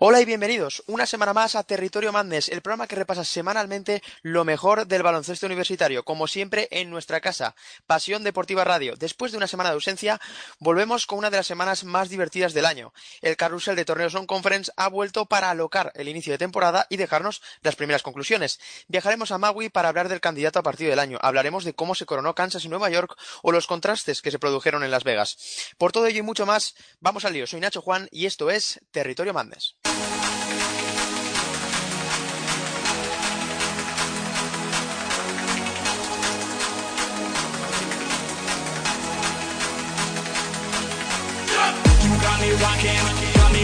Hola 0.00 0.20
y 0.20 0.24
bienvenidos 0.24 0.84
una 0.86 1.06
semana 1.06 1.34
más 1.34 1.56
a 1.56 1.64
Territorio 1.64 2.12
Madness, 2.12 2.50
el 2.50 2.62
programa 2.62 2.86
que 2.86 2.94
repasa 2.94 3.24
semanalmente 3.24 4.00
lo 4.22 4.44
mejor 4.44 4.86
del 4.86 5.02
baloncesto 5.02 5.46
universitario, 5.46 6.04
como 6.04 6.28
siempre 6.28 6.68
en 6.70 6.88
nuestra 6.88 7.20
casa, 7.20 7.56
Pasión 7.88 8.22
Deportiva 8.22 8.62
Radio. 8.62 8.94
Después 8.96 9.32
de 9.32 9.38
una 9.38 9.48
semana 9.48 9.70
de 9.70 9.74
ausencia, 9.74 10.20
volvemos 10.60 11.04
con 11.04 11.18
una 11.18 11.30
de 11.30 11.38
las 11.38 11.48
semanas 11.48 11.82
más 11.82 12.10
divertidas 12.10 12.54
del 12.54 12.66
año. 12.66 12.92
El 13.22 13.36
carrusel 13.36 13.74
de 13.74 13.84
torneos 13.84 14.14
on 14.14 14.28
conference 14.28 14.70
ha 14.76 14.86
vuelto 14.86 15.26
para 15.26 15.50
alocar 15.50 15.90
el 15.96 16.06
inicio 16.06 16.32
de 16.32 16.38
temporada 16.38 16.86
y 16.90 16.96
dejarnos 16.96 17.42
las 17.62 17.74
primeras 17.74 18.04
conclusiones. 18.04 18.60
Viajaremos 18.86 19.32
a 19.32 19.38
Maui 19.38 19.68
para 19.68 19.88
hablar 19.88 20.08
del 20.08 20.20
candidato 20.20 20.60
a 20.60 20.62
partido 20.62 20.90
del 20.90 21.00
año. 21.00 21.18
Hablaremos 21.22 21.64
de 21.64 21.74
cómo 21.74 21.96
se 21.96 22.06
coronó 22.06 22.36
Kansas 22.36 22.64
y 22.64 22.68
Nueva 22.68 22.88
York 22.88 23.16
o 23.42 23.50
los 23.50 23.66
contrastes 23.66 24.22
que 24.22 24.30
se 24.30 24.38
produjeron 24.38 24.84
en 24.84 24.92
Las 24.92 25.02
Vegas. 25.02 25.72
Por 25.76 25.90
todo 25.90 26.06
ello 26.06 26.20
y 26.20 26.22
mucho 26.22 26.46
más, 26.46 26.76
vamos 27.00 27.24
al 27.24 27.32
lío. 27.32 27.48
Soy 27.48 27.58
Nacho 27.58 27.82
Juan 27.82 28.06
y 28.12 28.26
esto 28.26 28.48
es 28.52 28.80
Territorio 28.92 29.34
Madness. 29.34 29.74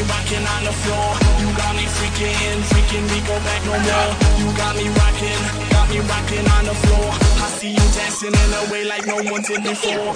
Rocking 0.09 0.45
on 0.45 0.65
the 0.65 0.73
floor. 0.73 1.09
You 1.41 1.49
got 1.57 1.75
me 1.77 1.85
freaking, 1.85 2.59
freaking, 2.71 3.05
we 3.13 3.21
go 3.27 3.37
back 3.45 3.61
no 3.65 3.75
more. 3.79 4.11
You 4.41 4.49
got 4.57 4.77
me 4.77 4.89
rocking, 4.89 5.41
got 5.71 5.87
me 5.91 6.01
rocking 6.01 6.47
on 6.57 6.65
the 6.65 6.75
floor. 6.75 7.09
I 7.45 7.49
see 7.59 7.71
you 7.71 7.87
dancing 7.97 8.35
in 8.35 8.51
a 8.55 8.73
way 8.73 8.85
like 8.85 9.07
no 9.07 9.17
one 9.17 9.43
did 9.43 9.63
before. 9.63 10.15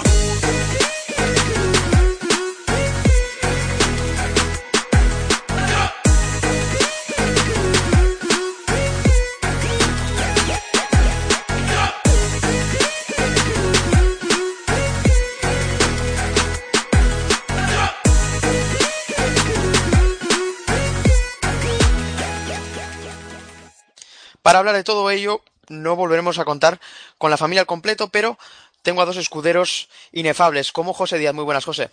Para 24.48 24.60
hablar 24.60 24.76
de 24.76 24.82
todo 24.82 25.10
ello, 25.10 25.42
no 25.68 25.94
volveremos 25.94 26.38
a 26.38 26.46
contar 26.46 26.80
con 27.18 27.30
la 27.30 27.36
familia 27.36 27.60
al 27.60 27.66
completo, 27.66 28.08
pero 28.08 28.38
tengo 28.80 29.02
a 29.02 29.04
dos 29.04 29.18
escuderos 29.18 29.90
inefables, 30.10 30.72
como 30.72 30.94
José 30.94 31.18
Díaz. 31.18 31.34
Muy 31.34 31.44
buenas, 31.44 31.66
José. 31.66 31.90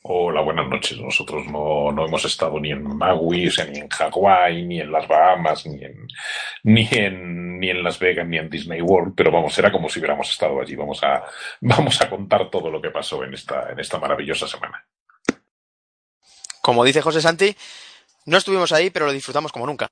Hola, 0.00 0.40
buenas 0.40 0.68
noches. 0.68 0.98
Nosotros 0.98 1.44
no, 1.48 1.92
no 1.92 2.06
hemos 2.06 2.24
estado 2.24 2.58
ni 2.60 2.70
en 2.70 2.82
Maui, 2.82 3.50
ni 3.70 3.78
en 3.80 3.88
Hawái, 3.90 4.64
ni 4.64 4.80
en 4.80 4.90
las 4.90 5.06
Bahamas, 5.06 5.66
ni 5.66 5.84
en, 5.84 6.08
ni 6.62 6.88
en, 6.92 7.60
ni 7.60 7.68
en 7.68 7.82
Las 7.82 7.98
Vegas, 7.98 8.26
ni 8.26 8.38
en 8.38 8.48
Disney 8.48 8.80
World, 8.80 9.12
pero 9.14 9.30
vamos, 9.30 9.58
era 9.58 9.70
como 9.70 9.90
si 9.90 9.98
hubiéramos 9.98 10.30
estado 10.30 10.58
allí. 10.58 10.76
Vamos 10.76 11.02
a, 11.02 11.24
vamos 11.60 12.00
a 12.00 12.08
contar 12.08 12.48
todo 12.48 12.70
lo 12.70 12.80
que 12.80 12.88
pasó 12.88 13.22
en 13.22 13.34
esta, 13.34 13.70
en 13.70 13.78
esta 13.80 13.98
maravillosa 13.98 14.48
semana. 14.48 14.82
Como 16.62 16.84
dice 16.84 17.02
José 17.02 17.20
Santi, 17.20 17.54
no 18.24 18.38
estuvimos 18.38 18.72
ahí, 18.72 18.88
pero 18.88 19.04
lo 19.04 19.12
disfrutamos 19.12 19.52
como 19.52 19.66
nunca. 19.66 19.90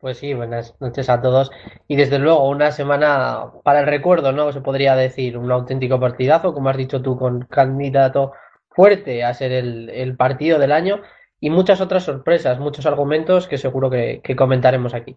Pues 0.00 0.18
sí, 0.18 0.32
buenas 0.32 0.76
noches 0.78 1.08
a 1.08 1.20
todos. 1.20 1.50
Y 1.88 1.96
desde 1.96 2.20
luego, 2.20 2.48
una 2.48 2.70
semana 2.70 3.50
para 3.64 3.80
el 3.80 3.86
recuerdo, 3.86 4.30
¿no? 4.30 4.52
Se 4.52 4.60
podría 4.60 4.94
decir 4.94 5.36
un 5.36 5.50
auténtico 5.50 5.98
partidazo, 5.98 6.54
como 6.54 6.68
has 6.68 6.76
dicho 6.76 7.02
tú, 7.02 7.18
con 7.18 7.40
candidato 7.46 8.32
fuerte 8.70 9.24
a 9.24 9.34
ser 9.34 9.50
el, 9.50 9.90
el 9.90 10.16
partido 10.16 10.60
del 10.60 10.70
año 10.70 11.02
y 11.40 11.50
muchas 11.50 11.80
otras 11.80 12.04
sorpresas, 12.04 12.60
muchos 12.60 12.86
argumentos 12.86 13.48
que 13.48 13.58
seguro 13.58 13.90
que, 13.90 14.20
que 14.22 14.36
comentaremos 14.36 14.94
aquí. 14.94 15.16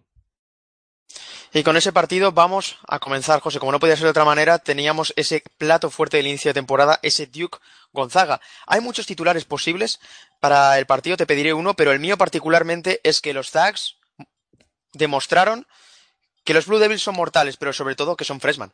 Y 1.54 1.62
con 1.62 1.76
ese 1.76 1.92
partido 1.92 2.32
vamos 2.32 2.78
a 2.88 2.98
comenzar, 2.98 3.38
José. 3.38 3.60
Como 3.60 3.70
no 3.70 3.78
podía 3.78 3.94
ser 3.94 4.04
de 4.04 4.10
otra 4.10 4.24
manera, 4.24 4.58
teníamos 4.58 5.12
ese 5.14 5.44
plato 5.58 5.90
fuerte 5.90 6.16
del 6.16 6.26
inicio 6.26 6.48
de 6.48 6.54
temporada, 6.54 6.98
ese 7.02 7.26
Duke 7.26 7.58
Gonzaga. 7.92 8.40
Hay 8.66 8.80
muchos 8.80 9.06
titulares 9.06 9.44
posibles 9.44 10.00
para 10.40 10.76
el 10.78 10.86
partido, 10.86 11.16
te 11.16 11.26
pediré 11.26 11.52
uno, 11.54 11.74
pero 11.74 11.92
el 11.92 12.00
mío 12.00 12.16
particularmente 12.18 13.00
es 13.04 13.20
que 13.20 13.34
los 13.34 13.50
Zags 13.50 14.01
demostraron 14.92 15.66
que 16.44 16.54
los 16.54 16.66
Blue 16.66 16.78
Devils 16.78 17.02
son 17.02 17.14
mortales, 17.14 17.56
pero 17.56 17.72
sobre 17.72 17.94
todo 17.94 18.16
que 18.16 18.24
son 18.24 18.40
freshman. 18.40 18.72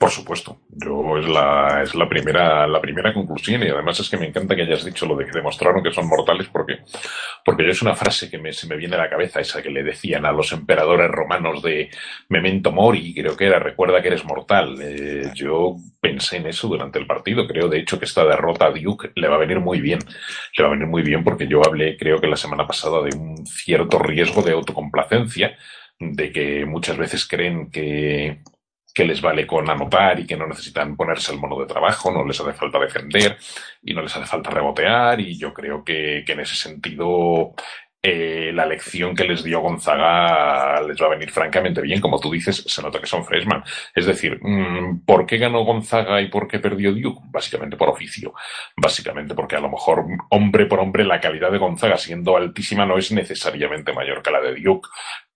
Por 0.00 0.08
supuesto, 0.08 0.62
yo 0.70 1.18
es 1.18 1.28
la, 1.28 1.82
es 1.82 1.94
la 1.94 2.08
primera, 2.08 2.66
la 2.66 2.80
primera 2.80 3.12
conclusión 3.12 3.62
y 3.62 3.68
además 3.68 4.00
es 4.00 4.08
que 4.08 4.16
me 4.16 4.28
encanta 4.28 4.56
que 4.56 4.62
hayas 4.62 4.82
dicho 4.82 5.04
lo 5.04 5.14
de 5.14 5.26
que 5.26 5.30
demostraron 5.30 5.82
que 5.82 5.92
son 5.92 6.08
mortales 6.08 6.48
porque, 6.50 6.78
porque 7.44 7.64
yo 7.64 7.70
es 7.70 7.82
una 7.82 7.94
frase 7.94 8.30
que 8.30 8.38
me, 8.38 8.50
se 8.54 8.66
me 8.66 8.78
viene 8.78 8.96
a 8.96 9.00
la 9.00 9.10
cabeza, 9.10 9.40
esa 9.40 9.60
que 9.60 9.68
le 9.68 9.82
decían 9.82 10.24
a 10.24 10.32
los 10.32 10.52
emperadores 10.52 11.10
romanos 11.10 11.62
de 11.62 11.90
Memento 12.30 12.72
Mori, 12.72 13.12
creo 13.12 13.36
que 13.36 13.44
era, 13.44 13.58
recuerda 13.58 14.00
que 14.00 14.08
eres 14.08 14.24
mortal. 14.24 14.78
Eh, 14.80 15.32
yo 15.34 15.76
pensé 16.00 16.38
en 16.38 16.46
eso 16.46 16.68
durante 16.68 16.98
el 16.98 17.06
partido, 17.06 17.46
creo 17.46 17.68
de 17.68 17.80
hecho 17.80 17.98
que 17.98 18.06
esta 18.06 18.24
derrota 18.24 18.68
a 18.68 18.70
Duke 18.70 19.12
le 19.16 19.28
va 19.28 19.36
a 19.36 19.40
venir 19.40 19.60
muy 19.60 19.82
bien, 19.82 19.98
le 20.56 20.64
va 20.64 20.70
a 20.70 20.72
venir 20.72 20.88
muy 20.88 21.02
bien 21.02 21.22
porque 21.22 21.46
yo 21.46 21.60
hablé 21.62 21.98
creo 21.98 22.18
que 22.18 22.26
la 22.26 22.36
semana 22.36 22.66
pasada 22.66 23.02
de 23.02 23.14
un 23.14 23.46
cierto 23.46 23.98
riesgo 23.98 24.40
de 24.40 24.52
autocomplacencia, 24.52 25.58
de 25.98 26.32
que 26.32 26.64
muchas 26.64 26.96
veces 26.96 27.28
creen 27.28 27.70
que 27.70 28.40
que 28.94 29.04
les 29.04 29.20
vale 29.20 29.46
con 29.46 29.68
anotar 29.68 30.20
y 30.20 30.26
que 30.26 30.36
no 30.36 30.46
necesitan 30.46 30.96
ponerse 30.96 31.32
el 31.32 31.38
mono 31.38 31.58
de 31.60 31.66
trabajo, 31.66 32.10
no 32.10 32.24
les 32.24 32.40
hace 32.40 32.52
falta 32.52 32.78
defender 32.78 33.38
y 33.82 33.94
no 33.94 34.02
les 34.02 34.14
hace 34.16 34.26
falta 34.26 34.50
rebotear 34.50 35.20
y 35.20 35.38
yo 35.38 35.52
creo 35.52 35.84
que, 35.84 36.24
en 36.26 36.40
ese 36.40 36.54
sentido 36.54 37.54
eh, 38.02 38.50
la 38.54 38.64
lección 38.64 39.14
que 39.14 39.24
les 39.24 39.44
dio 39.44 39.60
Gonzaga 39.60 40.80
les 40.80 40.96
va 41.00 41.06
a 41.06 41.10
venir 41.10 41.30
francamente 41.30 41.82
bien. 41.82 42.00
Como 42.00 42.18
tú 42.18 42.30
dices, 42.30 42.64
se 42.66 42.82
nota 42.82 42.98
que 42.98 43.06
son 43.06 43.24
freshman. 43.24 43.62
Es 43.94 44.06
decir, 44.06 44.38
mmm, 44.40 45.04
¿por 45.04 45.26
qué 45.26 45.36
ganó 45.36 45.64
Gonzaga 45.64 46.20
y 46.22 46.28
por 46.28 46.48
qué 46.48 46.58
perdió 46.60 46.92
Duke? 46.94 47.20
Básicamente 47.30 47.76
por 47.76 47.90
oficio. 47.90 48.32
Básicamente 48.76 49.34
porque 49.34 49.56
a 49.56 49.60
lo 49.60 49.68
mejor 49.68 50.06
hombre 50.30 50.64
por 50.64 50.80
hombre 50.80 51.04
la 51.04 51.20
calidad 51.20 51.52
de 51.52 51.58
Gonzaga 51.58 51.98
siendo 51.98 52.36
altísima 52.38 52.86
no 52.86 52.96
es 52.96 53.12
necesariamente 53.12 53.92
mayor 53.92 54.22
que 54.22 54.30
la 54.30 54.40
de 54.40 54.54
Duke, 54.54 54.88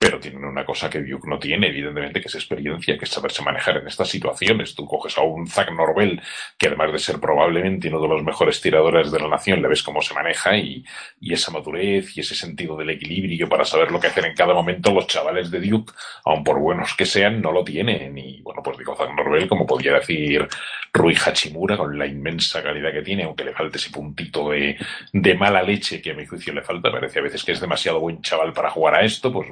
pero 0.04 0.20
tienen 0.20 0.44
una 0.44 0.66
cosa 0.66 0.90
que 0.90 1.00
Duke 1.00 1.26
no 1.26 1.38
tiene, 1.38 1.68
evidentemente, 1.68 2.20
que 2.20 2.28
es 2.28 2.34
experiencia, 2.34 2.98
que 2.98 3.06
es 3.06 3.10
saberse 3.10 3.42
manejar 3.42 3.78
en 3.78 3.86
estas 3.86 4.06
situaciones. 4.06 4.74
Tú 4.74 4.84
coges 4.84 5.16
a 5.16 5.22
un 5.22 5.46
Zach 5.46 5.70
Norvell, 5.72 6.20
que 6.58 6.66
además 6.66 6.92
de 6.92 6.98
ser 6.98 7.18
probablemente 7.18 7.88
uno 7.88 8.02
de 8.02 8.08
los 8.08 8.22
mejores 8.22 8.60
tiradores 8.60 9.10
de 9.10 9.18
la 9.18 9.28
nación, 9.28 9.62
le 9.62 9.68
ves 9.68 9.82
cómo 9.82 10.02
se 10.02 10.12
maneja 10.12 10.58
y, 10.58 10.84
esa 11.22 11.50
madurez 11.52 12.14
y 12.18 12.20
ese 12.20 12.34
sentido 12.34 12.76
del 12.76 12.90
equilibrio 12.90 13.48
para 13.48 13.64
saber 13.64 13.90
lo 13.90 13.98
que 13.98 14.08
hacer 14.08 14.26
en 14.26 14.34
cada 14.34 14.52
momento, 14.52 14.92
los 14.92 15.06
chavales 15.06 15.50
de 15.50 15.58
Duke, 15.58 15.94
aun 16.26 16.44
por 16.44 16.58
buenos 16.58 16.94
que 16.94 17.06
sean, 17.06 17.40
no 17.40 17.50
lo 17.50 17.64
tienen. 17.64 18.18
Y 18.18 18.42
bueno, 18.42 18.62
pues 18.62 18.76
digo 18.76 18.94
Zach 18.94 19.08
Norvell, 19.16 19.48
como 19.48 19.66
podría 19.66 19.94
decir 19.94 20.46
Rui 20.92 21.16
Hachimura, 21.16 21.78
con 21.78 21.98
la 21.98 22.06
inmensa 22.06 22.62
calidad 22.62 22.92
que 22.92 23.00
tiene, 23.00 23.24
aunque 23.24 23.44
le 23.44 23.54
falte 23.54 23.78
ese 23.78 23.90
puntito 23.90 24.50
de, 24.50 24.76
de 25.14 25.34
mala 25.34 25.62
leche 25.62 26.02
que 26.02 26.10
a 26.10 26.14
mi 26.14 26.26
juicio 26.26 26.52
le 26.52 26.60
falta, 26.60 26.92
parece 26.92 27.20
a 27.20 27.22
veces 27.22 27.42
que 27.42 27.52
es 27.52 27.60
demasiado 27.60 28.00
buen 28.00 28.20
chaval 28.20 28.52
para 28.52 28.68
jugar 28.68 28.96
a 28.96 29.02
esto, 29.02 29.32
pues 29.32 29.48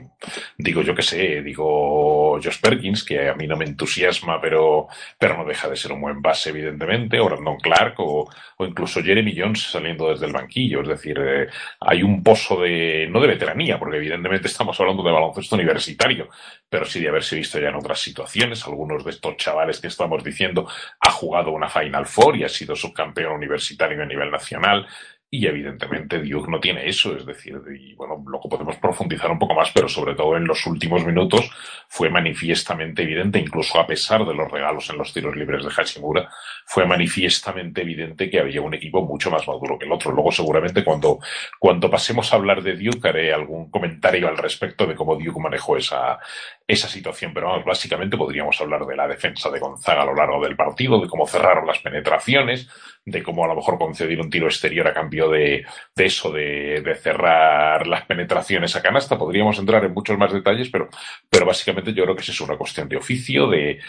digo 0.57 0.83
yo 0.83 0.95
que 0.95 1.03
sé, 1.03 1.43
digo 1.43 2.41
Josh 2.43 2.61
Perkins, 2.61 3.05
que 3.05 3.29
a 3.29 3.35
mí 3.35 3.47
no 3.47 3.57
me 3.57 3.65
entusiasma, 3.65 4.41
pero, 4.41 4.89
pero 5.19 5.37
no 5.37 5.45
deja 5.45 5.69
de 5.69 5.77
ser 5.77 5.93
un 5.93 6.01
buen 6.01 6.23
base, 6.23 6.51
evidentemente, 6.51 7.21
o 7.21 7.27
Brandon 7.27 7.59
Clark, 7.59 7.95
o, 8.01 8.29
o 8.57 8.65
incluso 8.65 9.03
Jeremy 9.03 9.35
Jones 9.37 9.63
saliendo 9.63 10.11
desde 10.11 10.27
el 10.27 10.33
banquillo. 10.33 10.83
Es 10.83 10.89
decir, 10.89 11.19
eh, 11.21 11.49
hay 11.81 12.03
un 12.03 12.23
pozo 12.23 12.61
de, 12.61 13.07
no 13.11 13.21
de 13.21 13.29
veteranía, 13.29 13.79
porque 13.79 13.97
evidentemente 13.97 14.49
estamos 14.49 14.79
hablando 14.81 15.03
de 15.03 15.13
baloncesto 15.13 15.57
universitario, 15.57 16.29
pero 16.69 16.85
sí 16.85 17.01
de 17.01 17.09
haberse 17.09 17.37
visto 17.37 17.59
ya 17.59 17.69
en 17.69 17.77
otras 17.77 18.01
situaciones. 18.01 18.65
Algunos 18.67 19.05
de 19.05 19.11
estos 19.11 19.37
chavales 19.37 19.81
que 19.81 19.89
estamos 19.89 20.23
diciendo 20.25 20.67
ha 21.01 21.11
jugado 21.11 21.51
una 21.51 21.69
Final 21.69 22.07
Four 22.07 22.37
y 22.37 22.45
ha 22.45 22.49
sido 22.49 22.75
subcampeón 22.75 23.35
universitario 23.35 24.03
a 24.03 24.07
nivel 24.07 24.31
nacional 24.31 24.87
y 25.35 25.47
evidentemente 25.47 26.19
Duke 26.19 26.51
no 26.51 26.61
tiene 26.61 26.87
eso, 26.87 27.17
es 27.17 27.25
decir, 27.25 27.59
y 27.75 27.95
bueno, 27.95 28.23
lo 28.29 28.39
que 28.39 28.51
podemos 28.51 28.77
profundizar 28.77 29.31
un 29.31 29.39
poco 29.39 29.55
más, 29.55 29.71
pero 29.73 29.89
sobre 29.89 30.15
todo 30.15 30.37
en 30.37 30.45
los 30.45 30.67
últimos 30.67 31.07
minutos 31.07 31.51
fue 31.89 32.11
manifiestamente 32.11 33.01
evidente, 33.03 33.39
incluso 33.39 33.81
a 33.81 33.87
pesar 33.87 34.27
de 34.27 34.35
los 34.35 34.51
regalos 34.51 34.91
en 34.91 34.99
los 34.99 35.11
tiros 35.11 35.35
libres 35.35 35.65
de 35.65 35.71
Hashimura, 35.71 36.29
fue 36.67 36.85
manifiestamente 36.85 37.81
evidente 37.81 38.29
que 38.29 38.41
había 38.41 38.61
un 38.61 38.75
equipo 38.75 39.07
mucho 39.07 39.31
más 39.31 39.49
maduro 39.49 39.79
que 39.79 39.87
el 39.87 39.93
otro. 39.93 40.13
Luego 40.13 40.31
seguramente 40.31 40.85
cuando, 40.85 41.19
cuando 41.59 41.91
pasemos 41.91 42.31
a 42.31 42.37
hablar 42.37 42.63
de 42.63 42.77
Duke 42.77 43.09
haré 43.09 43.33
algún 43.33 43.71
comentario 43.71 44.29
al 44.29 44.37
respecto 44.37 44.87
de 44.87 44.95
cómo 44.95 45.17
Duke 45.17 45.41
manejó 45.41 45.79
esa, 45.79 46.19
esa 46.67 46.89
situación, 46.89 47.33
pero 47.35 47.49
vamos, 47.49 47.65
básicamente 47.65 48.17
podríamos 48.17 48.61
hablar 48.61 48.87
de 48.87 48.97
la 48.97 49.09
defensa 49.09 49.51
de 49.51 49.59
Gonzaga 49.59 50.03
a 50.03 50.07
lo 50.07 50.15
largo 50.15 50.43
del 50.43 50.57
partido, 50.57 51.01
de 51.01 51.09
cómo 51.09 51.27
cerraron 51.27 51.67
las 51.67 51.81
penetraciones, 51.81 52.69
de 53.05 53.23
cómo 53.23 53.45
a 53.45 53.49
lo 53.49 53.57
mejor 53.57 53.79
conceder 53.79 54.21
un 54.21 54.31
tiro 54.31 54.47
exterior 54.47 54.87
a 54.87 54.95
cambio 54.95 55.29
de, 55.29 55.65
eso, 55.97 56.31
de, 56.31 56.97
cerrar 57.01 57.87
las 57.87 58.07
penetraciones 58.07 58.77
a 58.77 58.83
canasta. 58.83 59.19
Podríamos 59.19 59.59
entrar 59.59 59.85
en 59.85 59.93
muchos 59.93 60.17
más 60.17 60.33
detalles, 60.33 60.71
pero, 60.71 60.89
pero 61.29 61.47
básicamente 61.47 61.93
yo 61.93 62.05
creo 62.05 62.17
que 62.17 62.23
es 62.23 62.41
una 62.41 62.57
cuestión 62.57 62.89
de 62.89 62.97
oficio, 62.97 63.49
de, 63.49 63.81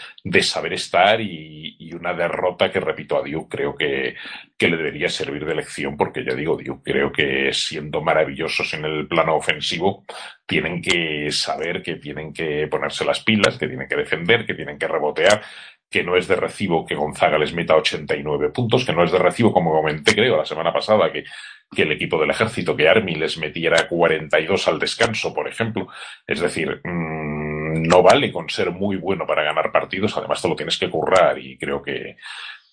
saber 0.42 0.74
estar 0.74 1.20
y, 1.20 1.76
y, 1.78 1.94
una 1.94 2.12
derrota 2.12 2.70
que, 2.70 2.80
repito, 2.80 3.16
a 3.16 3.22
Duke 3.22 3.56
creo 3.56 3.74
que, 3.74 4.14
que 4.56 4.68
le 4.68 4.76
debería 4.76 5.08
servir 5.08 5.44
de 5.44 5.54
lección, 5.54 5.96
porque 5.96 6.24
ya 6.24 6.34
digo, 6.34 6.56
Duke 6.56 6.92
creo 6.92 7.10
que 7.10 7.52
siendo 7.52 8.00
maravillosos 8.00 8.72
en 8.74 8.84
el 8.84 9.08
plano 9.08 9.36
ofensivo, 9.36 10.04
tienen 10.46 10.80
que 10.80 11.30
saber 11.32 11.82
que 11.82 11.96
tienen 11.96 12.32
que 12.32 12.68
ponerse 12.68 13.04
las 13.04 13.20
pilas, 13.20 13.58
que 13.58 13.66
tienen 13.66 13.88
que 13.88 13.96
defender, 13.96 14.46
que 14.46 14.54
tienen 14.54 14.78
que 14.78 14.86
rebotear, 14.86 15.42
que 15.90 16.04
no 16.04 16.16
es 16.16 16.28
de 16.28 16.36
recibo 16.36 16.84
que 16.84 16.94
Gonzaga 16.94 17.38
les 17.38 17.52
meta 17.52 17.76
89 17.76 18.50
puntos, 18.50 18.84
que 18.84 18.92
no 18.92 19.04
es 19.04 19.12
de 19.12 19.18
recibo, 19.18 19.52
como 19.52 19.72
comenté, 19.72 20.14
creo, 20.14 20.36
la 20.36 20.44
semana 20.44 20.72
pasada, 20.72 21.12
que, 21.12 21.24
que 21.70 21.82
el 21.82 21.92
equipo 21.92 22.20
del 22.20 22.30
ejército, 22.30 22.76
que 22.76 22.88
Army 22.88 23.14
les 23.14 23.38
metiera 23.38 23.88
42 23.88 24.68
al 24.68 24.78
descanso, 24.78 25.34
por 25.34 25.48
ejemplo. 25.48 25.88
Es 26.26 26.40
decir, 26.40 26.80
mmm, 26.84 27.82
no 27.82 28.02
vale 28.02 28.32
con 28.32 28.48
ser 28.48 28.70
muy 28.70 28.96
bueno 28.96 29.26
para 29.26 29.42
ganar 29.42 29.70
partidos, 29.72 30.16
además 30.16 30.40
te 30.40 30.48
lo 30.48 30.56
tienes 30.56 30.78
que 30.78 30.90
currar 30.90 31.38
y 31.38 31.56
creo 31.58 31.82
que, 31.82 32.16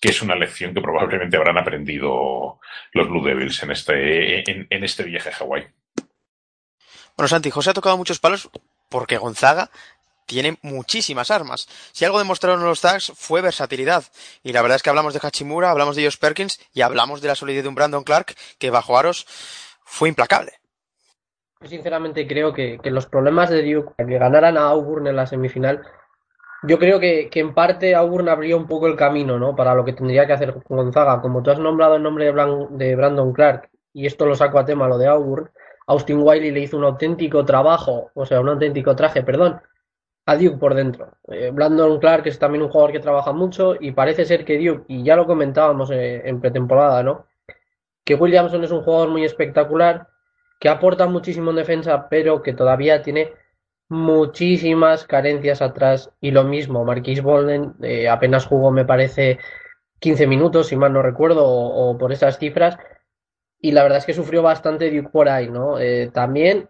que 0.02 0.08
es 0.08 0.20
una 0.20 0.34
lección 0.34 0.74
que 0.74 0.80
probablemente 0.80 1.36
habrán 1.36 1.58
aprendido 1.58 2.58
los 2.92 3.08
Blue 3.08 3.24
Devils 3.24 3.62
en 3.62 3.70
este, 3.70 4.50
en, 4.50 4.66
en 4.68 4.84
este 4.84 5.04
viaje 5.04 5.28
a 5.28 5.32
Hawái. 5.32 5.68
Bueno, 7.16 7.28
Santi, 7.28 7.50
José 7.50 7.70
ha 7.70 7.74
tocado 7.74 7.96
muchos 7.96 8.18
palos 8.18 8.50
porque 8.88 9.16
Gonzaga 9.16 9.70
tiene 10.26 10.58
muchísimas 10.62 11.30
armas. 11.30 11.68
Si 11.92 12.04
algo 12.04 12.18
demostraron 12.18 12.64
los 12.64 12.80
Zags 12.80 13.12
fue 13.14 13.42
versatilidad. 13.42 14.02
Y 14.42 14.52
la 14.52 14.62
verdad 14.62 14.76
es 14.76 14.82
que 14.82 14.90
hablamos 14.90 15.14
de 15.14 15.20
Hachimura, 15.22 15.70
hablamos 15.70 15.94
de 15.94 16.02
Josh 16.02 16.18
Perkins 16.18 16.58
y 16.74 16.80
hablamos 16.80 17.20
de 17.20 17.28
la 17.28 17.36
solidez 17.36 17.62
de 17.62 17.68
un 17.68 17.76
Brandon 17.76 18.02
Clark 18.02 18.34
que 18.58 18.70
bajo 18.70 18.98
aros 18.98 19.24
fue 19.84 20.08
implacable. 20.08 20.54
Sinceramente 21.64 22.26
creo 22.26 22.52
que, 22.52 22.80
que 22.82 22.90
los 22.90 23.06
problemas 23.06 23.50
de 23.50 23.62
Duke, 23.62 23.92
que 23.96 24.18
ganaran 24.18 24.58
a 24.58 24.62
Auburn 24.62 25.06
en 25.06 25.14
la 25.14 25.28
semifinal, 25.28 25.86
yo 26.62 26.78
creo 26.78 27.00
que, 27.00 27.28
que, 27.28 27.40
en 27.40 27.54
parte 27.54 27.94
Auburn 27.94 28.28
abrió 28.28 28.56
un 28.56 28.66
poco 28.66 28.86
el 28.86 28.96
camino 28.96 29.38
¿no? 29.38 29.56
para 29.56 29.74
lo 29.74 29.84
que 29.84 29.92
tendría 29.92 30.26
que 30.26 30.32
hacer 30.32 30.54
Gonzaga. 30.68 31.20
Como 31.20 31.42
tú 31.42 31.50
has 31.50 31.58
nombrado 31.58 31.96
el 31.96 32.02
nombre 32.02 32.26
de, 32.26 32.66
de 32.70 32.96
Brandon 32.96 33.32
Clark, 33.32 33.68
y 33.92 34.06
esto 34.06 34.26
lo 34.26 34.34
saco 34.34 34.58
a 34.58 34.64
tema, 34.64 34.88
lo 34.88 34.98
de 34.98 35.06
Auburn, 35.06 35.50
Austin 35.86 36.20
Wiley 36.22 36.50
le 36.50 36.60
hizo 36.60 36.76
un 36.76 36.84
auténtico 36.84 37.44
trabajo, 37.44 38.10
o 38.14 38.24
sea, 38.24 38.40
un 38.40 38.48
auténtico 38.48 38.94
traje, 38.94 39.22
perdón, 39.22 39.60
a 40.26 40.36
Duke 40.36 40.56
por 40.58 40.74
dentro. 40.74 41.12
Eh, 41.28 41.50
Brandon 41.52 41.98
Clark 41.98 42.26
es 42.26 42.38
también 42.38 42.62
un 42.62 42.70
jugador 42.70 42.92
que 42.92 43.00
trabaja 43.00 43.32
mucho 43.32 43.74
y 43.78 43.92
parece 43.92 44.24
ser 44.24 44.44
que 44.44 44.58
Duke, 44.58 44.84
y 44.88 45.02
ya 45.02 45.16
lo 45.16 45.26
comentábamos 45.26 45.90
eh, 45.90 46.22
en 46.24 46.40
pretemporada, 46.40 47.02
¿no? 47.02 47.26
Que 48.04 48.14
Williamson 48.14 48.64
es 48.64 48.70
un 48.70 48.82
jugador 48.82 49.10
muy 49.10 49.24
espectacular, 49.24 50.08
que 50.60 50.68
aporta 50.68 51.06
muchísimo 51.06 51.50
en 51.50 51.56
defensa, 51.56 52.08
pero 52.08 52.42
que 52.42 52.52
todavía 52.52 53.02
tiene 53.02 53.32
muchísimas 53.92 55.04
carencias 55.06 55.62
atrás. 55.62 56.10
Y 56.20 56.32
lo 56.32 56.44
mismo, 56.44 56.84
Marquis 56.84 57.22
Bolden 57.22 57.74
eh, 57.82 58.08
apenas 58.08 58.46
jugó, 58.46 58.70
me 58.72 58.84
parece, 58.84 59.38
15 60.00 60.26
minutos, 60.26 60.68
si 60.68 60.76
mal 60.76 60.92
no 60.92 61.02
recuerdo, 61.02 61.46
o, 61.46 61.96
por 61.98 62.12
esas 62.12 62.38
cifras. 62.38 62.76
Y 63.60 63.72
la 63.72 63.82
verdad 63.84 63.98
es 63.98 64.06
que 64.06 64.14
sufrió 64.14 64.42
bastante 64.42 64.90
Duke 64.90 65.10
por 65.10 65.28
ahí, 65.28 65.48
¿no? 65.48 65.78
Eh, 65.78 66.10
también 66.12 66.68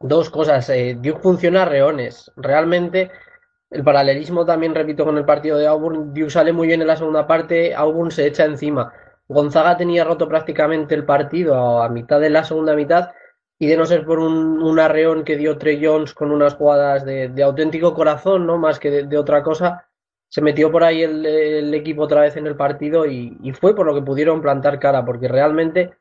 dos 0.00 0.28
cosas. 0.30 0.68
Eh, 0.70 0.98
Duke 1.00 1.20
funciona 1.22 1.62
a 1.62 1.66
reones. 1.66 2.30
Realmente, 2.36 3.10
el 3.70 3.84
paralelismo 3.84 4.44
también, 4.44 4.74
repito, 4.74 5.04
con 5.04 5.16
el 5.16 5.24
partido 5.24 5.56
de 5.56 5.66
Auburn. 5.66 6.12
Duke 6.12 6.30
sale 6.30 6.52
muy 6.52 6.66
bien 6.66 6.82
en 6.82 6.88
la 6.88 6.96
segunda 6.96 7.26
parte, 7.26 7.74
Auburn 7.74 8.10
se 8.10 8.26
echa 8.26 8.44
encima. 8.44 8.92
Gonzaga 9.28 9.76
tenía 9.76 10.04
roto 10.04 10.28
prácticamente 10.28 10.94
el 10.94 11.04
partido 11.04 11.82
a 11.82 11.88
mitad 11.88 12.20
de 12.20 12.30
la 12.30 12.44
segunda 12.44 12.74
mitad. 12.74 13.10
Y 13.60 13.68
de 13.68 13.76
no 13.76 13.86
ser 13.86 14.04
por 14.04 14.18
un, 14.18 14.80
arreón 14.80 15.22
que 15.22 15.36
dio 15.36 15.58
Trey 15.58 15.84
Jones 15.84 16.14
con 16.14 16.32
unas 16.32 16.54
jugadas 16.54 17.04
de, 17.04 17.42
auténtico 17.44 17.94
corazón, 17.94 18.46
¿no? 18.46 18.58
Más 18.58 18.80
que 18.80 18.90
de, 18.90 19.18
otra 19.18 19.44
cosa, 19.44 19.86
se 20.28 20.40
metió 20.40 20.72
por 20.72 20.82
ahí 20.82 21.02
el, 21.02 21.24
el 21.24 21.74
equipo 21.74 22.02
otra 22.02 22.22
vez 22.22 22.36
en 22.36 22.46
el 22.48 22.56
partido 22.56 23.06
y, 23.06 23.36
y, 23.42 23.52
fue 23.52 23.76
por 23.76 23.86
lo 23.86 23.94
que 23.94 24.02
pudieron 24.02 24.42
plantar 24.42 24.80
cara, 24.80 25.04
porque 25.04 25.28
realmente 25.28 25.92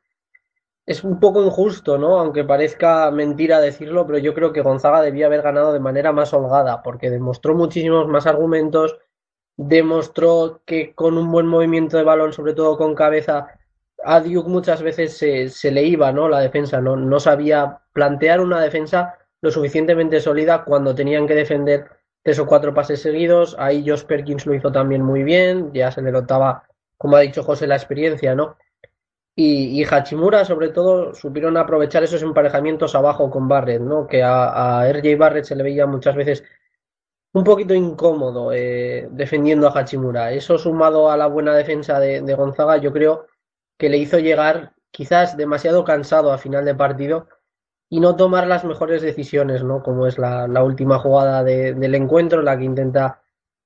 es 0.89 1.03
un 1.03 1.19
poco 1.19 1.44
injusto, 1.44 2.00
¿no? 2.00 2.19
Aunque 2.19 2.44
parezca 2.44 3.11
mentira 3.11 3.62
decirlo, 3.62 4.07
pero 4.07 4.17
yo 4.17 4.33
creo 4.33 4.51
que 4.51 4.62
Gonzaga 4.62 5.03
debía 5.03 5.27
haber 5.27 5.44
ganado 5.44 5.71
de 5.71 5.79
manera 5.79 6.12
más 6.13 6.33
holgada, 6.33 6.81
porque 6.81 7.12
demostró 7.12 7.53
muchísimos 7.53 8.07
más 8.07 8.25
argumentos, 8.25 8.97
demostró 9.55 10.62
que 10.65 10.95
con 10.95 11.17
un 11.19 11.31
buen 11.31 11.45
movimiento 11.45 11.97
de 11.97 12.03
balón, 12.03 12.33
sobre 12.33 12.55
todo 12.55 12.75
con 12.75 12.95
cabeza, 12.95 13.58
a 14.04 14.19
Duke 14.19 14.50
muchas 14.50 14.81
veces 14.81 15.18
se, 15.18 15.72
le 15.72 15.84
iba, 15.84 16.12
¿no? 16.12 16.30
La 16.30 16.40
defensa, 16.40 16.81
¿no? 16.81 16.96
No 16.96 17.19
sabía 17.19 17.80
plantear 17.94 18.42
una 18.42 18.62
defensa 18.62 19.18
lo 19.42 19.51
suficientemente 19.51 20.19
sólida 20.19 20.63
cuando 20.63 20.96
tenían 20.96 21.28
que 21.28 21.36
defender 21.36 21.90
tres 22.24 22.40
o 22.40 22.46
cuatro 22.46 22.74
pases 22.74 23.01
seguidos. 23.01 23.56
Ahí 23.60 23.84
Josh 23.88 24.04
Perkins 24.04 24.46
lo 24.46 24.54
hizo 24.54 24.72
también 24.72 25.01
muy 25.01 25.24
bien, 25.24 25.72
ya 25.74 25.92
se 25.92 26.01
le 26.01 26.12
notaba, 26.12 26.63
como 26.98 27.16
ha 27.16 27.22
dicho 27.22 27.44
José, 27.44 27.68
la 27.68 27.75
experiencia, 27.75 28.36
¿no? 28.36 28.57
Y, 29.36 29.80
y, 29.81 29.86
Hachimura, 29.86 30.44
sobre 30.44 30.69
todo, 30.69 31.13
supieron 31.13 31.56
aprovechar 31.56 32.04
esos 32.04 32.22
emparejamientos 32.24 32.94
abajo 32.96 33.30
con 33.30 33.48
Barrett, 33.48 33.81
¿no? 33.81 34.06
Que 34.06 34.22
a, 34.22 34.86
RJ 34.92 35.18
Barrett 35.18 35.46
se 35.46 35.56
le 35.56 35.63
veía 35.63 35.86
muchas 35.86 36.16
veces 36.16 36.44
un 37.34 37.44
poquito 37.44 37.74
incómodo 37.74 38.51
eh, 38.51 39.07
defendiendo 39.12 39.68
a 39.68 39.72
Hachimura. 39.80 40.34
Eso 40.34 40.57
sumado 40.57 41.10
a 41.10 41.16
la 41.16 41.28
buena 41.28 41.56
defensa 41.56 42.00
de, 42.00 42.22
de, 42.22 42.34
Gonzaga, 42.36 42.78
yo 42.78 42.92
creo 42.92 43.28
que 43.79 43.89
le 43.89 43.97
hizo 43.97 44.19
llegar 44.19 44.73
quizás 44.91 45.37
demasiado 45.37 45.83
cansado 45.85 46.31
a 46.31 46.37
final 46.37 46.65
de 46.65 46.75
partido 46.75 47.27
y 47.89 48.01
no 48.01 48.15
tomar 48.15 48.45
las 48.45 48.65
mejores 48.65 49.01
decisiones, 49.01 49.63
¿no? 49.63 49.81
Como 49.81 50.05
es 50.05 50.19
la, 50.19 50.45
última 50.63 50.99
jugada 50.99 51.43
de, 51.43 51.73
del 51.73 51.95
encuentro, 51.95 52.43
la 52.43 52.57
que 52.57 52.65
intenta 52.65 53.23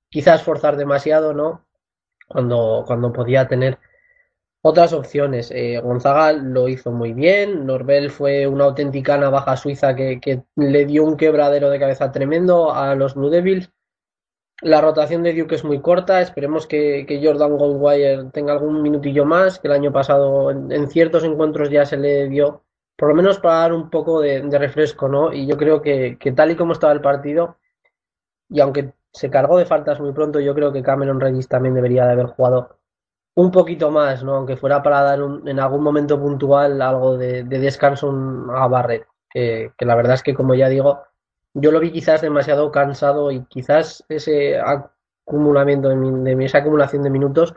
quizás 0.10 0.44
forzar 0.44 0.78
demasiado, 0.78 1.34
¿no? 1.34 1.66
Cuando, 2.28 2.84
cuando 2.88 3.12
podía 3.12 3.48
tener 3.48 3.80
otras 4.62 4.94
opciones. 4.94 5.52
Eh, 5.52 5.80
Gonzaga 5.82 6.32
lo 6.32 6.70
hizo 6.70 6.92
muy 6.92 7.14
bien. 7.14 7.66
Norbel 7.66 8.12
fue 8.12 8.48
una 8.48 8.66
auténtica 8.66 9.18
navaja 9.18 9.58
suiza 9.58 9.96
que, 9.96 10.22
que, 10.22 10.44
le 10.56 10.86
dio 10.86 11.04
un 11.04 11.18
quebradero 11.18 11.70
de 11.70 11.80
cabeza 11.80 12.12
tremendo 12.12 12.72
a 12.74 12.96
los 12.96 13.16
Blue 13.16 13.30
Devils. 13.30 13.72
La 14.64 14.80
rotación 14.80 15.24
de 15.24 15.34
Duke 15.34 15.56
es 15.56 15.66
muy 15.66 15.82
corta. 15.82 16.22
Esperemos 16.22 16.68
que, 16.68 17.06
Jordan 17.22 17.58
Goldwire 17.58 18.32
tenga 18.32 18.54
algún 18.54 18.82
minutillo 18.82 19.26
más. 19.26 19.60
Que 19.60 19.68
el 19.68 19.74
año 19.74 19.92
pasado 19.92 20.52
en, 20.52 20.72
en, 20.72 20.90
ciertos 20.90 21.26
encuentros 21.26 21.70
ya 21.70 21.86
se 21.86 21.98
le 21.98 22.30
dio, 22.30 22.64
por 22.98 23.10
lo 23.10 23.16
menos 23.16 23.40
para 23.40 23.56
dar 23.56 23.74
un 23.74 23.90
poco 23.90 24.22
de, 24.22 24.42
refresco, 24.58 25.10
¿no? 25.10 25.34
Y 25.34 25.48
yo 25.48 25.58
creo 25.58 25.82
que, 25.82 26.18
que, 26.18 26.32
tal 26.32 26.52
y 26.52 26.56
como 26.56 26.72
estaba 26.72 26.94
el 26.94 27.02
partido, 27.02 27.58
y 28.50 28.62
aunque 28.62 28.94
se 29.12 29.30
cargó 29.30 29.58
de 29.58 29.66
faltas 29.66 30.00
muy 30.00 30.14
pronto, 30.14 30.40
yo 30.40 30.56
creo 30.56 30.72
que 30.72 30.82
Cameron 30.82 31.20
Regis 31.20 31.50
también 31.50 31.76
debería 31.76 32.06
de 32.06 32.14
haber 32.14 32.28
jugado 32.28 32.78
un 33.36 33.52
poquito 33.52 33.92
más, 33.92 34.24
¿no? 34.24 34.36
Aunque 34.36 34.56
fuera 34.58 34.82
para 34.82 35.02
dar 35.02 35.22
un, 35.22 35.48
en 35.48 35.60
algún 35.60 35.84
momento 35.84 36.20
puntual 36.20 36.82
algo 36.82 37.18
de, 37.18 37.44
de 37.44 37.60
descanso 37.60 38.12
a 38.56 38.68
Barrett, 38.68 39.08
que, 39.30 39.74
que, 39.78 39.86
la 39.86 39.96
verdad 39.96 40.14
es 40.16 40.24
que 40.24 40.34
como 40.34 40.56
ya 40.56 40.70
digo, 40.70 41.04
yo 41.54 41.72
lo 41.72 41.80
vi 41.80 41.92
quizás 41.92 42.22
demasiado 42.22 42.72
cansado 42.72 43.32
y 43.32 43.46
quizás 43.46 44.04
ese 44.10 44.60
acumulamiento 44.60 45.90
de, 45.90 45.96
mi, 45.96 46.36
de 46.36 46.46
esa 46.46 46.60
acumulación 46.60 47.04
de 47.04 47.10
minutos 47.10 47.54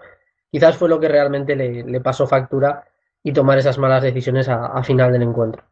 quizás 0.51 0.77
fue 0.77 0.89
lo 0.89 1.01
que 1.01 1.09
realmente 1.09 1.57
le, 1.57 2.01
pasó 2.01 2.27
factura 2.27 2.85
y 3.23 3.33
tomar 3.33 3.59
esas 3.59 3.79
malas 3.79 4.03
decisiones 4.03 4.49
a, 4.49 4.67
a 4.67 4.83
final 4.83 5.13
del 5.13 5.23
encuentro. 5.23 5.65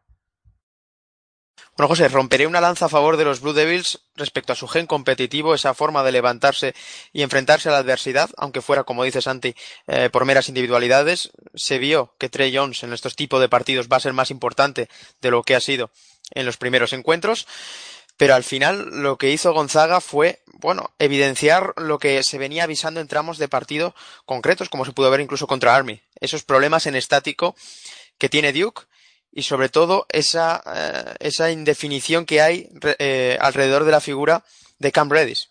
Bueno, 1.77 1.89
José, 1.89 2.07
romperé 2.07 2.47
una 2.47 2.61
lanza 2.61 2.85
a 2.85 2.89
favor 2.89 3.17
de 3.17 3.25
los 3.25 3.41
Blue 3.41 3.51
Devils 3.51 3.99
respecto 4.15 4.53
a 4.53 4.55
su 4.55 4.65
gen 4.65 4.87
competitivo, 4.87 5.53
esa 5.53 5.73
forma 5.73 6.03
de 6.03 6.13
levantarse 6.13 6.73
y 7.11 7.21
enfrentarse 7.21 7.67
a 7.67 7.73
la 7.73 7.79
adversidad, 7.79 8.29
aunque 8.37 8.61
fuera, 8.61 8.85
como 8.85 9.03
dice 9.03 9.21
Santi, 9.21 9.55
eh, 9.87 10.09
por 10.09 10.23
meras 10.23 10.47
individualidades. 10.47 11.31
Se 11.53 11.77
vio 11.77 12.13
que 12.17 12.29
Trey 12.29 12.55
Jones 12.55 12.83
en 12.83 12.93
estos 12.93 13.17
tipos 13.17 13.41
de 13.41 13.49
partidos 13.49 13.89
va 13.91 13.97
a 13.97 14.01
ser 14.01 14.13
más 14.13 14.31
importante 14.31 14.87
de 15.21 15.31
lo 15.31 15.43
que 15.43 15.53
ha 15.53 15.59
sido 15.59 15.91
en 16.31 16.45
los 16.45 16.55
primeros 16.55 16.93
encuentros. 16.93 17.45
Pero 18.17 18.35
al 18.35 18.43
final 18.43 19.01
lo 19.01 19.17
que 19.17 19.31
hizo 19.31 19.53
Gonzaga 19.53 19.99
fue, 19.99 20.39
bueno, 20.53 20.91
evidenciar 20.99 21.73
lo 21.77 21.99
que 21.99 22.23
se 22.23 22.37
venía 22.37 22.63
avisando 22.63 23.01
en 23.01 23.07
tramos 23.07 23.37
de 23.37 23.49
partido 23.49 23.93
concretos, 24.25 24.69
como 24.69 24.85
se 24.85 24.93
pudo 24.93 25.11
ver 25.11 25.19
incluso 25.19 25.47
contra 25.47 25.75
Army. 25.75 26.01
Esos 26.19 26.43
problemas 26.43 26.85
en 26.85 26.95
estático 26.95 27.55
que 28.17 28.29
tiene 28.29 28.53
Duke 28.53 28.83
y 29.31 29.43
sobre 29.43 29.67
todo 29.67 30.05
esa, 30.09 30.63
eh, 30.73 31.15
esa 31.19 31.51
indefinición 31.51 32.25
que 32.25 32.41
hay 32.41 32.69
eh, 32.99 33.37
alrededor 33.41 33.83
de 33.83 33.91
la 33.91 33.99
figura 33.99 34.43
de 34.79 34.91
Cam 34.93 35.09
Reddish. 35.09 35.49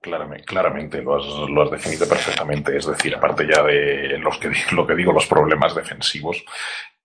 Claramente, 0.00 0.44
claramente 0.44 1.02
lo, 1.02 1.16
has, 1.16 1.26
lo 1.50 1.62
has 1.62 1.70
definido 1.70 2.08
perfectamente. 2.08 2.76
Es 2.76 2.86
decir, 2.86 3.14
aparte 3.14 3.46
ya 3.46 3.62
de 3.62 4.18
lo 4.72 4.86
que 4.86 4.94
digo, 4.94 5.12
los 5.12 5.26
problemas 5.26 5.74
defensivos, 5.74 6.42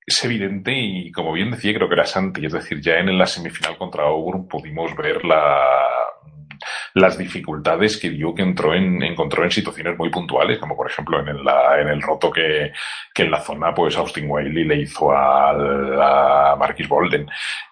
es 0.06 0.24
evidente 0.24 0.72
y 0.74 1.12
como 1.12 1.34
bien 1.34 1.52
decía, 1.52 1.74
creo 1.74 1.88
que 1.88 1.96
era 1.96 2.06
Santi, 2.06 2.46
es 2.46 2.54
decir, 2.54 2.80
ya 2.82 3.00
en 3.00 3.18
la 3.18 3.26
semifinal 3.26 3.78
contra 3.78 4.04
Auburn 4.04 4.48
pudimos 4.48 4.96
ver 4.96 5.26
la, 5.26 5.66
las 6.94 7.18
dificultades 7.18 7.98
que 7.98 8.12
Duke 8.12 8.42
entró 8.42 8.74
en, 8.74 9.02
encontró 9.02 9.44
en 9.44 9.52
situaciones 9.52 9.98
muy 9.98 10.10
puntuales, 10.10 10.60
como 10.60 10.76
por 10.76 10.90
ejemplo 10.90 11.20
en 11.20 11.88
el, 11.88 12.02
roto 12.02 12.32
que, 12.32 12.72
en 13.16 13.32
la 13.32 13.42
zona 13.42 13.74
pues 13.74 13.98
Austin 13.98 14.30
Wiley 14.30 14.64
le 14.64 14.82
hizo 14.82 15.12
a, 15.12 16.56
Marquis 16.58 16.88
Bolden. 16.88 17.28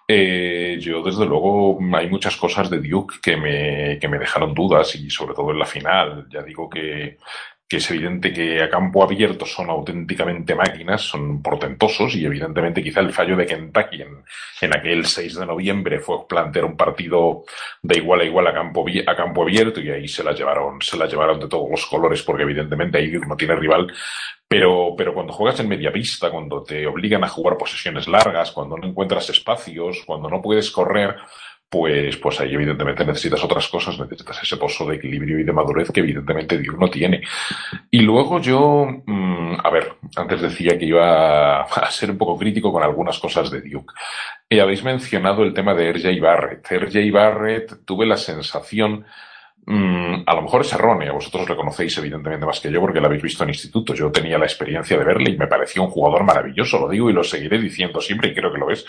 Eh, 0.06 0.76
yo 0.80 1.02
desde 1.02 1.24
luego 1.24 1.78
hay 1.94 2.08
muchas 2.10 2.36
cosas 2.36 2.68
de 2.68 2.80
Duke 2.80 3.16
que 3.22 3.36
me 3.36 4.18
dejaron 4.18 4.54
dudas 4.54 4.94
y 4.96 5.08
sobre 5.08 5.34
todo 5.34 5.52
en 5.52 5.58
la 5.58 5.66
final. 5.66 6.26
Ya 6.30 6.42
digo 6.42 6.68
que 6.68 7.18
que 7.66 7.78
es 7.78 7.90
evidente 7.90 8.32
que 8.32 8.62
a 8.62 8.68
campo 8.68 9.02
abierto 9.02 9.46
son 9.46 9.70
auténticamente 9.70 10.54
máquinas, 10.54 11.02
son 11.02 11.42
portentosos 11.42 12.14
y 12.14 12.24
evidentemente 12.24 12.82
quizá 12.82 13.00
el 13.00 13.12
fallo 13.12 13.36
de 13.36 13.46
Kentucky 13.46 14.02
en, 14.02 14.22
en 14.60 14.76
aquel 14.76 15.06
6 15.06 15.36
de 15.36 15.46
noviembre 15.46 15.98
fue 15.98 16.28
plantear 16.28 16.66
un 16.66 16.76
partido 16.76 17.44
de 17.82 17.98
igual 17.98 18.20
a 18.20 18.24
igual 18.24 18.46
a 18.48 18.54
campo, 18.54 18.84
a 19.06 19.16
campo 19.16 19.42
abierto 19.42 19.80
y 19.80 19.90
ahí 19.90 20.06
se 20.08 20.22
la 20.22 20.32
llevaron, 20.32 20.80
se 20.82 20.96
la 20.96 21.06
llevaron 21.06 21.40
de 21.40 21.48
todos 21.48 21.70
los 21.70 21.86
colores 21.86 22.22
porque 22.22 22.42
evidentemente 22.42 22.98
ahí 22.98 23.12
no 23.12 23.36
tiene 23.36 23.56
rival. 23.56 23.92
Pero, 24.46 24.94
pero 24.96 25.14
cuando 25.14 25.32
juegas 25.32 25.58
en 25.60 25.68
media 25.68 25.90
pista, 25.90 26.30
cuando 26.30 26.62
te 26.62 26.86
obligan 26.86 27.24
a 27.24 27.28
jugar 27.28 27.56
posesiones 27.56 28.06
largas, 28.06 28.52
cuando 28.52 28.76
no 28.76 28.86
encuentras 28.86 29.28
espacios, 29.30 30.02
cuando 30.06 30.28
no 30.28 30.40
puedes 30.42 30.70
correr, 30.70 31.16
pues, 31.74 32.16
pues 32.18 32.40
ahí 32.40 32.54
evidentemente 32.54 33.04
necesitas 33.04 33.42
otras 33.42 33.66
cosas, 33.66 33.98
necesitas 33.98 34.40
ese 34.40 34.56
pozo 34.56 34.86
de 34.86 34.94
equilibrio 34.94 35.40
y 35.40 35.42
de 35.42 35.52
madurez 35.52 35.90
que 35.90 35.98
evidentemente 35.98 36.58
Duke 36.58 36.78
no 36.78 36.88
tiene. 36.88 37.20
Y 37.90 37.98
luego 37.98 38.40
yo, 38.40 38.86
mmm, 39.04 39.56
a 39.60 39.70
ver, 39.70 39.94
antes 40.14 40.40
decía 40.40 40.78
que 40.78 40.84
iba 40.84 41.62
a 41.62 41.90
ser 41.90 42.12
un 42.12 42.18
poco 42.18 42.38
crítico 42.38 42.72
con 42.72 42.84
algunas 42.84 43.18
cosas 43.18 43.50
de 43.50 43.60
Duke. 43.60 43.92
Y 44.48 44.60
habéis 44.60 44.84
mencionado 44.84 45.42
el 45.42 45.52
tema 45.52 45.74
de 45.74 45.92
RJ 45.92 46.20
Barrett. 46.20 46.64
RJ 46.70 47.10
Barrett 47.10 47.84
tuve 47.84 48.06
la 48.06 48.18
sensación 48.18 49.04
Mm, 49.66 50.24
a 50.26 50.34
lo 50.34 50.42
mejor 50.42 50.60
es 50.60 50.72
errónea, 50.74 51.12
vosotros 51.12 51.48
lo 51.48 51.56
conocéis 51.56 51.96
evidentemente 51.96 52.44
más 52.44 52.60
que 52.60 52.70
yo 52.70 52.80
porque 52.80 53.00
lo 53.00 53.06
habéis 53.06 53.22
visto 53.22 53.44
en 53.44 53.50
instituto. 53.50 53.94
Yo 53.94 54.12
tenía 54.12 54.38
la 54.38 54.44
experiencia 54.44 54.98
de 54.98 55.04
verle 55.04 55.30
y 55.30 55.38
me 55.38 55.46
pareció 55.46 55.82
un 55.82 55.90
jugador 55.90 56.24
maravilloso, 56.24 56.78
lo 56.78 56.88
digo 56.88 57.08
y 57.08 57.14
lo 57.14 57.24
seguiré 57.24 57.58
diciendo 57.58 58.00
siempre 58.00 58.28
y 58.30 58.34
creo 58.34 58.52
que 58.52 58.58
lo 58.58 58.70
es. 58.70 58.84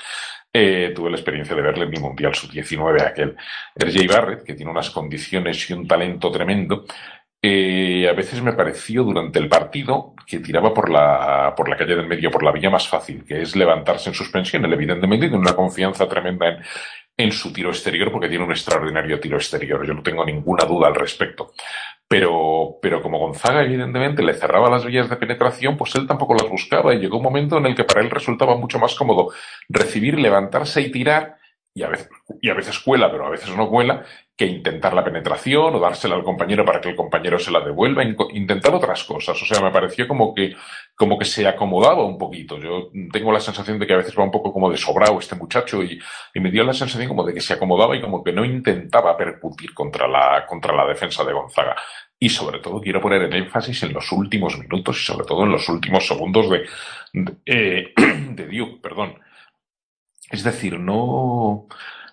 Eh, 0.54 0.92
tuve 0.96 1.10
la 1.10 1.18
experiencia 1.18 1.56
de 1.56 1.62
verle 1.62 1.86
en 1.86 1.92
mi 1.92 2.00
Mundial 2.00 2.34
Sub-19, 2.34 3.02
aquel 3.02 3.36
RJ 3.76 4.08
Barrett, 4.08 4.44
que 4.44 4.54
tiene 4.54 4.72
unas 4.72 4.90
condiciones 4.90 5.70
y 5.70 5.74
un 5.74 5.88
talento 5.88 6.32
tremendo. 6.32 6.86
Eh, 7.42 8.10
a 8.10 8.14
veces 8.14 8.42
me 8.42 8.54
pareció 8.54 9.04
durante 9.04 9.38
el 9.40 9.48
partido 9.48 10.14
que 10.26 10.40
tiraba 10.40 10.74
por 10.74 10.90
la, 10.90 11.54
por 11.56 11.70
la 11.70 11.78
calle 11.78 11.96
del 11.96 12.08
medio, 12.08 12.32
por 12.32 12.44
la 12.44 12.52
vía 12.52 12.70
más 12.70 12.88
fácil, 12.88 13.24
que 13.24 13.42
es 13.42 13.56
levantarse 13.56 14.10
en 14.10 14.16
suspensión. 14.16 14.66
Él 14.66 14.74
evidentemente 14.74 15.28
tiene 15.28 15.42
una 15.42 15.56
confianza 15.56 16.08
tremenda 16.08 16.48
en, 16.48 16.58
en 17.18 17.32
su 17.32 17.54
tiro 17.54 17.70
exterior 17.70 18.12
porque 18.12 18.28
tiene 18.28 18.44
un 18.44 18.52
extraordinario 18.52 19.20
tiro 19.20 19.38
exterior. 19.38 19.86
Yo 19.86 19.94
no 19.94 20.04
tengo 20.04 20.26
ninguna 20.26 20.66
duda 20.66 20.88
al 20.88 20.96
respecto. 20.96 21.54
Pero, 22.08 22.78
pero 22.82 23.02
como 23.02 23.18
Gonzaga 23.18 23.64
evidentemente 23.64 24.22
le 24.22 24.36
cerraba 24.36 24.70
las 24.70 24.86
vías 24.86 25.10
de 25.10 25.16
penetración, 25.16 25.76
pues 25.76 25.96
él 25.96 26.06
tampoco 26.06 26.36
las 26.36 26.48
buscaba 26.48 26.94
y 26.94 27.00
llegó 27.00 27.18
un 27.18 27.24
momento 27.24 27.58
en 27.58 27.66
el 27.66 27.76
que 27.76 27.84
para 27.84 28.02
él 28.02 28.12
resultaba 28.12 28.56
mucho 28.56 28.78
más 28.78 28.94
cómodo 28.94 29.32
recibir, 29.70 30.20
levantarse 30.20 30.82
y 30.82 30.92
tirar 30.92 31.38
y 31.78 31.84
a 31.84 31.90
veces, 31.90 32.10
y 32.42 32.50
a 32.50 32.54
veces 32.54 32.80
cuela, 32.80 33.12
pero 33.12 33.28
a 33.28 33.30
veces 33.30 33.54
no 33.54 33.70
cuela, 33.70 34.06
que 34.34 34.46
intentar 34.46 34.94
la 34.94 35.04
penetración 35.04 35.76
o 35.76 35.80
dársela 35.80 36.16
al 36.16 36.24
compañero 36.24 36.64
para 36.64 36.80
que 36.80 36.88
el 36.88 36.96
compañero 36.96 37.38
se 37.38 37.52
la 37.52 37.60
devuelva, 37.60 38.02
intentar 38.32 38.74
otras 38.74 39.04
cosas. 39.04 39.42
O 39.42 39.46
sea, 39.46 39.60
me 39.60 39.72
pareció 39.72 40.08
como 40.08 40.34
que, 40.34 40.56
como 40.96 41.20
que 41.20 41.26
se 41.26 41.46
acomodaba 41.46 42.06
un 42.06 42.18
poquito. 42.18 42.58
Yo 42.60 42.92
tengo 43.12 43.30
la 43.30 43.42
sensación 43.42 43.78
de 43.78 43.86
que 43.86 43.94
a 43.94 43.98
veces 43.98 44.18
va 44.18 44.24
un 44.24 44.32
poco 44.32 44.54
como 44.54 44.72
de 44.72 44.78
sobrado 44.78 45.20
este 45.20 45.36
muchacho 45.36 45.84
y, 45.84 46.00
me 46.36 46.50
dio 46.50 46.64
la 46.64 46.74
sensación 46.74 47.10
como 47.10 47.26
de 47.26 47.34
que 47.34 47.42
se 47.42 47.54
acomodaba 47.54 47.98
y 47.98 48.02
como 48.02 48.24
que 48.24 48.32
no 48.32 48.46
intentaba 48.46 49.18
percutir 49.18 49.74
contra 49.74 50.08
la, 50.08 50.46
contra 50.48 50.74
la 50.74 50.88
defensa 50.88 51.26
de 51.26 51.34
Gonzaga. 51.34 51.76
Y 52.18 52.30
sobre 52.30 52.60
todo 52.60 52.80
quiero 52.80 53.02
poner 53.02 53.24
el 53.24 53.36
énfasis 53.36 53.84
en 53.84 53.92
los 53.92 54.10
últimos 54.14 54.58
minutos 54.58 55.02
y 55.02 55.04
sobre 55.04 55.26
todo 55.26 55.44
en 55.44 55.52
los 55.52 55.68
últimos 55.68 56.08
segundos 56.08 56.50
de, 56.50 56.66
de, 57.12 57.38
eh, 57.46 57.94
de 58.30 58.46
Duke, 58.46 58.80
perdón 58.82 59.25
es 60.36 60.44
decir, 60.44 60.80
no, 60.80 61.68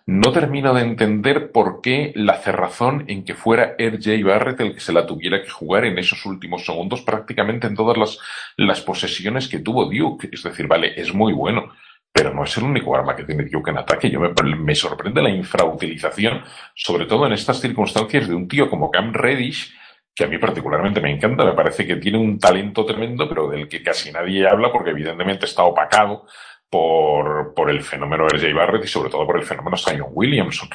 no 0.07 0.33
termino 0.33 0.75
de 0.75 0.83
entender 0.83 1.53
por 1.53 1.81
qué 1.81 2.13
la 2.15 2.39
cerrazón 2.39 3.05
en 3.09 3.25
que 3.25 3.35
fuera 3.35 3.75
RJ 3.79 4.25
Barrett 4.25 4.61
el 4.61 4.75
que 4.75 4.81
se 4.81 4.93
la 4.93 5.07
tuviera 5.07 5.43
que 5.43 5.51
jugar 5.51 5.85
en 5.85 5.99
esos 5.99 6.25
últimos 6.27 6.65
segundos 6.65 7.03
prácticamente 7.03 7.67
en 7.67 7.77
todas 7.77 7.97
las, 7.97 8.19
las 8.57 8.81
posesiones 8.81 9.49
que 9.49 9.61
tuvo 9.61 9.85
Duke. 9.85 10.29
Es 10.33 10.43
decir, 10.43 10.67
vale, 10.67 11.01
es 11.01 11.15
muy 11.15 11.33
bueno, 11.33 11.73
pero 12.13 12.35
no 12.35 12.45
es 12.45 12.57
el 12.57 12.65
único 12.65 12.97
arma 12.97 13.15
que 13.15 13.25
tiene 13.25 13.45
Duke 13.45 13.71
en 13.71 13.79
ataque. 13.79 14.11
Yo 14.11 14.21
me, 14.21 14.33
me 14.57 14.75
sorprende 14.75 15.23
la 15.23 15.31
infrautilización, 15.31 16.43
sobre 16.75 17.07
todo 17.07 17.27
en 17.27 17.33
estas 17.33 17.61
circunstancias 17.61 18.29
de 18.29 18.35
un 18.35 18.49
tío 18.49 18.69
como 18.69 18.91
Cam 18.91 19.13
Reddish, 19.13 19.73
que 20.15 20.25
a 20.25 20.27
mí 20.27 20.37
particularmente 20.39 21.01
me 21.01 21.11
encanta, 21.11 21.45
me 21.45 21.53
parece 21.53 21.87
que 21.87 21.97
tiene 21.97 22.19
un 22.19 22.39
talento 22.39 22.85
tremendo, 22.85 23.29
pero 23.29 23.49
del 23.49 23.69
que 23.69 23.83
casi 23.83 24.13
nadie 24.13 24.47
habla 24.47 24.71
porque 24.71 24.91
evidentemente 24.91 25.47
está 25.47 25.63
opacado 25.63 26.27
por, 26.73 27.53
por 27.53 27.69
el 27.69 27.83
fenómeno 27.83 28.27
de 28.27 28.55
Barrett 28.55 28.87
y 28.87 28.89
sobre 28.89 29.11
todo 29.11 29.27
por 29.27 29.37
el 29.37 29.45
fenómeno 29.45 29.77
Zion 29.77 30.09
Williamson. 30.11 30.71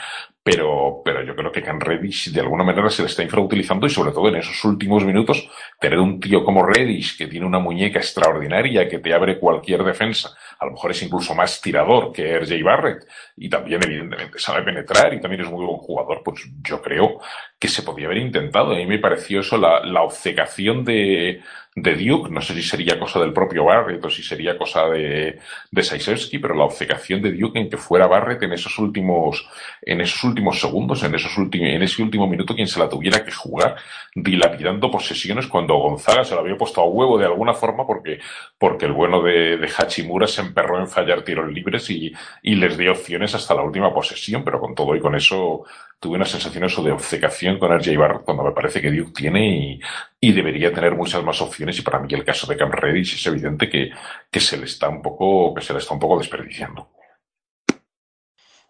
Pero, 0.49 1.01
pero 1.03 1.25
yo 1.25 1.35
creo 1.35 1.51
que 1.51 1.61
Ken 1.61 1.77
Reddish 1.77 2.31
de 2.31 2.39
alguna 2.39 2.63
manera 2.63 2.89
se 2.89 3.01
le 3.01 3.09
está 3.09 3.21
infrautilizando 3.21 3.85
y 3.85 3.89
sobre 3.89 4.13
todo 4.13 4.29
en 4.29 4.37
esos 4.37 4.63
últimos 4.63 5.03
minutos 5.03 5.45
tener 5.77 5.99
un 5.99 6.21
tío 6.21 6.41
como 6.45 6.65
Reddish 6.65 7.17
que 7.17 7.27
tiene 7.27 7.45
una 7.45 7.59
muñeca 7.59 7.99
extraordinaria 7.99 8.87
que 8.87 8.99
te 8.99 9.13
abre 9.13 9.39
cualquier 9.39 9.83
defensa. 9.83 10.37
A 10.57 10.65
lo 10.65 10.71
mejor 10.71 10.91
es 10.91 11.03
incluso 11.03 11.35
más 11.35 11.59
tirador 11.59 12.13
que 12.13 12.39
RJ 12.39 12.63
Barrett 12.63 13.05
y 13.35 13.49
también 13.49 13.83
evidentemente 13.83 14.39
sabe 14.39 14.63
penetrar 14.63 15.13
y 15.13 15.19
también 15.19 15.41
es 15.41 15.51
muy 15.51 15.65
buen 15.65 15.79
jugador. 15.79 16.21
Pues 16.23 16.49
yo 16.63 16.81
creo 16.81 17.19
que 17.59 17.67
se 17.67 17.83
podía 17.83 18.05
haber 18.05 18.19
intentado. 18.19 18.71
A 18.71 18.77
mí 18.77 18.85
me 18.85 18.99
pareció 18.99 19.41
eso 19.41 19.57
la, 19.57 19.83
la 19.83 20.03
obcecación 20.03 20.85
de, 20.85 21.41
de 21.79 21.93
Duke, 21.93 22.31
no 22.31 22.41
sé 22.41 22.55
si 22.55 22.63
sería 22.63 22.99
cosa 22.99 23.19
del 23.19 23.33
propio 23.33 23.65
Barrett 23.65 24.03
o 24.03 24.09
si 24.09 24.23
sería 24.23 24.57
cosa 24.57 24.87
de, 24.89 25.39
de 25.69 25.83
Saisevsky, 25.83 26.39
pero 26.39 26.55
la 26.55 26.63
obcecación 26.63 27.21
de 27.21 27.33
Duke 27.33 27.59
en 27.59 27.69
que 27.69 27.77
fuera 27.77 28.07
Barrett 28.07 28.41
en 28.41 28.53
esos 28.53 28.79
últimos, 28.79 29.47
en 29.83 30.01
esos 30.01 30.23
últimos 30.23 30.36
segundos, 30.53 31.03
en 31.03 31.15
esos 31.15 31.37
últimos, 31.37 31.67
en 31.69 31.83
ese 31.83 32.01
último 32.01 32.27
minuto 32.27 32.55
quien 32.55 32.67
se 32.67 32.79
la 32.79 32.89
tuviera 32.89 33.23
que 33.23 33.31
jugar, 33.31 33.75
dilapidando 34.15 34.89
posesiones 34.89 35.47
cuando 35.47 35.75
Gonzaga 35.75 36.23
se 36.23 36.35
la 36.35 36.41
había 36.41 36.57
puesto 36.57 36.81
a 36.81 36.85
huevo 36.85 37.17
de 37.17 37.25
alguna 37.25 37.53
forma 37.53 37.85
porque, 37.85 38.19
porque 38.57 38.85
el 38.85 38.93
bueno 38.93 39.21
de, 39.21 39.57
de 39.57 39.67
Hachimura 39.67 40.27
se 40.27 40.41
emperró 40.41 40.79
en 40.79 40.87
fallar 40.87 41.23
tiros 41.23 41.51
libres 41.51 41.89
y, 41.89 42.11
y 42.41 42.55
les 42.55 42.77
dio 42.77 42.91
opciones 42.91 43.35
hasta 43.35 43.53
la 43.53 43.63
última 43.63 43.93
posesión, 43.93 44.43
pero 44.43 44.59
con 44.59 44.75
todo 44.75 44.95
y 44.95 44.99
con 44.99 45.15
eso 45.15 45.63
tuve 45.99 46.15
una 46.15 46.25
sensación 46.25 46.63
eso 46.63 46.83
de 46.83 46.91
obcecación 46.91 47.57
con 47.57 47.77
RJ 47.77 47.97
Barrett 47.97 48.23
cuando 48.23 48.43
me 48.43 48.51
parece 48.51 48.81
que 48.81 48.91
Duke 48.91 49.13
tiene 49.15 49.47
y, 49.47 49.79
y, 50.21 50.31
debería 50.31 50.71
tener 50.71 50.95
muchas 50.95 51.23
más 51.23 51.41
opciones 51.41 51.77
y 51.79 51.81
para 51.81 51.99
mí 51.99 52.07
el 52.13 52.23
caso 52.23 52.45
de 52.47 52.57
Cam 52.57 52.71
Reddish 52.71 53.15
es 53.15 53.25
evidente 53.25 53.69
que, 53.69 53.89
que 54.29 54.39
se 54.39 54.57
le 54.57 54.65
está 54.65 54.89
un 54.89 55.01
poco, 55.01 55.53
que 55.55 55.61
se 55.61 55.73
le 55.73 55.79
está 55.79 55.93
un 55.93 55.99
poco 55.99 56.19
desperdiciando. 56.19 56.96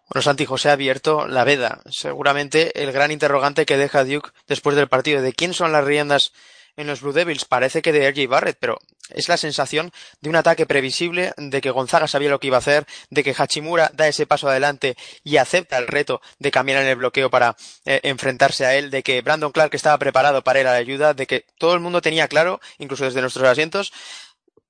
Bueno, 0.08 0.22
Santi 0.22 0.46
José 0.46 0.70
ha 0.70 0.72
abierto 0.72 1.26
la 1.26 1.44
veda. 1.44 1.82
Seguramente 1.90 2.82
el 2.82 2.92
gran 2.92 3.10
interrogante 3.10 3.66
que 3.66 3.76
deja 3.76 4.04
Duke 4.04 4.30
después 4.46 4.74
del 4.74 4.88
partido 4.88 5.20
de 5.20 5.32
quién 5.32 5.52
son 5.52 5.72
las 5.72 5.84
riendas 5.84 6.32
en 6.76 6.86
los 6.86 7.00
Blue 7.02 7.12
Devils 7.12 7.44
parece 7.44 7.82
que 7.82 7.92
de 7.92 8.08
RJ 8.10 8.28
Barrett, 8.28 8.56
pero 8.58 8.78
es 9.10 9.28
la 9.28 9.36
sensación 9.36 9.92
de 10.20 10.30
un 10.30 10.36
ataque 10.36 10.64
previsible, 10.64 11.32
de 11.36 11.60
que 11.60 11.70
Gonzaga 11.70 12.06
sabía 12.06 12.30
lo 12.30 12.38
que 12.38 12.46
iba 12.46 12.56
a 12.56 12.60
hacer, 12.60 12.86
de 13.10 13.24
que 13.24 13.34
Hachimura 13.36 13.90
da 13.94 14.06
ese 14.06 14.26
paso 14.26 14.48
adelante 14.48 14.96
y 15.24 15.38
acepta 15.38 15.76
el 15.76 15.88
reto 15.88 16.20
de 16.38 16.50
cambiar 16.50 16.82
en 16.82 16.88
el 16.88 16.96
bloqueo 16.96 17.30
para 17.30 17.56
eh, 17.84 18.00
enfrentarse 18.04 18.64
a 18.64 18.76
él, 18.76 18.90
de 18.90 19.02
que 19.02 19.20
Brandon 19.22 19.50
Clark 19.50 19.74
estaba 19.74 19.98
preparado 19.98 20.42
para 20.44 20.60
ir 20.60 20.66
a 20.68 20.72
la 20.72 20.78
ayuda, 20.78 21.14
de 21.14 21.26
que 21.26 21.46
todo 21.58 21.74
el 21.74 21.80
mundo 21.80 22.00
tenía 22.00 22.28
claro, 22.28 22.60
incluso 22.78 23.04
desde 23.04 23.20
nuestros 23.20 23.48
asientos, 23.48 23.92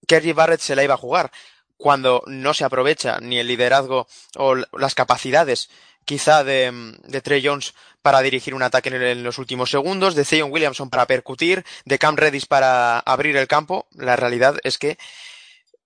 que 0.06 0.18
RJ 0.18 0.32
Barrett 0.32 0.60
se 0.60 0.76
la 0.76 0.84
iba 0.84 0.94
a 0.94 0.98
jugar. 0.98 1.30
Cuando 1.78 2.22
no 2.26 2.52
se 2.52 2.64
aprovecha 2.64 3.18
ni 3.20 3.38
el 3.38 3.46
liderazgo 3.46 4.06
o 4.36 4.54
las 4.54 4.94
capacidades 4.94 5.70
quizá 6.04 6.42
de, 6.42 6.96
de 7.04 7.20
Trey 7.20 7.44
Jones 7.44 7.74
para 8.02 8.22
dirigir 8.22 8.54
un 8.54 8.62
ataque 8.62 8.88
en, 8.88 9.22
los 9.22 9.38
últimos 9.38 9.70
segundos, 9.70 10.14
de 10.14 10.24
Zion 10.24 10.50
Williamson 10.50 10.88
para 10.88 11.06
percutir, 11.06 11.64
de 11.84 11.98
Cam 11.98 12.16
Reddish 12.16 12.46
para 12.46 12.98
abrir 13.00 13.36
el 13.36 13.46
campo. 13.46 13.86
La 13.94 14.16
realidad 14.16 14.56
es 14.64 14.78
que 14.78 14.98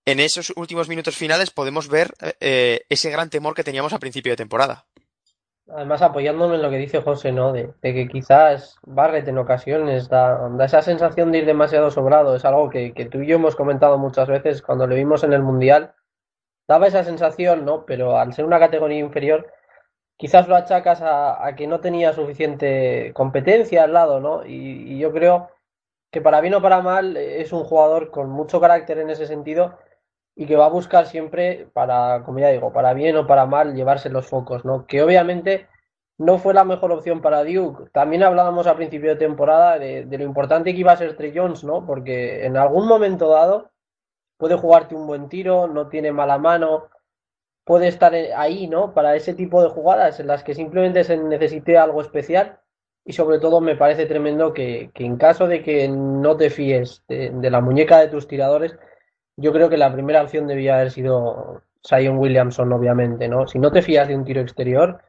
en 0.05 0.21
esos 0.21 0.53
últimos 0.57 0.89
minutos 0.89 1.17
finales 1.17 1.51
podemos 1.51 1.89
ver 1.89 2.15
eh, 2.41 2.85
ese 2.89 3.11
gran 3.11 3.31
temor 3.31 3.55
que 3.55 3.65
teníamos 3.65 3.93
a 3.93 3.99
principio 3.99 4.33
de 4.33 4.37
temporada. 4.37 4.85
Además, 5.75 6.03
apoyándome 6.03 6.57
en 6.57 6.63
lo 6.63 6.71
que 6.71 6.77
dice 6.77 7.01
José, 7.01 7.33
¿no? 7.33 7.53
De, 7.53 7.73
que 7.81 8.07
quizás 8.07 8.77
Barrett 8.83 9.27
en 9.29 9.39
ocasiones 9.39 10.09
da, 10.09 10.49
da, 10.51 10.65
esa 10.67 10.83
sensación 10.83 11.33
de 11.33 11.39
ir 11.39 11.47
demasiado 11.47 11.91
sobrado. 11.91 12.37
Es 12.37 12.45
algo 12.45 12.69
que, 12.69 12.93
que, 12.93 13.07
tú 13.07 13.23
y 13.23 13.29
yo 13.29 13.37
hemos 13.37 13.57
comentado 13.57 13.97
muchas 13.97 14.29
veces 14.29 14.61
cuando 14.61 14.87
lo 14.87 14.95
vimos 14.95 15.25
en 15.25 15.33
el 15.33 15.43
Mundial. 15.43 15.95
Daba 16.69 16.89
esa 16.89 17.05
sensación, 17.05 17.65
¿no? 17.65 17.87
Pero 17.87 18.19
al 18.19 18.35
ser 18.35 18.45
una 18.45 18.59
categoría 18.59 18.99
inferior, 18.99 19.51
quizás 20.19 20.47
lo 20.47 20.57
achacas 20.57 21.01
a, 21.03 21.55
que 21.57 21.67
no 21.67 21.81
tenía 21.81 22.13
suficiente 22.13 23.13
competencia 23.15 23.85
al 23.85 23.95
lado, 23.95 24.21
¿no? 24.21 24.45
Y, 24.45 24.93
y 24.93 24.99
yo 24.99 25.13
creo 25.13 25.51
que 26.11 26.21
para 26.21 26.43
bien 26.43 26.55
o 26.55 26.63
para 26.63 26.83
mal 26.83 27.17
es 27.17 27.53
un 27.53 27.65
jugador 27.65 28.11
con 28.11 28.29
mucho 28.31 28.61
carácter 28.61 28.99
en 28.99 29.11
ese 29.11 29.27
sentido 29.27 29.79
y 30.35 30.47
que 30.47 30.57
va 30.57 30.67
a 30.67 30.71
buscar 30.71 31.07
siempre 31.07 31.69
para, 31.73 32.23
como 32.25 32.39
ya 32.39 32.49
digo, 32.49 32.73
para 32.73 32.95
bien 32.95 33.17
o 33.17 33.27
para 33.27 33.47
mal, 33.47 33.75
llevarse 33.75 34.09
los 34.09 34.27
focos, 34.27 34.65
¿no? 34.65 34.87
Que 34.87 35.03
obviamente 35.03 35.69
no 36.19 36.39
fue 36.39 36.55
la 36.55 36.65
mejor 36.65 36.93
opción 36.93 37.21
para 37.21 37.45
Duke. 37.45 37.91
También 37.93 38.23
hablábamos 38.23 38.67
a 38.67 38.77
principio 38.77 39.11
de 39.11 39.17
temporada 39.17 39.79
de, 39.79 40.07
lo 40.07 40.25
importante 40.25 40.73
que 40.73 40.81
iba 40.81 40.93
a 40.93 40.97
ser 40.97 41.17
Trey 41.17 41.33
Jones, 41.35 41.65
¿no? 41.65 41.85
Porque 41.85 42.47
en 42.47 42.57
algún 42.57 42.87
momento 42.87 43.29
dado 43.29 43.71
puede 44.39 44.57
jugarte 44.57 44.95
un 44.95 45.07
buen 45.07 45.29
tiro, 45.29 45.69
no 45.69 45.89
tiene 45.89 46.13
mala 46.13 46.39
mano, 46.39 46.89
puede 47.65 47.89
estar 47.89 48.15
ahí, 48.15 48.67
¿no? 48.69 48.95
Para 48.95 49.15
ese 49.15 49.35
tipo 49.35 49.63
de 49.63 49.69
jugadas 49.69 50.19
en 50.19 50.27
las 50.27 50.43
que 50.43 50.55
simplemente 50.55 51.05
se 51.05 51.17
necesite 51.17 51.77
algo 51.77 52.01
especial. 52.01 52.59
Y 53.05 53.13
sobre 53.15 53.41
todo 53.41 53.61
me 53.61 53.77
parece 53.77 54.07
tremendo 54.07 54.53
que, 54.53 54.91
en 54.95 55.17
caso 55.17 55.49
de 55.49 55.63
que 55.63 55.89
no 55.89 56.37
te 56.37 56.51
fíes 56.51 57.03
de 57.09 57.51
la 57.51 57.61
muñeca 57.61 57.99
de 57.99 58.07
tus 58.07 58.29
tiradores, 58.29 58.79
yo 59.43 59.53
creo 59.53 59.69
que 59.69 59.77
la 59.77 59.93
primera 59.93 60.23
opción 60.23 60.47
debía 60.47 60.77
haber 60.77 60.93
sido 60.93 61.63
Sion 61.83 62.19
Williamson, 62.19 62.73
obviamente, 62.73 63.29
¿no? 63.29 63.47
Si 63.47 63.59
no 63.59 63.73
te 63.73 63.83
fías 63.83 64.07
de 64.07 64.15
un 64.15 64.25
tiro 64.25 64.41
exterior, 64.41 65.03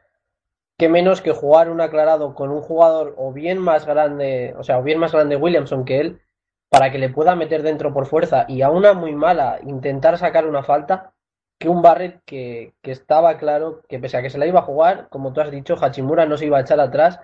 qué 0.77 0.89
menos 0.89 1.21
que 1.21 1.31
jugar 1.31 1.69
un 1.69 1.81
aclarado 1.81 2.33
con 2.33 2.49
un 2.49 2.61
jugador 2.61 3.13
o 3.17 3.31
bien 3.31 3.59
más 3.59 3.85
grande, 3.85 4.55
o 4.57 4.63
sea, 4.63 4.79
o 4.79 4.83
bien 4.83 4.99
más 4.99 5.11
grande 5.11 5.35
Williamson 5.35 5.85
que 5.85 5.99
él, 5.99 6.21
para 6.69 6.91
que 6.91 6.97
le 6.97 7.09
pueda 7.09 7.35
meter 7.35 7.61
dentro 7.61 7.93
por 7.93 8.07
fuerza 8.07 8.45
y 8.47 8.63
a 8.63 8.71
una 8.71 8.93
muy 8.93 9.13
mala 9.13 9.59
intentar 9.63 10.17
sacar 10.17 10.47
una 10.47 10.63
falta, 10.63 11.13
que 11.59 11.69
un 11.69 11.83
Barrett 11.83 12.21
que, 12.25 12.73
que 12.81 12.91
estaba 12.91 13.37
claro 13.37 13.81
que 13.87 13.99
pese 13.99 14.17
a 14.17 14.23
que 14.23 14.31
se 14.31 14.39
la 14.39 14.47
iba 14.47 14.61
a 14.61 14.63
jugar, 14.63 15.07
como 15.09 15.31
tú 15.31 15.41
has 15.41 15.51
dicho, 15.51 15.75
Hachimura 15.79 16.25
no 16.25 16.37
se 16.37 16.47
iba 16.47 16.57
a 16.57 16.61
echar 16.61 16.79
atrás 16.79 17.19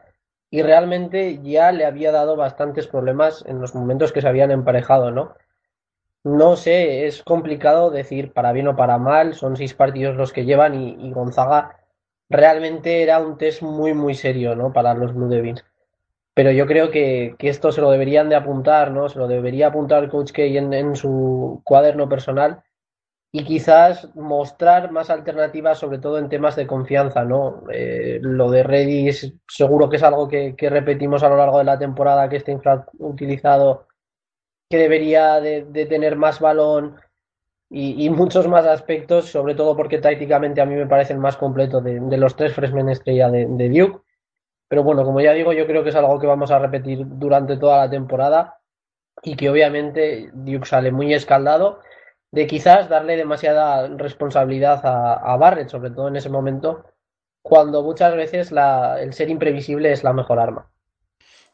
y 0.51 0.62
realmente 0.62 1.39
ya 1.42 1.72
le 1.72 1.86
había 1.86 2.12
dado 2.12 2.36
bastantes 2.36 2.88
problemas 2.88 3.44
en 3.48 3.60
los 3.60 3.74
momentos 3.74 4.12
que 4.12 4.22
se 4.22 4.28
habían 4.28 4.51
emparejado, 4.51 5.10
¿no? 5.10 5.34
No 6.24 6.58
sé, 6.58 7.08
es 7.08 7.24
complicado 7.24 7.92
decir 7.92 8.34
para 8.34 8.52
bien 8.52 8.68
o 8.68 8.76
para 8.76 8.98
mal, 8.98 9.36
son 9.36 9.56
seis 9.56 9.74
partidos 9.74 10.18
los 10.18 10.34
que 10.34 10.46
llevan 10.46 10.76
y, 10.76 11.12
Gonzaga 11.14 11.78
realmente 12.30 13.02
era 13.04 13.20
un 13.20 13.38
test 13.38 13.62
muy 13.62 13.94
muy 13.94 14.16
serio, 14.16 14.56
¿no? 14.56 14.74
Para 14.74 14.94
los 14.94 15.14
Blue 15.14 15.30
Devils. 15.30 15.66
Pero 16.34 16.52
yo 16.52 16.68
creo 16.68 16.92
que, 16.92 17.36
esto 17.40 17.72
se 17.72 17.82
lo 17.82 17.92
deberían 17.92 18.30
de 18.30 18.36
apuntar, 18.36 18.92
¿no? 18.92 19.10
Se 19.10 19.20
lo 19.20 19.28
debería 19.28 19.68
apuntar 19.68 20.04
el 20.04 20.10
Coach 20.10 20.32
K 20.32 20.44
en, 20.44 20.96
su 20.96 21.62
cuaderno 21.66 22.10
personal 22.10 22.64
y 23.32 23.46
quizás 23.46 24.10
mostrar 24.16 24.92
más 24.92 25.10
alternativas, 25.10 25.80
sobre 25.80 26.00
todo 26.00 26.18
en 26.20 26.30
temas 26.30 26.56
de 26.56 26.68
confianza, 26.68 27.24
¿no? 27.26 27.64
Eh, 27.72 28.20
lo 28.22 28.52
de 28.52 28.64
Redis 28.64 29.34
seguro 29.48 29.90
que 29.90 29.98
es 29.98 30.04
algo 30.04 30.28
que, 30.28 30.56
que, 30.56 30.70
repetimos 30.70 31.24
a 31.24 31.30
lo 31.30 31.38
largo 31.38 31.60
de 31.60 31.66
la 31.66 31.80
temporada, 31.80 32.30
que 32.30 32.38
está 32.38 32.52
infrautilizado 32.52 33.88
que 34.70 34.78
debería 34.78 35.42
de, 35.42 35.86
tener 35.88 36.16
más 36.16 36.40
balón 36.40 36.96
y, 37.70 38.10
muchos 38.10 38.48
más 38.48 38.66
aspectos, 38.66 39.26
sobre 39.30 39.56
todo 39.56 39.76
porque 39.76 39.98
tácticamente 39.98 40.62
a 40.62 40.66
mí 40.66 40.76
me 40.76 40.88
parece 40.88 41.14
el 41.14 41.20
más 41.20 41.38
completo 41.38 41.82
de, 41.82 42.18
los 42.18 42.36
tres 42.36 42.54
freshmen 42.54 42.90
estrella 42.90 43.30
de, 43.30 43.70
Duke. 43.70 44.02
Pero 44.68 44.84
bueno, 44.84 45.04
como 45.04 45.20
ya 45.22 45.34
digo, 45.34 45.52
yo 45.54 45.66
creo 45.66 45.84
que 45.84 45.90
es 45.90 45.96
algo 45.96 46.20
que 46.20 46.28
vamos 46.28 46.52
a 46.52 46.60
repetir 46.60 47.00
durante 47.04 47.58
toda 47.58 47.86
la 47.86 47.90
temporada 47.90 48.60
y 49.24 49.36
que 49.36 49.50
obviamente 49.50 50.30
Duke 50.34 50.68
sale 50.68 50.92
muy 50.92 51.14
escaldado 51.14 51.82
de 52.32 52.46
quizás 52.46 52.88
darle 52.90 53.18
demasiada 53.18 53.88
responsabilidad 53.88 54.82
a, 54.84 55.36
Barrett, 55.38 55.70
sobre 55.70 55.90
todo 55.90 56.10
en 56.10 56.16
ese 56.16 56.30
momento, 56.30 56.86
cuando 57.42 57.82
muchas 57.82 58.16
veces 58.16 58.52
el 58.52 59.14
ser 59.14 59.30
imprevisible 59.30 59.92
es 59.92 60.04
la 60.04 60.14
mejor 60.14 60.40
arma. 60.40 60.70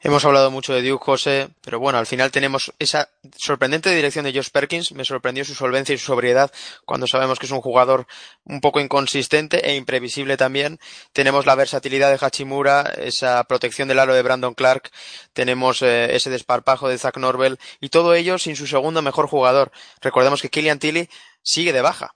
Hemos 0.06 0.24
hablado 0.24 0.52
mucho 0.52 0.72
de 0.72 0.88
Duke 0.88 1.04
José, 1.04 1.50
pero 1.62 1.80
bueno, 1.80 1.98
al 1.98 2.06
final 2.06 2.30
tenemos 2.30 2.72
esa 2.78 3.10
sorprendente 3.36 3.90
dirección 3.90 4.24
de 4.24 4.34
Josh 4.34 4.52
Perkins. 4.52 4.92
Me 4.92 5.04
sorprendió 5.04 5.44
su 5.44 5.56
solvencia 5.56 5.96
y 5.96 5.98
su 5.98 6.06
sobriedad 6.06 6.52
cuando 6.86 7.08
sabemos 7.08 7.40
que 7.40 7.48
es 7.48 7.52
un 7.52 7.60
jugador 7.60 8.06
un 8.44 8.62
poco 8.62 8.80
inconsistente 8.80 9.68
e 9.68 9.76
imprevisible 9.76 10.38
también. 10.38 10.80
Tenemos 11.12 11.48
la 11.48 11.56
versatilidad 11.56 12.12
de 12.12 12.24
Hachimura, 12.24 12.82
esa 12.98 13.44
protección 13.46 13.88
del 13.88 13.98
aro 13.98 14.14
de 14.14 14.22
Brandon 14.22 14.54
Clark, 14.54 14.92
tenemos 15.34 15.82
eh, 15.82 16.16
ese 16.16 16.30
desparpajo 16.30 16.88
de 16.88 17.00
Zach 17.00 17.18
Norvell 17.18 17.58
y 17.82 17.90
todo 17.90 18.14
ello 18.14 18.38
sin 18.38 18.56
su 18.56 18.68
segundo 18.68 19.02
mejor 19.02 19.26
jugador. 19.26 19.72
Recordemos 20.02 20.40
que 20.40 20.52
Killian 20.52 20.78
Tilly 20.78 21.10
sigue 21.42 21.74
de 21.74 21.82
baja. 21.82 22.14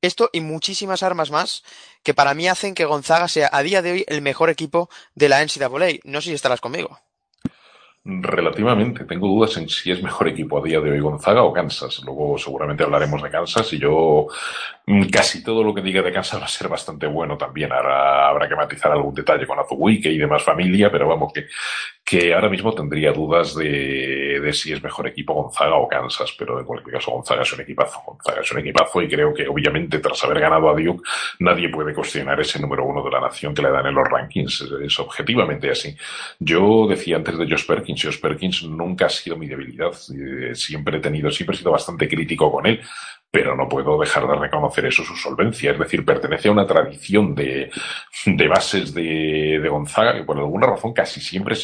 Esto 0.00 0.30
y 0.32 0.42
muchísimas 0.42 1.02
armas 1.02 1.32
más 1.32 1.64
que 2.04 2.14
para 2.14 2.34
mí 2.34 2.46
hacen 2.46 2.76
que 2.76 2.84
Gonzaga 2.84 3.26
sea 3.26 3.50
a 3.52 3.64
día 3.64 3.82
de 3.82 3.90
hoy 3.90 4.04
el 4.06 4.22
mejor 4.22 4.48
equipo 4.48 4.88
de 5.16 5.28
la 5.28 5.44
NCAA. 5.44 5.98
No 6.04 6.20
sé 6.20 6.28
si 6.28 6.34
estarás 6.34 6.60
conmigo. 6.60 7.00
Relativamente, 8.08 9.04
tengo 9.04 9.26
dudas 9.26 9.56
en 9.56 9.68
si 9.68 9.90
es 9.90 10.00
mejor 10.00 10.28
equipo 10.28 10.58
a 10.58 10.62
día 10.62 10.80
de 10.80 10.92
hoy 10.92 11.00
Gonzaga 11.00 11.42
o 11.42 11.52
Kansas. 11.52 12.02
Luego 12.04 12.38
seguramente 12.38 12.84
hablaremos 12.84 13.20
de 13.20 13.30
Kansas 13.30 13.72
y 13.72 13.80
yo 13.80 14.28
mm, 14.86 15.08
casi 15.08 15.42
todo 15.42 15.64
lo 15.64 15.74
que 15.74 15.82
diga 15.82 16.02
de 16.02 16.12
Kansas 16.12 16.40
va 16.40 16.44
a 16.44 16.48
ser 16.48 16.68
bastante 16.68 17.08
bueno 17.08 17.36
también. 17.36 17.72
Ahora 17.72 18.28
habrá 18.28 18.48
que 18.48 18.54
matizar 18.54 18.92
algún 18.92 19.12
detalle 19.12 19.44
con 19.44 19.58
Azubuike 19.58 20.06
y 20.06 20.18
demás 20.18 20.44
familia, 20.44 20.88
pero 20.88 21.08
vamos 21.08 21.32
que, 21.32 21.46
que 22.06 22.32
ahora 22.32 22.48
mismo 22.48 22.72
tendría 22.72 23.10
dudas 23.10 23.56
de, 23.56 24.38
de 24.40 24.52
si 24.52 24.72
es 24.72 24.80
mejor 24.80 25.08
equipo 25.08 25.34
Gonzaga 25.34 25.74
o 25.74 25.88
Kansas, 25.88 26.36
pero 26.38 26.60
en 26.60 26.64
cualquier 26.64 26.94
caso 26.94 27.10
Gonzaga 27.10 27.42
es 27.42 27.52
un 27.52 27.62
equipazo. 27.62 28.00
Gonzaga 28.06 28.42
es 28.42 28.52
un 28.52 28.60
equipazo 28.60 29.02
y 29.02 29.08
creo 29.08 29.34
que 29.34 29.48
obviamente 29.48 29.98
tras 29.98 30.22
haber 30.22 30.38
ganado 30.38 30.70
a 30.70 30.74
Duke 30.74 31.02
nadie 31.40 31.68
puede 31.68 31.92
cuestionar 31.92 32.38
ese 32.38 32.60
número 32.60 32.84
uno 32.84 33.02
de 33.02 33.10
la 33.10 33.20
nación 33.20 33.52
que 33.52 33.62
le 33.62 33.72
dan 33.72 33.86
en 33.86 33.94
los 33.96 34.08
rankings. 34.08 34.68
Es, 34.84 35.00
objetivamente 35.00 35.68
así. 35.68 35.96
Yo 36.38 36.86
decía 36.86 37.16
antes 37.16 37.36
de 37.36 37.50
Josh 37.50 37.66
Perkins 37.66 38.00
Josh 38.00 38.20
Perkins 38.20 38.62
nunca 38.62 39.06
ha 39.06 39.10
sido 39.10 39.36
mi 39.36 39.48
debilidad. 39.48 39.90
Eh, 40.16 40.54
siempre 40.54 40.98
he 40.98 41.00
tenido, 41.00 41.28
siempre 41.32 41.56
he 41.56 41.58
sido 41.58 41.72
bastante 41.72 42.08
crítico 42.08 42.52
con 42.52 42.66
él, 42.66 42.80
pero 43.30 43.54
no 43.54 43.68
puedo 43.68 43.98
dejar 43.98 44.26
de 44.26 44.34
reconocer 44.36 44.86
eso, 44.86 45.04
su 45.04 45.14
solvencia. 45.14 45.72
Es 45.72 45.78
decir, 45.78 46.04
pertenece 46.04 46.48
a 46.48 46.52
una 46.52 46.66
tradición 46.66 47.34
de, 47.34 47.70
de 48.24 48.48
bases 48.48 48.94
de, 48.94 49.66
Gonzaga 49.68 50.14
que 50.14 50.24
por 50.24 50.38
alguna 50.38 50.68
razón 50.68 50.92
casi 50.92 51.20
siempre, 51.20 51.54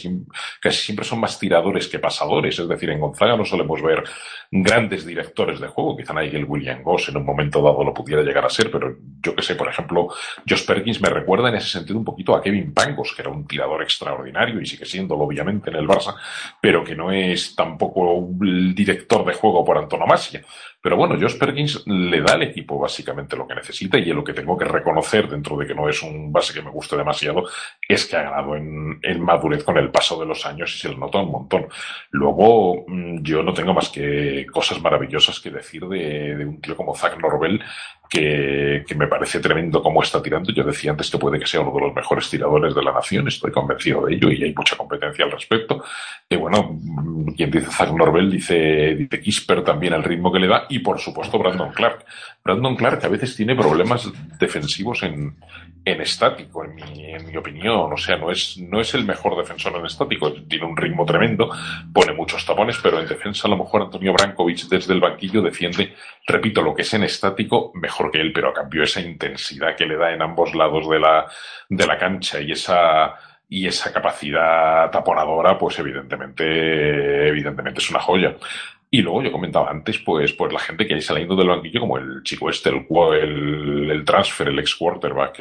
casi 0.61 0.83
siempre 0.83 1.05
son 1.05 1.20
más 1.20 1.38
tiradores 1.38 1.88
que 1.88 1.98
pasadores. 1.98 2.59
Es 2.59 2.68
decir, 2.68 2.90
en 2.90 3.01
Gonzaga 3.01 3.37
no 3.37 3.44
solemos 3.44 3.81
ver 3.81 4.05
grandes 4.51 5.07
directores 5.07 5.61
de 5.61 5.68
juego. 5.68 5.96
Quizá 5.96 6.12
Nigel 6.12 6.44
William 6.44 6.83
Goss 6.83 7.09
en 7.09 7.16
un 7.16 7.25
momento 7.25 7.62
dado 7.62 7.83
lo 7.83 7.94
pudiera 7.94 8.22
llegar 8.22 8.44
a 8.44 8.51
ser, 8.51 8.70
pero 8.70 8.96
yo 9.20 9.35
que 9.35 9.42
sé, 9.42 9.55
por 9.55 9.68
ejemplo, 9.68 10.09
Josh 10.46 10.66
Perkins 10.66 11.01
me 11.01 11.09
recuerda 11.09 11.48
en 11.48 11.55
ese 11.55 11.68
sentido 11.68 11.98
un 11.98 12.05
poquito 12.05 12.35
a 12.35 12.42
Kevin 12.42 12.75
Pangos, 12.75 13.14
que 13.14 13.22
era 13.22 13.31
un 13.31 13.46
tirador 13.46 13.83
extraordinario 13.83 14.61
y 14.61 14.66
sigue 14.66 14.85
siéndolo 14.85 15.25
obviamente 15.25 15.70
en 15.70 15.77
el 15.77 15.88
Barça, 15.88 16.14
pero 16.61 16.85
que 16.85 16.94
no 16.94 17.11
es 17.11 17.55
tampoco 17.55 18.29
el 18.42 18.75
director 18.75 19.25
de 19.25 19.33
juego 19.33 19.64
por 19.64 19.79
antonomasia. 19.79 20.42
Pero 20.83 20.97
bueno, 20.97 21.16
Josh 21.18 21.38
Perkins 21.38 21.87
le 21.87 22.21
da 22.21 22.35
al 22.35 22.42
equipo 22.42 22.77
básicamente 22.77 23.37
lo 23.37 23.47
que 23.47 23.55
necesita 23.55 23.99
y 23.99 24.07
lo 24.07 24.25
que 24.25 24.35
tengo 24.35 24.59
que 24.59 24.64
reconocer 24.64 25.29
dentro 25.29 25.57
de 25.57 25.64
que 25.64 25.77
no 25.77 25.88
es 25.88 26.03
un 26.03 26.33
base 26.33 26.53
que 26.53 26.61
me 26.61 26.71
guste 26.71 26.97
demasiado 26.97 27.45
es 27.88 28.05
que 28.07 28.16
ha 28.16 28.23
ganado 28.25 28.57
en, 28.57 28.99
madurez 29.21 29.62
con 29.62 29.79
el 29.79 29.92
paso 29.92 30.18
de 30.18 30.27
los 30.27 30.45
años 30.45 30.75
y 30.75 30.79
se 30.79 30.88
lo 30.88 30.99
nota 30.99 31.18
un 31.18 31.31
montón. 31.31 31.68
Luego, 32.11 32.85
mm, 32.88 33.23
yo 33.23 33.45
no 33.45 33.55
tengo 33.55 33.73
más 33.73 33.90
que 33.90 34.45
cosas 34.53 34.81
maravillosas 34.83 35.38
que 35.38 35.51
decir 35.51 35.87
de, 35.87 36.35
de 36.35 36.45
un 36.45 36.61
tío 36.61 36.77
como 36.77 36.97
Zach 36.97 37.16
Norvell 37.16 37.62
que, 38.12 38.85
me 38.94 39.07
parece 39.07 39.40
tremendo 39.40 39.83
cómo 39.83 40.03
está 40.03 40.22
tirando. 40.22 40.53
Yo 40.53 40.64
decía 40.64 40.90
antes 40.90 41.11
que 41.11 41.16
puede 41.16 41.38
que 41.38 41.46
sea 41.46 41.61
uno 41.61 41.72
de 41.72 41.81
los 41.81 41.94
mejores 41.94 42.29
tiradores 42.29 42.75
de 42.75 42.83
la 42.83 42.92
nación, 42.92 43.27
estoy 43.27 43.51
convencido 43.51 44.05
de 44.05 44.14
ello 44.14 44.31
y 44.31 44.44
hay 44.44 44.55
mucha 44.55 44.77
competencia 44.77 45.25
al 45.25 45.31
respecto. 45.31 45.83
Y 46.29 46.37
bueno, 46.37 46.79
quien 47.35 47.51
dice 47.51 47.70
Zach 47.70 47.90
Norvell 47.90 48.31
dice, 48.31 48.94
dice 48.96 49.20
Kisper 49.20 49.64
también 49.64 49.94
al 49.94 50.05
ritmo 50.05 50.31
que 50.31 50.40
le 50.40 50.46
da 50.46 50.66
y 50.68 50.81
por 50.81 50.98
supuesto 50.98 51.38
Brandon 51.38 51.72
Clark. 51.72 52.05
Brandon 52.44 52.77
Clark 52.77 53.03
a 53.05 53.09
veces 53.09 53.35
tiene 53.35 53.55
problemas 53.55 54.11
defensivos 54.38 55.03
en, 55.05 55.37
en 55.85 56.01
estático, 56.01 56.64
en 56.64 56.75
mi, 56.75 57.14
en 57.14 57.27
mi 57.27 57.37
opinión. 57.37 57.92
O 57.92 57.96
sea, 57.96 58.16
no 58.16 58.31
es, 58.31 58.59
no 58.59 58.81
es 58.81 58.94
el 58.94 59.05
mejor 59.05 59.37
defensor 59.37 59.75
en 59.77 59.87
estático. 59.87 60.33
Tiene 60.33 60.66
un 60.66 60.77
ritmo 60.77 61.05
tremendo, 61.05 61.51
pone 61.92 62.12
muchos 62.12 62.44
tapones, 62.44 62.79
pero 62.83 63.01
en 63.01 63.09
defensa 63.09 63.48
a 63.48 63.51
lo 63.51 63.57
mejor 63.57 63.83
Antonio 63.83 64.12
Brankovic 64.12 64.68
desde 64.68 64.92
el 64.92 65.01
banquillo 65.01 65.42
defiende, 65.42 65.94
repito, 66.27 66.62
lo 66.62 66.75
que 66.75 66.83
es 66.83 66.94
en 66.94 67.05
estático 67.05 67.72
mejor 67.75 68.02
que 68.11 68.21
él, 68.21 68.33
pero 68.33 68.49
a 68.51 68.55
cambio 68.55 68.83
esa 68.83 69.01
intensidad 69.01 69.77
que 69.77 69.87
le 69.87 69.97
da 69.97 70.12
en 70.12 70.23
ambos 70.23 70.55
lados 70.55 70.88
de 70.88 70.99
la, 70.99 71.27
de 71.69 71.87
la 71.87 71.99
cancha 71.99 72.41
y 72.41 72.53
esa, 72.53 73.15
y 73.49 73.67
esa 73.67 73.93
capacidad 73.93 74.91
taponadora, 74.91 75.59
pues 75.59 75.79
evidentemente, 75.79 77.29
evidentemente 77.29 77.81
es 77.81 77.91
una 77.91 78.01
joya. 78.01 78.37
Y 78.91 79.01
luego 79.01 79.23
yo 79.23 79.33
comentaba 79.33 79.71
antes, 79.71 79.99
pues, 80.01 80.33
pues 80.35 80.53
la 80.53 80.59
gente 80.59 80.87
que 80.87 80.95
hay 80.95 81.01
saliendo 81.01 81.35
del 81.35 81.49
banquillo, 81.49 81.81
como 81.81 81.97
el 81.97 82.23
chico 82.23 82.51
este, 82.51 82.69
el, 82.69 83.91
el, 83.91 84.05
transfer, 84.05 84.49
el 84.49 84.59
ex 84.59 84.75
quarterback, 84.75 85.38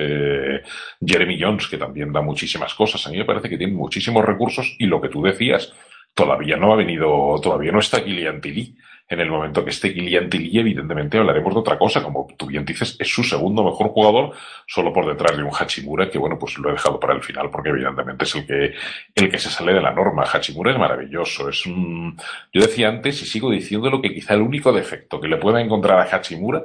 Jeremy 1.06 1.38
Jones, 1.42 1.68
que 1.68 1.78
también 1.78 2.14
da 2.14 2.22
muchísimas 2.22 2.74
cosas. 2.74 3.06
A 3.08 3.10
mí 3.10 3.18
me 3.18 3.26
parece 3.26 3.50
que 3.50 3.58
tiene 3.58 3.74
muchísimos 3.74 4.24
recursos 4.24 4.76
y 4.80 4.86
lo 4.86 5.02
que 5.02 5.10
tú 5.10 5.22
decías, 5.22 5.74
todavía 6.14 6.56
no 6.56 6.72
ha 6.72 6.78
venido, 6.78 7.40
todavía 7.42 7.74
no 7.74 7.80
está 7.80 8.02
Gillian 8.02 8.40
Tilly 8.40 8.78
en 9.12 9.20
el 9.20 9.30
momento 9.30 9.64
que 9.64 9.72
esté 9.72 9.94
Kylian 9.94 10.30
Tilly, 10.30 10.58
evidentemente 10.58 11.18
hablaremos 11.18 11.54
de 11.54 11.60
otra 11.60 11.78
cosa. 11.78 12.02
Como 12.02 12.28
tú 12.38 12.46
bien 12.46 12.64
dices, 12.64 12.96
es 12.98 13.10
su 13.10 13.24
segundo 13.24 13.62
mejor 13.62 13.90
jugador, 13.90 14.32
solo 14.66 14.94
por 14.94 15.06
detrás 15.06 15.36
de 15.36 15.44
un 15.44 15.52
Hachimura, 15.52 16.10
que 16.10 16.18
bueno, 16.18 16.40
pues 16.40 16.58
lo 16.58 16.70
he 16.70 16.72
dejado 16.72 16.98
para 16.98 17.14
el 17.14 17.22
final, 17.22 17.50
porque 17.52 17.70
evidentemente 17.70 18.24
es 18.24 18.36
el 18.36 18.48
que, 18.48 18.74
el 19.14 19.30
que 19.30 19.38
se 19.38 19.50
sale 19.50 19.74
de 19.74 19.82
la 19.82 19.92
norma. 19.92 20.24
Hachimura 20.24 20.72
es 20.72 20.80
maravilloso, 20.80 21.50
es 21.50 21.66
un, 21.66 22.18
yo 22.54 22.62
decía 22.62 22.88
antes 22.88 23.22
y 23.22 23.26
sigo 23.26 23.52
diciendo 23.52 23.90
lo 23.90 24.02
que 24.02 24.14
quizá 24.14 24.34
el 24.34 24.42
único 24.42 24.72
defecto 24.72 25.20
que 25.20 25.28
le 25.28 25.36
pueda 25.36 25.60
encontrar 25.60 26.00
a 26.00 26.04
Hachimura 26.04 26.64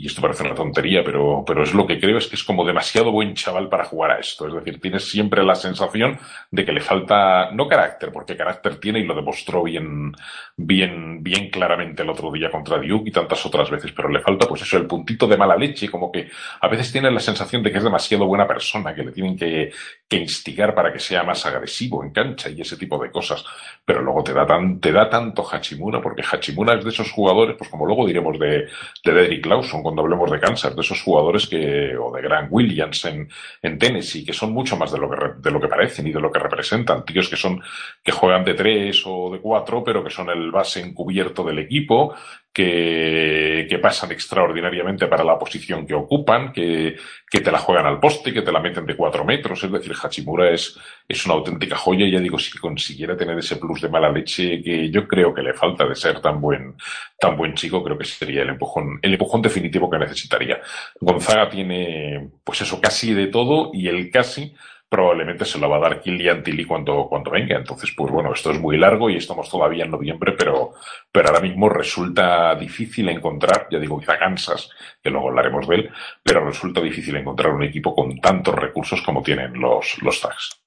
y 0.00 0.06
esto 0.06 0.22
parece 0.22 0.44
una 0.44 0.54
tontería, 0.54 1.02
pero, 1.02 1.42
pero 1.44 1.64
es 1.64 1.74
lo 1.74 1.84
que 1.84 1.98
creo, 1.98 2.18
es 2.18 2.28
que 2.28 2.36
es 2.36 2.44
como 2.44 2.64
demasiado 2.64 3.10
buen 3.10 3.34
chaval 3.34 3.68
para 3.68 3.84
jugar 3.84 4.12
a 4.12 4.20
esto. 4.20 4.46
Es 4.46 4.54
decir, 4.54 4.80
tienes 4.80 5.10
siempre 5.10 5.42
la 5.42 5.56
sensación 5.56 6.16
de 6.52 6.64
que 6.64 6.70
le 6.70 6.80
falta, 6.80 7.50
no 7.50 7.66
carácter, 7.66 8.12
porque 8.12 8.36
carácter 8.36 8.76
tiene 8.76 9.00
y 9.00 9.04
lo 9.04 9.16
demostró 9.16 9.64
bien, 9.64 10.14
bien, 10.56 11.20
bien 11.20 11.50
claramente 11.50 12.04
el 12.04 12.10
otro 12.10 12.30
día 12.30 12.48
contra 12.48 12.78
Duke 12.78 13.08
y 13.08 13.12
tantas 13.12 13.44
otras 13.44 13.70
veces, 13.70 13.90
pero 13.90 14.08
le 14.08 14.20
falta 14.20 14.46
pues 14.46 14.62
eso, 14.62 14.76
el 14.76 14.86
puntito 14.86 15.26
de 15.26 15.36
mala 15.36 15.56
leche, 15.56 15.90
como 15.90 16.12
que 16.12 16.30
a 16.60 16.68
veces 16.68 16.92
tiene 16.92 17.10
la 17.10 17.18
sensación 17.18 17.64
de 17.64 17.72
que 17.72 17.78
es 17.78 17.84
demasiado 17.84 18.24
buena 18.24 18.46
persona, 18.46 18.94
que 18.94 19.02
le 19.02 19.10
tienen 19.10 19.36
que, 19.36 19.72
que 20.08 20.16
instigar 20.16 20.74
para 20.74 20.90
que 20.92 20.98
sea 20.98 21.22
más 21.22 21.44
agresivo 21.44 22.02
en 22.02 22.10
cancha 22.10 22.48
y 22.48 22.62
ese 22.62 22.78
tipo 22.78 22.98
de 22.98 23.10
cosas. 23.10 23.44
Pero 23.84 24.00
luego 24.00 24.24
te 24.24 24.32
da 24.32 24.46
tan, 24.46 24.80
te 24.80 24.90
da 24.90 25.08
tanto 25.10 25.46
Hachimura, 25.46 26.00
porque 26.00 26.22
Hachimura 26.22 26.74
es 26.74 26.84
de 26.84 26.90
esos 26.90 27.12
jugadores, 27.12 27.56
pues 27.58 27.68
como 27.68 27.84
luego 27.84 28.06
diremos 28.06 28.38
de, 28.38 28.68
de 29.04 29.12
Derrick 29.12 29.44
Lawson, 29.44 29.82
cuando 29.82 30.02
hablemos 30.02 30.30
de 30.30 30.40
Kansas, 30.40 30.74
de 30.74 30.80
esos 30.80 31.02
jugadores 31.02 31.46
que, 31.46 31.94
o 31.96 32.10
de 32.10 32.22
Grant 32.22 32.48
Williams 32.50 33.04
en, 33.04 33.28
en 33.60 33.78
Tennessee, 33.78 34.24
que 34.24 34.32
son 34.32 34.52
mucho 34.52 34.78
más 34.78 34.90
de 34.92 34.98
lo 34.98 35.10
que, 35.10 35.16
de 35.38 35.50
lo 35.50 35.60
que 35.60 35.68
parecen 35.68 36.06
y 36.06 36.12
de 36.12 36.20
lo 36.20 36.32
que 36.32 36.38
representan. 36.38 37.04
Tíos 37.04 37.28
que 37.28 37.36
son, 37.36 37.60
que 38.02 38.12
juegan 38.12 38.44
de 38.44 38.54
tres 38.54 39.02
o 39.04 39.30
de 39.30 39.40
cuatro, 39.40 39.84
pero 39.84 40.02
que 40.02 40.10
son 40.10 40.30
el 40.30 40.50
base 40.50 40.80
encubierto 40.80 41.44
del 41.44 41.58
equipo, 41.58 42.14
que, 42.58 43.68
que, 43.70 43.78
pasan 43.78 44.10
extraordinariamente 44.10 45.06
para 45.06 45.22
la 45.22 45.38
posición 45.38 45.86
que 45.86 45.94
ocupan, 45.94 46.52
que, 46.52 46.96
que, 47.30 47.40
te 47.40 47.52
la 47.52 47.58
juegan 47.58 47.86
al 47.86 48.00
poste, 48.00 48.32
que 48.32 48.42
te 48.42 48.50
la 48.50 48.58
meten 48.58 48.84
de 48.84 48.96
cuatro 48.96 49.24
metros. 49.24 49.62
Es 49.62 49.70
decir, 49.70 49.92
Hachimura 49.94 50.50
es, 50.50 50.76
es 51.06 51.24
una 51.24 51.36
auténtica 51.36 51.76
joya. 51.76 52.04
Y 52.04 52.10
ya 52.10 52.18
digo, 52.18 52.36
si 52.36 52.58
consiguiera 52.58 53.16
tener 53.16 53.38
ese 53.38 53.58
plus 53.58 53.82
de 53.82 53.88
mala 53.88 54.10
leche 54.10 54.60
que 54.60 54.90
yo 54.90 55.06
creo 55.06 55.32
que 55.32 55.42
le 55.42 55.54
falta 55.54 55.86
de 55.86 55.94
ser 55.94 56.20
tan 56.20 56.40
buen, 56.40 56.74
tan 57.16 57.36
buen 57.36 57.54
chico, 57.54 57.84
creo 57.84 57.96
que 57.96 58.04
sería 58.04 58.42
el 58.42 58.48
empujón, 58.48 58.98
el 59.02 59.12
empujón 59.12 59.40
definitivo 59.40 59.88
que 59.88 59.98
necesitaría. 59.98 60.60
Gonzaga 61.00 61.48
tiene, 61.48 62.28
pues 62.42 62.60
eso, 62.62 62.80
casi 62.80 63.14
de 63.14 63.28
todo 63.28 63.70
y 63.72 63.86
el 63.86 64.10
casi 64.10 64.52
probablemente 64.88 65.44
se 65.44 65.58
lo 65.58 65.68
va 65.68 65.76
a 65.76 65.80
dar 65.80 66.00
Kilian 66.00 66.42
Tilly 66.42 66.64
cuando, 66.64 67.06
cuando 67.08 67.30
venga. 67.30 67.56
Entonces, 67.56 67.92
pues 67.96 68.10
bueno, 68.10 68.32
esto 68.32 68.50
es 68.50 68.58
muy 68.58 68.78
largo 68.78 69.10
y 69.10 69.16
estamos 69.16 69.48
todavía 69.50 69.84
en 69.84 69.90
noviembre, 69.90 70.32
pero, 70.32 70.72
pero 71.12 71.28
ahora 71.28 71.40
mismo 71.40 71.68
resulta 71.68 72.54
difícil 72.54 73.08
encontrar, 73.08 73.68
ya 73.70 73.78
digo, 73.78 74.00
quizá 74.00 74.18
Kansas, 74.18 74.70
que 75.02 75.10
luego 75.10 75.28
hablaremos 75.28 75.68
de 75.68 75.74
él, 75.76 75.90
pero 76.22 76.44
resulta 76.44 76.80
difícil 76.80 77.16
encontrar 77.16 77.52
un 77.52 77.64
equipo 77.64 77.94
con 77.94 78.18
tantos 78.20 78.54
recursos 78.54 79.02
como 79.02 79.22
tienen 79.22 79.60
los, 79.60 80.00
los 80.02 80.20
Tags. 80.20 80.60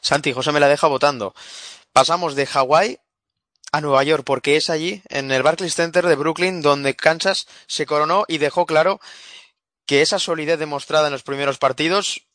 Santi, 0.00 0.32
José 0.32 0.52
me 0.52 0.60
la 0.60 0.68
deja 0.68 0.86
votando. 0.86 1.34
Pasamos 1.92 2.34
de 2.34 2.46
Hawái 2.46 2.98
a 3.72 3.80
Nueva 3.80 4.02
York, 4.04 4.24
porque 4.24 4.56
es 4.56 4.70
allí, 4.70 5.02
en 5.08 5.30
el 5.30 5.42
Barclays 5.42 5.74
Center 5.74 6.06
de 6.06 6.16
Brooklyn, 6.16 6.62
donde 6.62 6.94
Kansas 6.94 7.46
se 7.66 7.86
coronó 7.86 8.24
y 8.26 8.38
dejó 8.38 8.66
claro 8.66 9.00
que 9.86 10.02
esa 10.02 10.18
solidez 10.18 10.58
demostrada 10.58 11.08
en 11.08 11.12
los 11.12 11.22
primeros 11.22 11.58
partidos 11.58 12.29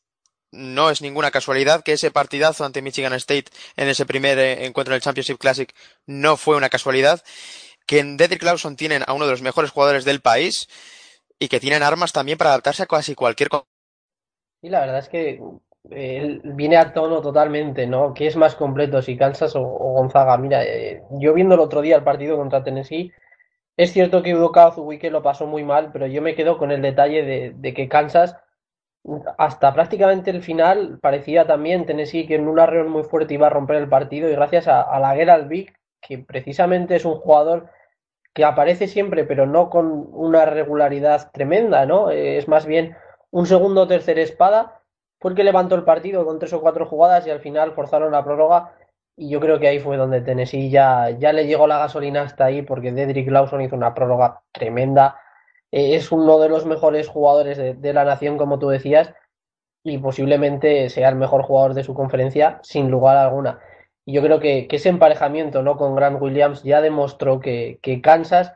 no 0.56 0.89
es 0.89 1.02
ninguna 1.02 1.32
casualidad 1.32 1.84
que 1.84 1.94
ese 1.94 2.12
partidazo 2.12 2.65
ante 2.65 2.82
Michigan 2.82 3.13
State 3.13 3.52
en 3.76 3.88
ese 3.88 4.06
primer 4.06 4.39
eh, 4.39 4.65
encuentro 4.65 4.94
en 4.94 4.98
el 4.98 5.02
Championship 5.02 5.38
Classic 5.38 5.74
no 6.06 6.38
fue 6.38 6.58
una 6.58 6.70
casualidad, 6.70 7.22
que 7.86 8.00
en 8.00 8.18
Dedrick 8.18 8.44
Lawson 8.44 8.76
tienen 8.76 9.04
a 9.06 9.13
uno 9.13 9.26
de 9.26 9.32
los 9.32 9.41
mejores 9.41 9.72
jugadores 9.72 10.06
del 10.06 10.22
país 10.22 10.68
y 11.39 11.48
que 11.48 11.60
tienen 11.60 11.84
armas 11.84 12.13
también 12.13 12.38
para 12.38 12.52
adaptarse 12.52 12.84
a 12.84 12.88
casi 12.88 13.15
cualquier. 13.15 13.50
Y 14.62 14.70
la 14.70 14.80
verdad 14.80 15.00
es 15.00 15.10
que 15.10 15.39
eh, 15.91 16.39
viene 16.44 16.78
a 16.78 16.94
tono 16.94 17.22
totalmente, 17.22 17.86
¿no? 17.86 18.13
¿Qué 18.13 18.28
es 18.28 18.36
más 18.36 18.56
completo, 18.56 19.02
si 19.02 19.18
Kansas 19.18 19.56
o, 19.56 19.62
o 19.62 19.94
Gonzaga? 19.94 20.38
Mira, 20.38 20.63
eh, 20.63 21.04
yo 21.12 21.34
viendo 21.34 21.56
el 21.56 21.62
otro 21.62 21.82
día 21.82 21.98
el 21.98 22.04
partido 22.04 22.38
contra 22.38 22.63
Tennessee, 22.63 23.12
es 23.78 23.91
cierto 23.91 24.24
que 24.24 24.34
Udoka 24.34 24.68
Azubuike 24.68 25.12
lo 25.12 25.22
pasó 25.22 25.46
muy 25.46 25.63
mal, 25.63 25.91
pero 25.91 26.08
yo 26.08 26.22
me 26.22 26.34
quedo 26.34 26.58
con 26.58 26.72
el 26.72 26.82
detalle 26.82 27.24
de, 27.24 27.54
de 27.56 27.74
que 27.74 27.89
Kansas 27.89 28.36
hasta 29.38 29.74
prácticamente 29.74 30.32
el 30.32 30.41
final 30.41 31.00
parecía 31.02 31.46
también 31.46 31.86
Tennessee 31.86 32.26
que 32.26 32.36
en 32.36 32.48
un 32.48 32.60
arreón 32.60 32.89
muy 32.89 33.04
fuerte 33.04 33.36
iba 33.36 33.48
a 33.48 33.52
romper 33.52 33.78
el 33.78 33.89
partido 33.89 34.30
y 34.30 34.34
gracias 34.34 34.68
a, 34.68 34.82
a 34.82 35.00
la 35.00 35.15
guerra 35.15 35.36
al 35.36 35.48
Big, 35.48 35.74
que 36.02 36.18
precisamente 36.18 36.96
es 36.96 37.06
un 37.06 37.15
jugador 37.15 37.70
que 38.34 38.44
aparece 38.44 38.88
siempre 38.88 39.24
pero 39.24 39.46
no 39.46 39.70
con 39.70 40.10
una 40.12 40.46
regularidad 40.46 41.32
tremenda, 41.32 41.86
¿no? 41.86 42.12
Eh, 42.12 42.38
es 42.38 42.48
más 42.48 42.65
bien 42.65 42.96
un 43.32 43.46
segundo 43.46 43.82
o 43.82 43.88
tercer 43.88 44.20
espada, 44.20 44.82
porque 45.20 45.44
levantó 45.44 45.76
el 45.76 45.84
partido 45.84 46.26
con 46.26 46.39
tres 46.39 46.54
o 46.54 46.62
cuatro 46.62 46.86
jugadas 46.86 47.26
y 47.28 47.32
al 47.32 47.39
final 47.39 47.74
forzaron 47.74 48.12
la 48.12 48.24
prórroga 48.24 48.74
y 49.18 49.30
yo 49.30 49.39
creo 49.39 49.60
que 49.60 49.68
ahí 49.68 49.80
fue 49.80 49.98
donde 49.98 50.22
Tennessee 50.22 50.70
ya, 50.70 51.12
ya 51.12 51.32
le 51.32 51.48
llegó 51.48 51.68
la 51.68 51.78
gasolina 51.80 52.24
hasta 52.24 52.46
ahí 52.46 52.62
porque 52.62 52.91
Dedrick 52.91 53.30
Lawson 53.30 53.62
hizo 53.62 53.76
una 53.76 53.94
prórroga 53.94 54.41
tremenda 54.52 55.18
eh, 55.75 55.95
es 55.95 56.09
uno 56.13 56.39
de 56.39 56.47
los 56.47 56.65
mejores 56.65 57.09
jugadores 57.09 57.57
de, 57.57 57.93
la 57.93 58.05
nación, 58.05 58.38
como 58.38 58.59
tú 58.59 58.69
decías, 58.69 59.13
y 59.83 59.97
posiblemente 59.97 60.89
sea 60.89 61.09
el 61.09 61.15
mejor 61.17 61.43
jugador 61.43 61.73
de 61.73 61.83
su 61.83 61.93
conferencia, 61.93 62.59
sin 62.63 62.89
lugar 62.89 63.17
alguna. 63.17 63.59
Y 64.05 64.13
yo 64.13 64.21
creo 64.21 64.39
que, 64.39 64.67
ese 64.71 64.88
emparejamiento 64.88 65.63
¿no? 65.63 65.75
con 65.75 65.95
Grant 65.95 66.21
Williams 66.21 66.63
ya 66.63 66.79
demostró 66.79 67.41
que, 67.41 67.79
que, 67.81 68.01
Kansas 68.01 68.53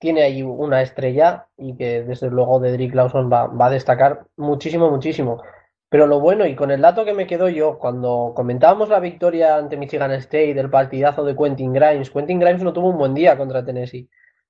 tiene 0.00 0.22
ahí 0.24 0.42
una 0.42 0.82
estrella 0.82 1.46
y 1.56 1.76
que 1.76 2.02
desde 2.02 2.30
luego 2.30 2.58
Dedrick 2.58 2.94
Lawson 2.94 3.30
va, 3.32 3.46
va 3.46 3.66
a 3.66 3.70
destacar 3.70 4.26
muchísimo, 4.36 4.90
muchísimo. 4.90 5.42
Pero 5.88 6.08
lo 6.08 6.18
bueno, 6.18 6.46
y 6.46 6.56
con 6.56 6.72
el 6.72 6.82
dato 6.82 7.04
que 7.04 7.14
me 7.14 7.28
quedo 7.28 7.48
yo, 7.48 7.78
cuando 7.78 8.32
comentábamos 8.34 8.88
la 8.88 8.98
victoria 8.98 9.56
ante 9.56 9.76
Michigan 9.76 10.10
State, 10.12 10.54
del 10.54 10.68
partidazo 10.68 11.24
de 11.24 11.36
Quentin 11.36 11.72
Grimes, 11.72 12.10
Quentin 12.10 12.40
Grimes 12.40 12.64
no 12.64 12.72
tuvo 12.72 12.88
un 12.88 12.98
buen 12.98 13.14
día 13.14 13.38
contra 13.38 13.64
Tennessee. 13.64 14.08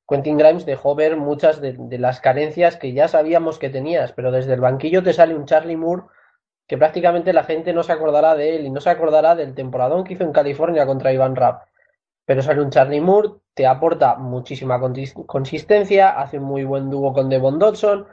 Quentin 0.09 0.38
Grimes 0.38 0.66
dejó 0.66 0.95
ver 0.95 1.16
muchas 1.16 1.61
de, 1.61 1.77
las 1.99 2.21
carencias 2.21 2.77
que 2.77 2.92
ya 2.92 3.09
sabíamos 3.09 3.59
que 3.59 3.71
tenías, 3.71 4.12
pero 4.12 4.31
desde 4.31 4.55
el 4.55 4.61
banquillo 4.61 5.03
te 5.03 5.12
sale 5.12 5.35
un 5.35 5.47
Charlie 5.47 5.77
Moore 5.77 6.05
que 6.69 6.79
prácticamente 6.79 7.33
la 7.33 7.45
gente 7.45 7.73
no 7.73 7.83
se 7.83 7.92
acordará 7.92 8.35
de 8.35 8.57
él 8.57 8.66
y 8.66 8.71
no 8.71 8.81
se 8.81 8.90
acordará 8.90 9.35
del 9.35 9.55
temporadón 9.55 10.05
que 10.05 10.14
hizo 10.14 10.25
en 10.25 10.33
California 10.33 10.87
contra 10.87 11.12
Ivan 11.12 11.37
Rapp. 11.37 11.69
Pero 12.25 12.42
sale 12.42 12.61
un 12.61 12.71
Charlie 12.71 13.01
Moore, 13.01 13.31
te 13.55 13.66
aporta 13.66 14.16
muchísima 14.16 14.81
consistencia, 15.27 16.11
hace 16.11 16.38
un 16.38 16.45
muy 16.45 16.64
buen 16.64 16.90
dúo 16.90 17.12
con 17.12 17.29
Devon 17.29 17.59
Dodson 17.59 18.07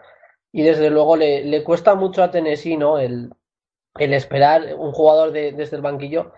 y 0.51 0.61
desde 0.61 0.91
luego 0.91 1.15
le, 1.15 1.43
le 1.45 1.63
cuesta 1.63 1.95
mucho 1.95 2.21
a 2.23 2.29
Tennessee 2.29 2.77
¿no? 2.77 2.99
el, 2.99 3.31
el 3.97 4.13
esperar 4.13 4.75
un 4.77 4.91
jugador 4.91 5.31
de, 5.31 5.51
desde 5.51 5.75
el 5.75 5.81
banquillo 5.81 6.31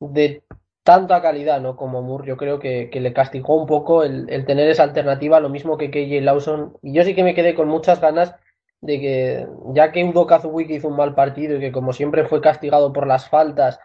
de 0.00 0.42
tanta 0.86 1.20
calidad, 1.20 1.60
¿no? 1.60 1.74
Como 1.74 2.00
Moore, 2.00 2.28
yo 2.28 2.36
creo 2.36 2.60
que, 2.60 2.88
le 2.92 3.12
castigó 3.12 3.56
un 3.56 3.66
poco 3.66 4.04
el, 4.04 4.30
el, 4.30 4.46
tener 4.46 4.70
esa 4.70 4.84
alternativa, 4.84 5.40
lo 5.40 5.48
mismo 5.48 5.76
que 5.76 5.90
KJ 5.90 6.20
Lawson. 6.22 6.78
Y 6.80 6.92
yo 6.92 7.02
sí 7.02 7.12
que 7.16 7.24
me 7.24 7.34
quedé 7.34 7.56
con 7.56 7.66
muchas 7.66 8.00
ganas 8.00 8.36
de 8.80 9.00
que, 9.00 9.46
ya 9.74 9.90
que 9.90 10.04
Udo 10.04 10.28
Kazuwiki 10.28 10.76
hizo 10.76 10.86
un 10.86 10.96
mal 10.96 11.16
partido 11.16 11.56
y 11.56 11.60
que 11.60 11.72
como 11.72 11.92
siempre 11.92 12.24
fue 12.24 12.40
castigado 12.40 12.92
por 12.92 13.08
las 13.08 13.28
faltas, 13.28 13.80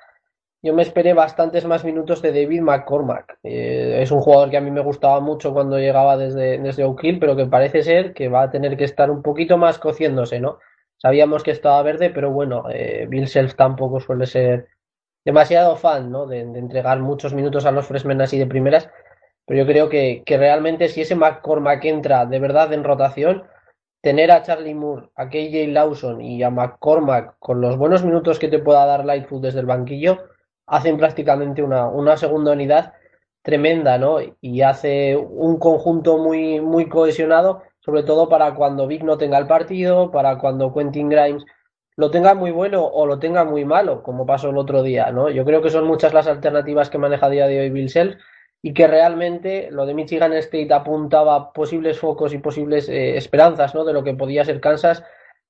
yo 0.61 0.75
me 0.75 0.83
esperé 0.83 1.13
bastantes 1.13 1.65
más 1.65 1.83
minutos 1.83 2.21
de 2.21 2.33
David 2.33 2.61
McCormack. 2.61 3.39
Eh, 3.41 3.97
es 4.03 4.11
un 4.11 4.21
jugador 4.21 4.51
que 4.51 4.57
a 4.57 4.61
mí 4.61 4.69
me 4.69 4.81
gustaba 4.81 5.19
mucho 5.21 5.53
cuando 5.53 5.79
llegaba 5.79 6.17
desde, 6.17 6.59
desde 6.59 6.83
Oak 6.83 7.03
Hill, 7.03 7.19
pero 7.19 7.35
que 7.35 7.47
parece 7.47 7.81
ser 7.81 8.13
que 8.13 8.27
va 8.29 8.43
a 8.43 8.51
tener 8.51 8.77
que 8.77 8.83
estar 8.83 9.09
un 9.09 9.23
poquito 9.23 9.57
más 9.57 9.79
cociéndose, 9.79 10.39
¿no? 10.39 10.59
Sabíamos 10.97 11.41
que 11.41 11.49
estaba 11.49 11.81
verde, 11.81 12.11
pero 12.11 12.29
bueno, 12.29 12.65
eh, 12.71 13.07
Bill 13.09 13.27
Self 13.27 13.55
tampoco 13.55 13.99
suele 13.99 14.27
ser 14.27 14.67
demasiado 15.25 15.75
fan 15.75 16.11
¿no? 16.11 16.25
de, 16.25 16.41
entregar 16.41 16.99
muchos 16.99 17.33
minutos 17.33 17.65
a 17.65 17.71
los 17.71 17.87
freshmen 17.87 18.21
así 18.21 18.37
de 18.37 18.47
primeras, 18.47 18.89
pero 19.45 19.63
yo 19.63 19.67
creo 19.67 19.89
que, 19.89 20.23
que, 20.25 20.37
realmente 20.37 20.87
si 20.87 21.01
ese 21.01 21.15
McCormack 21.15 21.83
entra 21.85 22.25
de 22.25 22.39
verdad 22.39 22.73
en 22.73 22.83
rotación, 22.83 23.43
tener 24.01 24.31
a 24.31 24.41
Charlie 24.41 24.73
Moore, 24.73 25.09
a 25.15 25.29
KJ 25.29 25.67
Lawson 25.67 26.21
y 26.21 26.41
a 26.43 26.49
McCormack 26.49 27.35
con 27.39 27.61
los 27.61 27.77
buenos 27.77 28.03
minutos 28.03 28.39
que 28.39 28.47
te 28.47 28.59
pueda 28.59 28.85
dar 28.85 29.05
Lightfoot 29.05 29.41
desde 29.41 29.59
el 29.59 29.65
banquillo, 29.65 30.17
hacen 30.65 30.97
prácticamente 30.97 31.61
una, 31.61 31.87
una 31.87 32.17
segunda 32.17 32.53
unidad 32.53 32.93
tremenda, 33.43 33.97
¿no? 33.97 34.17
Y 34.39 34.61
hace 34.61 35.15
un 35.17 35.57
conjunto 35.57 36.17
muy, 36.17 36.61
muy 36.61 36.87
cohesionado, 36.87 37.63
sobre 37.79 38.03
todo 38.03 38.29
para 38.29 38.53
cuando 38.55 38.87
Vic 38.87 39.03
no 39.03 39.17
tenga 39.17 39.37
el 39.37 39.47
partido, 39.47 40.11
para 40.11 40.37
cuando 40.37 40.73
Quentin 40.73 41.09
Grimes 41.09 41.43
lo 41.95 42.11
tenga 42.11 42.33
muy 42.33 42.51
bueno 42.51 42.85
o 42.85 43.05
lo 43.05 43.19
tenga 43.19 43.43
muy 43.43 43.65
malo, 43.65 44.03
como 44.03 44.25
pasó 44.25 44.49
el 44.49 44.57
otro 44.57 44.83
día, 44.83 45.11
¿no? 45.11 45.29
Yo 45.29 45.45
creo 45.45 45.61
que 45.61 45.69
son 45.69 45.85
muchas 45.85 46.13
las 46.13 46.27
alternativas 46.27 46.89
que 46.89 46.97
maneja 46.97 47.25
a 47.25 47.29
día 47.29 47.47
de 47.47 47.59
hoy 47.59 47.69
Bill 47.69 47.89
Self 47.89 48.15
y 48.61 48.73
que 48.73 48.87
realmente 48.87 49.69
lo 49.71 49.85
de 49.85 49.93
Michigan 49.93 50.33
State 50.33 50.73
apuntaba 50.73 51.51
posibles 51.51 51.99
focos 51.99 52.33
y 52.33 52.37
posibles 52.37 52.87
eh, 52.89 53.17
esperanzas 53.17 53.73
¿no? 53.73 53.83
de 53.83 53.93
lo 53.93 54.03
que 54.03 54.13
podía 54.13 54.45
ser 54.45 54.61
Kansas. 54.61 55.03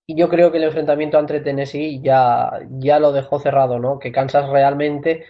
Y 0.08 0.16
yo 0.16 0.30
creo 0.30 0.52
que 0.52 0.58
el 0.58 0.64
enfrentamiento 0.64 1.20
entre 1.20 1.42
Tennessee 1.42 2.02
ya, 2.02 2.52
ya 2.70 3.00
lo 3.00 3.12
dejó 3.12 3.40
cerrado, 3.40 3.80
¿no? 3.80 4.00
Que 4.00 4.12
Kansas 4.12 4.50
realmente 4.50 5.26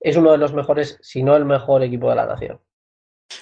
es 0.00 0.16
uno 0.16 0.32
de 0.32 0.38
los 0.38 0.52
mejores, 0.52 0.98
si 1.00 1.22
no 1.22 1.36
el 1.36 1.44
mejor 1.44 1.82
equipo 1.82 2.10
de 2.10 2.16
la 2.16 2.26
nación. 2.26 2.60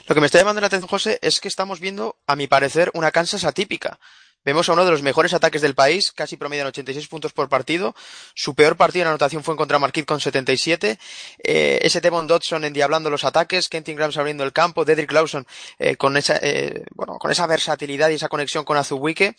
Lo 0.09 0.15
que 0.15 0.21
me 0.21 0.27
está 0.27 0.39
llamando 0.39 0.61
la 0.61 0.67
atención, 0.67 0.89
José, 0.89 1.19
es 1.23 1.41
que 1.41 1.49
estamos 1.49 1.81
viendo, 1.81 2.17
a 2.27 2.37
mi 2.37 2.47
parecer, 2.47 2.91
una 2.95 3.11
Kansas 3.11 3.45
atípica. 3.45 3.99
Vemos 4.45 4.69
a 4.69 4.75
uno 4.75 4.85
de 4.85 4.91
los 4.91 5.03
mejores 5.03 5.33
ataques 5.33 5.63
del 5.63 5.75
país, 5.75 6.13
casi 6.13 6.37
promedian 6.37 6.67
86 6.67 7.09
puntos 7.09 7.33
por 7.33 7.49
partido. 7.49 7.95
Su 8.35 8.55
peor 8.55 8.77
partido 8.77 9.03
en 9.03 9.09
anotación 9.09 9.43
fue 9.43 9.55
en 9.55 9.57
contra 9.59 9.79
Marquis 9.79 10.05
con 10.05 10.21
77. 10.21 10.99
Eh, 11.43 11.79
ese 11.83 12.01
Devon 12.01 12.27
Dodson 12.27 12.65
endiablando 12.65 13.09
los 13.09 13.25
ataques, 13.25 13.69
Kentin 13.69 13.97
Grams 13.97 14.17
abriendo 14.19 14.45
el 14.45 14.53
campo, 14.53 14.85
Dedrick 14.85 15.13
Lawson 15.13 15.47
eh, 15.79 15.97
con, 15.97 16.17
esa, 16.17 16.39
eh, 16.43 16.85
bueno, 16.95 17.19
con 17.19 17.31
esa 17.31 17.47
versatilidad 17.47 18.11
y 18.11 18.15
esa 18.15 18.29
conexión 18.29 18.65
con 18.65 18.77
Azubuike. 18.77 19.35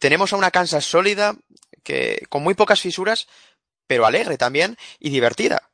Tenemos 0.00 0.32
a 0.32 0.36
una 0.36 0.50
Kansas 0.50 0.84
sólida, 0.84 1.36
que, 1.84 2.26
con 2.28 2.42
muy 2.42 2.54
pocas 2.54 2.80
fisuras, 2.80 3.28
pero 3.86 4.06
alegre 4.06 4.38
también 4.38 4.76
y 4.98 5.10
divertida. 5.10 5.71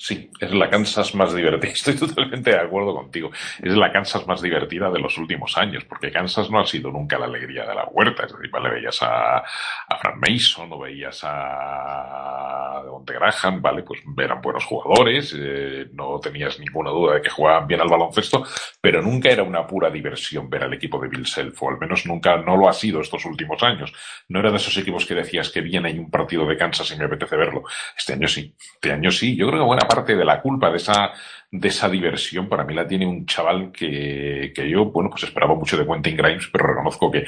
Sí, 0.00 0.30
es 0.38 0.52
la 0.52 0.70
Kansas 0.70 1.12
más 1.16 1.34
divertida. 1.34 1.72
Estoy 1.74 1.96
totalmente 1.96 2.52
de 2.52 2.60
acuerdo 2.60 2.94
contigo. 2.94 3.30
Es 3.60 3.74
la 3.76 3.90
Kansas 3.90 4.24
más 4.28 4.40
divertida 4.40 4.88
de 4.90 5.00
los 5.00 5.18
últimos 5.18 5.58
años, 5.58 5.84
porque 5.86 6.12
Kansas 6.12 6.48
no 6.52 6.60
ha 6.60 6.66
sido 6.66 6.92
nunca 6.92 7.18
la 7.18 7.24
alegría 7.26 7.66
de 7.66 7.74
la 7.74 7.84
huerta. 7.84 8.24
Es 8.24 8.32
decir, 8.32 8.48
vale, 8.48 8.70
veías 8.70 9.02
a, 9.02 9.38
a 9.38 9.98
Frank 10.00 10.18
Mason 10.20 10.72
o 10.72 10.78
veías 10.78 11.20
a 11.24 12.80
Devonte 12.84 13.12
Graham, 13.12 13.60
vale, 13.60 13.82
pues 13.82 14.00
eran 14.16 14.40
buenos 14.40 14.64
jugadores, 14.66 15.34
eh, 15.36 15.88
no 15.92 16.20
tenías 16.20 16.60
ninguna 16.60 16.90
duda 16.90 17.14
de 17.14 17.22
que 17.22 17.30
jugaban 17.30 17.66
bien 17.66 17.80
al 17.80 17.88
baloncesto, 17.88 18.44
pero 18.80 19.02
nunca 19.02 19.30
era 19.30 19.42
una 19.42 19.66
pura 19.66 19.90
diversión 19.90 20.48
ver 20.48 20.62
al 20.62 20.74
equipo 20.74 21.00
de 21.00 21.08
Bill 21.08 21.26
Self, 21.26 21.60
o 21.60 21.70
al 21.70 21.78
menos 21.78 22.06
nunca 22.06 22.36
no 22.36 22.56
lo 22.56 22.68
ha 22.68 22.72
sido 22.72 23.00
estos 23.00 23.24
últimos 23.24 23.60
años. 23.64 23.92
No 24.28 24.38
era 24.38 24.52
de 24.52 24.58
esos 24.58 24.76
equipos 24.76 25.04
que 25.06 25.16
decías 25.16 25.50
que 25.50 25.60
viene 25.60 25.88
hay 25.88 25.98
un 25.98 26.08
partido 26.08 26.46
de 26.46 26.56
Kansas 26.56 26.88
y 26.92 26.96
me 26.96 27.06
apetece 27.06 27.36
verlo. 27.36 27.64
Este 27.96 28.12
año 28.12 28.28
sí. 28.28 28.54
Este 28.74 28.92
año 28.92 29.10
sí. 29.10 29.36
Yo 29.36 29.48
creo 29.48 29.60
que 29.60 29.66
buena 29.66 29.87
parte 29.88 30.14
de 30.14 30.24
la 30.24 30.40
culpa 30.40 30.70
de 30.70 30.76
esa, 30.76 31.10
de 31.50 31.68
esa 31.68 31.88
diversión 31.88 32.48
para 32.48 32.64
mí 32.64 32.74
la 32.74 32.86
tiene 32.86 33.06
un 33.06 33.26
chaval 33.26 33.72
que, 33.72 34.52
que 34.54 34.68
yo, 34.68 34.86
bueno, 34.86 35.10
pues 35.10 35.24
esperaba 35.24 35.54
mucho 35.54 35.76
de 35.76 35.86
Quentin 35.86 36.16
Grimes, 36.16 36.48
pero 36.52 36.66
reconozco 36.66 37.10
que, 37.10 37.24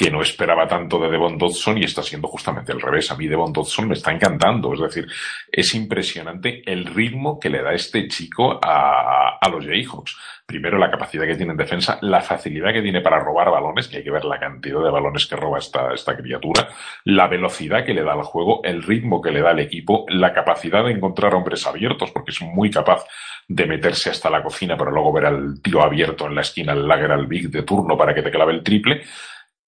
que 0.00 0.10
no 0.10 0.22
esperaba 0.22 0.66
tanto 0.66 0.98
de 0.98 1.10
Devon 1.10 1.36
Dodson 1.36 1.76
y 1.76 1.84
está 1.84 2.02
siendo 2.02 2.26
justamente 2.26 2.72
al 2.72 2.80
revés. 2.80 3.10
A 3.10 3.16
mí 3.16 3.28
Devon 3.28 3.52
Dodson 3.52 3.86
me 3.86 3.92
está 3.92 4.10
encantando. 4.10 4.72
Es 4.72 4.80
decir, 4.80 5.06
es 5.52 5.74
impresionante 5.74 6.62
el 6.64 6.86
ritmo 6.86 7.38
que 7.38 7.50
le 7.50 7.62
da 7.62 7.74
este 7.74 8.08
chico 8.08 8.58
a, 8.62 9.36
a 9.38 9.48
los 9.50 9.66
Jayhawks. 9.66 10.16
Primero, 10.46 10.78
la 10.78 10.90
capacidad 10.90 11.26
que 11.26 11.36
tiene 11.36 11.52
en 11.52 11.58
defensa, 11.58 11.98
la 12.00 12.22
facilidad 12.22 12.72
que 12.72 12.80
tiene 12.80 13.02
para 13.02 13.20
robar 13.20 13.50
balones, 13.50 13.88
que 13.88 13.98
hay 13.98 14.02
que 14.02 14.10
ver 14.10 14.24
la 14.24 14.40
cantidad 14.40 14.82
de 14.82 14.90
balones 14.90 15.26
que 15.26 15.36
roba 15.36 15.58
esta, 15.58 15.92
esta 15.92 16.16
criatura, 16.16 16.66
la 17.04 17.28
velocidad 17.28 17.84
que 17.84 17.92
le 17.92 18.02
da 18.02 18.14
al 18.14 18.22
juego, 18.22 18.62
el 18.64 18.82
ritmo 18.82 19.20
que 19.20 19.30
le 19.30 19.42
da 19.42 19.50
al 19.50 19.60
equipo, 19.60 20.06
la 20.08 20.32
capacidad 20.32 20.82
de 20.82 20.92
encontrar 20.92 21.34
hombres 21.34 21.66
abiertos, 21.66 22.10
porque 22.10 22.30
es 22.30 22.40
muy 22.40 22.70
capaz 22.70 23.04
de 23.46 23.66
meterse 23.66 24.08
hasta 24.08 24.30
la 24.30 24.42
cocina, 24.42 24.78
pero 24.78 24.92
luego 24.92 25.12
ver 25.12 25.26
al 25.26 25.60
tío 25.60 25.82
abierto 25.82 26.26
en 26.26 26.36
la 26.36 26.40
esquina, 26.40 26.72
el 26.72 26.88
lager 26.88 27.12
al 27.12 27.26
big 27.26 27.50
de 27.50 27.64
turno 27.64 27.98
para 27.98 28.14
que 28.14 28.22
te 28.22 28.30
clave 28.30 28.54
el 28.54 28.62
triple 28.62 29.02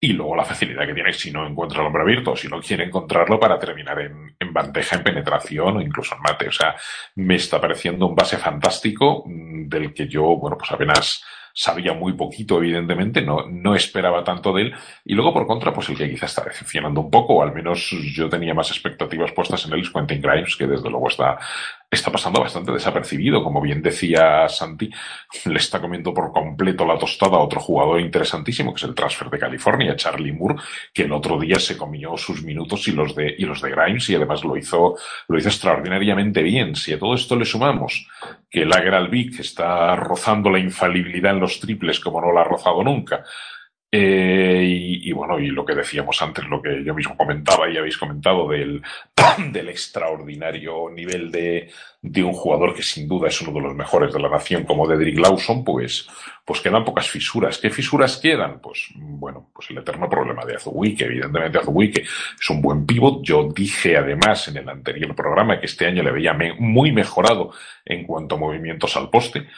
y 0.05 0.15
luego 0.15 0.35
la 0.35 0.45
facilidad 0.45 0.85
que 0.85 0.95
tiene 0.95 1.13
si 1.13 1.31
no 1.31 1.47
encuentra 1.47 1.81
el 1.81 1.87
hombre 1.87 2.03
abierto, 2.03 2.35
si 2.35 2.49
no 2.49 2.61
quiere 2.61 2.83
encontrarlo 2.83 3.39
para 3.39 3.57
terminar 3.57 4.01
en, 4.01 4.35
en, 4.37 4.53
bandeja, 4.53 4.97
en 4.97 5.05
penetración 5.05 5.77
o 5.77 5.81
incluso 5.81 6.17
en 6.17 6.23
mate. 6.23 6.49
O 6.49 6.53
sea, 6.53 6.75
me 7.15 7.37
está 7.37 7.61
pareciendo 7.61 8.09
un 8.09 8.17
base 8.17 8.37
fantástico 8.37 9.23
mm, 9.25 9.69
del 9.69 9.95
que 9.95 10.09
yo, 10.09 10.23
bueno, 10.37 10.59
pues 10.59 10.73
apenas 10.73 11.23
sabía 11.55 11.93
muy 11.93 12.15
poquito, 12.15 12.59
evidentemente, 12.59 13.23
no, 13.23 13.47
no 13.49 13.77
esperaba 13.77 14.25
tanto 14.25 14.53
de 14.53 14.63
él. 14.63 14.75
Y 15.05 15.15
luego, 15.15 15.33
por 15.33 15.47
contra, 15.47 15.73
pues 15.73 15.89
el 15.89 15.97
que 15.97 16.11
quizá 16.11 16.27
está 16.27 16.43
decepcionando 16.43 17.01
un 17.01 17.11
poco, 17.11 17.35
o 17.35 17.43
al 17.43 17.55
menos 17.55 17.91
yo 18.13 18.29
tenía 18.29 18.55
más 18.55 18.71
expectativas 18.71 19.31
puestas 19.31 19.65
en 19.67 19.75
él, 19.75 19.83
es 19.83 19.91
Quentin 19.91 20.21
Grimes, 20.21 20.57
que 20.57 20.67
desde 20.67 20.91
luego 20.91 21.07
está 21.07 21.39
está 21.97 22.11
pasando 22.11 22.41
bastante 22.41 22.73
desapercibido. 22.73 23.43
Como 23.43 23.61
bien 23.61 23.83
decía 23.83 24.49
Santi, 24.49 24.91
le 25.45 25.59
está 25.59 25.81
comiendo 25.81 26.15
por 26.15 26.33
completo 26.33 26.87
la 26.87 26.99
tostada 26.99 27.37
a 27.37 27.41
otro 27.41 27.61
jugador 27.61 28.01
interesantísimo, 28.01 28.73
que 28.73 28.79
es 28.79 28.85
el 28.85 28.95
transfer 28.95 29.29
de 29.29 29.39
California, 29.39 29.97
Charlie 29.97 30.33
Moore, 30.33 30.57
que 30.93 31.03
el 31.03 31.13
otro 31.13 31.39
día 31.39 31.59
se 31.59 31.77
comió 31.77 32.17
sus 32.17 32.43
minutos 32.43 32.89
y 32.89 32.93
los 32.93 33.15
de, 33.15 33.35
y 33.37 33.45
los 33.45 33.61
de 33.61 33.71
Grimes 33.71 34.09
y 34.09 34.15
además 34.15 34.43
lo 34.43 34.57
hizo, 34.57 34.97
lo 35.29 35.39
hizo 35.39 35.49
extraordinariamente 35.49 36.43
bien. 36.43 36.75
Si 36.75 36.93
a 36.93 36.99
todo 36.99 37.15
esto 37.15 37.37
le 37.37 37.45
sumamos 37.45 38.09
que 38.51 38.65
Lager 38.65 39.09
Vic 39.09 39.41
está 39.41 39.95
rozando 39.97 40.51
la 40.51 40.59
infalibilidad 40.59 41.33
en 41.33 41.41
los 41.41 41.61
triples 41.61 42.01
como 42.01 42.21
no 42.21 42.33
la 42.33 42.41
ha 42.41 42.45
rozado 42.45 42.83
nunca, 42.83 43.25
eh, 43.95 44.65
y, 44.65 45.11
y, 45.11 45.13
bueno, 45.13 45.39
y 45.39 45.49
lo 45.49 45.67
que 45.67 45.75
decíamos 45.75 46.23
antes, 46.23 46.47
lo 46.47 46.63
que 46.63 46.83
yo 46.83 46.95
mismo 46.95 47.15
comentaba 47.15 47.69
y 47.69 47.77
habéis 47.77 47.99
comentado 47.99 48.49
del, 48.49 48.81
del 49.53 49.69
extraordinario 49.69 50.89
nivel 50.89 51.31
de, 51.31 51.71
de, 52.01 52.25
un 52.25 52.33
jugador 52.33 52.75
que 52.75 52.83
sin 52.83 53.07
duda 53.07 53.29
es 53.29 53.39
uno 53.43 53.53
de 53.53 53.61
los 53.61 53.75
mejores 53.75 54.11
de 54.15 54.19
la 54.19 54.31
nación 54.31 54.65
como 54.65 54.89
Dedrick 54.89 55.19
Lawson, 55.19 55.63
pues, 55.63 56.09
pues 56.43 56.63
quedan 56.63 56.87
pocas 56.87 57.11
fisuras. 57.11 57.59
¿Qué 57.59 57.69
fisuras 57.69 58.17
quedan? 58.17 58.61
Pues 58.61 58.89
bueno, 58.97 59.51
pues 59.55 59.69
el 59.69 59.77
eterno 59.77 60.09
problema 60.09 60.47
de 60.47 60.57
Azubuike. 60.57 61.03
Evidentemente 61.03 61.59
Azubuike 61.59 62.01
es 62.01 62.51
un 62.51 62.63
buen 62.63 62.87
pivot. 62.87 63.23
Yo 63.23 63.53
dije 63.55 63.99
además 63.99 64.49
en 64.49 64.57
el 64.57 64.71
anterior 64.71 65.15
programa 65.15 65.61
que 65.61 65.67
este 65.67 65.85
año 65.85 66.03
le 66.03 66.13
veía 66.13 66.35
muy 66.59 66.93
mejorado 66.93 67.53
en 67.85 68.07
cuanto 68.07 68.37
a 68.37 68.39
movimientos 68.39 68.97
al 68.97 69.11
poste. 69.11 69.49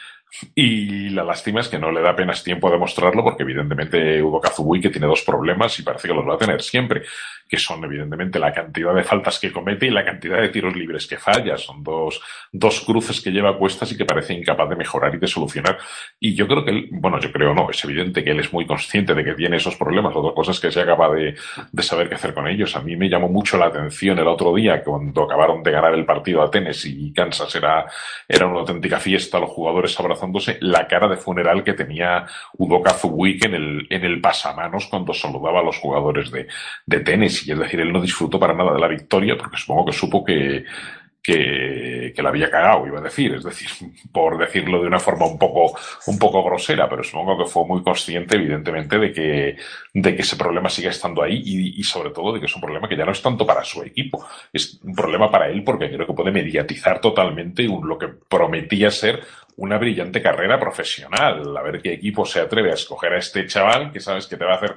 Y 0.53 1.09
la 1.09 1.23
lástima 1.23 1.61
es 1.61 1.67
que 1.67 1.79
no 1.79 1.91
le 1.91 2.01
da 2.01 2.11
apenas 2.11 2.43
tiempo 2.43 2.67
a 2.67 2.71
demostrarlo 2.71 3.23
porque 3.23 3.43
evidentemente 3.43 4.21
Udo 4.21 4.39
Kazubui 4.39 4.81
que 4.81 4.89
tiene 4.89 5.07
dos 5.07 5.21
problemas 5.21 5.77
y 5.79 5.83
parece 5.83 6.07
que 6.07 6.13
los 6.13 6.27
va 6.27 6.35
a 6.35 6.37
tener 6.37 6.61
siempre, 6.61 7.03
que 7.47 7.57
son 7.57 7.83
evidentemente 7.83 8.39
la 8.39 8.53
cantidad 8.53 8.93
de 8.93 9.03
faltas 9.03 9.39
que 9.39 9.51
comete 9.51 9.85
y 9.87 9.91
la 9.91 10.03
cantidad 10.03 10.41
de 10.41 10.49
tiros 10.49 10.75
libres 10.75 11.07
que 11.07 11.17
falla. 11.17 11.57
Son 11.57 11.83
dos, 11.83 12.21
dos 12.51 12.81
cruces 12.81 13.21
que 13.21 13.31
lleva 13.31 13.57
puestas 13.57 13.91
y 13.91 13.97
que 13.97 14.05
parece 14.05 14.33
incapaz 14.33 14.69
de 14.69 14.75
mejorar 14.75 15.13
y 15.15 15.17
de 15.17 15.27
solucionar. 15.27 15.77
Y 16.19 16.35
yo 16.35 16.47
creo 16.47 16.65
que 16.65 16.71
él, 16.71 16.87
bueno, 16.91 17.19
yo 17.19 17.31
creo 17.31 17.53
no, 17.53 17.69
es 17.69 17.83
evidente 17.83 18.23
que 18.23 18.31
él 18.31 18.39
es 18.39 18.51
muy 18.51 18.65
consciente 18.65 19.13
de 19.13 19.23
que 19.23 19.33
tiene 19.33 19.57
esos 19.57 19.75
problemas. 19.75 20.15
Otra 20.15 20.33
cosa 20.33 20.51
es 20.51 20.59
que 20.59 20.71
se 20.71 20.81
acaba 20.81 21.13
de, 21.13 21.35
de 21.71 21.83
saber 21.83 22.09
qué 22.09 22.15
hacer 22.15 22.33
con 22.33 22.47
ellos. 22.47 22.75
A 22.75 22.81
mí 22.81 22.95
me 22.95 23.09
llamó 23.09 23.29
mucho 23.29 23.57
la 23.57 23.67
atención 23.67 24.17
el 24.19 24.27
otro 24.27 24.53
día 24.53 24.83
cuando 24.83 25.23
acabaron 25.23 25.63
de 25.63 25.71
ganar 25.71 25.93
el 25.93 26.05
partido 26.05 26.41
a 26.41 26.49
Tennessee 26.49 27.07
y 27.07 27.13
Kansas 27.13 27.53
era, 27.55 27.85
era 28.27 28.47
una 28.47 28.59
auténtica 28.59 28.99
fiesta, 28.99 29.39
los 29.39 29.49
jugadores 29.49 29.95
la 30.61 30.87
cara 30.87 31.07
de 31.07 31.17
funeral 31.17 31.63
que 31.63 31.73
tenía 31.73 32.25
Udoka 32.57 32.91
Zubuik 32.91 33.45
en 33.45 33.55
el, 33.55 33.87
en 33.89 34.03
el 34.03 34.21
pasamanos 34.21 34.87
cuando 34.87 35.13
saludaba 35.13 35.59
a 35.59 35.63
los 35.63 35.77
jugadores 35.77 36.31
de, 36.31 36.47
de 36.85 36.99
Tennessee 36.99 37.49
y 37.49 37.53
es 37.53 37.59
decir, 37.59 37.79
él 37.79 37.91
no 37.91 38.01
disfrutó 38.01 38.39
para 38.39 38.53
nada 38.53 38.73
de 38.73 38.79
la 38.79 38.87
victoria 38.87 39.37
porque 39.37 39.57
supongo 39.57 39.85
que 39.85 39.93
supo 39.93 40.23
que, 40.23 40.65
que, 41.25 42.13
que 42.15 42.21
la 42.21 42.29
había 42.29 42.51
cagado, 42.51 42.85
iba 42.85 42.99
a 42.99 43.01
decir, 43.01 43.33
es 43.33 43.43
decir, 43.43 43.67
por 44.11 44.37
decirlo 44.37 44.81
de 44.81 44.87
una 44.87 44.99
forma 44.99 45.25
un 45.25 45.39
poco, 45.39 45.75
un 46.05 46.19
poco 46.19 46.43
grosera, 46.43 46.87
pero 46.87 47.03
supongo 47.03 47.37
que 47.37 47.49
fue 47.49 47.65
muy 47.65 47.81
consciente, 47.81 48.35
evidentemente, 48.35 48.99
de 48.99 49.11
que, 49.11 49.57
de 49.93 50.15
que 50.15 50.21
ese 50.21 50.35
problema 50.35 50.69
sigue 50.69 50.89
estando 50.89 51.23
ahí 51.23 51.41
y, 51.43 51.79
y 51.79 51.83
sobre 51.83 52.11
todo 52.11 52.33
de 52.33 52.39
que 52.39 52.45
es 52.45 52.55
un 52.55 52.61
problema 52.61 52.87
que 52.87 52.95
ya 52.95 53.05
no 53.05 53.11
es 53.11 53.21
tanto 53.23 53.45
para 53.45 53.63
su 53.63 53.81
equipo, 53.81 54.23
es 54.53 54.79
un 54.83 54.93
problema 54.93 55.31
para 55.31 55.49
él 55.49 55.63
porque 55.63 55.89
creo 55.89 56.05
que 56.05 56.13
puede 56.13 56.31
mediatizar 56.31 57.01
totalmente 57.01 57.67
un, 57.67 57.87
lo 57.87 57.97
que 57.97 58.07
prometía 58.07 58.91
ser 58.91 59.23
una 59.57 59.77
brillante 59.77 60.21
carrera 60.21 60.59
profesional. 60.59 61.55
A 61.57 61.61
ver 61.61 61.81
qué 61.81 61.93
equipo 61.93 62.25
se 62.25 62.39
atreve 62.41 62.71
a 62.71 62.75
escoger 62.75 63.13
a 63.13 63.19
este 63.19 63.45
chaval 63.47 63.91
que 63.91 63.99
sabes 63.99 64.27
que 64.27 64.37
te 64.37 64.45
va 64.45 64.53
a 64.53 64.57
hacer 64.57 64.75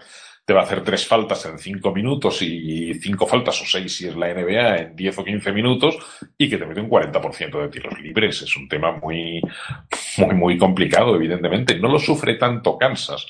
te 0.49 0.55
va 0.55 0.61
a 0.61 0.65
hacer 0.65 0.83
tres 0.83 1.07
faltas 1.07 1.45
en 1.45 1.59
cinco 1.59 1.93
minutos 1.93 2.41
y 2.41 2.95
cinco 2.95 3.27
faltas 3.27 3.61
o 3.61 3.67
seis 3.67 3.95
si 3.95 4.09
es 4.09 4.17
la 4.17 4.33
NBA 4.33 4.77
en 4.79 4.97
diez 4.97 5.19
o 5.19 5.23
quince 5.23 5.53
minutos 5.53 5.99
y 6.39 6.49
que 6.49 6.57
te 6.57 6.65
mete 6.65 6.81
un 6.81 6.89
40% 6.89 7.61
de 7.61 7.69
tiros 7.69 8.01
libres. 8.01 8.41
Es 8.41 8.57
un 8.57 8.67
tema 8.67 8.93
muy, 8.93 9.43
muy, 10.17 10.35
muy 10.35 10.57
complicado, 10.57 11.15
evidentemente. 11.17 11.79
No 11.79 11.89
lo 11.89 11.99
sufre 11.99 12.37
tanto 12.37 12.79
Kansas, 12.79 13.27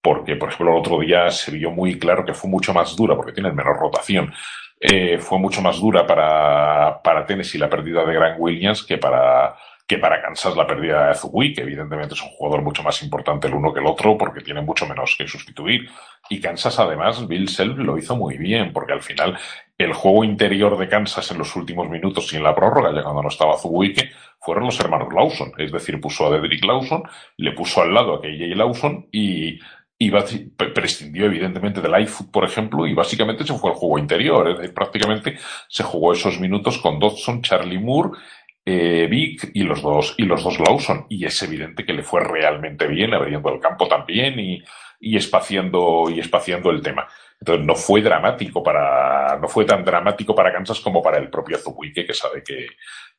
porque, 0.00 0.36
por 0.36 0.48
ejemplo, 0.48 0.72
el 0.72 0.80
otro 0.80 1.00
día 1.00 1.30
se 1.30 1.50
vio 1.50 1.70
muy 1.70 1.98
claro 1.98 2.24
que 2.24 2.32
fue 2.32 2.48
mucho 2.48 2.72
más 2.72 2.96
dura, 2.96 3.14
porque 3.14 3.32
tiene 3.32 3.52
menor 3.52 3.76
rotación. 3.78 4.32
Eh, 4.80 5.18
fue 5.18 5.38
mucho 5.38 5.60
más 5.60 5.78
dura 5.78 6.06
para, 6.06 7.02
para 7.02 7.26
Tennessee 7.26 7.58
la 7.58 7.68
pérdida 7.68 8.06
de 8.06 8.14
Grant 8.14 8.36
Williams 8.38 8.84
que 8.84 8.96
para, 8.96 9.54
que 9.86 9.98
para 9.98 10.22
Kansas 10.22 10.56
la 10.56 10.66
pérdida 10.66 11.08
de 11.08 11.14
Zubui, 11.14 11.52
que 11.52 11.60
evidentemente 11.60 12.14
es 12.14 12.22
un 12.22 12.30
jugador 12.30 12.62
mucho 12.62 12.82
más 12.82 13.02
importante 13.02 13.48
el 13.48 13.54
uno 13.54 13.72
que 13.72 13.80
el 13.80 13.86
otro 13.86 14.16
porque 14.16 14.40
tiene 14.40 14.62
mucho 14.62 14.86
menos 14.86 15.14
que 15.18 15.28
sustituir. 15.28 15.88
Y 16.30 16.40
Kansas 16.40 16.78
además, 16.78 17.28
Bill 17.28 17.48
Self 17.48 17.76
lo 17.76 17.98
hizo 17.98 18.16
muy 18.16 18.38
bien 18.38 18.72
porque 18.72 18.94
al 18.94 19.02
final 19.02 19.38
el 19.76 19.92
juego 19.92 20.24
interior 20.24 20.78
de 20.78 20.88
Kansas 20.88 21.30
en 21.30 21.38
los 21.38 21.54
últimos 21.54 21.88
minutos 21.90 22.28
sin 22.28 22.42
la 22.42 22.54
prórroga, 22.54 22.94
ya 22.94 23.02
cuando 23.02 23.22
no 23.22 23.28
estaba 23.28 23.58
Zubuike, 23.58 24.10
fueron 24.40 24.64
los 24.64 24.80
hermanos 24.80 25.12
Lawson. 25.12 25.52
Es 25.58 25.70
decir, 25.70 26.00
puso 26.00 26.26
a 26.26 26.30
Dedrick 26.30 26.64
Lawson, 26.64 27.02
le 27.36 27.52
puso 27.52 27.82
al 27.82 27.92
lado 27.92 28.14
a 28.14 28.20
KJ 28.22 28.54
Lawson 28.56 29.08
y, 29.12 29.58
y 29.98 30.10
prescindió 30.10 31.26
evidentemente 31.26 31.82
del 31.82 32.00
iFoot, 32.02 32.30
por 32.30 32.44
ejemplo, 32.44 32.86
y 32.86 32.94
básicamente 32.94 33.44
se 33.44 33.54
fue 33.58 33.70
al 33.70 33.76
juego 33.76 33.98
interior. 33.98 34.48
Es 34.48 34.58
decir, 34.58 34.74
prácticamente 34.74 35.38
se 35.68 35.82
jugó 35.82 36.14
esos 36.14 36.40
minutos 36.40 36.78
con 36.78 36.98
Dodson, 36.98 37.42
Charlie 37.42 37.78
Moore 37.78 38.12
eh, 38.64 39.06
Vic 39.10 39.50
y 39.54 39.62
los 39.62 39.82
dos 39.82 40.14
y 40.16 40.24
los 40.24 40.42
dos 40.42 40.58
Lawson 40.58 41.06
y 41.08 41.24
es 41.26 41.42
evidente 41.42 41.84
que 41.84 41.92
le 41.92 42.02
fue 42.02 42.20
realmente 42.20 42.86
bien 42.86 43.12
abriendo 43.12 43.52
el 43.52 43.60
campo 43.60 43.86
también 43.86 44.38
y, 44.40 44.62
y 45.00 45.16
espaciando 45.16 46.08
y 46.10 46.20
espaciando 46.20 46.70
el 46.70 46.82
tema. 46.82 47.06
Entonces 47.38 47.66
no 47.66 47.74
fue 47.74 48.00
dramático 48.00 48.62
para 48.62 49.38
no 49.38 49.48
fue 49.48 49.64
tan 49.64 49.84
dramático 49.84 50.34
para 50.34 50.52
Kansas 50.52 50.80
como 50.80 51.02
para 51.02 51.18
el 51.18 51.28
propio 51.28 51.58
Zubuike 51.58 52.06
que 52.06 52.14
sabe 52.14 52.42
que, 52.42 52.68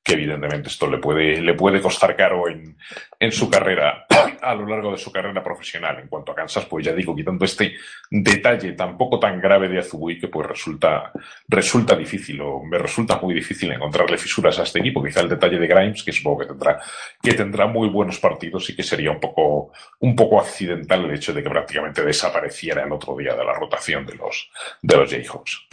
que 0.05 0.13
evidentemente 0.13 0.69
esto 0.69 0.85
le 0.85 0.99
puede, 0.99 1.41
le 1.41 1.55
puede 1.55 1.81
costar 1.81 2.15
caro 2.15 2.47
en, 2.47 2.77
en, 3.19 3.31
su 3.31 3.49
carrera, 3.49 4.05
a 4.41 4.53
lo 4.53 4.67
largo 4.67 4.91
de 4.91 4.99
su 4.99 5.11
carrera 5.11 5.43
profesional. 5.43 5.97
En 5.99 6.07
cuanto 6.07 6.31
a 6.31 6.35
Kansas, 6.35 6.65
pues 6.65 6.85
ya 6.85 6.93
digo, 6.93 7.15
quitando 7.15 7.43
este 7.43 7.73
detalle 8.11 8.73
tampoco 8.73 9.19
tan 9.19 9.41
grave 9.41 9.67
de 9.67 9.79
Azubui, 9.79 10.19
que 10.19 10.27
pues 10.27 10.47
resulta, 10.47 11.11
resulta 11.47 11.95
difícil, 11.95 12.39
o 12.41 12.61
me 12.63 12.77
resulta 12.77 13.19
muy 13.19 13.33
difícil 13.33 13.71
encontrarle 13.71 14.19
fisuras 14.19 14.59
a 14.59 14.63
este 14.63 14.77
equipo. 14.77 15.03
Quizá 15.03 15.21
el 15.21 15.29
detalle 15.29 15.57
de 15.57 15.65
Grimes, 15.65 16.03
que 16.03 16.11
supongo 16.11 16.41
que 16.41 16.45
tendrá, 16.45 16.79
que 17.19 17.33
tendrá 17.33 17.65
muy 17.65 17.89
buenos 17.89 18.19
partidos 18.19 18.69
y 18.69 18.75
que 18.75 18.83
sería 18.83 19.09
un 19.09 19.19
poco, 19.19 19.71
un 20.01 20.15
poco 20.15 20.39
accidental 20.39 21.03
el 21.03 21.15
hecho 21.15 21.33
de 21.33 21.41
que 21.41 21.49
prácticamente 21.49 22.05
desapareciera 22.05 22.83
el 22.83 22.91
otro 22.91 23.17
día 23.17 23.35
de 23.35 23.43
la 23.43 23.53
rotación 23.53 24.05
de 24.05 24.13
los, 24.13 24.51
de 24.83 24.97
los 24.97 25.09
Jayhawks. 25.09 25.67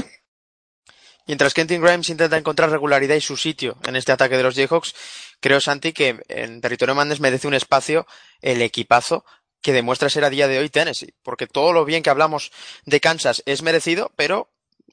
Mientras 1.27 1.55
Kentin 1.55 1.81
Grimes 1.81 2.09
intenta 2.09 2.37
encontrar 2.37 2.71
regularidad 2.71 3.15
y 3.15 3.21
su 3.21 3.37
sitio 3.37 3.77
en 3.85 3.97
este 3.97 4.13
ataque 4.13 4.37
de 4.37 4.43
los 4.43 4.55
Jayhawks, 4.55 4.95
creo, 5.41 5.61
Santi, 5.61 5.93
que 5.93 6.21
en 6.29 6.61
territorio 6.61 6.95
Mandes 6.95 7.21
merece 7.21 7.47
un 7.47 7.55
espacio 7.55 8.07
el 8.41 8.63
equipazo 8.63 9.25
que 9.61 9.73
demuestra 9.73 10.11
ser 10.11 10.25
a 10.25 10.31
día 10.31 10.49
de 10.49 10.59
hoy 10.59 10.69
Tennessee, 10.69 11.15
porque 11.23 11.47
todo 11.47 11.73
lo 11.73 11.85
bien 11.85 12.03
que 12.03 12.11
hablamos 12.11 12.51
de 12.85 13.01
Kansas 13.01 13.43
es 13.47 13.63
merecido, 13.63 14.11
pero 14.17 14.51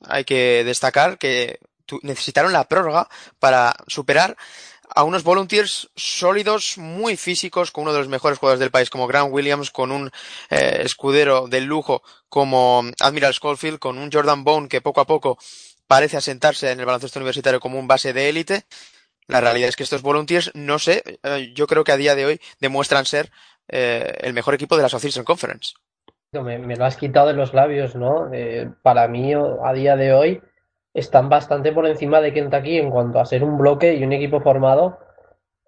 hay 0.08 0.24
que 0.24 0.64
destacar 0.64 1.18
que 1.18 1.60
necesitaron 2.04 2.54
la 2.54 2.68
prórroga 2.68 3.10
para 3.40 3.76
superar 3.88 4.38
a 4.96 5.04
unos 5.04 5.24
Volunteers 5.24 5.90
sólidos, 5.96 6.78
muy 6.78 7.16
físicos, 7.16 7.72
con 7.72 7.84
uno 7.84 7.94
de 7.94 8.00
los 8.00 8.08
mejores 8.08 8.40
jugadores 8.40 8.60
del 8.60 8.72
país 8.72 8.90
como 8.90 9.08
Grant 9.08 9.32
Williams, 9.32 9.70
con 9.72 9.92
un 9.92 10.12
eh, 10.50 10.82
escudero 10.84 11.48
de 11.48 11.62
lujo 11.62 12.02
como 12.28 12.84
Admiral 13.00 13.34
Schofield, 13.34 13.80
con 13.80 13.98
un 13.98 14.12
Jordan 14.12 14.44
Bone 14.44 14.68
que 14.68 14.82
poco 14.82 15.02
a 15.02 15.06
poco 15.06 15.38
parece 15.90 16.18
asentarse 16.18 16.72
en 16.72 16.80
el 16.80 16.86
baloncesto 16.86 17.18
universitario 17.18 17.60
como 17.60 17.80
un 17.80 17.88
base 17.88 18.14
de 18.14 18.30
élite. 18.30 18.62
La 19.28 19.42
realidad 19.42 19.70
es 19.70 19.76
que 19.76 19.82
estos 19.82 20.04
Volunteers, 20.04 20.52
no 20.54 20.78
sé, 20.78 21.02
eh, 21.24 21.52
yo 21.56 21.66
creo 21.66 21.84
que 21.84 21.92
a 21.92 21.98
día 21.98 22.14
de 22.14 22.28
hoy 22.28 22.40
demuestran 22.60 23.06
ser 23.06 23.32
eh, 23.68 24.14
el 24.22 24.34
mejor 24.34 24.54
equipo 24.54 24.76
de 24.76 24.84
la 24.84 24.86
Association 24.86 25.26
Conference. 25.26 25.74
Me, 26.32 26.60
me, 26.60 26.76
lo 26.76 26.86
has 26.86 26.96
quitado 26.96 27.28
de 27.28 27.34
los 27.34 27.56
labios, 27.56 27.96
¿no? 27.96 28.32
Eh, 28.32 28.70
para 28.84 29.08
mí, 29.08 29.34
a 29.34 29.74
día 29.74 29.96
de 29.96 30.14
hoy, 30.14 30.42
están 30.94 31.28
bastante 31.28 31.72
por 31.72 31.88
encima 31.88 32.22
de 32.22 32.34
Kentucky 32.34 32.78
en 32.78 32.92
cuanto 32.92 33.20
a 33.20 33.26
ser 33.26 33.44
un 33.44 33.58
bloque 33.58 33.96
y 33.96 34.04
un 34.04 34.14
equipo 34.14 34.42
formado. 34.42 35.00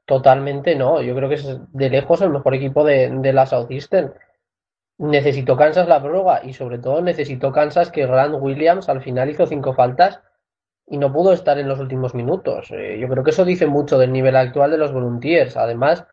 Totalmente 0.05 0.75
no. 0.75 1.01
Yo 1.01 1.15
creo 1.15 1.29
que 1.29 1.35
es 1.35 1.47
de 1.73 1.89
lejos 1.89 2.21
el 2.21 2.29
mejor 2.29 2.53
equipo 2.53 2.83
de, 2.83 3.09
de 3.09 3.33
la 3.33 3.47
Southeastern 3.47 4.13
necesitó 5.01 5.57
Kansas 5.57 5.87
la 5.87 5.99
prórroga 5.99 6.41
y 6.43 6.53
sobre 6.53 6.77
todo 6.77 7.01
necesitó 7.01 7.51
Kansas 7.51 7.89
que 7.89 8.05
Grant 8.05 8.35
Williams 8.39 8.87
al 8.87 9.01
final 9.01 9.31
hizo 9.31 9.47
cinco 9.47 9.73
faltas 9.73 10.21
y 10.85 10.97
no 10.97 11.11
pudo 11.11 11.33
estar 11.33 11.57
en 11.57 11.67
los 11.67 11.79
últimos 11.79 12.13
minutos. 12.13 12.69
Eh, 12.69 12.99
yo 12.99 13.07
creo 13.07 13.23
que 13.23 13.31
eso 13.31 13.43
dice 13.43 13.65
mucho 13.65 13.97
del 13.97 14.11
nivel 14.11 14.35
actual 14.35 14.69
de 14.69 14.77
los 14.77 14.93
Volunteers. 14.93 15.57
Además, 15.57 16.05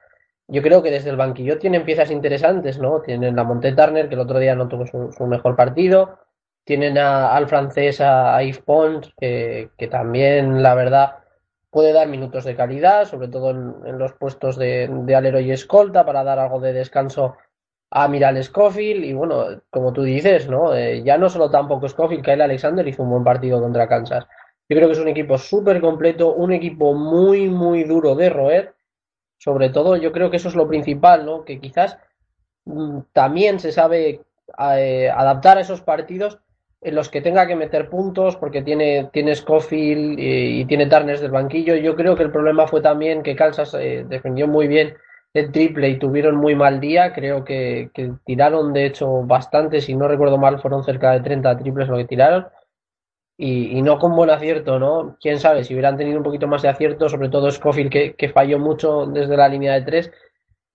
yo 0.47 0.63
creo 0.63 0.83
que 0.83 0.91
desde 0.91 1.11
el 1.11 1.17
banquillo 1.17 1.59
tienen 1.59 1.85
piezas 1.85 2.11
interesantes, 2.11 2.79
¿no? 2.79 3.03
Tienen 3.03 3.37
la 3.37 3.45
Monte 3.45 3.73
Turner, 3.73 4.09
que 4.09 4.15
el 4.15 4.21
otro 4.21 4.39
día 4.39 4.55
no 4.55 4.69
tuvo 4.69 4.87
su, 4.87 5.27
mejor 5.27 5.55
partido. 5.55 6.21
Tienen 6.65 6.97
a, 6.97 7.37
al 7.37 7.47
francés, 7.47 8.01
a, 8.01 8.43
Yves 8.43 8.61
Pons, 8.61 9.13
que, 9.19 9.71
también, 9.91 10.63
la 10.63 10.75
verdad, 10.75 11.17
puede 11.71 11.93
dar 11.93 12.09
minutos 12.09 12.45
de 12.45 12.57
calidad, 12.57 13.05
sobre 13.05 13.29
todo 13.29 13.51
en, 13.51 13.99
los 13.99 14.15
puestos 14.15 14.57
de 14.57 15.15
alero 15.15 15.41
y 15.41 15.51
escolta, 15.51 16.07
para 16.07 16.25
dar 16.25 16.39
algo 16.39 16.61
de 16.61 16.73
descanso 16.73 17.37
a 17.91 18.09
Miral 18.09 18.43
Scofield 18.43 19.05
y 19.05 19.13
bueno, 19.13 19.63
como 19.71 19.93
tú 19.93 20.03
dices, 20.03 20.49
¿no? 20.49 20.75
Eh, 20.75 21.03
ya 21.03 21.17
no 21.17 21.29
solo 21.29 21.51
tampoco 21.51 21.89
Scofield, 21.89 22.25
Kyle 22.25 22.43
Alexander 22.43 22.87
hizo 22.87 23.03
un 23.03 23.11
buen 23.11 23.25
partido 23.25 23.61
contra 23.61 23.89
Kansas. 23.89 24.27
Yo 24.69 24.77
creo 24.77 24.89
que 24.89 24.93
es 24.93 24.99
un 24.99 25.09
equipo 25.09 25.39
súper 25.39 25.81
completo, 25.81 26.35
un 26.35 26.53
equipo 26.53 26.93
muy, 26.93 27.49
muy 27.49 27.85
duro 27.85 28.15
de 28.15 28.29
roer. 28.29 28.75
Sobre 29.39 29.71
todo, 29.71 29.97
yo 29.97 30.13
creo 30.13 30.31
que 30.31 30.37
eso 30.37 30.49
es 30.49 30.57
lo 30.57 30.69
principal, 30.69 31.25
¿no? 31.25 31.45
Que 31.45 31.59
quizás 31.61 31.99
mm, 32.67 33.01
también 33.13 33.61
se 33.61 33.73
sabe 33.73 34.21
eh, 34.59 35.11
adaptar 35.11 35.57
a 35.57 35.63
esos 35.63 35.81
partidos 35.81 36.39
en 36.81 36.95
los 36.95 37.09
que 37.09 37.21
tenga 37.21 37.47
que 37.47 37.57
meter 37.57 37.89
puntos 37.89 38.37
porque 38.37 38.63
tiene, 38.63 39.09
tiene 39.13 39.35
Scofield 39.35 40.19
y, 40.19 40.65
tiene 40.67 40.87
Turner 40.87 41.19
del 41.19 41.31
banquillo. 41.31 41.75
Yo 41.77 41.97
creo 41.97 42.15
que 42.17 42.23
el 42.23 42.31
problema 42.31 42.67
fue 42.67 42.81
también 42.83 43.23
que 43.23 43.37
Kansas 43.37 43.75
eh, 43.75 44.05
defendió 44.07 44.47
muy 44.47 44.69
bien 44.69 44.95
el 45.35 45.53
triple 45.53 45.89
y 45.89 45.99
tuvieron 45.99 46.37
muy 46.37 46.55
mal 46.55 46.81
día. 46.81 47.13
Creo 47.13 47.45
que, 47.45 47.91
tiraron, 48.25 48.73
de 48.73 48.87
hecho, 48.87 49.23
bastante. 49.25 49.81
Si 49.81 49.95
no 49.95 50.09
recuerdo 50.09 50.39
mal, 50.39 50.61
fueron 50.61 50.85
cerca 50.85 51.13
de 51.13 51.21
30 51.21 51.59
triples 51.59 51.89
lo 51.89 51.97
que 51.97 52.05
tiraron. 52.05 52.47
Y, 53.41 53.81
no 53.83 53.99
con 53.99 54.17
buen 54.17 54.31
acierto, 54.31 54.79
¿no? 54.81 55.17
Quién 55.21 55.39
sabe, 55.39 55.63
si 55.63 55.73
hubieran 55.73 55.97
tenido 55.97 56.19
un 56.19 56.25
poquito 56.25 56.49
más 56.49 56.63
de 56.63 56.69
acierto, 56.71 57.09
sobre 57.09 57.29
todo 57.29 57.51
Scofield, 57.51 57.91
que, 57.91 58.15
que 58.15 58.31
falló 58.31 58.59
mucho 58.59 59.07
desde 59.07 59.37
la 59.37 59.49
línea 59.49 59.75
de 59.75 59.83
tres, 59.83 60.11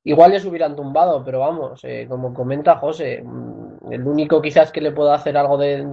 igual 0.05 0.31
les 0.31 0.45
hubieran 0.45 0.75
tumbado, 0.75 1.23
pero 1.25 1.39
vamos, 1.39 1.81
eh, 1.83 2.05
como 2.07 2.33
comenta 2.33 2.77
José, 2.77 3.21
mm, 3.21 3.91
el 3.91 4.07
único 4.07 4.41
quizás 4.41 4.71
que 4.71 4.79
le 4.81 4.93
pueda 4.93 5.13
hacer 5.15 5.35
algo 5.37 5.57
de, 5.57 5.83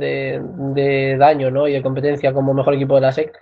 de, 0.74 1.16
daño, 1.18 1.50
¿no? 1.50 1.66
Y 1.68 1.72
de 1.72 1.82
competencia 1.82 2.32
como 2.32 2.54
mejor 2.54 2.74
equipo 2.74 2.94
de 2.96 3.00
la 3.00 3.12
SEC 3.12 3.36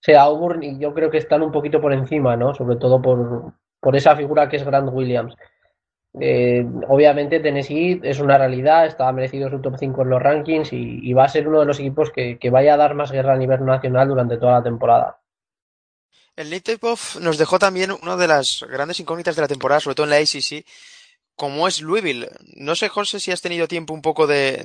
sea 0.00 0.22
Auburn, 0.22 0.62
y 0.62 0.78
yo 0.78 0.94
creo 0.94 1.10
que 1.10 1.18
están 1.18 1.42
un 1.42 1.52
poquito 1.52 1.80
por 1.82 1.92
encima, 1.92 2.34
¿no? 2.36 2.54
Sobre 2.54 2.76
todo 2.76 3.02
por, 3.02 3.52
por 3.80 3.96
esa 3.96 4.14
figura 4.14 4.48
que 4.48 4.56
es 4.56 4.64
Grant 4.64 4.90
Williams. 4.92 5.34
Eh, 6.18 6.66
obviamente 6.88 7.38
Tennessee 7.38 8.00
es 8.02 8.18
una 8.18 8.36
realidad, 8.36 8.86
está 8.86 9.10
merecido 9.12 9.48
su 9.48 9.60
top 9.60 9.76
5 9.78 10.02
en 10.02 10.10
los 10.10 10.20
rankings 10.20 10.72
y, 10.72 11.12
va 11.12 11.24
a 11.24 11.28
ser 11.28 11.46
uno 11.46 11.60
de 11.60 11.66
los 11.66 11.78
equipos 11.78 12.10
que, 12.10 12.38
vaya 12.50 12.74
a 12.74 12.76
dar 12.76 12.94
más 12.94 13.12
guerra 13.12 13.34
a 13.34 13.38
nivel 13.38 13.64
nacional 13.64 14.08
durante 14.08 14.36
toda 14.36 14.54
la 14.54 14.62
temporada. 14.62 15.18
El 16.34 16.50
Nate 16.50 16.78
nos 17.20 17.38
dejó 17.38 17.58
también 17.58 17.92
una 18.02 18.16
de 18.16 18.28
las 18.28 18.64
grandes 18.68 18.98
incógnitas 18.98 19.36
de 19.36 19.42
la 19.42 19.48
temporada, 19.48 19.80
sobre 19.80 19.94
todo 19.94 20.06
en 20.06 20.10
la 20.10 20.16
ACC, 20.16 20.64
como 21.40 21.66
es 21.66 21.80
Louisville. 21.80 22.28
No 22.52 22.74
sé, 22.74 22.90
José, 22.90 23.18
si 23.18 23.32
has 23.32 23.40
tenido 23.40 23.66
tiempo 23.66 23.94
un 23.94 24.02
poco 24.02 24.26
de, 24.26 24.62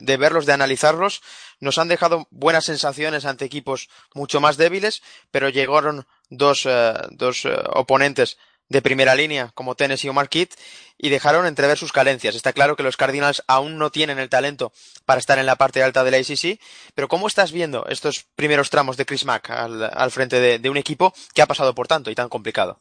de, 0.00 0.16
verlos, 0.16 0.46
de 0.46 0.52
analizarlos. 0.52 1.22
Nos 1.60 1.78
han 1.78 1.86
dejado 1.86 2.26
buenas 2.32 2.64
sensaciones 2.64 3.24
ante 3.24 3.44
equipos 3.44 3.88
mucho 4.12 4.40
más 4.40 4.56
débiles, 4.56 5.00
pero 5.30 5.48
llegaron 5.48 6.08
dos, 6.28 6.66
eh, 6.66 6.94
dos 7.12 7.44
eh, 7.44 7.54
oponentes 7.74 8.36
de 8.68 8.82
primera 8.82 9.14
línea 9.14 9.52
como 9.54 9.76
Tennessee 9.76 10.08
o 10.08 10.12
Marquette 10.12 10.58
y 10.98 11.08
dejaron 11.08 11.46
entrever 11.46 11.78
sus 11.78 11.92
carencias. 11.92 12.34
Está 12.34 12.52
claro 12.52 12.74
que 12.74 12.82
los 12.82 12.96
Cardinals 12.96 13.44
aún 13.46 13.78
no 13.78 13.92
tienen 13.92 14.18
el 14.18 14.28
talento 14.28 14.72
para 15.06 15.20
estar 15.20 15.38
en 15.38 15.46
la 15.46 15.54
parte 15.54 15.84
alta 15.84 16.02
de 16.02 16.10
la 16.10 16.16
ACC, 16.16 16.58
pero 16.96 17.06
¿cómo 17.06 17.28
estás 17.28 17.52
viendo 17.52 17.86
estos 17.88 18.24
primeros 18.34 18.70
tramos 18.70 18.96
de 18.96 19.06
Chris 19.06 19.24
Mack 19.24 19.50
al, 19.50 19.84
al 19.84 20.10
frente 20.10 20.40
de, 20.40 20.58
de 20.58 20.68
un 20.68 20.78
equipo 20.78 21.14
que 21.32 21.42
ha 21.42 21.46
pasado 21.46 21.76
por 21.76 21.86
tanto 21.86 22.10
y 22.10 22.16
tan 22.16 22.28
complicado? 22.28 22.80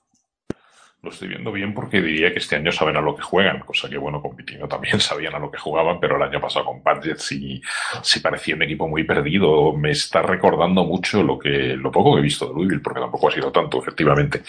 Lo 1.04 1.10
estoy 1.10 1.30
viendo 1.30 1.52
bien 1.52 1.74
porque 1.74 2.00
diría 2.00 2.32
que 2.32 2.38
este 2.38 2.56
año 2.56 2.72
saben 2.72 2.96
a 2.96 3.02
lo 3.02 3.16
que 3.16 3.24
juegan, 3.24 3.60
cosa 3.62 3.90
que 3.90 3.98
bueno, 3.98 4.22
con 4.22 4.36
también 4.70 5.00
sabían 5.00 5.34
a 5.34 5.40
lo 5.40 5.50
que 5.50 5.58
jugaban, 5.58 6.00
pero 6.00 6.16
el 6.16 6.22
año 6.22 6.40
pasado 6.40 6.66
con 6.66 6.84
Padgett 6.84 7.18
sí, 7.18 7.62
sí 8.04 8.20
parecía 8.20 8.56
un 8.56 8.62
equipo 8.62 8.88
muy 8.88 9.04
perdido. 9.04 9.74
Me 9.74 9.92
está 9.92 10.22
recordando 10.22 10.84
mucho 10.84 11.24
lo 11.24 11.40
que, 11.40 11.76
lo 11.76 11.92
poco 11.92 12.14
que 12.14 12.20
he 12.20 12.24
visto 12.24 12.48
de 12.48 12.54
Louisville, 12.54 12.82
porque 12.82 13.00
tampoco 13.00 13.30
ha 13.30 13.32
sido 13.32 13.52
tanto, 13.52 13.80
efectivamente. 13.80 14.44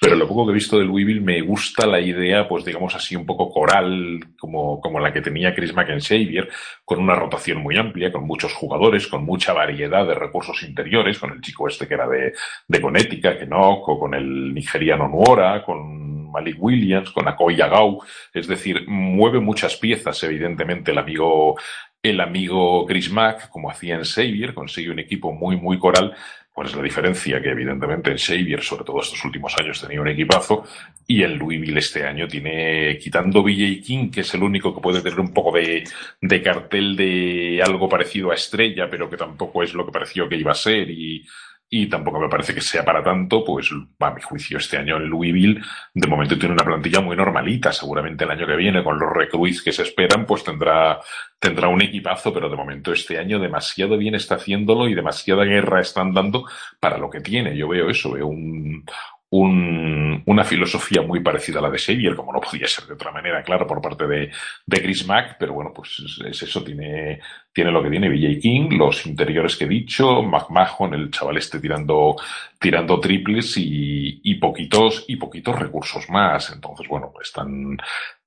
Pero 0.00 0.14
lo 0.14 0.28
poco 0.28 0.46
que 0.46 0.52
he 0.52 0.54
visto 0.54 0.78
de 0.78 0.84
Louisville 0.84 1.20
me 1.20 1.40
gusta 1.40 1.86
la 1.86 2.00
idea, 2.00 2.48
pues 2.48 2.64
digamos 2.64 2.94
así, 2.94 3.16
un 3.16 3.26
poco 3.26 3.50
coral, 3.50 4.20
como, 4.38 4.80
como 4.80 5.00
la 5.00 5.12
que 5.12 5.22
tenía 5.22 5.54
Chris 5.54 5.74
McEnxavier, 5.74 6.48
con 6.84 7.00
una 7.00 7.16
rotación 7.16 7.58
muy 7.58 7.76
amplia, 7.76 8.12
con 8.12 8.24
muchos 8.24 8.52
jugadores, 8.52 9.08
con 9.08 9.24
mucha 9.24 9.52
variedad 9.52 10.06
de 10.06 10.14
recursos 10.14 10.62
interiores, 10.62 11.18
con 11.18 11.32
el 11.32 11.40
chico 11.40 11.66
este 11.66 11.88
que 11.88 11.94
era 11.94 12.06
de, 12.06 12.32
de 12.68 12.80
Connecticut, 12.80 13.38
que 13.38 13.46
no, 13.46 13.80
con 13.82 14.14
el 14.14 14.54
nigeriano 14.54 15.08
Nuora, 15.08 15.64
con 15.64 15.95
Malik 16.36 16.56
Williams, 16.58 17.10
con 17.10 17.26
Akoy 17.26 17.56
Yagau, 17.56 18.02
es 18.32 18.46
decir, 18.46 18.84
mueve 18.86 19.40
muchas 19.40 19.76
piezas, 19.76 20.22
evidentemente, 20.22 20.92
el 20.92 20.98
amigo, 20.98 21.56
el 22.02 22.20
amigo 22.20 22.84
Chris 22.86 23.10
Mack, 23.10 23.48
como 23.48 23.70
hacía 23.70 23.94
en 23.94 24.04
Xavier, 24.04 24.52
consigue 24.52 24.90
un 24.90 24.98
equipo 24.98 25.32
muy, 25.32 25.56
muy 25.56 25.78
coral, 25.78 26.14
pues 26.54 26.74
la 26.74 26.82
diferencia 26.82 27.40
que 27.42 27.50
evidentemente 27.50 28.10
en 28.10 28.18
Xavier, 28.18 28.62
sobre 28.62 28.84
todo 28.84 29.00
estos 29.00 29.22
últimos 29.26 29.54
años, 29.58 29.80
tenía 29.80 30.00
un 30.00 30.08
equipazo, 30.08 30.64
y 31.06 31.22
el 31.22 31.36
Louisville 31.36 31.78
este 31.78 32.06
año 32.06 32.26
tiene, 32.26 32.96
quitando 32.98 33.42
BJ 33.42 33.82
King, 33.82 34.10
que 34.10 34.22
es 34.22 34.34
el 34.34 34.42
único 34.42 34.74
que 34.74 34.80
puede 34.80 35.02
tener 35.02 35.20
un 35.20 35.34
poco 35.34 35.56
de 35.56 36.42
cartel 36.42 36.96
de 36.96 37.62
algo 37.62 37.88
parecido 37.88 38.30
a 38.30 38.34
estrella, 38.34 38.88
pero 38.90 39.08
que 39.10 39.18
tampoco 39.18 39.62
es 39.62 39.74
lo 39.74 39.84
que 39.84 39.92
pareció 39.92 40.28
que 40.28 40.36
iba 40.36 40.52
a 40.52 40.54
ser, 40.54 40.90
y 40.90 41.26
y 41.68 41.88
tampoco 41.88 42.20
me 42.20 42.28
parece 42.28 42.54
que 42.54 42.60
sea 42.60 42.84
para 42.84 43.02
tanto, 43.02 43.44
pues 43.44 43.70
a 44.00 44.10
mi 44.12 44.22
juicio 44.22 44.58
este 44.58 44.76
año 44.76 44.96
el 44.96 45.06
Louisville 45.06 45.60
de 45.94 46.06
momento 46.06 46.38
tiene 46.38 46.54
una 46.54 46.64
plantilla 46.64 47.00
muy 47.00 47.16
normalita, 47.16 47.72
seguramente 47.72 48.24
el 48.24 48.30
año 48.30 48.46
que 48.46 48.56
viene 48.56 48.84
con 48.84 48.98
los 48.98 49.12
recruits 49.12 49.62
que 49.62 49.72
se 49.72 49.82
esperan 49.82 50.26
pues 50.26 50.44
tendrá 50.44 51.00
tendrá 51.38 51.68
un 51.68 51.82
equipazo, 51.82 52.32
pero 52.32 52.48
de 52.48 52.56
momento 52.56 52.92
este 52.92 53.18
año 53.18 53.38
demasiado 53.38 53.96
bien 53.96 54.14
está 54.14 54.36
haciéndolo 54.36 54.88
y 54.88 54.94
demasiada 54.94 55.44
guerra 55.44 55.80
están 55.80 56.12
dando 56.12 56.46
para 56.80 56.98
lo 56.98 57.10
que 57.10 57.20
tiene. 57.20 57.56
Yo 57.56 57.68
veo 57.68 57.90
eso, 57.90 58.12
veo 58.12 58.26
un, 58.26 58.84
una 59.30 60.44
filosofía 60.44 61.02
muy 61.02 61.20
parecida 61.20 61.58
a 61.58 61.62
la 61.62 61.70
de 61.70 61.78
Xavier, 61.78 62.14
como 62.14 62.32
no 62.32 62.40
podía 62.40 62.66
ser 62.68 62.86
de 62.86 62.94
otra 62.94 63.10
manera, 63.10 63.42
claro, 63.42 63.66
por 63.66 63.80
parte 63.80 64.06
de, 64.06 64.30
de 64.64 64.82
Chris 64.82 65.06
Mack, 65.06 65.36
pero 65.38 65.52
bueno, 65.52 65.72
pues 65.74 66.00
es, 66.24 66.42
eso, 66.42 66.62
tiene, 66.62 67.20
tiene 67.52 67.72
lo 67.72 67.82
que 67.82 67.90
tiene 67.90 68.08
BJ 68.08 68.40
King, 68.40 68.68
los 68.78 69.04
interiores 69.06 69.56
que 69.56 69.64
he 69.64 69.68
dicho, 69.68 70.22
McMahon, 70.22 70.94
el 70.94 71.10
chaval 71.10 71.38
este 71.38 71.58
tirando, 71.58 72.16
tirando 72.60 73.00
triples 73.00 73.56
y, 73.56 74.20
y 74.22 74.34
poquitos, 74.36 75.04
y 75.08 75.16
poquitos 75.16 75.58
recursos 75.58 76.08
más. 76.08 76.52
Entonces, 76.52 76.86
bueno, 76.88 77.12
están, 77.20 77.76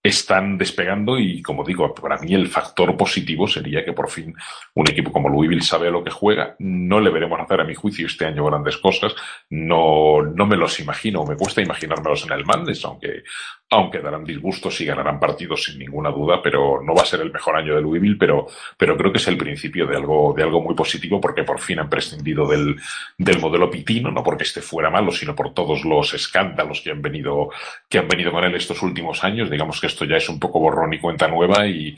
están 0.02 0.58
despegando 0.58 1.20
y, 1.20 1.41
como 1.41 1.64
digo, 1.64 1.93
para 1.93 2.18
mí 2.20 2.34
el 2.34 2.47
factor 2.47 2.95
positivo 2.95 3.47
sería 3.47 3.84
que 3.84 3.91
por 3.91 4.10
fin 4.10 4.34
un 4.74 4.89
equipo 4.89 5.12
como 5.12 5.28
Louisville 5.28 5.62
sabe 5.62 5.89
a 5.89 5.91
lo 5.91 6.04
que 6.04 6.12
juega. 6.12 6.56
No 6.60 7.00
le 7.00 7.10
veremos 7.10 7.39
hacer, 7.39 7.60
a 7.60 7.66
mi 7.66 7.76
juicio, 7.76 8.08
este 8.08 8.26
año 8.26 8.45
grandes 8.45 8.78
cosas. 8.78 9.14
No, 9.50 10.22
no 10.22 10.45
me 10.45 10.56
los 10.56 10.80
imagino, 10.80 11.26
me 11.26 11.36
cuesta 11.36 11.62
imaginármelos 11.62 12.26
en 12.26 12.32
el 12.32 12.45
Mandes, 12.45 12.84
aunque, 12.86 13.24
aunque 13.72 13.99
darán 13.99 14.24
disgustos 14.24 14.82
y 14.82 14.86
ganarán 14.86 15.20
partidos 15.20 15.63
sin 15.63 15.78
ninguna 15.78 16.09
duda, 16.09 16.41
pero 16.41 16.82
no 16.82 16.95
va 16.95 17.03
a 17.03 17.05
ser 17.05 17.22
el 17.22 17.32
mejor 17.32 17.55
año 17.55 17.76
de 17.76 17.82
Louisville, 17.82 18.17
pero, 18.17 18.47
creo 18.78 19.11
que 19.11 19.20
es 19.20 19.28
el 19.28 19.38
principio 19.38 19.86
de 19.86 19.95
algo, 19.95 20.34
de 20.36 20.41
algo 20.41 20.61
muy 20.61 20.74
positivo 20.74 21.22
porque 21.22 21.43
por 21.43 21.59
fin 21.59 21.80
han 21.80 21.89
prescindido 21.89 22.47
del, 22.47 22.76
del 23.17 23.39
modelo 23.39 23.70
pitino, 23.70 24.09
no 24.09 24.24
porque 24.24 24.43
esté 24.43 24.61
fuera 24.61 24.89
malo, 24.89 25.11
sino 25.11 25.36
por 25.36 25.53
todos 25.53 25.86
los 25.86 26.13
escándalos 26.15 26.82
que 26.82 26.91
han 26.91 27.01
venido, 27.01 27.49
que 27.88 27.99
han 27.99 28.07
venido 28.07 28.32
con 28.32 28.43
él 28.43 28.55
estos 28.55 28.82
últimos 28.82 29.24
años. 29.24 29.51
Digamos 29.51 29.80
que 29.80 29.88
esto 29.88 30.05
ya 30.05 30.17
es 30.17 30.28
un 30.30 30.39
poco 30.39 30.59
borrón 30.59 30.93
y 30.93 30.99
cuenta 30.99 31.28
nueva 31.28 31.67
y, 31.67 31.95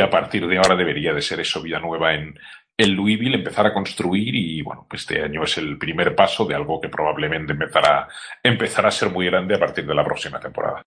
a 0.00 0.08
partir 0.08 0.46
de 0.46 0.56
ahora 0.56 0.76
debería 0.76 1.12
de 1.12 1.20
ser 1.20 1.40
eso 1.40 1.60
vida 1.60 1.78
nueva 1.78 2.14
en, 2.14 2.38
en 2.76 2.96
Louisville, 2.96 3.34
empezar 3.34 3.66
a 3.66 3.74
construir 3.74 4.34
y 4.34 4.62
bueno, 4.62 4.86
este 4.90 5.22
año 5.22 5.44
es 5.44 5.58
el 5.58 5.76
primer 5.76 6.14
paso 6.14 6.46
de 6.46 6.54
algo 6.54 6.80
que 6.80 6.88
probablemente 6.88 7.52
empezará, 7.52 8.08
empezará 8.42 8.88
a 8.88 8.92
ser 8.92 9.10
muy 9.10 9.26
grande 9.26 9.56
a 9.56 9.58
partir 9.58 9.86
de 9.86 9.94
la 9.94 10.04
próxima 10.04 10.40
temporada 10.40 10.82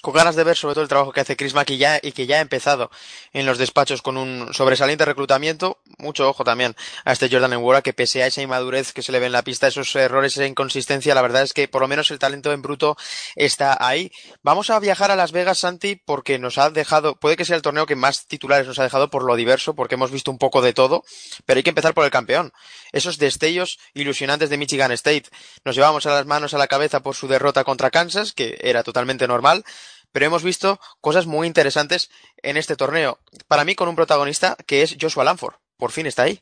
con 0.00 0.14
ganas 0.14 0.36
de 0.36 0.44
ver 0.44 0.56
sobre 0.56 0.74
todo 0.74 0.82
el 0.82 0.88
trabajo 0.88 1.12
que 1.12 1.20
hace 1.20 1.36
Chris 1.36 1.54
Mack 1.54 1.70
y, 1.70 1.78
ya, 1.78 1.98
y 2.02 2.12
que 2.12 2.26
ya 2.26 2.36
ha 2.36 2.40
empezado 2.40 2.90
en 3.32 3.46
los 3.46 3.58
despachos 3.58 4.02
con 4.02 4.16
un 4.16 4.52
sobresaliente 4.52 5.04
reclutamiento. 5.04 5.78
Mucho 5.98 6.28
ojo 6.28 6.44
también 6.44 6.74
a 7.04 7.12
este 7.12 7.28
Jordan 7.30 7.50
Nwora 7.50 7.82
que 7.82 7.92
pese 7.92 8.22
a 8.22 8.26
esa 8.26 8.42
inmadurez 8.42 8.92
que 8.92 9.02
se 9.02 9.12
le 9.12 9.18
ve 9.18 9.26
en 9.26 9.32
la 9.32 9.42
pista, 9.42 9.66
esos 9.66 9.94
errores, 9.96 10.36
esa 10.36 10.46
inconsistencia, 10.46 11.14
la 11.14 11.22
verdad 11.22 11.42
es 11.42 11.52
que 11.52 11.68
por 11.68 11.82
lo 11.82 11.88
menos 11.88 12.10
el 12.10 12.18
talento 12.18 12.52
en 12.52 12.62
bruto 12.62 12.96
está 13.36 13.76
ahí. 13.80 14.10
Vamos 14.42 14.70
a 14.70 14.78
viajar 14.80 15.10
a 15.10 15.16
Las 15.16 15.32
Vegas, 15.32 15.58
Santi, 15.58 15.96
porque 15.96 16.38
nos 16.38 16.58
ha 16.58 16.70
dejado, 16.70 17.16
puede 17.16 17.36
que 17.36 17.44
sea 17.44 17.56
el 17.56 17.62
torneo 17.62 17.86
que 17.86 17.96
más 17.96 18.26
titulares 18.26 18.66
nos 18.66 18.78
ha 18.78 18.84
dejado 18.84 19.10
por 19.10 19.24
lo 19.24 19.36
diverso, 19.36 19.74
porque 19.74 19.96
hemos 19.96 20.10
visto 20.10 20.30
un 20.30 20.38
poco 20.38 20.62
de 20.62 20.72
todo, 20.72 21.04
pero 21.44 21.58
hay 21.58 21.62
que 21.62 21.70
empezar 21.70 21.94
por 21.94 22.04
el 22.04 22.10
campeón. 22.10 22.52
Esos 22.92 23.18
destellos 23.18 23.78
ilusionantes 23.94 24.50
de 24.50 24.58
Michigan 24.58 24.92
State. 24.92 25.24
Nos 25.64 25.76
llevamos 25.76 26.06
a 26.06 26.10
las 26.10 26.26
manos 26.26 26.54
a 26.54 26.58
la 26.58 26.66
cabeza 26.66 27.00
por 27.00 27.14
su 27.14 27.28
derrota 27.28 27.64
contra 27.64 27.90
Kansas, 27.90 28.32
que 28.32 28.58
era 28.60 28.82
totalmente 28.82 29.26
normal 29.26 29.64
pero 30.12 30.26
hemos 30.26 30.42
visto 30.42 30.78
cosas 31.00 31.26
muy 31.26 31.46
interesantes 31.46 32.10
en 32.42 32.56
este 32.56 32.76
torneo. 32.76 33.18
Para 33.48 33.64
mí 33.64 33.74
con 33.74 33.88
un 33.88 33.96
protagonista 33.96 34.56
que 34.66 34.82
es 34.82 34.96
Joshua 35.00 35.24
Lanford. 35.24 35.54
Por 35.76 35.92
fin 35.92 36.06
está 36.06 36.24
ahí. 36.24 36.40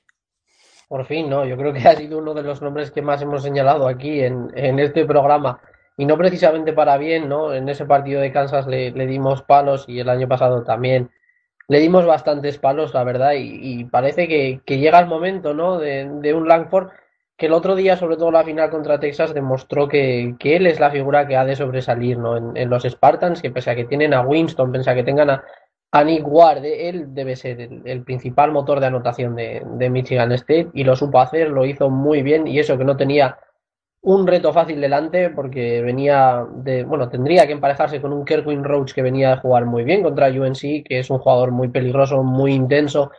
Por 0.88 1.04
fin, 1.04 1.28
¿no? 1.28 1.44
Yo 1.44 1.56
creo 1.56 1.72
que 1.72 1.86
ha 1.86 1.96
sido 1.96 2.18
uno 2.18 2.32
de 2.32 2.42
los 2.42 2.62
nombres 2.62 2.90
que 2.90 3.02
más 3.02 3.20
hemos 3.20 3.42
señalado 3.42 3.88
aquí 3.88 4.20
en, 4.20 4.50
en 4.54 4.78
este 4.78 5.04
programa. 5.04 5.60
Y 5.98 6.06
no 6.06 6.16
precisamente 6.16 6.72
para 6.72 6.96
bien, 6.96 7.28
¿no? 7.28 7.52
En 7.52 7.68
ese 7.68 7.84
partido 7.84 8.20
de 8.20 8.32
Kansas 8.32 8.66
le, 8.66 8.92
le 8.92 9.06
dimos 9.06 9.42
palos 9.42 9.84
y 9.86 10.00
el 10.00 10.08
año 10.08 10.28
pasado 10.28 10.62
también 10.62 11.10
le 11.68 11.78
dimos 11.80 12.06
bastantes 12.06 12.58
palos, 12.58 12.94
la 12.94 13.04
verdad, 13.04 13.32
y, 13.32 13.60
y 13.62 13.84
parece 13.84 14.26
que, 14.26 14.60
que, 14.64 14.78
llega 14.78 14.98
el 14.98 15.06
momento, 15.06 15.54
¿no? 15.54 15.78
De, 15.78 16.08
de 16.20 16.34
un 16.34 16.48
Langford 16.48 16.88
que 17.38 17.46
el 17.46 17.52
otro 17.52 17.76
día, 17.76 17.96
sobre 17.96 18.16
todo 18.16 18.32
la 18.32 18.42
final 18.42 18.68
contra 18.68 18.98
Texas, 18.98 19.32
demostró 19.32 19.86
que, 19.86 20.34
que 20.40 20.56
él 20.56 20.66
es 20.66 20.80
la 20.80 20.90
figura 20.90 21.28
que 21.28 21.36
ha 21.36 21.44
de 21.44 21.54
sobresalir 21.54 22.18
¿no? 22.18 22.56
en, 22.56 22.68
los 22.68 22.82
Spartans, 22.82 23.40
que 23.40 23.52
pese 23.52 23.70
a 23.70 23.76
que 23.76 23.84
tienen 23.84 24.12
a 24.12 24.22
Winston, 24.22 24.72
pese 24.72 24.90
a 24.90 24.94
que 24.96 25.04
tengan 25.04 25.30
a, 25.30 25.44
a 25.92 26.02
Nick 26.02 26.26
Ward, 26.26 26.64
él 26.64 27.14
debe 27.14 27.36
ser 27.36 27.60
el, 27.60 28.02
principal 28.02 28.50
motor 28.50 28.80
de 28.80 28.86
anotación 28.86 29.36
de, 29.36 29.88
Michigan 29.88 30.32
State 30.32 30.70
y 30.74 30.82
lo 30.82 30.96
supo 30.96 31.20
hacer, 31.20 31.50
lo 31.50 31.64
hizo 31.64 31.88
muy 31.90 32.22
bien 32.22 32.48
y 32.48 32.58
eso 32.58 32.76
que 32.76 32.84
no 32.84 32.96
tenía 32.96 33.38
un 34.02 34.26
reto 34.26 34.52
fácil 34.52 34.80
delante 34.80 35.30
porque 35.30 35.82
venía 35.82 36.46
de, 36.56 36.84
bueno, 36.84 37.08
tendría 37.08 37.46
que 37.46 37.52
emparejarse 37.52 38.00
con 38.00 38.12
un 38.12 38.24
Kerwin 38.24 38.64
Roach 38.64 38.92
que 38.92 39.02
venía 39.02 39.32
a 39.32 39.40
jugar 39.40 39.66
muy 39.66 39.84
bien 39.84 40.02
contra 40.02 40.28
UNC, 40.28 40.84
que 40.84 41.00
es 41.00 41.10
un 41.10 41.18
jugador 41.18 41.50
muy 41.50 41.68
peligroso, 41.68 42.22
muy 42.22 42.52
intenso 42.52 43.10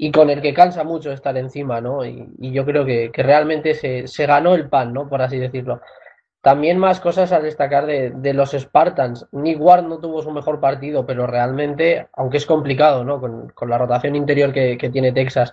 y 0.00 0.12
con 0.12 0.30
el 0.30 0.40
que 0.40 0.54
cansa 0.54 0.84
mucho 0.84 1.10
estar 1.12 1.36
encima, 1.36 1.80
¿no? 1.80 2.04
Y, 2.06 2.24
y 2.38 2.52
yo 2.52 2.64
creo 2.64 2.84
que, 2.86 3.10
que 3.10 3.22
realmente 3.24 3.74
se, 3.74 4.06
se, 4.06 4.26
ganó 4.26 4.54
el 4.54 4.68
pan, 4.68 4.92
¿no? 4.92 5.08
Por 5.08 5.20
así 5.20 5.38
decirlo. 5.38 5.80
También 6.40 6.78
más 6.78 7.00
cosas 7.00 7.32
a 7.32 7.40
destacar 7.40 7.84
de, 7.84 8.10
de, 8.10 8.32
los 8.32 8.52
Spartans. 8.52 9.26
Nick 9.32 9.60
Ward 9.60 9.84
no 9.84 9.98
tuvo 9.98 10.22
su 10.22 10.30
mejor 10.30 10.60
partido, 10.60 11.04
pero 11.04 11.26
realmente, 11.26 12.06
aunque 12.12 12.36
es 12.36 12.46
complicado, 12.46 13.04
¿no? 13.04 13.20
Con, 13.20 13.48
con 13.48 13.68
la 13.68 13.76
rotación 13.76 14.14
interior 14.14 14.52
que, 14.52 14.78
que, 14.78 14.88
tiene 14.88 15.10
Texas, 15.10 15.52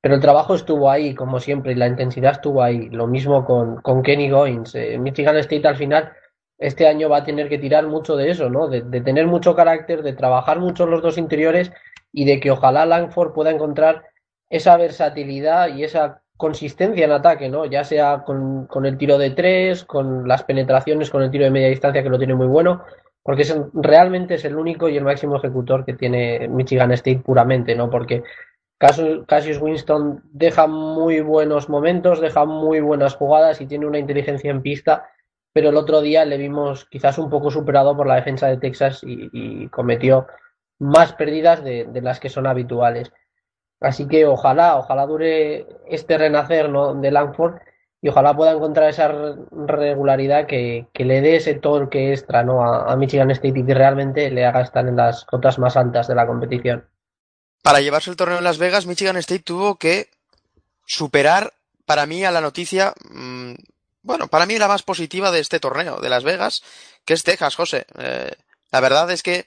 pero 0.00 0.14
el 0.14 0.20
trabajo 0.20 0.54
estuvo 0.54 0.90
ahí, 0.90 1.14
como 1.14 1.40
siempre, 1.40 1.72
y 1.72 1.74
la 1.74 1.86
intensidad 1.86 2.32
estuvo 2.32 2.62
ahí. 2.62 2.88
Lo 2.88 3.06
mismo 3.06 3.44
con, 3.44 3.80
con 3.82 4.02
Kenny 4.02 4.30
Goins. 4.30 4.74
Eh, 4.74 4.98
Michigan 4.98 5.36
State 5.36 5.68
al 5.68 5.76
final, 5.76 6.12
este 6.58 6.86
año 6.86 7.08
va 7.08 7.18
a 7.18 7.24
tener 7.24 7.48
que 7.48 7.58
tirar 7.58 7.86
mucho 7.86 8.16
de 8.16 8.30
eso, 8.30 8.48
¿no? 8.48 8.68
De, 8.68 8.82
tener 9.02 9.26
mucho 9.26 9.54
carácter, 9.54 10.02
de 10.02 10.14
trabajar 10.14 10.58
mucho 10.58 10.86
los 10.86 11.02
dos 11.02 11.18
interiores 11.18 11.70
y 12.12 12.24
de 12.24 12.40
que 12.40 12.50
ojalá 12.50 12.86
Langford 12.86 13.32
pueda 13.32 13.50
encontrar 13.50 14.04
esa 14.48 14.76
versatilidad 14.76 15.74
y 15.74 15.84
esa 15.84 16.22
consistencia 16.36 17.04
en 17.04 17.12
ataque, 17.12 17.50
¿no? 17.50 17.66
Ya 17.66 17.84
sea 17.84 18.22
con, 18.24 18.66
con, 18.66 18.86
el 18.86 18.96
tiro 18.96 19.18
de 19.18 19.30
tres, 19.30 19.84
con 19.84 20.26
las 20.26 20.44
penetraciones, 20.44 21.10
con 21.10 21.22
el 21.22 21.30
tiro 21.30 21.44
de 21.44 21.50
media 21.50 21.68
distancia, 21.68 22.02
que 22.02 22.08
lo 22.08 22.18
tiene 22.18 22.34
muy 22.34 22.46
bueno, 22.46 22.82
porque 23.22 23.42
es, 23.42 23.54
realmente 23.74 24.34
es 24.34 24.44
el 24.46 24.56
único 24.56 24.88
y 24.88 24.96
el 24.96 25.04
máximo 25.04 25.36
ejecutor 25.36 25.84
que 25.84 25.92
tiene 25.92 26.48
Michigan 26.48 26.90
State 26.92 27.20
puramente, 27.24 27.74
¿no? 27.74 27.90
Porque 27.90 28.22
Cassius 28.80 29.60
Winston 29.60 30.22
deja 30.32 30.66
muy 30.66 31.20
buenos 31.20 31.68
momentos, 31.68 32.18
deja 32.18 32.46
muy 32.46 32.80
buenas 32.80 33.14
jugadas 33.14 33.60
y 33.60 33.66
tiene 33.66 33.84
una 33.84 33.98
inteligencia 33.98 34.50
en 34.50 34.62
pista, 34.62 35.10
pero 35.52 35.68
el 35.68 35.76
otro 35.76 36.00
día 36.00 36.24
le 36.24 36.38
vimos 36.38 36.86
quizás 36.86 37.18
un 37.18 37.28
poco 37.28 37.50
superado 37.50 37.94
por 37.94 38.06
la 38.06 38.14
defensa 38.14 38.46
de 38.46 38.56
Texas 38.56 39.02
y, 39.04 39.68
cometió 39.68 40.26
más 40.78 41.12
pérdidas 41.12 41.62
de, 41.62 41.88
las 42.00 42.20
que 42.20 42.30
son 42.30 42.46
habituales. 42.46 43.12
Así 43.80 44.08
que 44.08 44.24
ojalá, 44.24 44.78
ojalá 44.78 45.06
dure 45.06 45.66
este 45.86 46.16
renacer 46.16 46.70
de 46.70 47.10
Langford 47.10 47.60
y 48.00 48.08
ojalá 48.08 48.34
pueda 48.34 48.52
encontrar 48.52 48.88
esa 48.88 49.12
regularidad 49.50 50.46
que, 50.46 50.86
le 50.94 51.20
dé 51.20 51.36
ese 51.36 51.52
torque 51.54 52.12
extra 52.12 52.40
a, 52.40 52.92
a, 52.92 52.96
Michigan 52.96 53.30
State 53.30 53.58
y 53.58 53.66
que 53.66 53.74
realmente 53.74 54.30
le 54.30 54.46
haga 54.46 54.62
estar 54.62 54.88
en 54.88 54.96
las 54.96 55.26
cotas 55.26 55.58
más 55.58 55.76
altas 55.76 56.08
de 56.08 56.14
la 56.14 56.26
competición. 56.26 56.86
Para 57.62 57.80
llevarse 57.80 58.10
el 58.10 58.16
torneo 58.16 58.38
en 58.38 58.44
Las 58.44 58.58
Vegas, 58.58 58.86
Michigan 58.86 59.16
State 59.18 59.42
tuvo 59.42 59.76
que 59.76 60.10
superar 60.86 61.52
para 61.84 62.06
mí 62.06 62.24
a 62.24 62.30
la 62.30 62.40
noticia, 62.40 62.94
mmm, 63.10 63.54
bueno, 64.02 64.28
para 64.28 64.46
mí 64.46 64.58
la 64.58 64.68
más 64.68 64.82
positiva 64.82 65.30
de 65.30 65.40
este 65.40 65.60
torneo 65.60 66.00
de 66.00 66.08
Las 66.08 66.24
Vegas, 66.24 66.62
que 67.04 67.14
es 67.14 67.22
Texas, 67.22 67.54
José. 67.54 67.86
Eh, 67.98 68.32
la 68.70 68.80
verdad 68.80 69.10
es 69.10 69.22
que 69.22 69.46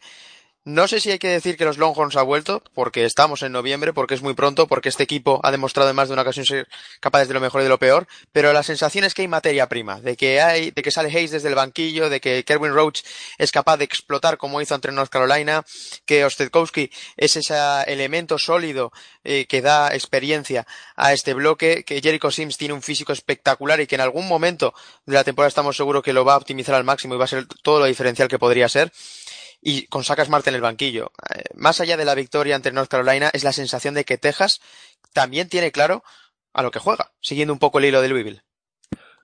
no 0.66 0.88
sé 0.88 1.02
si 1.02 1.12
hay 1.12 1.20
que 1.20 1.28
decir 1.28 1.58
que 1.58 1.66
los 1.66 1.78
Longhorns 1.78 2.16
ha 2.16 2.22
vuelto, 2.22 2.64
porque 2.74 3.04
estamos 3.04 3.42
en 3.42 3.52
noviembre, 3.52 3.92
porque 3.92 4.14
es 4.14 4.22
muy 4.22 4.34
pronto, 4.34 4.66
porque 4.68 4.88
este 4.88 5.04
equipo 5.04 5.42
ha 5.44 5.52
demostrado 5.52 5.90
en 5.90 5.96
más 5.96 6.08
de 6.08 6.14
una 6.14 6.22
ocasión 6.22 6.46
ser 6.46 6.70
capaces 7.02 7.28
de 7.28 7.34
lo 7.34 7.42
mejor 7.42 7.62
y 7.62 7.64
de 7.66 7.70
lo 7.70 7.80
peor, 7.80 8.08
pero 8.32 8.54
la 8.54 8.64
sensación 8.64 9.04
es 9.04 9.14
que 9.14 9.24
hay 9.24 9.28
materia 9.28 9.68
prima, 9.68 10.00
de 10.00 10.16
que 10.16 10.40
hay, 10.40 10.72
de 10.72 10.82
que 10.82 10.92
sale 10.92 11.10
Hayes 11.10 11.32
desde 11.32 11.50
el 11.50 11.56
banquillo, 11.56 12.10
de 12.10 12.22
que 12.22 12.46
Kerwin 12.46 12.74
Roach 12.74 13.02
es 13.38 13.52
capaz 13.52 13.76
de 13.76 13.84
explotar 13.84 14.38
como 14.38 14.62
hizo 14.62 14.74
ante 14.74 14.90
North 14.92 15.10
Carolina, 15.10 15.66
que 16.06 16.24
Ostetkowski 16.24 16.90
es 17.18 17.36
ese 17.36 17.56
elemento 17.88 18.38
sólido 18.38 18.94
eh, 19.26 19.46
que 19.48 19.62
da 19.62 19.94
experiencia 19.94 20.66
a 20.96 21.12
este 21.12 21.34
bloque, 21.34 21.84
que 21.84 22.02
Jericho 22.02 22.32
Sims 22.32 22.58
tiene 22.58 22.74
un 22.74 22.82
físico 22.82 23.12
espectacular 23.12 23.82
y 23.82 23.88
que 23.88 23.96
en 23.96 24.02
algún 24.02 24.30
momento 24.30 24.74
de 25.06 25.16
la 25.16 25.26
temporada 25.26 25.50
estamos 25.50 25.76
seguros 25.76 26.04
que 26.04 26.14
lo 26.14 26.24
va 26.24 26.36
a 26.36 26.38
optimizar 26.38 26.76
al 26.76 26.86
máximo 26.86 27.16
y 27.16 27.18
va 27.18 27.26
a 27.26 27.28
ser 27.28 27.48
todo 27.64 27.80
lo 27.80 27.86
diferencial 27.86 28.30
que 28.30 28.40
podría 28.40 28.70
ser 28.70 28.94
y 29.64 29.88
con 29.88 30.04
Sacas 30.04 30.28
Smart 30.28 30.48
en 30.48 30.56
el 30.56 30.62
banquillo. 30.62 31.12
Eh, 31.34 31.44
más 31.56 31.80
allá 31.80 31.98
de 31.98 32.06
la 32.06 32.16
victoria 32.16 32.56
ante 32.56 32.72
North 32.72 32.90
Carolina, 32.90 33.30
es 33.34 33.44
la 33.44 33.54
sensación 33.54 33.94
de 33.94 34.04
que 34.04 34.18
Texas 34.18 34.62
también 35.14 35.48
tiene 35.48 35.72
claro 35.72 36.04
a 36.54 36.62
lo 36.62 36.72
que 36.72 36.80
juega, 36.80 37.12
siguiendo 37.22 37.54
un 37.54 37.60
poco 37.60 37.80
el 37.80 37.86
hilo 37.86 38.02
de 38.02 38.10
Louisville. 38.10 38.42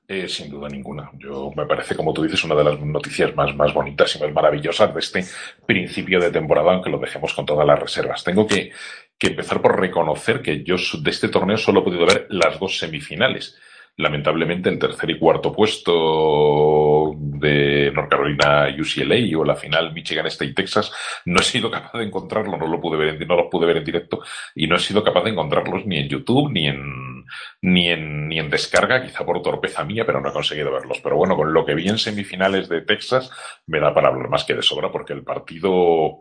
Eh, 0.07 0.27
sin 0.27 0.49
duda 0.49 0.67
ninguna. 0.69 1.11
Yo 1.19 1.51
me 1.55 1.67
parece, 1.67 1.95
como 1.95 2.13
tú 2.13 2.23
dices, 2.23 2.43
una 2.43 2.55
de 2.55 2.63
las 2.63 2.79
noticias 2.79 3.35
más, 3.35 3.73
bonitas 3.73 4.15
y 4.15 4.19
más 4.19 4.33
maravillosas 4.33 4.91
de 4.91 4.99
este 4.99 5.25
principio 5.67 6.19
de 6.19 6.31
temporada, 6.31 6.73
aunque 6.73 6.89
lo 6.89 6.97
dejemos 6.97 7.33
con 7.35 7.45
todas 7.45 7.67
las 7.67 7.79
reservas. 7.79 8.23
Tengo 8.23 8.47
que, 8.47 8.71
que 9.19 9.27
empezar 9.27 9.61
por 9.61 9.79
reconocer 9.79 10.41
que 10.41 10.63
yo 10.63 10.77
de 10.99 11.11
este 11.11 11.27
torneo 11.27 11.57
solo 11.57 11.81
he 11.81 11.83
podido 11.83 12.07
ver 12.07 12.25
las 12.29 12.59
dos 12.59 12.79
semifinales 12.79 13.55
lamentablemente 13.99 14.69
el 14.69 14.79
tercer 14.79 15.09
y 15.09 15.19
cuarto 15.19 15.51
puesto 15.51 15.93
de 17.17 17.91
North 17.93 18.09
Carolina 18.09 18.67
UCLA 18.69 19.37
o 19.37 19.43
la 19.43 19.55
final 19.55 19.93
Michigan 19.93 20.27
State 20.27 20.53
Texas 20.53 20.91
no 21.25 21.39
he 21.39 21.43
sido 21.43 21.69
capaz 21.69 21.97
de 21.97 22.05
encontrarlo 22.05 22.57
no 22.57 22.67
lo 22.67 22.79
pude 22.79 22.97
ver 22.97 23.27
no 23.27 23.35
los 23.35 23.47
pude 23.49 23.65
ver 23.65 23.77
en 23.77 23.85
directo 23.85 24.21
y 24.55 24.67
no 24.67 24.75
he 24.75 24.79
sido 24.79 25.03
capaz 25.03 25.23
de 25.23 25.31
encontrarlos 25.31 25.85
ni 25.85 25.97
en 25.97 26.09
YouTube 26.09 26.51
ni 26.51 26.67
en 26.67 27.09
ni 27.61 27.89
en, 27.89 28.27
ni 28.27 28.39
en 28.39 28.49
descarga, 28.49 29.01
quizá 29.01 29.25
por 29.25 29.41
torpeza 29.41 29.83
mía, 29.83 30.05
pero 30.05 30.21
no 30.21 30.29
he 30.29 30.33
conseguido 30.33 30.71
verlos. 30.71 30.99
Pero 31.01 31.17
bueno, 31.17 31.35
con 31.35 31.53
lo 31.53 31.65
que 31.65 31.75
vi 31.75 31.87
en 31.87 31.97
semifinales 31.97 32.69
de 32.69 32.81
Texas, 32.81 33.29
me 33.67 33.79
da 33.79 33.93
para 33.93 34.09
hablar 34.09 34.29
más 34.29 34.43
que 34.45 34.55
de 34.55 34.61
sobra, 34.61 34.91
porque 34.91 35.13
el 35.13 35.23
partido, 35.23 36.19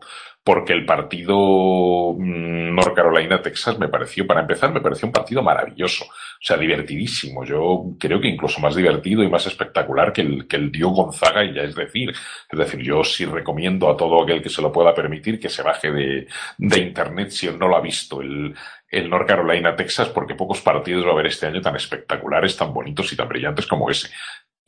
porque 0.49 0.73
el 0.73 0.83
partido 0.83 2.15
mm, 2.17 2.73
North 2.73 2.95
Carolina-Texas 2.95 3.77
me 3.77 3.87
pareció, 3.87 4.25
para 4.25 4.41
empezar, 4.41 4.73
me 4.73 4.81
pareció 4.81 5.05
un 5.05 5.11
partido 5.11 5.43
maravilloso. 5.43 6.05
O 6.05 6.41
sea, 6.41 6.57
divertidísimo. 6.57 7.45
Yo 7.45 7.83
creo 7.99 8.19
que 8.19 8.29
incluso 8.29 8.59
más 8.59 8.73
divertido 8.73 9.21
y 9.21 9.29
más 9.29 9.45
espectacular 9.45 10.11
que 10.11 10.21
el, 10.21 10.47
que 10.47 10.55
el 10.55 10.71
Dio 10.71 10.89
Gonzaga, 10.89 11.45
y 11.45 11.53
ya 11.53 11.61
es 11.61 11.75
decir, 11.75 12.09
es 12.09 12.57
decir, 12.57 12.79
yo 12.79 13.03
sí 13.03 13.25
recomiendo 13.25 13.91
a 13.91 13.95
todo 13.95 14.23
aquel 14.23 14.41
que 14.41 14.49
se 14.49 14.63
lo 14.63 14.71
pueda 14.71 14.95
permitir 14.95 15.39
que 15.39 15.49
se 15.49 15.61
baje 15.61 15.91
de, 15.91 16.27
de 16.57 16.79
internet 16.79 17.29
si 17.29 17.47
no 17.51 17.67
lo 17.67 17.75
ha 17.75 17.81
visto 17.81 18.19
el, 18.19 18.55
el 18.89 19.07
North 19.07 19.27
Carolina, 19.27 19.75
Texas, 19.75 20.09
porque 20.09 20.33
pocos 20.33 20.61
partidos 20.61 21.05
va 21.05 21.09
a 21.09 21.13
haber 21.13 21.27
este 21.27 21.45
año 21.45 21.61
tan 21.61 21.75
espectaculares, 21.75 22.57
tan 22.57 22.73
bonitos 22.73 23.13
y 23.13 23.15
tan 23.15 23.29
brillantes 23.29 23.67
como 23.67 23.87
ese. 23.87 24.09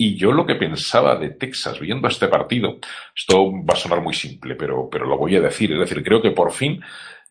Y 0.03 0.15
yo 0.15 0.31
lo 0.31 0.47
que 0.47 0.55
pensaba 0.55 1.15
de 1.15 1.29
Texas 1.29 1.79
viendo 1.79 2.07
este 2.07 2.27
partido, 2.27 2.79
esto 3.15 3.51
va 3.51 3.75
a 3.75 3.77
sonar 3.77 4.01
muy 4.01 4.15
simple, 4.15 4.55
pero, 4.55 4.89
pero 4.89 5.05
lo 5.05 5.15
voy 5.15 5.35
a 5.35 5.41
decir, 5.41 5.71
es 5.73 5.79
decir, 5.79 6.03
creo 6.03 6.19
que 6.19 6.31
por 6.31 6.51
fin 6.51 6.81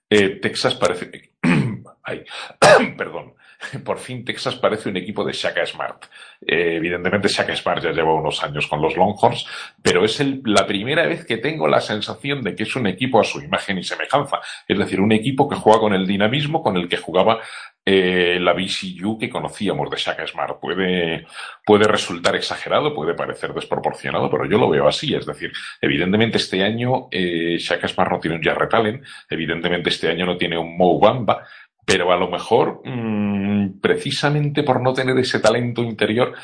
eh, 0.08 0.38
Texas 0.40 0.76
parece... 0.76 1.32
Ay, 2.04 2.24
perdón. 2.96 3.34
por 3.84 3.98
fin 3.98 4.24
Texas 4.24 4.56
parece 4.56 4.88
un 4.88 4.96
equipo 4.96 5.24
de 5.24 5.32
Shaka 5.32 5.66
Smart. 5.66 6.04
Eh, 6.40 6.76
evidentemente 6.76 7.28
Shaka 7.28 7.54
Smart 7.56 7.82
ya 7.82 7.92
lleva 7.92 8.14
unos 8.14 8.42
años 8.42 8.66
con 8.66 8.80
los 8.80 8.96
Longhorns, 8.96 9.46
pero 9.82 10.04
es 10.04 10.22
la 10.44 10.66
primera 10.66 11.06
vez 11.06 11.24
que 11.24 11.36
tengo 11.36 11.68
la 11.68 11.80
sensación 11.80 12.42
de 12.42 12.54
que 12.54 12.62
es 12.62 12.76
un 12.76 12.86
equipo 12.86 13.20
a 13.20 13.24
su 13.24 13.40
imagen 13.40 13.78
y 13.78 13.84
semejanza. 13.84 14.40
Es 14.66 14.78
decir, 14.78 15.00
un 15.00 15.12
equipo 15.12 15.48
que 15.48 15.56
juega 15.56 15.80
con 15.80 15.94
el 15.94 16.06
dinamismo 16.06 16.62
con 16.62 16.76
el 16.76 16.88
que 16.88 16.96
jugaba 16.96 17.40
eh, 17.84 18.38
la 18.40 18.52
BCU 18.52 19.18
que 19.18 19.30
conocíamos 19.30 19.90
de 19.90 19.96
Shaka 19.96 20.26
Smart. 20.26 20.60
Puede, 20.60 21.26
puede 21.64 21.84
resultar 21.84 22.36
exagerado, 22.36 22.94
puede 22.94 23.14
parecer 23.14 23.52
desproporcionado, 23.54 24.30
pero 24.30 24.46
yo 24.46 24.58
lo 24.58 24.68
veo 24.68 24.86
así. 24.86 25.14
Es 25.14 25.26
decir, 25.26 25.52
evidentemente 25.80 26.36
este 26.38 26.62
año 26.62 27.08
eh, 27.10 27.56
Shaka 27.58 27.88
Smart 27.88 28.12
no 28.12 28.20
tiene 28.20 28.36
un 28.36 28.42
Jarrett 28.42 28.74
Allen, 28.74 29.02
evidentemente 29.28 29.90
este 29.90 30.08
año 30.08 30.26
no 30.26 30.36
tiene 30.36 30.58
un 30.58 30.76
Mo 30.76 30.98
Bamba, 30.98 31.44
pero 31.84 32.12
a 32.12 32.16
lo 32.16 32.30
mejor, 32.30 32.82
mmm, 32.84 33.80
precisamente 33.80 34.62
por 34.62 34.80
no 34.80 34.92
tener 34.92 35.18
ese 35.18 35.40
talento 35.40 35.82
interior, 35.82 36.34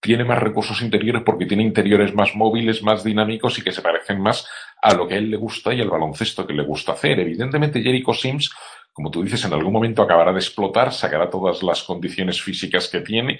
tiene 0.00 0.24
más 0.24 0.38
recursos 0.38 0.82
interiores 0.82 1.22
porque 1.24 1.46
tiene 1.46 1.62
interiores 1.62 2.14
más 2.14 2.34
móviles, 2.34 2.82
más 2.82 3.02
dinámicos 3.02 3.58
y 3.58 3.62
que 3.62 3.72
se 3.72 3.82
parecen 3.82 4.20
más 4.20 4.48
a 4.82 4.94
lo 4.94 5.06
que 5.06 5.14
a 5.14 5.18
él 5.18 5.30
le 5.30 5.36
gusta 5.36 5.74
y 5.74 5.80
al 5.80 5.90
baloncesto 5.90 6.46
que 6.46 6.54
le 6.54 6.64
gusta 6.64 6.92
hacer. 6.92 7.18
Evidentemente, 7.20 7.82
Jericho 7.82 8.12
Sims, 8.12 8.52
como 8.96 9.10
tú 9.10 9.22
dices, 9.22 9.44
en 9.44 9.52
algún 9.52 9.74
momento 9.74 10.00
acabará 10.00 10.32
de 10.32 10.38
explotar, 10.38 10.90
sacará 10.90 11.28
todas 11.28 11.62
las 11.62 11.82
condiciones 11.82 12.40
físicas 12.40 12.88
que 12.88 13.02
tiene, 13.02 13.38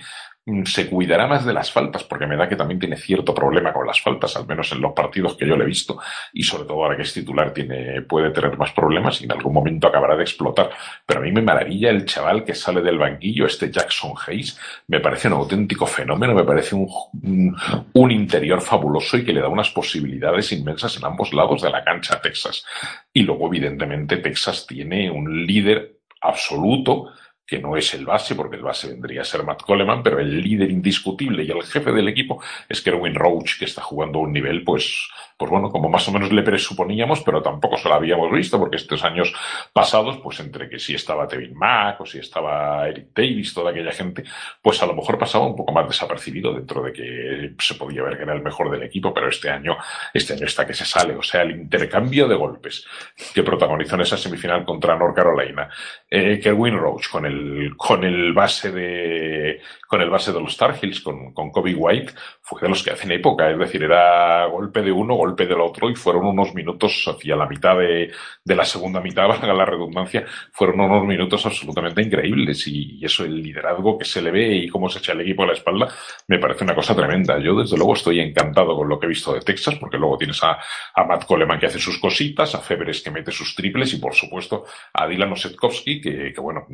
se 0.64 0.88
cuidará 0.88 1.26
más 1.26 1.44
de 1.44 1.52
las 1.52 1.72
faltas, 1.72 2.04
porque 2.04 2.26
me 2.26 2.36
da 2.36 2.48
que 2.48 2.54
también 2.54 2.78
tiene 2.78 2.96
cierto 2.96 3.34
problema 3.34 3.72
con 3.72 3.84
las 3.84 4.00
faltas, 4.00 4.36
al 4.36 4.46
menos 4.46 4.70
en 4.70 4.80
los 4.80 4.92
partidos 4.92 5.36
que 5.36 5.46
yo 5.46 5.56
le 5.56 5.64
he 5.64 5.66
visto, 5.66 5.98
y 6.32 6.44
sobre 6.44 6.64
todo 6.64 6.84
ahora 6.84 6.96
que 6.96 7.02
es 7.02 7.12
titular 7.12 7.52
tiene, 7.52 8.02
puede 8.02 8.30
tener 8.30 8.56
más 8.56 8.70
problemas 8.70 9.20
y 9.20 9.24
en 9.24 9.32
algún 9.32 9.52
momento 9.52 9.88
acabará 9.88 10.16
de 10.16 10.22
explotar. 10.22 10.70
Pero 11.04 11.18
a 11.18 11.22
mí 11.24 11.32
me 11.32 11.42
maravilla 11.42 11.90
el 11.90 12.04
chaval 12.04 12.44
que 12.44 12.54
sale 12.54 12.80
del 12.80 12.98
banquillo, 12.98 13.46
este 13.46 13.72
Jackson 13.72 14.12
Hayes, 14.24 14.56
me 14.86 15.00
parece 15.00 15.26
un 15.26 15.34
auténtico 15.34 15.84
fenómeno, 15.84 16.32
me 16.32 16.44
parece 16.44 16.76
un, 16.76 16.88
un, 17.24 17.56
un 17.92 18.10
interior 18.12 18.60
fabuloso 18.60 19.16
y 19.16 19.24
que 19.24 19.32
le 19.32 19.40
da 19.40 19.48
unas 19.48 19.70
posibilidades 19.70 20.52
inmensas 20.52 20.96
en 20.96 21.06
ambos 21.06 21.32
lados 21.32 21.62
de 21.62 21.70
la 21.70 21.82
cancha 21.82 22.14
a 22.14 22.20
Texas. 22.20 22.64
Y 23.12 23.22
luego, 23.22 23.48
evidentemente, 23.48 24.18
Texas 24.18 24.64
tiene 24.64 25.10
un 25.10 25.44
líder 25.44 25.96
absoluto, 26.20 27.06
que 27.46 27.60
no 27.60 27.76
es 27.76 27.94
el 27.94 28.04
base, 28.04 28.34
porque 28.34 28.56
el 28.56 28.62
base 28.62 28.88
vendría 28.88 29.20
a 29.20 29.24
ser 29.24 29.44
Matt 29.44 29.62
Coleman, 29.62 30.02
pero 30.02 30.18
el 30.18 30.42
líder 30.42 30.70
indiscutible 30.70 31.44
y 31.44 31.50
el 31.50 31.62
jefe 31.62 31.92
del 31.92 32.08
equipo 32.08 32.42
es 32.68 32.80
Kerwin 32.82 33.14
Roach, 33.14 33.58
que 33.58 33.66
está 33.66 33.82
jugando 33.82 34.18
a 34.18 34.22
un 34.22 34.32
nivel, 34.32 34.64
pues, 34.64 35.08
pues 35.36 35.50
bueno, 35.50 35.70
como 35.70 35.88
más 35.88 36.08
o 36.08 36.12
menos 36.12 36.32
le 36.32 36.42
presuponíamos, 36.42 37.20
pero 37.22 37.42
tampoco 37.42 37.76
se 37.76 37.88
lo 37.88 37.94
habíamos 37.94 38.32
visto, 38.32 38.58
porque 38.58 38.76
estos 38.76 39.04
años 39.04 39.32
pasados, 39.72 40.18
pues 40.18 40.40
entre 40.40 40.68
que 40.68 40.80
si 40.80 40.94
estaba 40.94 41.28
Tevin 41.28 41.54
Mack 41.54 42.00
o 42.00 42.06
si 42.06 42.18
estaba 42.18 42.88
Eric 42.88 43.08
Davis, 43.14 43.54
toda 43.54 43.70
aquella 43.70 43.92
gente, 43.92 44.24
pues 44.60 44.82
a 44.82 44.86
lo 44.86 44.94
mejor 44.94 45.16
pasaba 45.16 45.46
un 45.46 45.54
poco 45.54 45.72
más 45.72 45.86
desapercibido 45.86 46.52
dentro 46.52 46.82
de 46.82 46.92
que 46.92 47.54
se 47.60 47.74
podía 47.74 48.02
ver 48.02 48.16
que 48.16 48.24
era 48.24 48.34
el 48.34 48.42
mejor 48.42 48.70
del 48.70 48.82
equipo, 48.82 49.14
pero 49.14 49.28
este 49.28 49.50
año, 49.50 49.76
este 50.12 50.32
año 50.32 50.46
está 50.46 50.66
que 50.66 50.74
se 50.74 50.84
sale. 50.84 51.14
O 51.14 51.22
sea, 51.22 51.42
el 51.42 51.52
intercambio 51.52 52.26
de 52.26 52.34
golpes 52.34 52.84
que 53.32 53.42
protagonizó 53.44 53.94
en 53.94 54.00
esa 54.00 54.16
semifinal 54.16 54.64
contra 54.64 54.96
North 54.96 55.14
Carolina, 55.14 55.68
eh, 56.08 56.40
Roach 56.44 57.10
con 57.10 57.26
el, 57.26 57.76
con 57.76 58.04
el 58.04 58.32
base 58.32 58.70
de, 58.70 59.60
con 59.88 60.00
el 60.00 60.10
base 60.10 60.32
de 60.32 60.40
los 60.40 60.56
Tar 60.56 60.76
Heels, 60.80 61.00
con, 61.00 61.32
con 61.32 61.50
Kobe 61.50 61.74
White, 61.74 62.12
fue 62.40 62.60
de 62.60 62.68
los 62.68 62.82
que 62.82 62.90
hacen 62.90 63.10
época, 63.10 63.50
es 63.50 63.58
decir, 63.58 63.82
era 63.82 64.46
golpe 64.46 64.82
de 64.82 64.92
uno, 64.92 65.14
golpe 65.14 65.46
del 65.46 65.60
otro, 65.60 65.90
y 65.90 65.96
fueron 65.96 66.26
unos 66.26 66.54
minutos 66.54 67.04
hacia 67.06 67.34
la 67.34 67.46
mitad 67.46 67.76
de, 67.76 68.12
de 68.44 68.54
la 68.54 68.64
segunda 68.64 69.00
mitad, 69.00 69.26
valga 69.28 69.52
la 69.52 69.64
redundancia, 69.64 70.24
fueron 70.52 70.80
unos 70.80 71.04
minutos 71.04 71.44
absolutamente 71.44 72.02
increíbles, 72.02 72.66
y, 72.68 72.98
y, 73.00 73.04
eso, 73.04 73.24
el 73.24 73.42
liderazgo 73.42 73.98
que 73.98 74.04
se 74.04 74.22
le 74.22 74.30
ve 74.30 74.54
y 74.54 74.68
cómo 74.68 74.88
se 74.88 75.00
echa 75.00 75.12
el 75.12 75.22
equipo 75.22 75.42
a 75.42 75.46
la 75.46 75.54
espalda, 75.54 75.88
me 76.28 76.38
parece 76.38 76.64
una 76.64 76.74
cosa 76.74 76.94
tremenda. 76.94 77.38
Yo, 77.38 77.54
desde 77.60 77.76
luego, 77.76 77.94
estoy 77.94 78.20
encantado 78.20 78.76
con 78.76 78.88
lo 78.88 78.98
que 78.98 79.06
he 79.06 79.08
visto 79.08 79.34
de 79.34 79.40
Texas, 79.40 79.74
porque 79.76 79.98
luego 79.98 80.16
tienes 80.16 80.42
a, 80.42 80.58
a 80.94 81.04
Matt 81.04 81.24
Coleman 81.24 81.58
que 81.58 81.66
hace 81.66 81.78
sus 81.78 81.98
cositas, 81.98 82.54
a 82.54 82.60
Febres 82.60 83.02
que 83.02 83.10
mete 83.10 83.32
sus 83.32 83.54
triples, 83.54 83.92
y 83.94 83.98
por 83.98 84.14
supuesto, 84.14 84.64
a 84.92 85.06
Dylan 85.06 85.32
Osetkowski, 85.32 86.00
que, 86.32 86.40
bueno, 86.40 86.66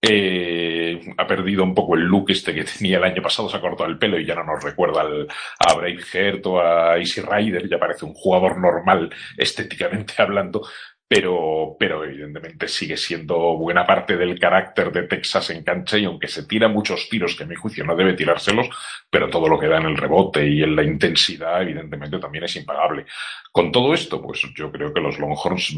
eh, 0.00 1.00
ha 1.16 1.26
perdido 1.26 1.62
un 1.62 1.74
poco 1.74 1.94
el 1.94 2.02
look 2.02 2.30
este 2.30 2.54
que 2.54 2.64
tenía 2.64 2.98
el 2.98 3.04
año 3.04 3.22
pasado, 3.22 3.48
se 3.48 3.56
ha 3.56 3.60
cortado 3.60 3.88
el 3.88 3.98
pelo 3.98 4.18
y 4.18 4.26
ya 4.26 4.34
no 4.34 4.44
nos 4.44 4.62
recuerda 4.62 5.02
al, 5.02 5.28
a 5.58 5.74
Braveheart 5.74 6.46
o 6.46 6.60
a 6.60 6.98
Easy 6.98 7.20
Rider, 7.20 7.68
ya 7.68 7.78
parece 7.78 8.04
un 8.04 8.14
jugador 8.14 8.58
normal 8.58 9.14
estéticamente 9.36 10.14
hablando, 10.18 10.62
pero, 11.12 11.76
pero 11.78 12.04
evidentemente 12.04 12.66
sigue 12.68 12.96
siendo 12.96 13.36
buena 13.58 13.86
parte 13.86 14.16
del 14.16 14.38
carácter 14.38 14.90
de 14.90 15.02
Texas 15.02 15.50
en 15.50 15.62
cancha 15.62 15.98
y 15.98 16.06
aunque 16.06 16.26
se 16.26 16.46
tira 16.46 16.68
muchos 16.68 17.06
tiros, 17.10 17.36
que 17.36 17.44
a 17.44 17.46
mi 17.46 17.54
juicio 17.54 17.84
no 17.84 17.94
debe 17.94 18.14
tirárselos, 18.14 18.70
pero 19.10 19.28
todo 19.28 19.46
lo 19.46 19.58
que 19.58 19.66
da 19.66 19.76
en 19.76 19.88
el 19.88 19.96
rebote 19.98 20.48
y 20.48 20.62
en 20.62 20.74
la 20.74 20.82
intensidad 20.82 21.60
evidentemente 21.60 22.18
también 22.18 22.44
es 22.44 22.56
impagable. 22.56 23.04
Con 23.52 23.70
todo 23.70 23.92
esto, 23.92 24.22
pues 24.22 24.40
yo 24.56 24.72
creo 24.72 24.94
que 24.94 25.02
los 25.02 25.18
Longhorns 25.18 25.76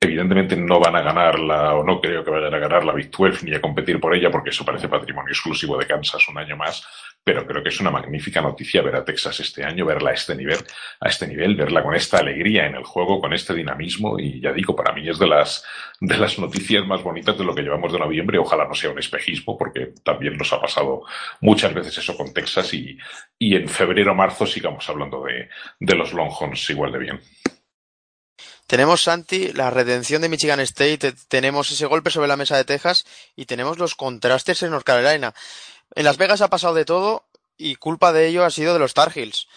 Evidentemente 0.00 0.56
no 0.56 0.78
van 0.78 0.94
a 0.94 1.02
ganar 1.02 1.40
la, 1.40 1.74
o 1.74 1.82
no 1.82 2.00
creo 2.00 2.22
que 2.22 2.30
vayan 2.30 2.54
a 2.54 2.58
ganar 2.58 2.84
la 2.84 2.92
Big 2.92 3.10
12 3.10 3.44
ni 3.44 3.54
a 3.54 3.60
competir 3.60 3.98
por 3.98 4.14
ella, 4.14 4.30
porque 4.30 4.50
eso 4.50 4.64
parece 4.64 4.88
patrimonio 4.88 5.32
exclusivo 5.32 5.76
de 5.76 5.86
Kansas 5.86 6.28
un 6.28 6.38
año 6.38 6.56
más, 6.56 6.86
pero 7.24 7.44
creo 7.44 7.64
que 7.64 7.70
es 7.70 7.80
una 7.80 7.90
magnífica 7.90 8.40
noticia 8.40 8.80
ver 8.80 8.94
a 8.94 9.04
Texas 9.04 9.40
este 9.40 9.64
año, 9.64 9.84
verla 9.84 10.10
a 10.10 10.14
este 10.14 10.36
nivel, 10.36 10.58
a 11.00 11.08
este 11.08 11.26
nivel, 11.26 11.56
verla 11.56 11.82
con 11.82 11.96
esta 11.96 12.18
alegría 12.18 12.66
en 12.66 12.76
el 12.76 12.84
juego, 12.84 13.20
con 13.20 13.32
este 13.32 13.54
dinamismo, 13.54 14.20
y 14.20 14.40
ya 14.40 14.52
digo, 14.52 14.76
para 14.76 14.92
mí 14.92 15.08
es 15.08 15.18
de 15.18 15.26
las, 15.26 15.64
de 16.00 16.16
las 16.16 16.38
noticias 16.38 16.86
más 16.86 17.02
bonitas 17.02 17.36
de 17.36 17.44
lo 17.44 17.52
que 17.52 17.62
llevamos 17.62 17.92
de 17.92 17.98
noviembre, 17.98 18.38
ojalá 18.38 18.68
no 18.68 18.74
sea 18.74 18.90
un 18.90 19.00
espejismo, 19.00 19.58
porque 19.58 19.94
también 20.04 20.36
nos 20.36 20.52
ha 20.52 20.60
pasado 20.60 21.02
muchas 21.40 21.74
veces 21.74 21.98
eso 21.98 22.16
con 22.16 22.32
Texas 22.32 22.72
y, 22.72 22.96
y 23.36 23.56
en 23.56 23.68
febrero 23.68 24.14
marzo 24.14 24.46
sigamos 24.46 24.88
hablando 24.88 25.24
de, 25.24 25.48
de 25.80 25.94
los 25.96 26.12
Longhorns 26.12 26.70
igual 26.70 26.92
de 26.92 26.98
bien. 26.98 27.20
Tenemos, 28.68 29.02
Santi, 29.02 29.50
la 29.54 29.70
redención 29.70 30.20
de 30.20 30.28
Michigan 30.28 30.60
State, 30.60 31.14
tenemos 31.28 31.72
ese 31.72 31.86
golpe 31.86 32.10
sobre 32.10 32.28
la 32.28 32.36
mesa 32.36 32.54
de 32.54 32.66
Texas 32.66 33.06
y 33.34 33.46
tenemos 33.46 33.78
los 33.78 33.94
contrastes 33.94 34.62
en 34.62 34.72
North 34.72 34.84
Carolina. 34.84 35.34
En 35.94 36.04
Las 36.04 36.18
Vegas 36.18 36.42
ha 36.42 36.50
pasado 36.50 36.74
de 36.74 36.84
todo 36.84 37.24
y 37.56 37.76
culpa 37.76 38.12
de 38.12 38.26
ello 38.26 38.44
ha 38.44 38.50
sido 38.50 38.74
de 38.74 38.78
los 38.78 38.92
Tar 38.92 39.10
Heels. 39.16 39.48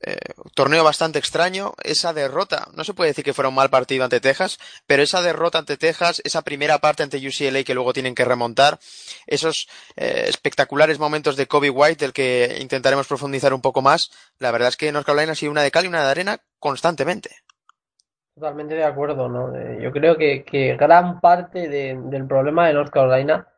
Eh, 0.00 0.16
torneo 0.54 0.82
bastante 0.82 1.18
extraño, 1.18 1.74
esa 1.82 2.14
derrota, 2.14 2.68
no 2.72 2.84
se 2.84 2.94
puede 2.94 3.10
decir 3.10 3.22
que 3.22 3.34
fuera 3.34 3.50
un 3.50 3.54
mal 3.54 3.68
partido 3.68 4.04
ante 4.04 4.18
Texas, 4.18 4.58
pero 4.86 5.02
esa 5.02 5.20
derrota 5.20 5.58
ante 5.58 5.76
Texas, 5.76 6.22
esa 6.24 6.40
primera 6.40 6.78
parte 6.78 7.02
ante 7.02 7.18
UCLA 7.18 7.64
que 7.64 7.74
luego 7.74 7.92
tienen 7.92 8.14
que 8.14 8.24
remontar, 8.24 8.80
esos 9.26 9.68
eh, 9.96 10.24
espectaculares 10.26 10.98
momentos 10.98 11.36
de 11.36 11.46
Kobe 11.46 11.68
White 11.68 12.02
del 12.02 12.14
que 12.14 12.56
intentaremos 12.62 13.06
profundizar 13.06 13.52
un 13.52 13.60
poco 13.60 13.82
más, 13.82 14.10
la 14.38 14.52
verdad 14.52 14.70
es 14.70 14.78
que 14.78 14.90
North 14.90 15.04
Carolina 15.04 15.32
ha 15.32 15.36
sido 15.36 15.52
una 15.52 15.62
de 15.62 15.70
cal 15.70 15.84
y 15.84 15.88
una 15.88 16.02
de 16.02 16.10
arena 16.10 16.40
constantemente. 16.58 17.42
Totalmente 18.38 18.76
de 18.76 18.84
acuerdo, 18.84 19.28
¿no? 19.28 19.52
Eh, 19.56 19.80
yo 19.82 19.90
creo 19.90 20.16
que, 20.16 20.76
gran 20.78 21.20
parte 21.20 21.68
de, 21.68 21.98
del 22.04 22.24
problema 22.28 22.68
de 22.68 22.74
North 22.74 22.92
Carolina, 22.92 23.48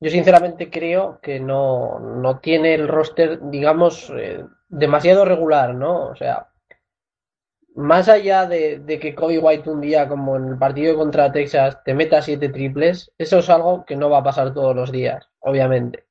yo 0.00 0.10
sinceramente 0.10 0.70
creo 0.70 1.20
que 1.20 1.38
no, 1.40 1.98
no 1.98 2.38
tiene 2.38 2.72
el 2.72 2.88
roster, 2.88 3.38
digamos, 3.50 4.10
eh, 4.16 4.46
demasiado 4.70 5.26
regular, 5.26 5.74
¿no? 5.74 6.06
O 6.06 6.16
sea, 6.16 6.48
más 7.74 8.08
allá 8.08 8.46
de, 8.46 8.98
que 8.98 9.14
Kobe 9.14 9.40
White 9.40 9.68
un 9.68 9.82
día, 9.82 10.08
como 10.08 10.36
en 10.36 10.48
el 10.48 10.58
partido 10.58 10.96
contra 10.96 11.30
Texas, 11.30 11.84
te 11.84 11.92
meta 11.92 12.22
siete 12.22 12.48
triples, 12.48 13.12
eso 13.18 13.40
es 13.40 13.50
algo 13.50 13.84
que 13.84 13.96
no 13.96 14.08
va 14.08 14.20
a 14.20 14.24
pasar 14.24 14.54
todos 14.54 14.74
los 14.74 14.90
días, 14.90 15.28
obviamente. 15.40 16.07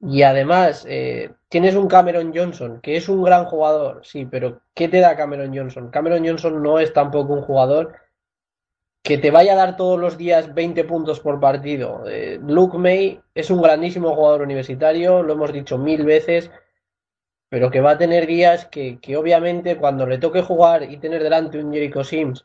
Y 0.00 0.22
además, 0.22 0.86
eh, 0.88 1.32
tienes 1.48 1.74
un 1.74 1.88
Cameron 1.88 2.32
Johnson, 2.34 2.80
que 2.80 2.96
es 2.96 3.08
un 3.08 3.22
gran 3.22 3.46
jugador, 3.46 4.04
sí, 4.04 4.26
pero 4.26 4.60
¿qué 4.74 4.88
te 4.88 5.00
da 5.00 5.16
Cameron 5.16 5.56
Johnson? 5.56 5.90
Cameron 5.90 6.24
Johnson 6.24 6.62
no 6.62 6.78
es 6.78 6.92
tampoco 6.92 7.32
un 7.32 7.42
jugador 7.42 7.96
que 9.02 9.18
te 9.18 9.30
vaya 9.30 9.54
a 9.54 9.56
dar 9.56 9.76
todos 9.76 9.98
los 9.98 10.16
días 10.18 10.54
20 10.54 10.84
puntos 10.84 11.20
por 11.20 11.40
partido. 11.40 12.04
Eh, 12.06 12.38
Luke 12.42 12.78
May 12.78 13.20
es 13.34 13.50
un 13.50 13.62
grandísimo 13.62 14.14
jugador 14.14 14.42
universitario, 14.42 15.22
lo 15.22 15.32
hemos 15.32 15.52
dicho 15.52 15.78
mil 15.78 16.04
veces, 16.04 16.50
pero 17.48 17.70
que 17.70 17.80
va 17.80 17.92
a 17.92 17.98
tener 17.98 18.26
días 18.26 18.66
que, 18.66 19.00
que 19.00 19.16
obviamente 19.16 19.78
cuando 19.78 20.06
le 20.06 20.18
toque 20.18 20.42
jugar 20.42 20.84
y 20.84 20.98
tener 20.98 21.22
delante 21.22 21.58
un 21.58 21.72
Jericho 21.72 22.04
Sims, 22.04 22.44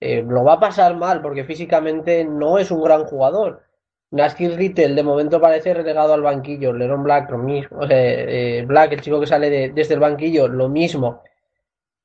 eh, 0.00 0.22
lo 0.22 0.44
va 0.44 0.54
a 0.54 0.60
pasar 0.60 0.94
mal 0.96 1.22
porque 1.22 1.44
físicamente 1.44 2.24
no 2.24 2.58
es 2.58 2.70
un 2.70 2.82
gran 2.82 3.04
jugador. 3.04 3.65
Nasir 4.10 4.56
Little 4.56 4.94
de 4.94 5.02
momento 5.02 5.40
parece 5.40 5.74
relegado 5.74 6.14
al 6.14 6.22
banquillo, 6.22 6.72
Leron 6.72 7.02
Black 7.02 7.30
lo 7.30 7.38
mismo, 7.38 7.80
eh, 7.88 8.64
Black, 8.66 8.92
el 8.92 9.00
chico 9.00 9.20
que 9.20 9.26
sale 9.26 9.50
de, 9.50 9.70
desde 9.70 9.94
el 9.94 10.00
banquillo, 10.00 10.48
lo 10.48 10.68
mismo. 10.68 11.22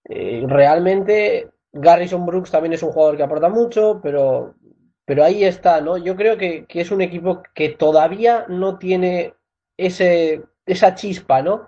Eh, 0.05 0.43
realmente 0.47 1.49
Garrison 1.71 2.25
Brooks 2.25 2.51
también 2.51 2.73
es 2.73 2.83
un 2.83 2.91
jugador 2.91 3.17
que 3.17 3.23
aporta 3.23 3.49
mucho, 3.49 3.99
pero, 4.01 4.55
pero 5.05 5.23
ahí 5.23 5.43
está, 5.43 5.79
¿no? 5.81 5.97
Yo 5.97 6.15
creo 6.15 6.37
que, 6.37 6.65
que 6.65 6.81
es 6.81 6.91
un 6.91 7.01
equipo 7.01 7.43
que 7.53 7.69
todavía 7.69 8.45
no 8.49 8.79
tiene 8.79 9.35
ese, 9.77 10.43
esa 10.65 10.95
chispa, 10.95 11.41
¿no? 11.43 11.67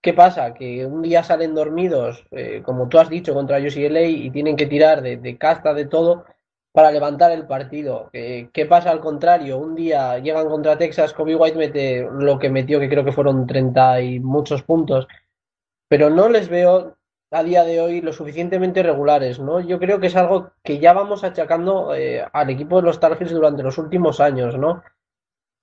¿Qué 0.00 0.12
pasa? 0.12 0.54
Que 0.54 0.86
un 0.86 1.02
día 1.02 1.22
salen 1.22 1.54
dormidos, 1.54 2.24
eh, 2.32 2.62
como 2.64 2.88
tú 2.88 2.98
has 2.98 3.08
dicho, 3.08 3.34
contra 3.34 3.58
UCLA 3.58 4.02
y 4.02 4.30
tienen 4.30 4.56
que 4.56 4.66
tirar 4.66 5.02
de 5.02 5.38
casta 5.38 5.74
de 5.74 5.86
todo 5.86 6.24
para 6.72 6.92
levantar 6.92 7.32
el 7.32 7.46
partido. 7.46 8.10
¿Qué 8.12 8.66
pasa 8.68 8.90
al 8.90 9.00
contrario? 9.00 9.58
Un 9.58 9.74
día 9.74 10.18
llegan 10.18 10.48
contra 10.48 10.78
Texas, 10.78 11.12
Kobe 11.12 11.34
White 11.34 11.58
mete 11.58 12.08
lo 12.10 12.38
que 12.38 12.50
metió, 12.50 12.78
que 12.78 12.88
creo 12.88 13.04
que 13.04 13.12
fueron 13.12 13.46
30 13.46 14.00
y 14.02 14.20
muchos 14.20 14.62
puntos, 14.62 15.08
pero 15.88 16.10
no 16.10 16.28
les 16.28 16.48
veo 16.48 16.98
a 17.30 17.42
día 17.42 17.64
de 17.64 17.80
hoy 17.80 18.00
lo 18.00 18.12
suficientemente 18.12 18.82
regulares, 18.82 19.38
¿no? 19.38 19.60
Yo 19.60 19.78
creo 19.78 20.00
que 20.00 20.06
es 20.06 20.16
algo 20.16 20.52
que 20.62 20.78
ya 20.78 20.92
vamos 20.92 21.24
achacando 21.24 21.94
eh, 21.94 22.24
al 22.32 22.50
equipo 22.50 22.76
de 22.76 22.82
los 22.82 23.00
Tar 23.00 23.16
Heels 23.18 23.32
durante 23.32 23.62
los 23.62 23.76
últimos 23.78 24.20
años, 24.20 24.56
¿no? 24.56 24.82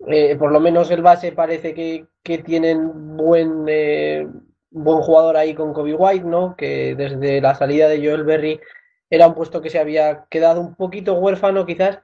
Eh, 0.08 0.36
por 0.36 0.52
lo 0.52 0.60
menos 0.60 0.92
el 0.92 1.02
base 1.02 1.32
parece 1.32 1.74
que, 1.74 2.08
que 2.22 2.40
tienen 2.40 3.18
buen, 3.18 3.66
eh, 3.68 4.28
buen 4.70 5.00
jugador 5.00 5.38
ahí 5.38 5.56
con 5.56 5.74
Kobe 5.74 5.96
White, 5.96 6.26
¿no? 6.26 6.56
Que 6.56 6.96
desde 6.96 7.42
la 7.42 7.56
salida 7.56 7.88
de 7.88 8.06
Joel 8.06 8.24
Berry 8.24 8.60
era 9.10 9.28
un 9.28 9.36
puesto 9.36 9.62
que 9.62 9.70
se 9.70 9.80
había 9.80 10.26
quedado 10.30 10.62
un 10.62 10.76
poquito 10.76 11.14
huérfano 11.16 11.66
quizás, 11.66 12.00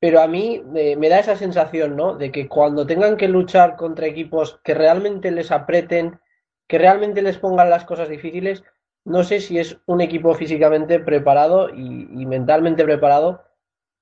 pero 0.00 0.20
a 0.20 0.28
mí 0.28 0.62
me 0.64 1.08
da 1.08 1.18
esa 1.18 1.36
sensación, 1.36 1.96
¿no? 1.96 2.14
De 2.14 2.30
que 2.30 2.48
cuando 2.48 2.86
tengan 2.86 3.16
que 3.16 3.28
luchar 3.28 3.76
contra 3.76 4.06
equipos 4.06 4.60
que 4.62 4.74
realmente 4.74 5.30
les 5.30 5.50
apreten, 5.50 6.20
que 6.68 6.78
realmente 6.78 7.22
les 7.22 7.38
pongan 7.38 7.70
las 7.70 7.84
cosas 7.84 8.08
difíciles, 8.08 8.62
no 9.04 9.24
sé 9.24 9.40
si 9.40 9.58
es 9.58 9.78
un 9.86 10.00
equipo 10.00 10.34
físicamente 10.34 11.00
preparado 11.00 11.70
y, 11.70 12.08
y 12.12 12.26
mentalmente 12.26 12.84
preparado 12.84 13.42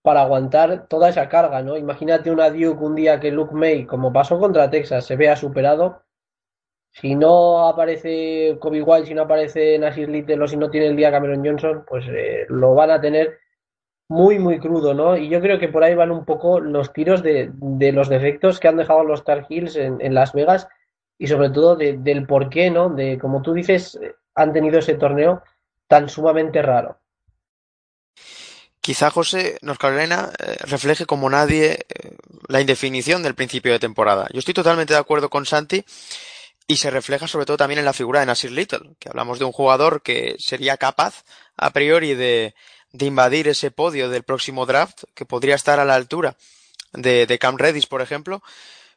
para 0.02 0.22
aguantar 0.22 0.86
toda 0.86 1.08
esa 1.08 1.28
carga, 1.28 1.62
¿no? 1.62 1.76
Imagínate 1.76 2.30
una 2.30 2.50
Duke 2.50 2.84
un 2.84 2.94
día 2.94 3.18
que 3.18 3.32
Luke 3.32 3.54
May, 3.54 3.86
como 3.86 4.12
pasó 4.12 4.38
contra 4.38 4.70
Texas, 4.70 5.04
se 5.04 5.16
vea 5.16 5.34
superado. 5.34 6.02
Si 7.00 7.14
no 7.14 7.68
aparece 7.68 8.56
Kobe 8.58 8.82
White, 8.82 9.08
si 9.08 9.14
no 9.14 9.22
aparece 9.22 9.78
Nasir 9.78 10.08
Little 10.08 10.42
o 10.42 10.48
si 10.48 10.56
no 10.56 10.70
tiene 10.70 10.86
el 10.86 10.96
día 10.96 11.10
Cameron 11.10 11.44
Johnson, 11.44 11.84
pues 11.86 12.06
eh, 12.08 12.46
lo 12.48 12.74
van 12.74 12.90
a 12.90 13.00
tener 13.00 13.38
muy, 14.08 14.38
muy 14.38 14.58
crudo, 14.58 14.94
¿no? 14.94 15.16
Y 15.16 15.28
yo 15.28 15.40
creo 15.40 15.58
que 15.58 15.68
por 15.68 15.84
ahí 15.84 15.94
van 15.94 16.10
un 16.10 16.24
poco 16.24 16.58
los 16.58 16.92
tiros 16.94 17.22
de, 17.22 17.50
de 17.52 17.92
los 17.92 18.08
defectos 18.08 18.60
que 18.60 18.68
han 18.68 18.78
dejado 18.78 19.04
los 19.04 19.24
Tar 19.24 19.46
Heels 19.48 19.76
en, 19.76 20.00
en 20.00 20.14
Las 20.14 20.32
Vegas 20.32 20.68
y 21.18 21.26
sobre 21.26 21.50
todo 21.50 21.76
de, 21.76 21.98
del 21.98 22.26
por 22.26 22.48
qué, 22.48 22.70
¿no? 22.70 22.88
De, 22.88 23.18
como 23.18 23.42
tú 23.42 23.52
dices, 23.52 23.98
han 24.34 24.52
tenido 24.54 24.78
ese 24.78 24.94
torneo 24.94 25.42
tan 25.88 26.08
sumamente 26.08 26.62
raro. 26.62 26.98
Quizá 28.80 29.10
José 29.10 29.58
North 29.60 29.80
Carolina 29.80 30.30
eh, 30.38 30.56
refleje 30.60 31.04
como 31.04 31.28
nadie 31.28 31.72
eh, 31.72 32.16
la 32.48 32.60
indefinición 32.60 33.22
del 33.22 33.34
principio 33.34 33.72
de 33.72 33.80
temporada. 33.80 34.28
Yo 34.32 34.38
estoy 34.38 34.54
totalmente 34.54 34.94
de 34.94 35.00
acuerdo 35.00 35.28
con 35.28 35.44
Santi 35.44 35.84
y 36.66 36.76
se 36.76 36.90
refleja 36.90 37.28
sobre 37.28 37.46
todo 37.46 37.56
también 37.56 37.78
en 37.78 37.84
la 37.84 37.92
figura 37.92 38.20
de 38.20 38.26
Nasir 38.26 38.50
Little, 38.50 38.96
que 38.98 39.08
hablamos 39.08 39.38
de 39.38 39.44
un 39.44 39.52
jugador 39.52 40.02
que 40.02 40.36
sería 40.38 40.76
capaz 40.76 41.24
a 41.56 41.70
priori 41.70 42.14
de, 42.14 42.54
de 42.92 43.06
invadir 43.06 43.48
ese 43.48 43.70
podio 43.70 44.08
del 44.08 44.24
próximo 44.24 44.66
draft, 44.66 45.04
que 45.14 45.24
podría 45.24 45.54
estar 45.54 45.78
a 45.78 45.84
la 45.84 45.94
altura 45.94 46.36
de, 46.92 47.26
de 47.26 47.38
Cam 47.38 47.56
Redis, 47.56 47.86
por 47.86 48.02
ejemplo, 48.02 48.42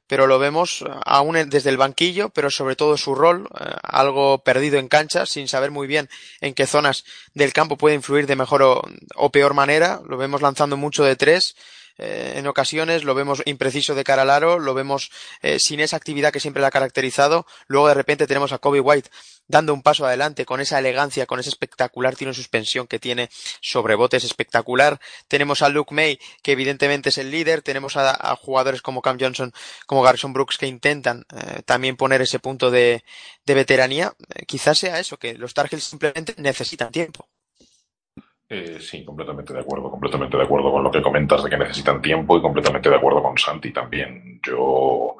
pero 0.07 0.25
lo 0.25 0.39
vemos 0.39 0.83
aún 1.05 1.37
desde 1.49 1.69
el 1.69 1.77
banquillo, 1.77 2.29
pero 2.29 2.49
sobre 2.49 2.75
todo 2.75 2.97
su 2.97 3.13
rol, 3.13 3.47
eh, 3.59 3.75
algo 3.83 4.39
perdido 4.39 4.79
en 4.79 4.87
cancha, 4.87 5.27
sin 5.27 5.47
saber 5.47 5.69
muy 5.69 5.85
bien 5.85 6.09
en 6.41 6.55
qué 6.55 6.65
zonas 6.65 7.05
del 7.35 7.53
campo 7.53 7.77
puede 7.77 7.93
influir 7.93 8.25
de 8.25 8.35
mejor 8.35 8.63
o 9.15 9.29
peor 9.29 9.53
manera. 9.53 10.01
Lo 10.07 10.17
vemos 10.17 10.41
lanzando 10.41 10.77
mucho 10.77 11.03
de 11.03 11.15
tres, 11.15 11.55
eh, 11.99 12.33
en 12.35 12.47
ocasiones, 12.47 13.03
lo 13.03 13.13
vemos 13.13 13.41
impreciso 13.45 13.95
de 13.95 14.03
cara 14.03 14.23
al 14.23 14.29
aro, 14.29 14.59
lo 14.59 14.73
vemos 14.73 15.11
eh, 15.41 15.59
sin 15.59 15.79
esa 15.79 15.97
actividad 15.97 16.31
que 16.31 16.39
siempre 16.39 16.61
le 16.61 16.67
ha 16.67 16.71
caracterizado. 16.71 17.45
Luego 17.67 17.87
de 17.87 17.93
repente 17.93 18.27
tenemos 18.27 18.51
a 18.51 18.57
Kobe 18.57 18.79
White 18.79 19.09
dando 19.49 19.73
un 19.73 19.81
paso 19.81 20.05
adelante 20.05 20.45
con 20.45 20.61
esa 20.61 20.79
elegancia, 20.79 21.25
con 21.25 21.39
ese 21.39 21.49
espectacular 21.49 22.15
tiro 22.15 22.31
en 22.31 22.35
suspensión 22.35 22.87
que 22.87 22.99
tiene 22.99 23.29
sobre 23.61 23.95
botes 23.95 24.23
espectacular. 24.23 24.99
Tenemos 25.27 25.61
a 25.61 25.69
Luke 25.69 25.93
May, 25.93 26.19
que 26.43 26.53
evidentemente 26.53 27.09
es 27.09 27.17
el 27.17 27.31
líder. 27.31 27.61
Tenemos 27.61 27.97
a, 27.97 28.35
jugadores 28.35 28.81
como 28.81 29.01
Cam 29.01 29.17
Johnson, 29.19 29.53
como 29.87 30.03
Garrison 30.03 30.33
Brooks, 30.33 30.57
que 30.57 30.67
intentan 30.67 31.25
eh, 31.35 31.61
también 31.65 31.97
poner 31.97 32.21
ese 32.21 32.39
punto 32.39 32.69
de, 32.71 33.03
de 33.45 33.53
veteranía. 33.55 34.13
Eh, 34.35 34.45
quizás 34.45 34.77
sea 34.77 34.99
eso, 34.99 35.17
que 35.17 35.33
los 35.33 35.53
Tar 35.53 35.67
Heels 35.71 35.83
simplemente 35.83 36.35
necesitan 36.37 36.91
tiempo. 36.91 37.28
Eh, 38.51 38.79
sí, 38.79 39.05
completamente 39.05 39.53
de 39.53 39.59
acuerdo, 39.59 39.91
completamente 39.91 40.35
de 40.35 40.41
acuerdo 40.43 40.71
con 40.71 40.83
lo 40.83 40.89
que 40.89 41.03
comentas 41.03 41.43
de 41.43 41.51
que 41.51 41.57
necesitan 41.57 42.01
tiempo 42.01 42.35
y 42.35 42.41
completamente 42.41 42.89
de 42.89 42.95
acuerdo 42.95 43.21
con 43.21 43.37
Santi 43.37 43.71
también. 43.71 44.39
Yo, 44.41 45.17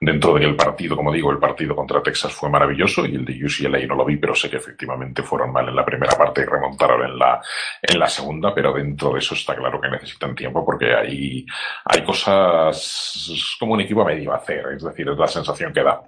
dentro 0.00 0.32
del 0.32 0.56
partido, 0.56 0.96
como 0.96 1.12
digo, 1.12 1.30
el 1.30 1.36
partido 1.36 1.76
contra 1.76 2.02
Texas 2.02 2.32
fue 2.32 2.48
maravilloso 2.48 3.04
y 3.04 3.16
el 3.16 3.26
de 3.26 3.44
UCLA 3.44 3.86
no 3.86 3.96
lo 3.96 4.06
vi, 4.06 4.16
pero 4.16 4.34
sé 4.34 4.48
que 4.48 4.56
efectivamente 4.56 5.22
fueron 5.22 5.52
mal 5.52 5.68
en 5.68 5.76
la 5.76 5.84
primera 5.84 6.16
parte 6.16 6.40
y 6.40 6.44
remontaron 6.46 7.04
en 7.04 7.18
la, 7.18 7.42
en 7.82 7.98
la 7.98 8.08
segunda, 8.08 8.54
pero 8.54 8.72
dentro 8.72 9.12
de 9.12 9.18
eso 9.18 9.34
está 9.34 9.54
claro 9.54 9.78
que 9.78 9.90
necesitan 9.90 10.34
tiempo 10.34 10.64
porque 10.64 10.94
hay, 10.94 11.44
hay 11.84 12.02
cosas 12.02 13.56
como 13.60 13.74
un 13.74 13.82
equipo 13.82 14.00
a 14.00 14.06
medio 14.06 14.32
hacer, 14.32 14.68
es 14.74 14.82
decir, 14.82 15.06
es 15.06 15.18
la 15.18 15.28
sensación 15.28 15.70
que 15.70 15.82
da 15.82 16.00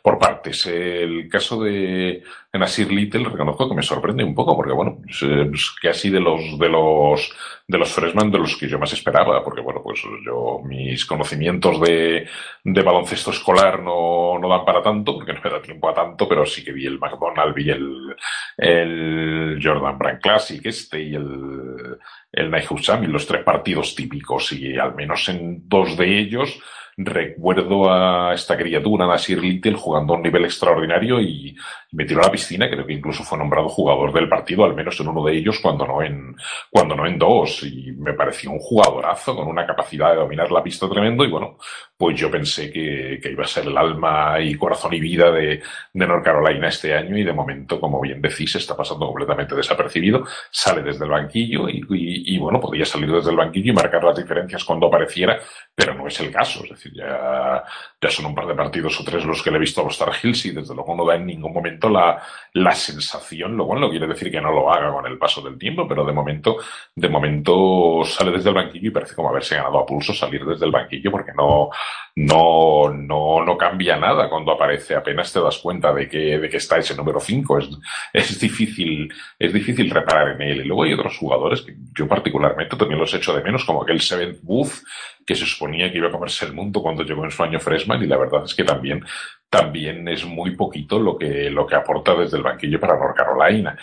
por 0.00 0.16
partes. 0.16 0.64
El 0.66 1.28
caso 1.28 1.60
de 1.60 2.22
Nasir 2.58 2.90
Little, 2.90 3.28
reconozco 3.28 3.68
que 3.68 3.76
me 3.76 3.82
sorprende 3.82 4.24
un 4.24 4.34
poco 4.34 4.56
porque, 4.56 4.72
bueno, 4.72 4.98
es 5.08 5.70
casi 5.80 6.10
de 6.10 6.20
los, 6.20 6.58
de 6.58 6.68
los, 6.68 7.32
de 7.66 7.78
los 7.78 7.92
freshman 7.92 8.30
de 8.30 8.38
los 8.38 8.56
que 8.56 8.66
yo 8.66 8.78
más 8.78 8.92
esperaba, 8.92 9.44
porque 9.44 9.60
bueno, 9.60 9.80
pues 9.84 10.02
yo, 10.24 10.60
mis 10.64 11.06
conocimientos 11.06 11.80
de, 11.80 12.26
de 12.64 12.82
baloncesto 12.82 13.30
escolar 13.30 13.80
no, 13.80 14.36
no 14.40 14.48
dan 14.48 14.64
para 14.64 14.82
tanto, 14.82 15.14
porque 15.14 15.32
no 15.32 15.40
me 15.44 15.50
da 15.50 15.62
tiempo 15.62 15.88
a 15.88 15.94
tanto, 15.94 16.28
pero 16.28 16.44
sí 16.44 16.64
que 16.64 16.72
vi 16.72 16.86
el 16.86 16.98
McDonald, 16.98 17.54
vi 17.54 17.70
el, 17.70 18.16
el 18.56 19.60
Jordan 19.62 19.96
Brand 19.96 20.20
Classic 20.20 20.64
este 20.66 21.00
y 21.02 21.14
el, 21.14 21.98
el 22.32 22.50
Nike 22.50 22.74
y 23.02 23.06
los 23.06 23.26
tres 23.28 23.44
partidos 23.44 23.94
típicos, 23.94 24.52
y 24.52 24.76
al 24.76 24.96
menos 24.96 25.28
en 25.28 25.68
dos 25.68 25.96
de 25.96 26.18
ellos, 26.18 26.60
recuerdo 26.96 27.90
a 27.90 28.34
esta 28.34 28.56
criatura, 28.56 29.06
Nasir 29.06 29.42
Little, 29.42 29.74
jugando 29.74 30.14
a 30.14 30.16
un 30.16 30.22
nivel 30.22 30.44
extraordinario 30.44 31.20
y 31.20 31.56
me 31.92 32.04
tiró 32.04 32.20
a 32.20 32.26
la 32.26 32.30
piscina, 32.30 32.68
creo 32.70 32.86
que 32.86 32.92
incluso 32.92 33.24
fue 33.24 33.38
nombrado 33.38 33.68
jugador 33.68 34.12
del 34.12 34.28
partido, 34.28 34.64
al 34.64 34.74
menos 34.74 34.98
en 35.00 35.08
uno 35.08 35.24
de 35.24 35.36
ellos, 35.36 35.58
cuando 35.60 35.86
no 35.86 36.02
en, 36.02 36.36
cuando 36.70 36.94
no 36.94 37.06
en 37.06 37.18
dos, 37.18 37.64
y 37.64 37.92
me 37.92 38.14
pareció 38.14 38.50
un 38.50 38.58
jugadorazo 38.58 39.34
con 39.34 39.48
una 39.48 39.66
capacidad 39.66 40.10
de 40.10 40.16
dominar 40.16 40.50
la 40.52 40.62
pista 40.62 40.88
tremendo, 40.88 41.24
y 41.24 41.30
bueno, 41.30 41.58
pues 41.96 42.18
yo 42.18 42.30
pensé 42.30 42.70
que, 42.70 43.18
que 43.22 43.32
iba 43.32 43.44
a 43.44 43.48
ser 43.48 43.66
el 43.66 43.76
alma 43.76 44.40
y 44.40 44.54
corazón 44.54 44.94
y 44.94 45.00
vida 45.00 45.30
de, 45.30 45.60
de 45.92 46.06
North 46.06 46.24
Carolina 46.24 46.68
este 46.68 46.94
año, 46.94 47.16
y 47.16 47.24
de 47.24 47.32
momento, 47.32 47.80
como 47.80 48.00
bien 48.00 48.22
decís, 48.22 48.54
está 48.54 48.76
pasando 48.76 49.06
completamente 49.06 49.54
desapercibido, 49.54 50.24
sale 50.50 50.82
desde 50.82 51.04
el 51.04 51.10
banquillo, 51.10 51.68
y, 51.68 52.38
bueno, 52.38 52.60
podría 52.60 52.84
salir 52.84 53.10
desde 53.10 53.30
el 53.30 53.36
banquillo 53.36 53.72
y 53.72 53.74
marcar 53.74 54.04
las 54.04 54.16
diferencias 54.16 54.64
cuando 54.64 54.86
apareciera, 54.86 55.38
pero 55.74 55.94
no 55.94 56.06
es 56.06 56.20
el 56.20 56.30
caso, 56.30 56.62
es 56.64 56.70
decir, 56.70 56.92
ya, 56.94 57.64
ya 58.00 58.10
son 58.10 58.26
un 58.26 58.34
par 58.34 58.46
de 58.46 58.54
partidos 58.54 58.98
o 59.00 59.04
tres 59.04 59.24
los 59.24 59.42
que 59.42 59.50
le 59.50 59.56
he 59.56 59.60
visto 59.60 59.80
a 59.80 59.84
los 59.84 59.98
Tar 59.98 60.12
Heels, 60.22 60.46
y 60.46 60.52
desde 60.52 60.74
luego 60.74 60.94
no 60.94 61.04
da 61.04 61.16
en 61.16 61.26
ningún 61.26 61.52
momento 61.52 61.79
la, 61.88 62.22
la 62.54 62.72
sensación, 62.72 63.56
lo 63.56 63.66
cual 63.66 63.80
no 63.80 63.90
quiere 63.90 64.06
decir 64.06 64.30
que 64.30 64.40
no 64.40 64.52
lo 64.52 64.72
haga 64.72 64.92
con 64.92 65.06
el 65.06 65.18
paso 65.18 65.40
del 65.40 65.58
tiempo, 65.58 65.86
pero 65.86 66.04
de 66.04 66.12
momento, 66.12 66.56
de 66.94 67.08
momento 67.08 68.02
sale 68.04 68.32
desde 68.32 68.48
el 68.48 68.56
banquillo 68.56 68.88
y 68.88 68.92
parece 68.92 69.14
como 69.14 69.28
haberse 69.28 69.56
ganado 69.56 69.78
a 69.78 69.86
pulso 69.86 70.12
salir 70.12 70.44
desde 70.44 70.66
el 70.66 70.72
banquillo 70.72 71.10
porque 71.10 71.32
no, 71.36 71.70
no, 72.16 72.92
no, 72.92 73.44
no 73.44 73.56
cambia 73.56 73.96
nada 73.96 74.28
cuando 74.28 74.52
aparece, 74.52 74.96
apenas 74.96 75.32
te 75.32 75.40
das 75.40 75.58
cuenta 75.58 75.92
de 75.92 76.08
que, 76.08 76.38
de 76.38 76.48
que 76.48 76.56
está 76.56 76.78
ese 76.78 76.96
número 76.96 77.20
5, 77.20 77.58
es, 77.58 77.68
es 78.12 78.40
difícil, 78.40 79.12
es 79.38 79.52
difícil 79.52 79.90
reparar 79.90 80.30
en 80.30 80.42
él. 80.42 80.60
Y 80.60 80.64
luego 80.64 80.82
hay 80.82 80.92
otros 80.92 81.16
jugadores 81.16 81.62
que 81.62 81.76
yo 81.96 82.08
particularmente 82.08 82.76
también 82.76 82.98
los 82.98 83.14
echo 83.14 83.32
de 83.32 83.42
menos, 83.42 83.64
como 83.64 83.82
aquel 83.82 84.00
Seventh 84.00 84.40
Booth, 84.42 84.82
que 85.24 85.36
se 85.36 85.46
suponía 85.46 85.90
que 85.92 85.98
iba 85.98 86.08
a 86.08 86.12
comerse 86.12 86.46
el 86.46 86.52
mundo 86.52 86.82
cuando 86.82 87.04
llegó 87.04 87.24
en 87.24 87.30
su 87.30 87.42
año 87.42 87.60
freshman, 87.60 88.02
y 88.02 88.06
la 88.06 88.16
verdad 88.16 88.42
es 88.44 88.54
que 88.54 88.64
también 88.64 89.04
también 89.50 90.06
es 90.08 90.24
muy 90.24 90.56
poquito 90.56 90.98
lo 90.98 91.18
que, 91.18 91.50
lo 91.50 91.66
que 91.66 91.74
aporta 91.74 92.14
desde 92.14 92.36
el 92.36 92.44
banquillo 92.44 92.80
para 92.80 92.96
North 92.96 93.16
Carolina. 93.16 93.76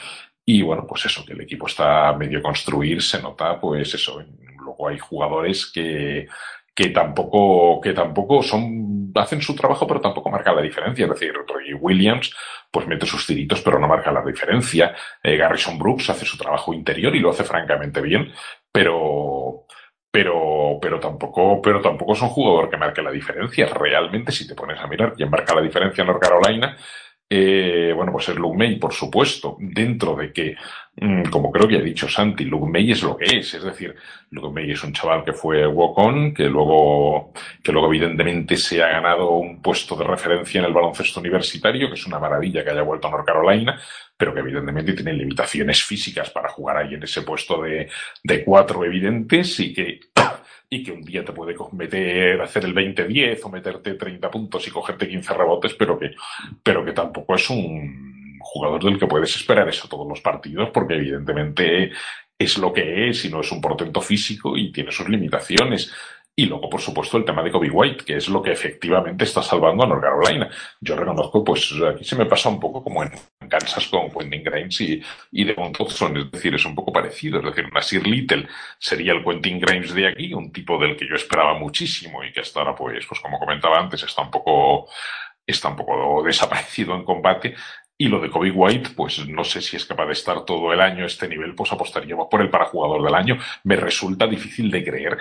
Y 0.46 0.62
bueno, 0.62 0.88
pues 0.88 1.06
eso, 1.06 1.26
que 1.26 1.34
el 1.34 1.42
equipo 1.42 1.68
está 1.68 2.14
medio 2.14 2.42
construir, 2.42 3.02
se 3.02 3.22
nota, 3.22 3.60
pues 3.60 3.94
eso. 3.94 4.24
Luego 4.58 4.88
hay 4.88 4.98
jugadores 4.98 5.70
que, 5.72 6.28
que 6.74 6.90
tampoco, 6.90 7.82
que 7.82 7.94
tampoco 7.94 8.42
son, 8.42 9.12
hacen 9.16 9.42
su 9.42 9.56
trabajo, 9.56 9.86
pero 9.86 10.00
tampoco 10.00 10.30
marcan 10.30 10.56
la 10.56 10.62
diferencia. 10.62 11.06
Es 11.06 11.12
decir, 11.12 11.34
Williams, 11.80 12.34
pues 12.72 12.88
mete 12.88 13.06
sus 13.06 13.26
tiritos, 13.26 13.62
pero 13.62 13.80
no 13.80 13.88
marca 13.88 14.12
la 14.12 14.24
diferencia. 14.24 14.96
Eh, 15.22 15.38
Garrison 15.38 15.78
Brooks 15.78 16.10
hace 16.10 16.26
su 16.26 16.38
trabajo 16.38 16.74
interior 16.74 17.16
y 17.16 17.20
lo 17.20 17.32
hace 17.32 17.44
francamente 17.44 18.02
bien, 18.02 18.32
pero, 18.72 19.66
pero, 20.18 20.80
pero 20.82 21.00
tampoco, 21.00 21.62
pero 21.62 21.80
tampoco 21.80 22.14
es 22.14 22.22
un 22.24 22.30
jugador 22.30 22.72
que 22.72 22.78
marque 22.78 23.04
la 23.04 23.12
diferencia. 23.12 23.68
Realmente, 23.68 24.32
si 24.32 24.48
te 24.48 24.56
pones 24.56 24.80
a 24.80 24.88
mirar 24.88 25.14
quién 25.14 25.30
marca 25.30 25.54
la 25.54 25.62
diferencia 25.62 26.02
en 26.02 26.08
North 26.08 26.20
Carolina, 26.20 26.76
eh, 27.30 27.94
bueno, 27.96 28.12
pues 28.12 28.30
es 28.30 28.36
Luke 28.36 28.58
May, 28.58 28.80
por 28.80 28.94
supuesto, 28.94 29.58
dentro 29.60 30.16
de 30.16 30.34
que, 30.34 30.56
mm, 30.96 31.30
como 31.30 31.52
creo 31.52 31.68
que 31.68 31.78
ha 31.78 31.82
dicho 31.82 32.08
Santi, 32.10 32.46
Luke 32.46 32.68
May 32.68 32.94
es 32.94 33.04
lo 33.04 33.16
que 33.16 33.26
es, 33.26 33.54
es 33.54 33.64
decir, 33.64 33.96
Luke 34.32 34.52
May 34.52 34.72
es 34.72 34.84
un 34.84 34.92
chaval 34.92 35.24
que 35.24 35.34
fue 35.34 35.68
walk-on, 35.68 36.34
que 36.34 36.46
luego, 36.46 37.32
que 37.64 37.72
luego 37.72 37.88
evidentemente 37.88 38.58
se 38.58 38.82
ha 38.82 38.88
ganado 38.88 39.34
un 39.34 39.62
puesto 39.62 39.96
de 39.96 40.06
referencia 40.06 40.58
en 40.60 40.66
el 40.66 40.74
baloncesto 40.74 41.20
universitario, 41.20 41.90
que 41.90 41.94
es 41.94 42.08
una 42.08 42.18
maravilla 42.18 42.64
que 42.64 42.72
haya 42.72 42.82
vuelto 42.82 43.08
a 43.08 43.12
North 43.12 43.28
Carolina, 43.28 43.80
pero 44.18 44.34
que 44.34 44.40
evidentemente 44.40 44.94
tiene 44.94 45.14
limitaciones 45.14 45.84
físicas 45.84 46.30
para 46.32 46.50
jugar 46.50 46.78
ahí 46.78 46.96
en 46.96 47.04
ese 47.04 47.22
puesto 47.22 47.62
de, 47.62 47.90
de 48.24 48.44
cuatro 48.44 48.84
evidentes 48.84 49.60
y 49.60 49.74
que 49.74 50.00
y 50.70 50.84
que 50.84 50.92
un 50.92 51.02
día 51.02 51.24
te 51.24 51.32
puede 51.32 51.56
meter, 51.72 52.42
hacer 52.42 52.66
el 52.66 52.76
20-10 52.76 53.40
o 53.44 53.50
meterte 53.50 53.94
30 53.94 54.30
puntos 54.30 54.68
y 54.68 54.72
cogerte 54.72 55.08
15 55.08 55.34
rebotes, 55.34 55.74
pero 55.76 55.98
que, 55.98 56.12
pero 56.62 56.84
que 56.84 56.92
tampoco 56.92 57.36
es 57.36 57.50
un 57.50 58.38
jugador 58.40 58.84
del 58.84 59.00
que 59.00 59.08
puedes 59.08 59.36
esperar 59.36 59.68
eso 59.70 59.88
todos 59.88 60.08
los 60.08 60.20
partidos, 60.20 60.70
porque 60.74 60.96
evidentemente 60.96 61.92
es 62.38 62.58
lo 62.58 62.72
que 62.72 63.10
es 63.10 63.26
y 63.26 63.30
no 63.30 63.42
es 63.42 63.52
un 63.52 63.62
portento 63.62 64.02
físico 64.02 64.58
y 64.58 64.72
tiene 64.72 64.92
sus 64.92 65.10
limitaciones. 65.10 65.92
Y 66.40 66.46
luego, 66.46 66.70
por 66.70 66.80
supuesto, 66.80 67.18
el 67.18 67.26
tema 67.26 67.42
de 67.42 67.50
Kobe 67.50 67.72
White, 67.72 68.06
que 68.06 68.18
es 68.18 68.30
lo 68.30 68.44
que 68.44 68.52
efectivamente 68.52 69.24
está 69.24 69.42
salvando 69.42 69.84
a 69.84 69.88
North 69.88 70.04
Carolina. 70.04 70.48
Yo 70.80 70.96
reconozco, 70.96 71.44
pues 71.44 71.74
aquí 71.92 72.04
se 72.04 72.16
me 72.16 72.28
pasa 72.28 72.48
un 72.48 72.60
poco 72.60 72.84
como 72.84 73.02
en 73.02 73.10
Kansas 73.50 73.88
con 73.88 74.12
Quentin 74.12 74.44
Grimes 74.44 74.80
y, 74.82 75.02
y 75.32 75.44
Devon 75.46 75.74
Thompson, 75.74 76.16
es 76.16 76.30
decir, 76.30 76.54
es 76.54 76.64
un 76.64 76.76
poco 76.76 76.94
parecido. 76.94 77.40
Es 77.40 77.46
decir, 77.46 77.74
Nasir 77.74 78.06
Little 78.06 78.48
sería 78.78 79.14
el 79.14 79.24
Quentin 79.24 79.60
Grimes 79.60 79.96
de 79.96 80.10
aquí, 80.10 80.32
un 80.32 80.52
tipo 80.52 80.78
del 80.78 80.96
que 80.96 81.08
yo 81.10 81.16
esperaba 81.16 81.58
muchísimo 81.58 82.24
y 82.24 82.32
que 82.32 82.42
hasta 82.42 82.60
ahora, 82.60 82.76
pues, 82.76 83.04
pues 83.08 83.20
como 83.20 83.40
comentaba 83.40 83.80
antes, 83.80 84.04
está 84.04 84.22
un 84.22 84.30
poco 84.30 84.88
está 85.48 85.70
un 85.70 85.78
poco 85.78 86.22
desaparecido 86.24 86.94
en 86.94 87.04
combate. 87.04 87.56
Y 88.00 88.10
lo 88.10 88.20
de 88.20 88.30
Kobe 88.30 88.52
White, 88.52 88.92
pues 88.96 89.28
no 89.28 89.44
sé 89.44 89.60
si 89.60 89.76
es 89.76 89.86
capaz 89.86 90.06
de 90.06 90.14
estar 90.14 90.46
todo 90.46 90.72
el 90.72 90.82
año 90.82 91.04
este 91.04 91.28
nivel, 91.28 91.56
pues 91.56 91.72
apostaríamos 91.72 92.28
por 92.30 92.42
el 92.42 92.50
para 92.52 92.66
jugador 92.66 93.04
del 93.04 93.16
año. 93.16 93.40
Me 93.64 93.76
resulta 93.76 94.28
difícil 94.28 94.70
de 94.70 94.84
creer 94.84 95.18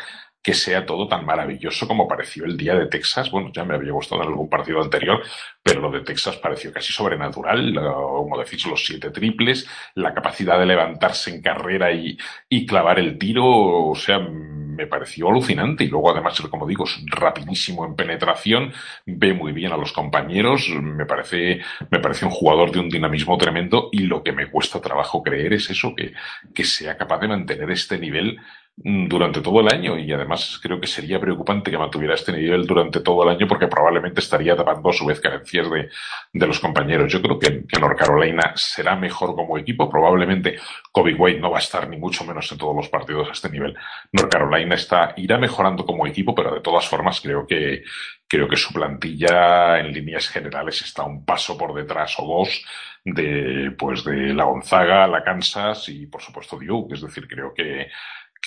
que 0.47 0.55
sea 0.55 0.87
todo 0.87 1.09
tan 1.09 1.27
maravilloso 1.27 1.89
como 1.89 2.07
pareció 2.07 2.45
el 2.45 2.57
día 2.57 2.77
de 2.77 2.87
Texas. 2.87 3.33
Bueno, 3.33 3.51
ya 3.53 3.65
me 3.65 3.75
había 3.75 3.91
gustado 3.91 4.23
en 4.23 4.29
algún 4.29 4.49
partido 4.49 4.81
anterior, 4.81 5.21
pero 5.61 5.81
lo 5.81 5.91
de 5.91 6.03
Texas 6.03 6.37
pareció 6.37 6.73
casi 6.73 6.93
sobrenatural, 6.93 7.75
como 7.75 8.39
decís, 8.39 8.65
los 8.65 8.87
siete 8.87 9.11
triples, 9.11 9.69
la 9.97 10.15
capacidad 10.15 10.57
de 10.57 10.67
levantarse 10.67 11.35
en 11.35 11.43
carrera 11.43 11.91
y, 11.91 12.17
y 12.49 12.65
clavar 12.65 13.01
el 13.01 13.19
tiro, 13.19 13.45
o 13.45 13.95
sea, 13.97 14.21
me 14.21 14.87
pareció 14.87 15.31
alucinante. 15.31 15.83
Y 15.83 15.89
luego, 15.89 16.13
además, 16.13 16.41
como 16.43 16.65
digo, 16.65 16.85
es 16.85 16.97
rapidísimo 17.07 17.85
en 17.85 17.97
penetración, 17.97 18.73
ve 19.05 19.35
muy 19.35 19.51
bien 19.51 19.73
a 19.73 19.77
los 19.77 19.91
compañeros, 19.93 20.69
me 20.81 21.07
parece, 21.07 21.61
me 21.91 21.99
parece 21.99 22.25
un 22.25 22.31
jugador 22.31 22.71
de 22.71 22.79
un 22.79 22.89
dinamismo 22.89 23.37
tremendo 23.37 23.89
y 23.91 24.03
lo 24.03 24.23
que 24.23 24.31
me 24.31 24.49
cuesta 24.49 24.81
trabajo 24.81 25.25
creer 25.25 25.55
es 25.55 25.71
eso, 25.71 25.93
que, 25.97 26.13
que 26.55 26.63
sea 26.63 26.97
capaz 26.97 27.19
de 27.19 27.27
mantener 27.27 27.69
este 27.73 27.99
nivel 27.99 28.39
durante 28.79 29.41
todo 29.41 29.61
el 29.61 29.73
año 29.73 29.99
y 29.99 30.13
además 30.13 30.61
creo 30.63 30.79
que 30.79 30.87
sería 30.87 31.19
preocupante 31.19 31.71
que 31.71 31.79
mantuviera 31.79 32.15
este 32.15 32.31
nivel 32.31 32.67
durante 32.67 33.01
todo 33.01 33.23
el 33.23 33.31
año 33.31 33.49
porque 33.49 33.69
probablemente 33.69 34.21
estaría 34.21 34.55
tapando 34.55 34.91
a 34.91 34.93
su 34.93 35.07
vez 35.07 35.19
carencias 35.19 35.71
de, 35.71 35.89
de 36.31 36.47
los 36.47 36.61
compañeros. 36.61 37.11
Yo 37.11 37.23
creo 37.23 37.39
que, 37.39 37.65
que, 37.67 37.81
North 37.81 37.99
Carolina 37.99 38.53
será 38.55 38.95
mejor 38.95 39.35
como 39.35 39.57
equipo. 39.57 39.89
Probablemente 39.89 40.59
Kobe 40.93 41.15
White 41.15 41.41
no 41.41 41.51
va 41.51 41.57
a 41.57 41.61
estar 41.61 41.89
ni 41.89 41.97
mucho 41.97 42.25
menos 42.27 42.53
en 42.53 42.59
todos 42.59 42.77
los 42.77 42.89
partidos 42.91 43.29
a 43.31 43.33
este 43.33 43.49
nivel. 43.49 43.75
North 44.13 44.31
Carolina 44.31 44.75
está, 44.75 45.15
irá 45.17 45.39
mejorando 45.39 45.87
como 45.87 46.07
equipo, 46.07 46.35
pero 46.35 46.55
de 46.55 46.61
todas 46.61 46.87
formas 46.87 47.23
creo 47.23 47.47
que, 47.47 47.83
creo 48.29 48.47
que 48.47 48.57
su 48.57 48.75
plantilla 48.75 49.79
en 49.79 49.91
líneas 49.91 50.29
generales 50.29 50.83
está 50.83 51.03
un 51.05 51.25
paso 51.25 51.57
por 51.57 51.73
detrás 51.73 52.15
o 52.19 52.27
dos 52.27 52.63
de, 53.07 53.73
pues 53.79 54.05
de 54.05 54.35
la 54.35 54.45
Gonzaga, 54.45 55.07
la 55.07 55.25
Kansas 55.25 55.89
y 55.89 56.07
por 56.09 56.21
supuesto 56.21 56.59
Duke. 56.61 56.95
Es 56.95 57.01
decir, 57.01 57.27
creo 57.27 57.55
que 57.55 57.89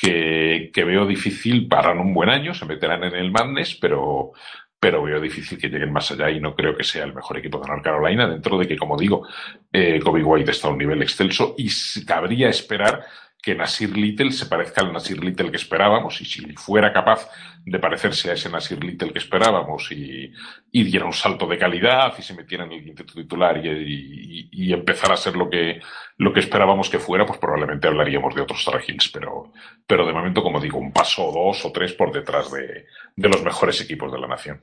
que, 0.02 0.72
que 0.74 0.84
veo 0.84 1.06
difícil, 1.06 1.68
para 1.68 1.91
un 1.91 2.14
buen 2.14 2.30
año, 2.30 2.54
se 2.54 2.66
meterán 2.66 3.04
en 3.04 3.16
el 3.16 3.32
Madness, 3.32 3.76
pero, 3.76 4.32
pero 4.80 5.04
veo 5.04 5.20
difícil 5.20 5.58
que 5.58 5.70
lleguen 5.70 5.91
más 5.91 6.12
allá 6.12 6.30
y 6.30 6.39
no 6.39 6.56
creo 6.56 6.76
que 6.76 6.84
sea 6.84 7.04
el 7.04 7.14
mejor 7.14 7.38
equipo 7.38 7.60
de 7.60 7.68
North 7.68 7.84
Carolina, 7.84 8.28
dentro 8.28 8.58
de 8.58 8.68
que, 8.68 8.78
como 8.78 8.97
digo, 8.97 9.28
eh, 9.72 10.00
Kobe 10.00 10.24
White 10.24 10.52
está 10.52 10.68
a 10.68 10.72
un 10.72 10.78
nivel 10.78 11.02
excelso 11.02 11.56
y 11.58 11.70
cabría 12.06 12.50
esperar 12.50 13.06
que 13.42 13.56
Nasir 13.56 13.96
Little 13.96 14.32
se 14.32 14.48
parezca 14.48 14.82
al 14.82 14.92
Nasir 14.92 15.24
Little 15.24 15.50
que 15.50 15.58
esperábamos 15.58 16.20
y 16.20 16.26
si 16.26 16.42
fuera 16.56 16.92
capaz 16.92 17.30
de 17.64 17.80
parecerse 17.80 18.30
a 18.30 18.34
ese 18.34 18.50
Nasir 18.50 18.84
Little 18.84 19.14
que 19.14 19.20
esperábamos 19.20 19.92
y, 19.92 20.34
y 20.72 20.84
diera 20.84 21.06
un 21.06 21.14
salto 21.14 21.48
de 21.48 21.58
calidad 21.58 22.14
y 22.18 22.22
se 22.22 22.34
metiera 22.34 22.66
en 22.66 22.74
el 22.74 22.84
quinteto 22.84 23.14
titular 23.14 23.58
y, 23.66 24.50
y, 24.52 24.74
empezara 24.74 25.14
a 25.14 25.18
ser 25.18 25.36
lo 25.38 25.50
que, 25.50 25.80
lo 26.18 26.34
que 26.34 26.42
esperábamos 26.42 26.90
que 26.90 27.00
fuera, 27.00 27.26
pues 27.26 27.40
probablemente 27.40 27.88
hablaríamos 27.88 28.36
de 28.36 28.42
otros 28.42 28.64
Tar 28.66 28.82
Heels, 28.86 29.10
pero, 29.10 29.54
pero 29.88 30.06
de 30.06 30.14
momento, 30.14 30.44
como 30.44 30.60
digo, 30.60 30.78
un 30.78 30.92
paso 30.92 31.26
o 31.28 31.32
dos 31.32 31.64
o 31.66 31.72
tres 31.72 31.94
por 31.94 32.12
detrás 32.12 32.52
de, 32.52 32.88
de 33.16 33.30
los 33.30 33.42
mejores 33.44 33.80
equipos 33.82 34.12
de 34.12 34.20
la 34.20 34.28
nación. 34.28 34.62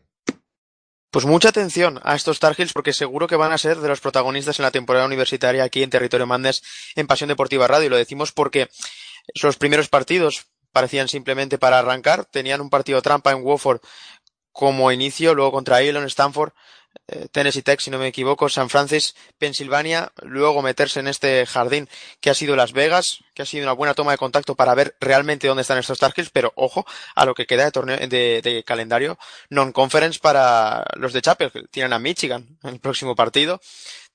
Pues 1.10 1.24
mucha 1.24 1.48
atención 1.48 2.00
a 2.02 2.14
estos 2.14 2.40
Tar 2.40 2.54
Heels 2.58 2.72
porque 2.72 2.92
seguro 2.92 3.26
que 3.26 3.36
van 3.36 3.52
a 3.52 3.58
ser 3.58 3.78
de 3.78 3.88
los 3.88 4.00
protagonistas 4.00 4.58
en 4.58 4.64
la 4.64 4.70
temporada 4.70 5.06
universitaria 5.06 5.64
aquí 5.64 5.82
en 5.82 5.90
Territorio 5.90 6.26
Mandes 6.26 6.62
en 6.94 7.06
Pasión 7.06 7.28
Deportiva 7.28 7.66
Radio. 7.68 7.86
Y 7.86 7.90
lo 7.90 7.96
decimos 7.96 8.32
porque 8.32 8.68
los 9.42 9.56
primeros 9.56 9.88
partidos 9.88 10.46
parecían 10.72 11.08
simplemente 11.08 11.58
para 11.58 11.78
arrancar. 11.78 12.24
Tenían 12.26 12.60
un 12.60 12.70
partido 12.70 13.00
trampa 13.02 13.32
en 13.32 13.42
Wofford 13.42 13.80
como 14.52 14.90
inicio, 14.90 15.34
luego 15.34 15.52
contra 15.52 15.82
Elon, 15.82 16.04
Stanford, 16.04 16.52
Tennessee 17.30 17.62
Tech, 17.62 17.80
si 17.80 17.90
no 17.90 17.98
me 17.98 18.08
equivoco, 18.08 18.48
San 18.48 18.68
Francisco, 18.68 19.18
Pensilvania, 19.38 20.12
luego 20.22 20.62
meterse 20.62 21.00
en 21.00 21.08
este 21.08 21.46
jardín 21.46 21.88
que 22.20 22.30
ha 22.30 22.34
sido 22.34 22.56
Las 22.56 22.72
Vegas, 22.72 23.20
que 23.34 23.42
ha 23.42 23.46
sido 23.46 23.64
una 23.64 23.72
buena 23.72 23.94
toma 23.94 24.12
de 24.12 24.18
contacto 24.18 24.54
para 24.54 24.74
ver 24.74 24.96
realmente 25.00 25.46
dónde 25.46 25.62
están 25.62 25.78
estos 25.78 25.98
Tar 25.98 26.12
Heels, 26.16 26.30
pero 26.30 26.52
ojo 26.56 26.86
a 27.14 27.24
lo 27.24 27.34
que 27.34 27.46
queda 27.46 27.64
de 27.64 27.70
torneo 27.70 27.96
de, 27.96 28.40
de 28.42 28.64
calendario 28.64 29.18
non-conference 29.50 30.18
para 30.20 30.84
los 30.96 31.12
de 31.12 31.22
Chapel. 31.22 31.52
Tienen 31.70 31.92
a 31.92 31.98
Michigan 31.98 32.58
en 32.62 32.74
el 32.74 32.80
próximo 32.80 33.14
partido, 33.14 33.60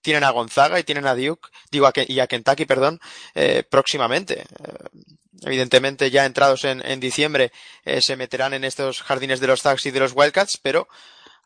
tienen 0.01 0.23
a 0.23 0.32
Gonzaga 0.32 0.79
y 0.79 0.84
tienen 0.84 1.07
a 1.07 1.15
Duke, 1.15 1.49
digo 1.71 1.88
a, 1.88 1.93
y 1.95 2.19
a 2.19 2.27
Kentucky, 2.27 2.65
perdón, 2.65 2.99
eh, 3.36 3.63
próximamente. 3.69 4.41
Eh, 4.41 4.45
evidentemente 5.43 6.11
ya 6.11 6.25
entrados 6.25 6.65
en, 6.65 6.86
en 6.86 6.99
diciembre 6.99 7.51
eh, 7.86 8.01
se 8.01 8.15
meterán 8.15 8.53
en 8.53 8.63
estos 8.63 9.01
jardines 9.01 9.39
de 9.39 9.47
los 9.47 9.61
Zags 9.61 9.86
y 9.86 9.91
de 9.91 9.99
los 9.99 10.13
Wildcats, 10.13 10.59
pero 10.61 10.88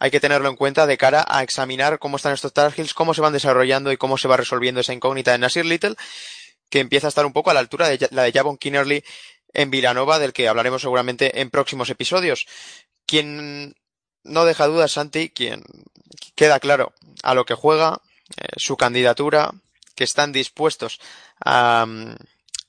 hay 0.06 0.12
que 0.12 0.20
tenerlo 0.20 0.50
en 0.50 0.56
cuenta 0.56 0.86
de 0.86 1.00
cara 1.00 1.26
a 1.28 1.42
examinar 1.42 1.98
cómo 1.98 2.18
están 2.18 2.32
estos 2.32 2.54
Tar 2.54 2.72
Heels, 2.78 2.94
cómo 2.94 3.16
se 3.16 3.22
van 3.22 3.34
desarrollando 3.34 3.92
y 3.92 3.98
cómo 3.98 4.20
se 4.20 4.28
va 4.28 4.38
resolviendo 4.38 4.82
esa 4.82 4.94
incógnita 4.94 5.32
de 5.32 5.40
Nasir 5.40 5.66
Little, 5.66 5.96
que 6.70 6.80
empieza 6.80 7.08
a 7.08 7.10
estar 7.10 7.26
un 7.26 7.34
poco 7.34 7.50
a 7.50 7.56
la 7.56 7.60
altura 7.60 7.90
de 7.90 8.08
la 8.12 8.22
de 8.22 8.32
Javon 8.32 8.60
Kinnerly 8.60 9.04
en 9.52 9.72
Villanova, 9.72 10.20
del 10.20 10.32
que 10.32 10.48
hablaremos 10.48 10.84
seguramente 10.84 11.42
en 11.42 11.50
próximos 11.50 11.90
episodios. 11.90 12.46
Quien 13.08 13.74
no 14.24 14.46
deja 14.46 14.68
dudas, 14.68 14.92
Santi, 14.92 15.32
quien 15.32 15.64
queda 16.36 16.60
claro 16.60 16.94
a 17.24 17.34
lo 17.34 17.48
que 17.48 17.56
juega, 17.56 18.00
eh, 18.38 18.46
su 18.58 18.78
candidatura, 18.78 19.56
que 19.96 20.04
están 20.04 20.32
dispuestos 20.32 21.00
a, 21.44 21.88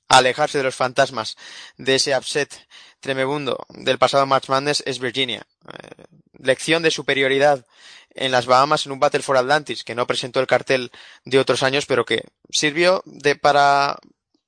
alejarse 0.08 0.56
de 0.56 0.64
los 0.64 0.74
fantasmas 0.74 1.36
de 1.76 1.96
ese 1.96 2.16
upset 2.16 2.66
tremebundo 3.06 3.66
del 3.68 3.98
pasado 3.98 4.26
March 4.26 4.48
Madness 4.48 4.82
es 4.84 4.98
Virginia. 4.98 5.46
Eh, 5.72 6.04
lección 6.38 6.82
de 6.82 6.90
superioridad 6.90 7.64
en 8.10 8.32
las 8.32 8.46
Bahamas 8.46 8.84
en 8.84 8.92
un 8.92 8.98
Battle 8.98 9.22
for 9.22 9.36
Atlantis 9.36 9.84
que 9.84 9.94
no 9.94 10.08
presentó 10.08 10.40
el 10.40 10.48
cartel 10.48 10.90
de 11.24 11.38
otros 11.38 11.62
años 11.62 11.86
pero 11.86 12.04
que 12.04 12.24
sirvió 12.50 13.02
de 13.04 13.36
para 13.36 13.96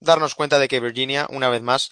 darnos 0.01 0.35
cuenta 0.35 0.59
de 0.59 0.67
que 0.67 0.81
Virginia 0.81 1.29
una 1.31 1.49
vez 1.49 1.63
más 1.63 1.91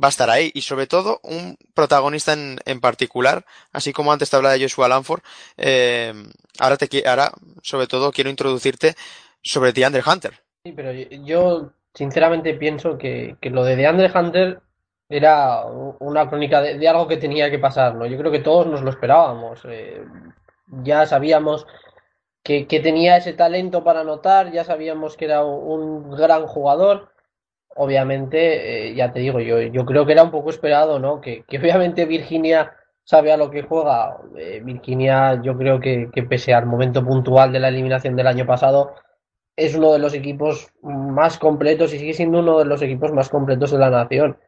va 0.00 0.06
a 0.06 0.10
estar 0.10 0.30
ahí 0.30 0.52
y 0.54 0.62
sobre 0.62 0.86
todo 0.86 1.18
un 1.24 1.56
protagonista 1.74 2.32
en, 2.32 2.58
en 2.64 2.80
particular 2.80 3.44
así 3.72 3.92
como 3.92 4.12
antes 4.12 4.30
te 4.30 4.36
hablaba 4.36 4.54
de 4.54 4.62
Joshua 4.62 4.88
Lanford 4.88 5.22
eh, 5.56 6.14
ahora 6.60 6.76
te 6.76 7.08
ahora 7.08 7.32
sobre 7.62 7.88
todo 7.88 8.12
quiero 8.12 8.30
introducirte 8.30 8.94
sobre 9.42 9.72
DeAndre 9.72 10.02
Hunter 10.06 10.34
sí 10.64 10.72
pero 10.72 10.92
yo 10.92 11.72
sinceramente 11.92 12.54
pienso 12.54 12.98
que, 12.98 13.36
que 13.40 13.50
lo 13.50 13.64
de 13.64 13.74
DeAndre 13.74 14.12
Hunter 14.14 14.60
era 15.08 15.64
una 15.64 16.28
crónica 16.28 16.60
de, 16.60 16.86
algo 16.88 17.08
que 17.08 17.16
tenía 17.16 17.50
que 17.50 17.58
pasar, 17.58 17.94
¿no? 17.94 18.06
Yo 18.06 18.18
creo 18.18 18.30
que 18.30 18.40
todos 18.40 18.66
nos 18.66 18.82
lo 18.82 18.90
esperábamos. 18.90 19.62
Eh, 19.64 20.02
ya 20.82 21.06
sabíamos 21.06 21.66
que, 22.42 22.64
tenía 22.82 23.16
ese 23.16 23.32
talento 23.32 23.84
para 23.84 24.00
anotar, 24.00 24.52
ya 24.52 24.64
sabíamos 24.64 25.16
que 25.16 25.26
era 25.26 25.44
un, 25.44 26.10
gran 26.10 26.46
jugador. 26.46 27.12
Obviamente, 27.76 28.88
eh, 28.90 28.94
ya 28.94 29.12
te 29.12 29.20
digo, 29.20 29.40
yo, 29.40 29.60
yo 29.60 29.84
creo 29.86 30.04
que 30.04 30.12
era 30.12 30.24
un 30.24 30.30
poco 30.30 30.50
esperado, 30.50 30.98
¿no? 30.98 31.20
Que, 31.20 31.44
obviamente 31.58 32.04
Virginia 32.04 32.72
sabe 33.04 33.32
a 33.32 33.36
lo 33.38 33.50
que 33.50 33.62
juega. 33.62 34.18
Eh, 34.36 34.60
Virginia, 34.62 35.40
yo 35.42 35.56
creo 35.56 35.80
que, 35.80 36.10
que 36.12 36.22
pese 36.22 36.52
al 36.52 36.66
momento 36.66 37.04
puntual 37.04 37.52
de 37.52 37.60
la 37.60 37.68
eliminación 37.68 38.14
del 38.16 38.26
año 38.26 38.46
pasado, 38.46 38.94
es 39.56 39.74
uno 39.74 39.92
de 39.92 39.98
los 39.98 40.14
equipos 40.14 40.68
más 40.82 41.38
completos 41.38 41.94
y 41.94 41.98
sigue 41.98 42.14
siendo 42.14 42.40
uno 42.40 42.58
de 42.58 42.66
los 42.66 42.82
equipos 42.82 43.12
más 43.12 43.28
completos 43.30 43.70
de 43.70 43.78
la 43.78 43.90
nación. 43.90 44.38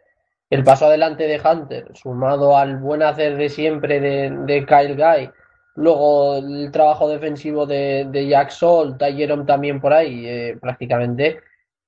El 0.50 0.64
paso 0.64 0.86
adelante 0.86 1.24
de 1.24 1.40
Hunter, 1.40 1.90
sumado 1.94 2.56
al 2.56 2.76
buen 2.76 3.02
hacer 3.02 3.36
de 3.36 3.48
siempre 3.48 4.00
de, 4.00 4.30
de 4.46 4.66
Kyle 4.66 4.96
Guy, 4.96 5.30
Luego 5.76 6.36
el 6.36 6.70
trabajo 6.72 7.08
defensivo 7.08 7.64
de, 7.64 8.06
de 8.10 8.28
Jack 8.28 8.50
Sol, 8.50 8.98
también 9.46 9.80
por 9.80 9.92
ahí, 9.92 10.26
eh, 10.26 10.58
prácticamente 10.60 11.40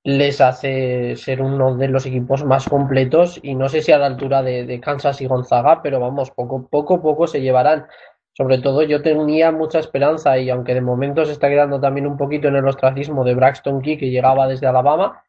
les 0.05 0.41
hace 0.41 1.15
ser 1.17 1.43
uno 1.43 1.77
de 1.77 1.89
los 1.89 2.07
equipos 2.07 2.45
más 2.45 2.69
completos 2.69 3.39
y 3.43 3.55
no 3.55 3.69
sé 3.69 3.83
si 3.83 3.93
a 3.93 3.99
la 3.99 4.07
altura 4.07 4.43
de, 4.43 4.81
Kansas 4.81 5.21
y 5.21 5.27
Gonzaga, 5.27 5.81
pero 5.83 6.01
vamos, 6.01 6.31
poco, 6.31 6.67
poco, 6.69 7.03
poco 7.03 7.27
se 7.27 7.41
llevarán. 7.41 7.87
Sobre 8.33 8.59
todo 8.59 8.83
yo 8.83 9.03
tenía 9.03 9.53
mucha 9.53 9.79
esperanza 9.79 10.39
y 10.39 10.49
aunque 10.49 10.75
de 10.75 10.81
momento 10.81 11.25
se 11.25 11.33
está 11.33 11.49
quedando 11.49 11.79
también 11.81 12.07
un 12.07 12.17
poquito 12.17 12.49
en 12.49 12.57
el 12.57 12.67
ostracismo 12.67 13.25
de 13.25 13.35
Braxton 13.35 13.83
Key 13.83 13.99
que 13.99 14.11
llegaba 14.11 14.49
desde 14.49 14.67
Alabama, 14.67 15.23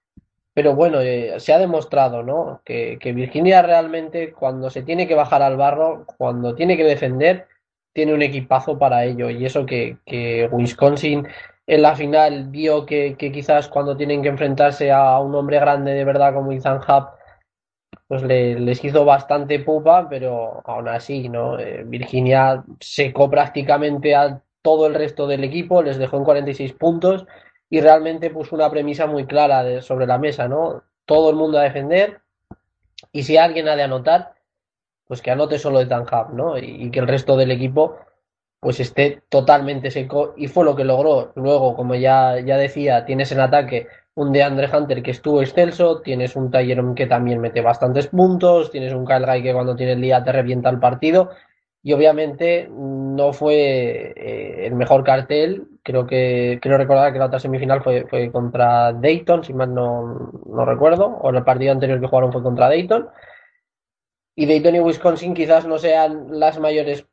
pero 0.54 0.76
bueno, 0.76 1.02
eh, 1.02 1.40
se 1.40 1.54
ha 1.54 1.60
demostrado, 1.60 2.24
¿no? 2.24 2.62
Que, 2.64 2.98
que 3.00 3.14
Virginia 3.14 3.62
realmente 3.62 4.34
cuando 4.34 4.70
se 4.70 4.84
tiene 4.84 5.08
que 5.08 5.16
bajar 5.16 5.42
al 5.42 5.58
barro, 5.58 6.06
cuando 6.18 6.54
tiene 6.56 6.78
que 6.78 6.84
defender, 6.84 7.48
tiene 7.94 8.14
un 8.14 8.22
equipazo 8.22 8.78
para 8.78 9.06
ello. 9.06 9.30
Y 9.30 9.46
eso 9.46 9.66
que, 9.66 9.98
Wisconsin 10.52 11.28
en 11.66 11.82
la 11.82 11.96
final 11.96 12.50
vio 12.50 12.86
que, 12.86 13.16
quizás 13.18 13.70
cuando 13.70 13.96
tienen 13.96 14.22
que 14.22 14.30
enfrentarse 14.30 14.92
a 14.92 15.20
un 15.20 15.34
hombre 15.36 15.60
grande 15.60 15.94
de 15.94 16.04
verdad 16.04 16.34
como 16.34 16.52
Ethan 16.52 16.82
Hub, 16.88 17.10
pues 18.08 18.24
les 18.24 18.84
hizo 18.84 19.06
bastante 19.06 19.60
pupa, 19.60 20.10
pero 20.10 20.62
aún 20.66 20.88
así, 20.88 21.30
¿no? 21.30 21.58
Eh, 21.60 21.84
Virginia 21.86 22.64
secó 22.80 23.30
prácticamente 23.30 24.14
a 24.16 24.42
todo 24.62 24.88
el 24.88 24.94
resto 24.94 25.28
del 25.28 25.44
equipo, 25.44 25.82
les 25.82 25.98
dejó 25.98 26.18
en 26.18 26.24
46 26.24 26.74
puntos 26.74 27.26
y 27.74 27.82
realmente 27.82 28.30
puso 28.30 28.56
una 28.56 28.70
premisa 28.70 29.08
muy 29.08 29.26
clara 29.26 29.82
sobre 29.82 30.06
la 30.06 30.20
mesa, 30.20 30.48
¿no? 30.48 30.84
Todo 31.08 31.32
el 31.32 31.36
mundo 31.36 31.58
a 31.58 31.64
defender 31.64 32.22
y 33.12 33.24
si 33.24 33.36
alguien 33.36 33.68
ha 33.68 33.76
de 33.76 33.82
anotar, 33.82 34.36
pues 35.08 35.24
que 35.24 35.32
anote 35.32 35.58
solo 35.58 35.80
de 35.80 35.88
Tanjab, 35.88 36.36
¿no? 36.36 36.56
Y, 36.56 36.92
que 36.92 37.00
el 37.00 37.08
resto 37.08 37.36
del 37.36 37.50
equipo 37.50 37.98
pues 38.60 38.80
esté 38.80 39.24
totalmente 39.28 39.90
seco 39.90 40.36
y 40.38 40.50
fue 40.50 40.66
lo 40.66 40.76
que 40.76 40.84
logró. 40.84 41.32
Luego, 41.34 41.76
como 41.76 41.96
ya, 41.96 42.40
ya 42.42 42.58
decía, 42.58 43.06
tienes 43.06 43.32
en 43.32 43.40
ataque 43.40 43.88
un 44.14 44.32
de 44.32 44.44
Andre 44.44 44.70
Hunter 44.72 45.02
que 45.02 45.10
estuvo 45.10 45.42
excelso, 45.42 46.02
tienes 46.02 46.36
un 46.36 46.52
Tyron 46.52 46.94
que 46.94 47.08
también 47.08 47.42
mete 47.42 47.62
bastantes 47.62 48.06
puntos, 48.06 48.70
tienes 48.70 48.94
un 48.94 49.04
Kyle 49.04 49.26
Guy 49.26 49.42
que 49.42 49.54
cuando 49.54 49.76
tiene 49.76 49.94
el 49.94 50.02
día 50.02 50.24
te 50.24 50.32
revienta 50.32 50.70
el 50.70 50.78
partido 50.78 51.32
y 51.84 51.92
obviamente 51.92 52.70
no 52.72 53.34
fue 53.34 54.14
eh, 54.16 54.66
el 54.66 54.74
mejor 54.76 55.04
cartel, 55.04 55.68
creo 55.84 56.08
que 56.08 56.60
quiero 56.62 56.78
recordar 56.78 57.12
que 57.12 57.20
la 57.20 57.26
otra 57.26 57.40
semifinal 57.40 57.84
fue, 57.84 58.06
fue 58.10 58.32
contra 58.32 58.94
Dayton, 58.94 59.44
si 59.44 59.54
mal 59.54 59.74
no, 59.74 60.32
no 60.46 60.66
recuerdo, 60.66 61.08
o 61.08 61.30
el 61.30 61.44
partido 61.44 61.74
anterior 61.74 62.00
que 62.00 62.08
jugaron 62.08 62.32
fue 62.32 62.42
contra 62.42 62.70
Dayton. 62.70 63.10
Y 64.36 64.48
Dayton 64.48 64.76
y 64.76 64.80
Wisconsin 64.80 65.34
quizás 65.34 65.68
no 65.68 65.78
sean 65.78 66.40
las 66.40 66.58
mayores 66.58 67.06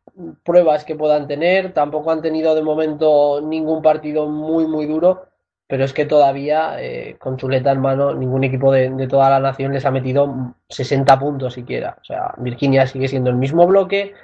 pruebas 0.44 0.84
que 0.84 0.94
puedan 0.94 1.26
tener, 1.26 1.72
tampoco 1.72 2.12
han 2.12 2.22
tenido 2.22 2.54
de 2.54 2.62
momento 2.62 3.40
ningún 3.42 3.82
partido 3.82 4.28
muy 4.28 4.66
muy 4.66 4.86
duro, 4.86 5.26
pero 5.66 5.84
es 5.84 5.92
que 5.92 6.06
todavía 6.06 6.80
eh, 6.80 7.16
con 7.18 7.36
chuleta 7.36 7.72
en 7.72 7.80
mano 7.80 8.14
ningún 8.14 8.44
equipo 8.44 8.72
de, 8.72 9.06
toda 9.08 9.30
la 9.30 9.40
nación 9.40 9.72
les 9.72 9.84
ha 9.84 9.90
metido 9.90 10.54
60 10.68 11.18
puntos 11.18 11.54
siquiera. 11.54 11.98
O 12.00 12.04
sea, 12.04 12.34
Virginia 12.38 12.86
sigue 12.86 13.08
siendo 13.08 13.30
el 13.30 13.36
mismo 13.36 13.66
bloque, 13.66 14.14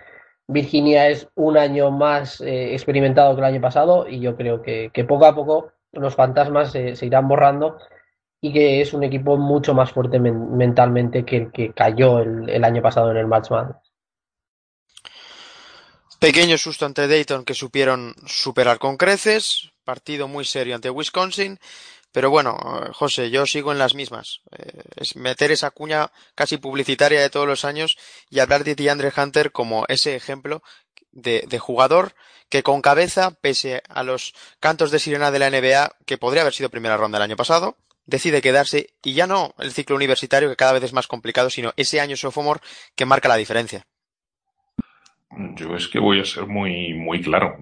Virginia 0.49 1.09
es 1.09 1.29
un 1.35 1.57
año 1.59 1.91
más 1.91 2.41
eh, 2.41 2.73
experimentado 2.75 3.35
que 3.35 3.41
el 3.41 3.47
año 3.47 3.61
pasado 3.61 4.09
y 4.09 4.21
yo 4.21 4.37
creo 4.37 4.63
que, 4.63 4.91
poco 5.09 5.27
a 5.27 5.35
poco 5.35 5.73
los 5.93 6.15
fantasmas 6.15 6.73
se 6.73 7.07
irán 7.07 7.27
borrando 7.27 7.79
y 8.41 8.53
que 8.53 8.81
es 8.81 8.93
un 8.93 9.03
equipo 9.03 9.37
mucho 9.37 9.75
más 9.75 9.93
fuerte 9.93 10.19
mentalmente 10.21 11.25
que 11.25 11.37
el 11.37 11.53
que 11.53 11.73
cayó 11.73 12.21
el, 12.21 12.65
año 12.65 12.83
pasado 12.83 13.11
en 13.11 13.17
el 13.17 13.27
Match 13.27 13.49
Pequeño 16.21 16.57
susto 16.57 16.87
ante 16.87 17.09
Dayton 17.09 17.45
que 17.45 17.55
supieron 17.55 18.15
superar 18.27 18.79
con 18.79 18.97
creces, 18.97 19.73
partido 19.85 20.29
muy 20.29 20.45
serio 20.45 20.75
ante 20.75 20.91
Wisconsin, 20.91 21.59
pero 22.17 22.31
bueno, 22.31 22.57
José, 22.95 23.31
yo 23.31 23.45
sigo 23.45 23.73
en 23.73 23.79
las 23.79 23.95
mismas. 23.95 24.41
Eh, 24.59 24.81
es 24.97 25.17
meter 25.17 25.51
esa 25.51 25.71
cuña 25.71 26.11
casi 26.35 26.57
publicitaria 26.57 27.21
de 27.21 27.29
todos 27.29 27.47
los 27.47 27.67
años 27.67 27.99
y 28.31 28.39
hablar 28.39 28.65
de 28.65 28.75
DeAndre 28.75 29.13
Hunter 29.15 29.53
como 29.53 29.85
ese 29.89 30.17
ejemplo 30.17 30.63
de, 31.13 31.45
de, 31.47 31.59
jugador 31.59 32.15
que 32.49 32.63
con 32.63 32.81
cabeza, 32.81 33.33
pese 33.43 33.83
a 33.91 34.03
los 34.03 34.33
cantos 34.61 34.91
de 34.91 34.99
sirena 34.99 35.31
de 35.31 35.41
la 35.41 35.51
NBA, 35.51 35.97
que 36.07 36.17
podría 36.17 36.41
haber 36.41 36.55
sido 36.55 36.71
primera 36.71 36.97
ronda 36.97 37.19
el 37.19 37.23
año 37.23 37.37
pasado, 37.37 37.77
decide 38.07 38.41
quedarse 38.41 38.95
y 39.03 39.13
ya 39.13 39.27
no 39.27 39.55
el 39.59 39.73
ciclo 39.73 39.95
universitario 39.95 40.49
que 40.49 40.57
cada 40.57 40.73
vez 40.73 40.85
es 40.85 40.95
más 40.95 41.09
complicado, 41.09 41.51
sino 41.51 41.75
ese 41.77 42.01
año 42.01 42.17
sophomore 42.17 42.61
que 42.95 43.05
marca 43.05 43.29
la 43.29 43.37
diferencia. 43.37 43.87
Yo 45.57 45.77
es 45.77 45.87
que 45.89 45.99
voy 45.99 46.21
a 46.21 46.25
ser 46.25 46.47
muy, 46.47 46.95
muy 46.95 47.21
claro. 47.21 47.59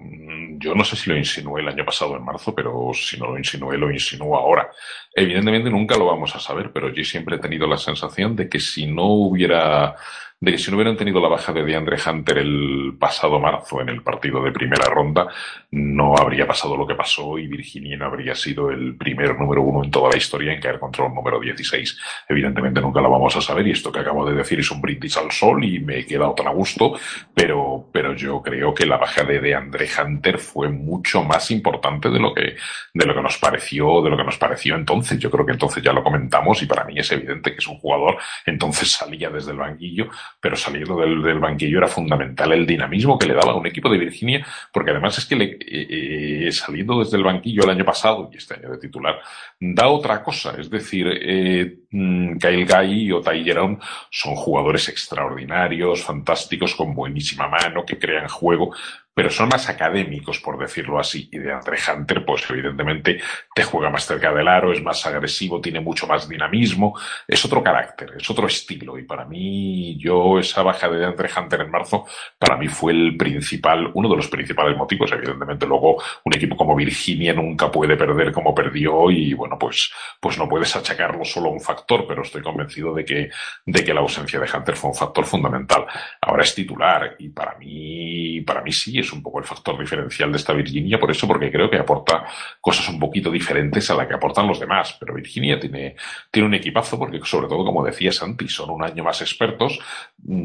Yo 0.57 0.75
no 0.75 0.83
sé 0.83 0.95
si 0.95 1.09
lo 1.09 1.17
insinué 1.17 1.61
el 1.61 1.67
año 1.67 1.85
pasado 1.85 2.15
en 2.15 2.23
marzo, 2.23 2.53
pero 2.53 2.91
si 2.93 3.17
no 3.17 3.27
lo 3.27 3.37
insinué, 3.37 3.77
lo 3.77 3.91
insinúo 3.91 4.37
ahora. 4.37 4.69
Evidentemente 5.13 5.69
nunca 5.69 5.97
lo 5.97 6.05
vamos 6.05 6.35
a 6.35 6.39
saber, 6.39 6.71
pero 6.71 6.93
yo 6.93 7.03
siempre 7.03 7.35
he 7.35 7.39
tenido 7.39 7.67
la 7.67 7.77
sensación 7.77 8.35
de 8.35 8.49
que 8.49 8.59
si 8.59 8.85
no 8.87 9.05
hubiera 9.05 9.95
de 10.39 10.51
que 10.51 10.57
si 10.57 10.69
no 10.69 10.77
hubieran 10.77 10.97
tenido 10.97 11.21
la 11.21 11.29
baja 11.29 11.53
de 11.53 11.63
DeAndre 11.63 11.97
Hunter 12.05 12.39
el 12.39 12.97
pasado 12.99 13.39
marzo 13.39 13.79
en 13.81 13.89
el 13.89 14.03
partido 14.03 14.43
de 14.43 14.51
primera 14.51 14.85
ronda, 14.85 15.27
no 15.71 16.15
habría 16.17 16.45
pasado 16.45 16.75
lo 16.75 16.85
que 16.85 16.93
pasó 16.93 17.39
y 17.39 17.47
Virginia 17.47 17.97
no 17.97 18.05
habría 18.05 18.35
sido 18.35 18.69
el 18.69 18.97
primer 18.97 19.39
número 19.39 19.61
uno 19.61 19.83
en 19.83 19.91
toda 19.91 20.11
la 20.11 20.17
historia 20.17 20.53
en 20.53 20.59
caer 20.59 20.79
contra 20.79 21.05
un 21.05 21.15
número 21.15 21.39
16. 21.39 21.99
Evidentemente 22.27 22.81
nunca 22.81 23.01
lo 23.01 23.09
vamos 23.09 23.35
a 23.37 23.41
saber 23.41 23.65
y 23.67 23.71
esto 23.71 23.91
que 23.91 23.99
acabo 23.99 24.29
de 24.29 24.35
decir 24.35 24.59
es 24.59 24.69
un 24.71 24.81
brindis 24.81 25.15
al 25.17 25.31
sol 25.31 25.63
y 25.63 25.79
me 25.79 25.99
he 25.99 26.05
quedado 26.05 26.33
tan 26.35 26.47
a 26.47 26.51
gusto, 26.51 26.99
pero, 27.33 27.89
pero 27.91 28.13
yo 28.13 28.41
creo 28.41 28.73
que 28.73 28.85
la 28.85 28.97
baja 28.97 29.23
de 29.23 29.39
DeAndre 29.39 29.87
Hunter 29.97 30.37
fue 30.37 30.69
mucho 30.69 31.23
más 31.23 31.49
importante 31.49 32.09
de 32.09 32.19
lo 32.19 32.33
que, 32.33 32.57
de 32.93 33.05
lo 33.05 33.15
que 33.15 33.21
nos 33.21 33.37
pareció, 33.37 34.01
de 34.01 34.09
lo 34.09 34.17
que 34.17 34.25
nos 34.25 34.37
pareció 34.37 34.75
entonces. 34.75 35.17
Yo 35.17 35.31
creo 35.31 35.45
que 35.45 35.53
entonces 35.53 35.81
ya 35.81 35.93
lo 35.93 36.03
comentamos 36.03 36.61
y 36.61 36.65
para 36.65 36.83
mí 36.83 36.99
es 36.99 37.09
evidente 37.13 37.51
que 37.51 37.59
es 37.59 37.67
un 37.67 37.77
jugador, 37.77 38.17
entonces 38.45 38.91
salía 38.91 39.29
desde 39.29 39.51
el 39.51 39.57
banquillo 39.57 40.09
pero 40.39 40.55
saliendo 40.55 40.97
del, 40.97 41.39
banquillo 41.39 41.79
era 41.79 41.87
fundamental 41.87 42.51
el 42.51 42.65
dinamismo 42.65 43.17
que 43.17 43.27
le 43.27 43.33
daba 43.33 43.53
a 43.53 43.55
un 43.55 43.67
equipo 43.67 43.89
de 43.89 43.97
Virginia, 43.97 44.45
porque 44.71 44.91
además 44.91 45.17
es 45.17 45.25
que 45.25 45.35
le, 45.35 45.45
eh, 45.45 46.47
eh, 46.47 46.51
saliendo 46.51 46.99
desde 46.99 47.17
el 47.17 47.23
banquillo 47.23 47.63
el 47.63 47.71
año 47.71 47.85
pasado 47.85 48.29
y 48.31 48.37
este 48.37 48.55
año 48.55 48.71
de 48.71 48.77
titular, 48.77 49.19
da 49.59 49.87
otra 49.87 50.21
cosa, 50.23 50.55
es 50.59 50.69
decir, 50.69 51.07
eh, 51.09 51.79
mm, 51.89 52.37
Kyle 52.37 52.65
Guy 52.65 53.11
o 53.11 53.21
Ty 53.21 53.43
Jerome 53.43 53.77
son 54.09 54.35
jugadores 54.35 54.87
extraordinarios, 54.89 56.03
fantásticos, 56.03 56.75
con 56.75 56.93
buenísima 56.93 57.47
mano, 57.47 57.85
que 57.85 57.97
crean 57.97 58.27
juego, 58.27 58.73
pero 59.15 59.29
son 59.29 59.47
más 59.47 59.69
académicos, 59.69 60.39
por 60.41 60.59
decirlo 60.59 60.99
así. 60.99 61.29
Y 61.31 61.39
de 61.39 61.53
Andre 61.53 61.77
Hunter, 61.87 62.25
pues 62.25 62.45
evidentemente 62.49 63.21
te 63.55 63.63
juega 63.63 63.89
más 63.89 64.05
cerca 64.05 64.33
del 64.33 64.47
aro, 64.47 64.73
es 64.73 64.83
más 64.83 65.05
agresivo, 65.05 65.61
tiene 65.61 65.79
mucho 65.79 66.05
más 66.05 66.27
dinamismo, 66.27 66.99
es 67.25 67.43
otro 67.45 67.63
carácter, 67.63 68.15
es 68.19 68.29
otro 68.29 68.45
estilo. 68.47 68.99
Y 68.99 69.03
para 69.03 69.23
mí, 69.23 69.97
yo, 69.97 70.37
esa 70.37 70.63
baja 70.63 70.89
de 70.89 71.05
Andre 71.05 71.29
Hunter 71.35 71.61
en 71.61 71.71
marzo, 71.71 72.05
para 72.37 72.57
mí 72.57 72.67
fue 72.67 72.91
el 72.91 73.15
principal, 73.15 73.89
uno 73.93 74.09
de 74.09 74.17
los 74.17 74.27
principales 74.27 74.75
motivos. 74.75 75.09
Evidentemente, 75.13 75.65
luego 75.65 75.95
un 76.25 76.35
equipo 76.35 76.57
como 76.57 76.75
Virginia 76.75 77.33
nunca 77.33 77.71
puede 77.71 77.95
perder 77.95 78.33
como 78.33 78.53
perdió 78.53 79.09
y 79.09 79.33
bueno, 79.33 79.57
pues, 79.57 79.93
pues 80.19 80.37
no 80.37 80.49
puedes 80.49 80.75
achacarlo 80.75 81.23
solo 81.23 81.47
a 81.49 81.53
un 81.53 81.61
factor, 81.61 82.05
pero 82.05 82.21
estoy 82.21 82.41
convencido 82.41 82.93
de 82.93 83.05
que, 83.05 83.29
de 83.65 83.83
que 83.83 83.93
la 83.93 84.01
ausencia 84.01 84.41
de 84.41 84.49
Hunter 84.53 84.75
fue 84.75 84.89
un 84.89 84.95
factor 84.95 85.25
fundamental. 85.25 85.85
Ahora 86.19 86.43
es 86.43 86.53
titular 86.53 87.15
y 87.17 87.29
para 87.29 87.55
mí, 87.57 88.41
para 88.41 88.61
mí 88.61 88.73
sí, 88.73 89.04
es 89.05 89.13
un 89.13 89.23
poco 89.23 89.39
el 89.39 89.45
factor 89.45 89.79
diferencial 89.79 90.31
de 90.31 90.37
esta 90.37 90.53
Virginia, 90.53 90.99
por 90.99 91.11
eso, 91.11 91.27
porque 91.27 91.51
creo 91.51 91.69
que 91.69 91.77
aporta 91.77 92.25
cosas 92.59 92.89
un 92.89 92.99
poquito 92.99 93.31
diferentes 93.31 93.89
a 93.89 93.95
la 93.95 94.07
que 94.07 94.15
aportan 94.15 94.47
los 94.47 94.59
demás. 94.59 94.97
Pero 94.99 95.13
Virginia 95.13 95.59
tiene, 95.59 95.95
tiene 96.31 96.47
un 96.47 96.53
equipazo, 96.53 96.99
porque 96.99 97.19
sobre 97.23 97.47
todo, 97.47 97.63
como 97.63 97.83
decía 97.83 98.11
Santi, 98.11 98.47
son 98.47 98.69
un 98.71 98.83
año 98.83 99.03
más 99.03 99.21
expertos. 99.21 99.79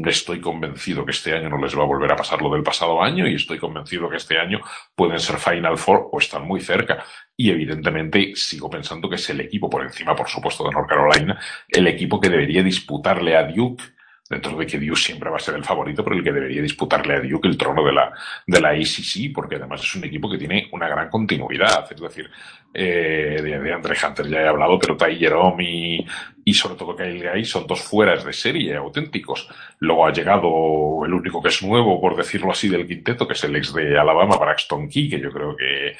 Estoy 0.05 0.39
convencido 0.39 1.05
que 1.05 1.11
este 1.11 1.33
año 1.33 1.49
no 1.49 1.57
les 1.57 1.77
va 1.77 1.83
a 1.83 1.87
volver 1.87 2.11
a 2.11 2.15
pasar 2.15 2.41
lo 2.41 2.51
del 2.51 2.63
pasado 2.63 3.01
año 3.01 3.27
y 3.27 3.35
estoy 3.35 3.59
convencido 3.59 4.09
que 4.09 4.17
este 4.17 4.37
año 4.37 4.61
pueden 4.95 5.19
ser 5.19 5.37
Final 5.37 5.77
Four 5.77 6.09
o 6.11 6.19
están 6.19 6.47
muy 6.47 6.61
cerca. 6.61 7.03
Y 7.35 7.49
evidentemente 7.49 8.33
sigo 8.35 8.69
pensando 8.69 9.09
que 9.09 9.15
es 9.15 9.29
el 9.29 9.41
equipo 9.41 9.69
por 9.69 9.83
encima, 9.83 10.15
por 10.15 10.29
supuesto, 10.29 10.63
de 10.63 10.71
North 10.71 10.87
Carolina, 10.87 11.39
el 11.67 11.87
equipo 11.87 12.19
que 12.19 12.29
debería 12.29 12.61
disputarle 12.61 13.35
a 13.35 13.43
Duke 13.43 13.83
dentro 14.31 14.55
de 14.55 14.65
que 14.65 14.79
Duke 14.79 14.95
siempre 14.95 15.29
va 15.29 15.35
a 15.35 15.39
ser 15.39 15.55
el 15.55 15.65
favorito, 15.65 16.05
pero 16.05 16.15
el 16.15 16.23
que 16.23 16.31
debería 16.31 16.61
disputarle 16.61 17.15
a 17.15 17.19
Duke 17.19 17.49
el 17.49 17.57
trono 17.57 17.83
de 17.83 17.91
la, 17.91 18.13
de 18.47 18.61
la 18.61 18.69
ACC, 18.69 19.33
porque 19.35 19.55
además 19.57 19.83
es 19.83 19.93
un 19.95 20.05
equipo 20.05 20.31
que 20.31 20.37
tiene 20.37 20.69
una 20.71 20.87
gran 20.87 21.09
continuidad. 21.09 21.85
Es 21.91 21.99
decir, 21.99 22.31
eh, 22.73 23.41
de, 23.43 23.73
Andre 23.73 23.97
Hunter 24.01 24.29
ya 24.29 24.41
he 24.41 24.47
hablado, 24.47 24.79
pero 24.79 24.95
Ty 24.95 25.17
Jerome 25.17 26.05
y, 26.45 26.53
sobre 26.53 26.75
todo 26.75 26.95
Kyle 26.95 27.29
Guy 27.29 27.43
son 27.43 27.67
dos 27.67 27.81
fueras 27.81 28.23
de 28.23 28.31
serie 28.31 28.73
auténticos. 28.77 29.49
Luego 29.79 30.07
ha 30.07 30.13
llegado 30.13 31.05
el 31.05 31.13
único 31.13 31.41
que 31.41 31.49
es 31.49 31.61
nuevo, 31.61 31.99
por 31.99 32.15
decirlo 32.15 32.51
así, 32.51 32.69
del 32.69 32.87
quinteto, 32.87 33.27
que 33.27 33.33
es 33.33 33.43
el 33.43 33.55
ex 33.57 33.73
de 33.73 33.99
Alabama, 33.99 34.37
Braxton 34.37 34.87
Key, 34.87 35.09
que 35.09 35.19
yo 35.19 35.29
creo 35.29 35.57
que 35.57 35.97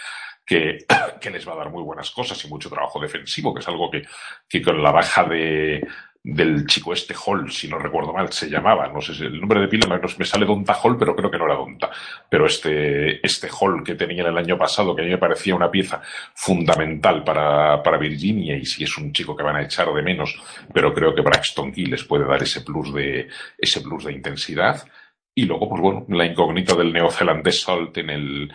que, 1.21 1.29
les 1.31 1.47
va 1.47 1.53
a 1.53 1.57
dar 1.57 1.69
muy 1.69 1.83
buenas 1.83 2.11
cosas 2.11 2.43
y 2.43 2.47
mucho 2.47 2.69
trabajo 2.69 2.99
defensivo, 2.99 3.53
que 3.53 3.61
es 3.61 3.67
algo 3.67 3.89
que 3.89 4.61
con 4.61 4.83
la 4.83 4.91
baja 4.91 5.23
de, 5.23 5.81
del 6.23 6.67
chico 6.67 6.93
este 6.93 7.15
Hall, 7.15 7.51
si 7.51 7.67
no 7.67 7.79
recuerdo 7.79 8.13
mal, 8.13 8.31
se 8.31 8.47
llamaba, 8.47 8.87
no 8.89 9.01
sé 9.01 9.15
si 9.15 9.23
el 9.23 9.39
nombre 9.39 9.59
de 9.59 9.67
pila 9.67 9.99
me 10.17 10.25
sale 10.25 10.45
Donta 10.45 10.73
Hall, 10.73 10.97
pero 10.97 11.15
creo 11.15 11.31
que 11.31 11.37
no 11.37 11.45
era 11.45 11.55
Donta, 11.55 11.89
pero 12.29 12.45
este, 12.45 13.25
este 13.25 13.49
Hall 13.49 13.83
que 13.83 13.95
tenían 13.95 14.27
el 14.27 14.37
año 14.37 14.57
pasado, 14.57 14.95
que 14.95 15.01
a 15.01 15.05
mí 15.05 15.11
me 15.11 15.17
parecía 15.17 15.55
una 15.55 15.71
pieza 15.71 16.01
fundamental 16.35 17.23
para, 17.23 17.81
para 17.81 17.97
Virginia, 17.97 18.55
y 18.55 18.65
si 18.65 18.83
es 18.83 18.97
un 18.97 19.11
chico 19.11 19.35
que 19.35 19.43
van 19.43 19.55
a 19.55 19.63
echar 19.63 19.91
de 19.91 20.03
menos, 20.03 20.39
pero 20.71 20.93
creo 20.93 21.15
que 21.15 21.21
Braxton 21.21 21.71
Key 21.71 21.87
les 21.87 22.03
puede 22.03 22.25
dar 22.25 22.43
ese 22.43 22.61
plus 22.61 22.93
de, 22.93 23.27
ese 23.57 23.81
plus 23.81 24.05
de 24.05 24.13
intensidad. 24.13 24.83
Y 25.33 25.45
luego, 25.45 25.69
pues 25.69 25.81
bueno, 25.81 26.05
la 26.09 26.25
incógnita 26.25 26.75
del 26.75 26.91
neozelandés 26.91 27.61
Salt 27.61 27.97
en 27.97 28.09
el, 28.09 28.53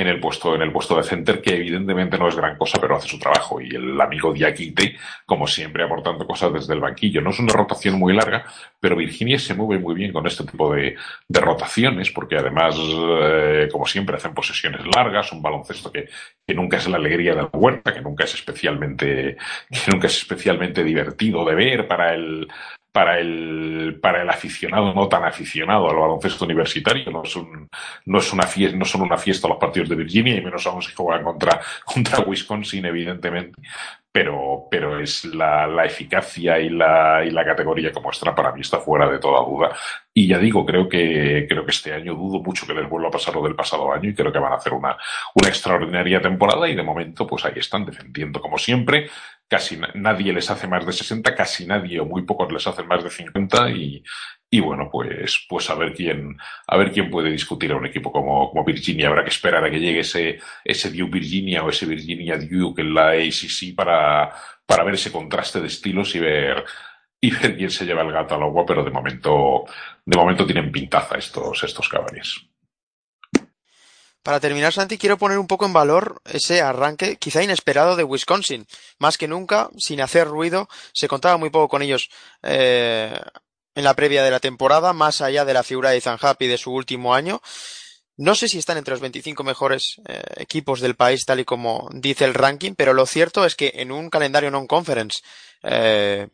en 0.00 0.08
el 0.08 0.20
puesto, 0.20 0.54
en 0.54 0.62
el 0.62 0.72
puesto 0.72 0.96
de 0.96 1.02
center, 1.02 1.40
que 1.40 1.56
evidentemente 1.56 2.18
no 2.18 2.28
es 2.28 2.36
gran 2.36 2.56
cosa, 2.56 2.78
pero 2.80 2.96
hace 2.96 3.08
su 3.08 3.18
trabajo. 3.18 3.60
Y 3.60 3.74
el 3.74 4.00
amigo 4.00 4.32
Diakite, 4.32 4.96
como 5.26 5.46
siempre, 5.46 5.84
aportando 5.84 6.26
cosas 6.26 6.52
desde 6.52 6.74
el 6.74 6.80
banquillo. 6.80 7.20
No 7.20 7.30
es 7.30 7.38
una 7.38 7.52
rotación 7.52 7.98
muy 7.98 8.14
larga, 8.14 8.44
pero 8.80 8.96
Virginia 8.96 9.38
se 9.38 9.54
mueve 9.54 9.82
muy 9.82 9.94
bien 9.94 10.12
con 10.12 10.26
este 10.26 10.44
tipo 10.44 10.72
de, 10.72 10.96
de 11.26 11.40
rotaciones, 11.40 12.10
porque 12.10 12.36
además, 12.36 12.76
eh, 12.78 13.68
como 13.70 13.86
siempre, 13.86 14.16
hacen 14.16 14.34
posesiones 14.34 14.82
largas, 14.94 15.32
un 15.32 15.42
baloncesto 15.42 15.90
que, 15.90 16.08
que 16.46 16.54
nunca 16.54 16.76
es 16.76 16.88
la 16.88 16.96
alegría 16.96 17.34
de 17.34 17.42
la 17.42 17.50
huerta, 17.52 17.92
que 17.92 18.00
nunca 18.00 18.24
es 18.24 18.34
especialmente, 18.34 19.36
que 19.70 19.90
nunca 19.90 20.06
es 20.06 20.16
especialmente 20.18 20.84
divertido 20.84 21.44
de 21.44 21.54
ver 21.54 21.88
para 21.88 22.14
el, 22.14 22.48
para 22.98 23.20
el, 23.20 24.00
para 24.02 24.22
el 24.22 24.28
aficionado 24.28 24.92
no 24.92 25.06
tan 25.06 25.22
aficionado 25.22 25.88
al 25.88 25.94
baloncesto 25.94 26.44
universitario. 26.44 27.08
No, 27.12 27.22
es 27.22 27.38
no, 28.06 28.18
es 28.18 28.32
una 28.32 28.42
fiesta, 28.42 28.76
no 28.76 28.84
son 28.84 29.02
una 29.02 29.16
fiesta 29.16 29.46
los 29.46 29.56
partidos 29.56 29.88
de 29.88 29.94
Virginia, 29.94 30.34
y 30.34 30.40
menos 30.40 30.66
aún 30.66 30.82
si 30.82 30.92
juegan 30.92 31.22
contra, 31.22 31.60
contra 31.84 32.24
Wisconsin, 32.24 32.86
evidentemente 32.86 33.62
pero, 34.10 34.66
pero 34.68 34.98
es 34.98 35.24
la, 35.26 35.66
la 35.68 35.84
eficacia 35.84 36.58
y 36.58 36.70
la, 36.70 37.24
y 37.24 37.30
la 37.30 37.44
categoría 37.44 37.92
que 37.92 38.00
muestra 38.00 38.34
para 38.34 38.52
mí 38.52 38.62
está 38.62 38.80
fuera 38.80 39.08
de 39.08 39.20
toda 39.20 39.44
duda. 39.44 39.70
Y 40.18 40.26
ya 40.26 40.38
digo, 40.40 40.66
creo 40.66 40.88
que, 40.88 41.46
creo 41.48 41.64
que 41.64 41.70
este 41.70 41.92
año 41.92 42.12
dudo 42.12 42.42
mucho 42.42 42.66
que 42.66 42.74
les 42.74 42.88
vuelva 42.88 43.06
a 43.06 43.12
pasar 43.12 43.36
lo 43.36 43.42
del 43.44 43.54
pasado 43.54 43.92
año 43.92 44.10
y 44.10 44.14
creo 44.14 44.32
que 44.32 44.40
van 44.40 44.52
a 44.52 44.56
hacer 44.56 44.72
una, 44.72 44.96
una 45.32 45.48
extraordinaria 45.48 46.20
temporada 46.20 46.68
y 46.68 46.74
de 46.74 46.82
momento 46.82 47.24
pues 47.24 47.44
ahí 47.44 47.52
están 47.54 47.84
defendiendo 47.84 48.40
como 48.40 48.58
siempre. 48.58 49.08
Casi 49.46 49.78
nadie 49.94 50.32
les 50.32 50.50
hace 50.50 50.66
más 50.66 50.84
de 50.84 50.92
60, 50.92 51.36
casi 51.36 51.66
nadie 51.66 52.00
o 52.00 52.04
muy 52.04 52.22
pocos 52.22 52.52
les 52.52 52.66
hacen 52.66 52.88
más 52.88 53.04
de 53.04 53.10
50 53.10 53.70
y, 53.70 54.02
y 54.50 54.58
bueno, 54.58 54.88
pues, 54.90 55.46
pues 55.48 55.70
a 55.70 55.76
ver 55.76 55.94
quién, 55.94 56.36
a 56.66 56.76
ver 56.76 56.90
quién 56.90 57.10
puede 57.10 57.30
discutir 57.30 57.70
a 57.70 57.76
un 57.76 57.86
equipo 57.86 58.10
como, 58.10 58.50
como 58.50 58.64
Virginia. 58.64 59.06
Habrá 59.06 59.22
que 59.22 59.30
esperar 59.30 59.64
a 59.64 59.70
que 59.70 59.78
llegue 59.78 60.00
ese, 60.00 60.40
ese 60.64 60.90
Duke 60.90 61.12
Virginia 61.20 61.62
o 61.62 61.70
ese 61.70 61.86
Virginia 61.86 62.36
Duke 62.38 62.82
en 62.82 62.92
la 62.92 63.10
ACC 63.10 63.72
para, 63.76 64.32
para 64.66 64.82
ver 64.82 64.94
ese 64.94 65.12
contraste 65.12 65.60
de 65.60 65.68
estilos 65.68 66.12
y 66.16 66.18
ver, 66.18 66.64
y 67.20 67.30
ver 67.30 67.56
quién 67.56 67.70
se 67.70 67.84
lleva 67.84 68.02
el 68.02 68.12
gato 68.12 68.34
al 68.34 68.42
agua, 68.42 68.64
pero 68.66 68.84
de 68.84 68.90
momento, 68.90 69.64
de 70.08 70.16
momento 70.16 70.46
tienen 70.46 70.72
pintaza 70.72 71.18
estos, 71.18 71.62
estos 71.62 71.86
caballos. 71.86 72.48
Para 74.22 74.40
terminar, 74.40 74.72
Santi, 74.72 74.96
quiero 74.96 75.18
poner 75.18 75.38
un 75.38 75.46
poco 75.46 75.66
en 75.66 75.74
valor 75.74 76.22
ese 76.24 76.62
arranque 76.62 77.16
quizá 77.16 77.42
inesperado 77.42 77.94
de 77.94 78.04
Wisconsin. 78.04 78.66
Más 78.98 79.18
que 79.18 79.28
nunca, 79.28 79.68
sin 79.76 80.00
hacer 80.00 80.26
ruido, 80.26 80.66
se 80.94 81.08
contaba 81.08 81.36
muy 81.36 81.50
poco 81.50 81.68
con 81.68 81.82
ellos 81.82 82.08
eh, 82.42 83.20
en 83.74 83.84
la 83.84 83.92
previa 83.92 84.22
de 84.24 84.30
la 84.30 84.40
temporada, 84.40 84.94
más 84.94 85.20
allá 85.20 85.44
de 85.44 85.52
la 85.52 85.62
figura 85.62 85.90
de 85.90 85.98
Ethan 85.98 86.18
Happy 86.20 86.46
de 86.46 86.56
su 86.56 86.72
último 86.72 87.14
año. 87.14 87.42
No 88.16 88.34
sé 88.34 88.48
si 88.48 88.58
están 88.58 88.78
entre 88.78 88.92
los 88.92 89.02
25 89.02 89.44
mejores 89.44 90.00
eh, 90.08 90.22
equipos 90.36 90.80
del 90.80 90.96
país, 90.96 91.26
tal 91.26 91.40
y 91.40 91.44
como 91.44 91.90
dice 91.92 92.24
el 92.24 92.32
ranking, 92.32 92.72
pero 92.74 92.94
lo 92.94 93.04
cierto 93.04 93.44
es 93.44 93.54
que 93.54 93.72
en 93.74 93.92
un 93.92 94.08
calendario 94.08 94.50
non-conference 94.50 95.20
eh, 95.62 96.28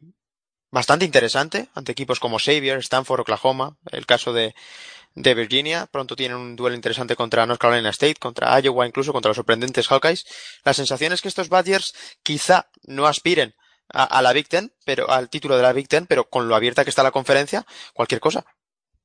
bastante 0.74 1.04
interesante, 1.04 1.68
ante 1.74 1.92
equipos 1.92 2.18
como 2.18 2.38
Xavier, 2.38 2.78
Stanford, 2.78 3.20
Oklahoma, 3.20 3.76
el 3.92 4.06
caso 4.06 4.32
de, 4.32 4.54
de 5.14 5.34
Virginia, 5.34 5.86
pronto 5.86 6.16
tienen 6.16 6.36
un 6.36 6.56
duelo 6.56 6.74
interesante 6.74 7.14
contra 7.14 7.46
North 7.46 7.60
Carolina 7.60 7.90
State, 7.90 8.16
contra 8.16 8.60
Iowa, 8.60 8.84
incluso 8.84 9.12
contra 9.12 9.30
los 9.30 9.36
sorprendentes 9.36 9.86
Hawkeyes. 9.86 10.26
La 10.64 10.74
sensación 10.74 11.12
es 11.12 11.22
que 11.22 11.28
estos 11.28 11.48
Badgers 11.48 11.94
quizá 12.24 12.66
no 12.86 13.06
aspiren 13.06 13.54
a, 13.88 14.20
la 14.20 14.32
Big 14.32 14.48
Ten, 14.48 14.72
pero 14.84 15.08
al 15.08 15.28
título 15.30 15.56
de 15.56 15.62
la 15.62 15.72
Big 15.72 15.88
Ten, 15.88 16.06
pero 16.06 16.24
con 16.24 16.48
lo 16.48 16.56
abierta 16.56 16.82
que 16.82 16.90
está 16.90 17.04
la 17.04 17.12
conferencia, 17.12 17.64
cualquier 17.94 18.20
cosa. 18.20 18.44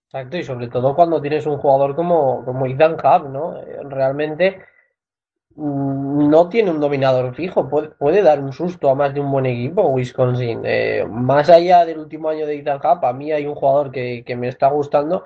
Exacto, 0.06 0.38
y 0.38 0.44
sobre 0.44 0.70
todo 0.70 0.96
cuando 0.96 1.22
tienes 1.22 1.46
un 1.46 1.60
jugador 1.60 1.96
como, 1.96 2.44
como 2.44 2.66
Ethan 2.66 2.94
Hub, 2.94 3.30
¿no? 3.30 3.60
Eh, 3.60 3.78
realmente 3.84 4.60
no 5.56 6.50
tiene 6.50 6.72
un 6.72 6.80
dominador 6.80 7.36
fijo, 7.36 7.70
puede, 7.70 8.22
dar 8.22 8.40
un 8.40 8.54
susto 8.54 8.90
a 8.90 8.96
más 8.96 9.14
de 9.14 9.20
un 9.20 9.32
buen 9.32 9.46
equipo, 9.46 9.88
Wisconsin. 9.90 10.62
Eh, 10.64 11.06
más 11.10 11.50
allá 11.50 11.86
del 11.86 12.00
último 12.00 12.30
año 12.30 12.46
de 12.46 12.58
Ethan 12.58 12.80
a 12.84 13.14
mí 13.14 13.32
hay 13.32 13.46
un 13.46 13.56
jugador 13.56 13.92
que, 13.92 14.24
me 14.38 14.48
está 14.48 14.68
gustando, 14.68 15.26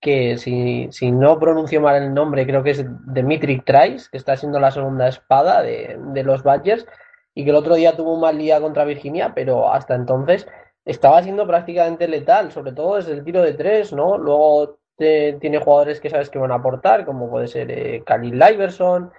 que 0.00 0.38
si, 0.38 0.88
si, 0.90 1.12
no 1.12 1.38
pronuncio 1.38 1.80
mal 1.80 2.02
el 2.02 2.14
nombre, 2.14 2.46
creo 2.46 2.62
que 2.62 2.70
es 2.70 2.84
Dimitri 3.06 3.60
Trice, 3.60 4.08
que 4.10 4.16
está 4.16 4.36
siendo 4.36 4.58
la 4.58 4.70
segunda 4.70 5.08
espada 5.08 5.62
de, 5.62 6.22
los 6.24 6.42
Badgers 6.42 6.86
y 7.34 7.44
que 7.44 7.50
el 7.50 7.56
otro 7.56 7.74
día 7.74 7.96
tuvo 7.96 8.14
un 8.14 8.20
mal 8.20 8.38
día 8.38 8.60
contra 8.60 8.84
Virginia, 8.84 9.32
pero 9.34 9.72
hasta 9.72 9.94
entonces 9.94 10.48
estaba 10.84 11.22
siendo 11.22 11.46
prácticamente 11.46 12.08
letal, 12.08 12.50
sobre 12.50 12.72
todo 12.72 12.96
desde 12.96 13.12
el 13.12 13.24
tiro 13.24 13.42
de 13.42 13.52
tres, 13.52 13.92
¿no? 13.92 14.18
Luego 14.18 14.78
tiene 14.96 15.58
jugadores 15.58 16.00
que 16.00 16.10
sabes 16.10 16.28
que 16.28 16.38
van 16.38 16.52
a 16.52 16.56
aportar, 16.56 17.06
como 17.06 17.30
puede 17.30 17.46
ser 17.46 17.70
eh, 17.70 18.02
Khalil 18.04 18.38
Liverson, 18.38 19.10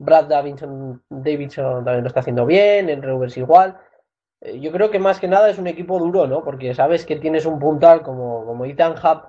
Brad 0.00 0.24
Davidson, 0.24 1.02
Davidson 1.08 1.84
también 1.84 2.02
lo 2.02 2.08
está 2.08 2.20
haciendo 2.20 2.46
bien, 2.46 2.88
el 2.88 3.02
Reuvers 3.02 3.36
igual. 3.36 3.78
Eh, 4.40 4.58
yo 4.60 4.72
creo 4.72 4.90
que 4.90 4.98
más 4.98 5.20
que 5.20 5.28
nada 5.28 5.48
es 5.50 5.58
un 5.58 5.68
equipo 5.68 5.98
duro, 5.98 6.26
¿no? 6.26 6.42
Porque 6.42 6.74
sabes 6.74 7.06
que 7.06 7.16
tienes 7.16 7.46
un 7.46 7.58
puntal 7.58 8.02
como, 8.02 8.44
como 8.44 8.64
Ethan 8.64 8.94
Hub 8.94 9.28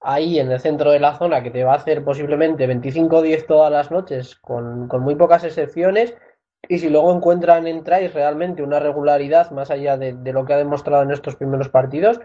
ahí 0.00 0.38
en 0.38 0.50
el 0.50 0.60
centro 0.60 0.90
de 0.90 1.00
la 1.00 1.16
zona 1.16 1.42
que 1.42 1.50
te 1.50 1.64
va 1.64 1.74
a 1.74 1.76
hacer 1.76 2.04
posiblemente 2.04 2.68
25-10 2.68 3.46
todas 3.46 3.70
las 3.70 3.90
noches 3.90 4.36
con, 4.36 4.88
con 4.88 5.02
muy 5.02 5.14
pocas 5.14 5.44
excepciones 5.44 6.16
y 6.68 6.78
si 6.78 6.88
luego 6.88 7.14
encuentran 7.14 7.66
en 7.66 7.82
Trice 7.82 8.08
realmente 8.08 8.62
una 8.62 8.78
regularidad 8.78 9.50
más 9.50 9.70
allá 9.70 9.96
de, 9.96 10.14
lo 10.32 10.44
que 10.44 10.54
ha 10.54 10.58
demostrado 10.58 11.02
en 11.02 11.10
estos 11.10 11.36
primeros 11.36 11.68
partidos, 11.68 12.20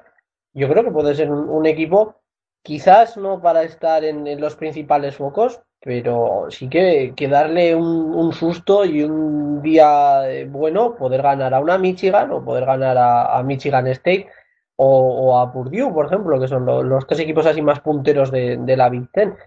yo 0.53 0.69
creo 0.69 0.83
que 0.83 0.91
puede 0.91 1.15
ser 1.15 1.31
un, 1.31 1.65
equipo, 1.65 2.21
quizás 2.67 3.15
no 3.15 3.39
para 3.39 3.63
estar 3.63 4.03
en, 4.03 4.41
los 4.41 4.57
principales 4.57 5.15
focos, 5.15 5.61
pero 5.79 6.47
sí 6.49 6.67
que, 6.67 7.13
que 7.15 7.29
darle 7.29 7.73
un, 7.73 8.33
susto 8.33 8.83
y 8.83 9.03
un 9.03 9.61
día 9.61 10.29
eh, 10.29 10.43
bueno 10.43 10.93
poder 10.97 11.21
ganar 11.21 11.53
a 11.53 11.61
una 11.61 11.77
Michigan 11.77 12.29
o 12.33 12.43
poder 12.43 12.65
ganar 12.65 12.97
a, 12.99 13.41
Michigan 13.41 13.87
State 13.87 14.27
o, 14.75 15.39
a 15.39 15.49
Purdue, 15.53 15.93
por 15.93 16.07
ejemplo, 16.07 16.37
que 16.41 16.49
son 16.49 16.65
los, 16.65 17.07
tres 17.07 17.21
equipos 17.21 17.45
así 17.45 17.61
más 17.61 17.79
punteros 17.79 18.31
de, 18.31 18.75
la 18.75 18.89
Big 18.89 19.09
Ten. 19.13 19.37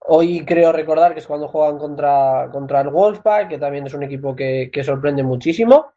Hoy 0.00 0.44
creo 0.44 0.72
recordar 0.72 1.14
que 1.14 1.20
es 1.20 1.26
cuando 1.28 1.46
juegan 1.46 1.78
contra, 1.78 2.48
contra 2.50 2.80
el 2.80 2.88
Wolfpack, 2.88 3.48
que 3.48 3.58
también 3.58 3.86
es 3.86 3.94
un 3.94 4.02
equipo 4.02 4.34
que, 4.34 4.82
sorprende 4.84 5.22
muchísimo. 5.22 5.92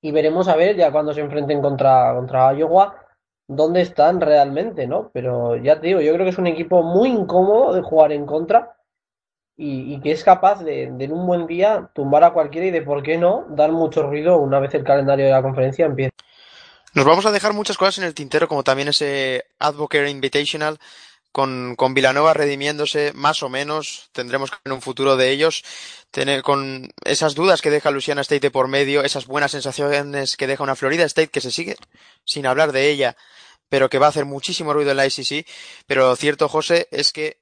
Y 0.00 0.12
veremos 0.12 0.46
a 0.46 0.54
ver 0.54 0.76
ya 0.76 0.92
cuando 0.92 1.12
se 1.12 1.20
enfrenten 1.20 1.60
contra, 1.60 2.14
contra 2.14 2.54
Iowa 2.54 3.03
dónde 3.46 3.80
están 3.82 4.20
realmente, 4.20 4.86
¿no? 4.86 5.10
Pero 5.12 5.56
ya 5.56 5.80
te 5.80 5.88
digo, 5.88 6.00
yo 6.00 6.12
creo 6.12 6.24
que 6.24 6.30
es 6.30 6.38
un 6.38 6.46
equipo 6.46 6.82
muy 6.82 7.10
incómodo 7.10 7.74
de 7.74 7.82
jugar 7.82 8.12
en 8.12 8.26
contra 8.26 8.76
y, 9.56 10.00
que 10.00 10.10
es 10.10 10.24
capaz 10.24 10.64
de, 10.64 10.90
de, 10.90 11.04
en 11.04 11.12
un 11.12 11.26
buen 11.26 11.46
día 11.46 11.90
tumbar 11.94 12.24
a 12.24 12.32
cualquiera 12.32 12.66
y 12.66 12.70
de, 12.70 12.82
¿por 12.82 13.02
qué 13.02 13.16
no?, 13.16 13.46
dar 13.50 13.70
mucho 13.70 14.02
ruido 14.02 14.38
una 14.38 14.58
vez 14.58 14.74
el 14.74 14.84
calendario 14.84 15.26
de 15.26 15.30
la 15.30 15.42
conferencia 15.42 15.86
empiece. 15.86 16.10
Nos 16.94 17.04
vamos 17.04 17.26
a 17.26 17.32
dejar 17.32 17.52
muchas 17.52 17.76
cosas 17.76 17.98
en 17.98 18.04
el 18.04 18.14
tintero, 18.14 18.48
como 18.48 18.62
también 18.62 18.88
ese 18.88 19.44
Advocate 19.58 20.08
Invitational 20.08 20.78
con, 21.34 21.74
con 21.74 21.94
Vilanova 21.94 22.32
redimiéndose 22.32 23.10
más 23.12 23.42
o 23.42 23.48
menos, 23.48 24.08
tendremos 24.12 24.52
en 24.64 24.70
un 24.70 24.80
futuro 24.80 25.16
de 25.16 25.32
ellos, 25.32 25.64
tener 26.12 26.42
con 26.42 26.92
esas 27.04 27.34
dudas 27.34 27.60
que 27.60 27.72
deja 27.72 27.90
Luciana 27.90 28.20
State 28.20 28.52
por 28.52 28.68
medio, 28.68 29.02
esas 29.02 29.26
buenas 29.26 29.50
sensaciones 29.50 30.36
que 30.36 30.46
deja 30.46 30.62
una 30.62 30.76
Florida 30.76 31.02
State 31.02 31.30
que 31.30 31.40
se 31.40 31.50
sigue 31.50 31.76
sin 32.24 32.46
hablar 32.46 32.70
de 32.70 32.88
ella, 32.88 33.16
pero 33.68 33.90
que 33.90 33.98
va 33.98 34.06
a 34.06 34.10
hacer 34.10 34.26
muchísimo 34.26 34.72
ruido 34.72 34.92
en 34.92 34.96
la 34.96 35.06
ICC. 35.06 35.44
Pero 35.88 36.06
lo 36.08 36.14
cierto, 36.14 36.48
José, 36.48 36.86
es 36.92 37.12
que 37.12 37.40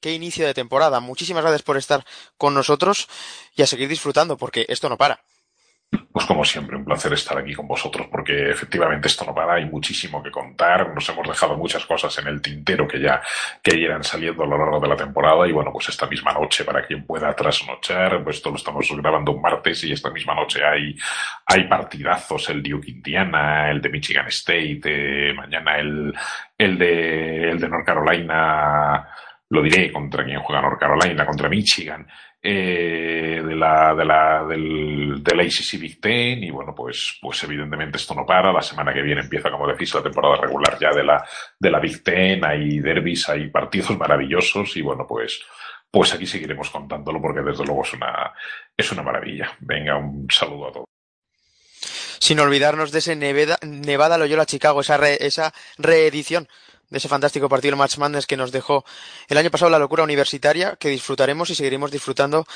qué 0.00 0.12
inicio 0.12 0.44
de 0.44 0.52
temporada. 0.52 0.98
Muchísimas 0.98 1.44
gracias 1.44 1.62
por 1.62 1.76
estar 1.76 2.04
con 2.38 2.54
nosotros 2.54 3.06
y 3.54 3.62
a 3.62 3.68
seguir 3.68 3.88
disfrutando, 3.88 4.36
porque 4.36 4.66
esto 4.68 4.88
no 4.88 4.96
para. 4.96 5.22
Pues 5.90 6.26
como 6.26 6.44
siempre, 6.44 6.76
un 6.76 6.84
placer 6.84 7.12
estar 7.14 7.38
aquí 7.38 7.54
con 7.54 7.66
vosotros 7.66 8.08
porque 8.10 8.50
efectivamente 8.50 9.08
esto 9.08 9.24
no 9.24 9.34
para, 9.34 9.54
hay 9.54 9.64
muchísimo 9.64 10.22
que 10.22 10.30
contar, 10.30 10.92
nos 10.94 11.08
hemos 11.08 11.26
dejado 11.26 11.56
muchas 11.56 11.86
cosas 11.86 12.18
en 12.18 12.26
el 12.26 12.42
tintero 12.42 12.86
que 12.86 13.00
ya, 13.00 13.22
que 13.62 13.74
irán 13.76 14.02
saliendo 14.02 14.42
a 14.42 14.46
lo 14.46 14.58
largo 14.58 14.80
de 14.80 14.88
la 14.88 14.96
temporada 14.96 15.46
y 15.46 15.52
bueno, 15.52 15.72
pues 15.72 15.88
esta 15.88 16.06
misma 16.06 16.32
noche, 16.34 16.64
para 16.64 16.84
quien 16.84 17.06
pueda 17.06 17.34
trasnochar, 17.34 18.22
pues 18.22 18.36
esto 18.36 18.50
lo 18.50 18.56
estamos 18.56 18.90
grabando 18.96 19.32
un 19.32 19.40
martes 19.40 19.84
y 19.84 19.92
esta 19.92 20.10
misma 20.10 20.34
noche 20.34 20.62
hay, 20.62 20.94
hay 21.46 21.64
partidazos, 21.68 22.50
el 22.50 22.62
Duke 22.62 22.90
Indiana, 22.90 23.70
el 23.70 23.80
de 23.80 23.88
Michigan 23.88 24.26
State, 24.26 24.80
eh, 24.84 25.32
mañana 25.32 25.78
el, 25.78 26.12
el 26.58 26.76
de, 26.76 27.50
el 27.50 27.60
de 27.60 27.68
North 27.68 27.86
Carolina, 27.86 29.08
lo 29.50 29.62
diré, 29.62 29.90
contra 29.90 30.24
quien 30.24 30.40
juega 30.40 30.60
North 30.60 30.80
Carolina, 30.80 31.24
contra 31.24 31.48
Michigan 31.48 32.06
eh, 32.40 33.42
de 33.44 33.56
la, 33.56 33.94
de 33.94 34.04
la, 34.04 34.44
del, 34.44 35.22
del 35.22 35.40
ACC 35.40 35.78
Big 35.78 36.00
Ten 36.00 36.44
y 36.44 36.50
bueno, 36.50 36.72
pues, 36.74 37.18
pues 37.20 37.42
evidentemente 37.42 37.96
esto 37.98 38.14
no 38.14 38.24
para. 38.24 38.52
La 38.52 38.62
semana 38.62 38.94
que 38.94 39.02
viene 39.02 39.22
empieza, 39.22 39.50
como 39.50 39.66
decís, 39.66 39.92
la 39.94 40.02
temporada 40.02 40.36
regular 40.36 40.78
ya 40.80 40.90
de 40.90 41.02
la, 41.02 41.24
de 41.58 41.70
la 41.70 41.80
Big 41.80 42.02
Ten. 42.02 42.44
Hay 42.44 42.78
derbis, 42.78 43.28
hay 43.28 43.48
partidos 43.48 43.90
maravillosos 43.98 44.76
y 44.76 44.82
bueno, 44.82 45.06
pues, 45.06 45.42
pues 45.90 46.14
aquí 46.14 46.26
seguiremos 46.26 46.70
contándolo 46.70 47.20
porque 47.20 47.40
desde 47.40 47.64
luego 47.64 47.82
es 47.82 47.92
una, 47.94 48.32
es 48.76 48.92
una 48.92 49.02
maravilla. 49.02 49.56
Venga, 49.60 49.96
un 49.96 50.28
saludo 50.30 50.68
a 50.68 50.72
todos. 50.72 50.86
Sin 52.20 52.40
olvidarnos 52.40 52.92
de 52.92 52.98
ese 52.98 53.16
Nevada, 53.16 53.58
Nevada 53.62 54.18
Loyola 54.18 54.46
Chicago, 54.46 54.80
esa, 54.80 54.96
esa 55.08 55.52
reedición 55.76 56.48
de 56.90 56.98
ese 56.98 57.08
fantástico 57.08 57.48
partido 57.48 57.76
Match 57.76 57.98
Madness 57.98 58.26
que 58.26 58.36
nos 58.36 58.52
dejó 58.52 58.84
el 59.28 59.38
año 59.38 59.50
pasado 59.50 59.70
la 59.70 59.78
locura 59.78 60.04
universitaria, 60.04 60.76
que 60.76 60.88
disfrutaremos 60.88 61.50
y 61.50 61.54
seguiremos 61.54 61.90
disfrutando. 61.90 62.46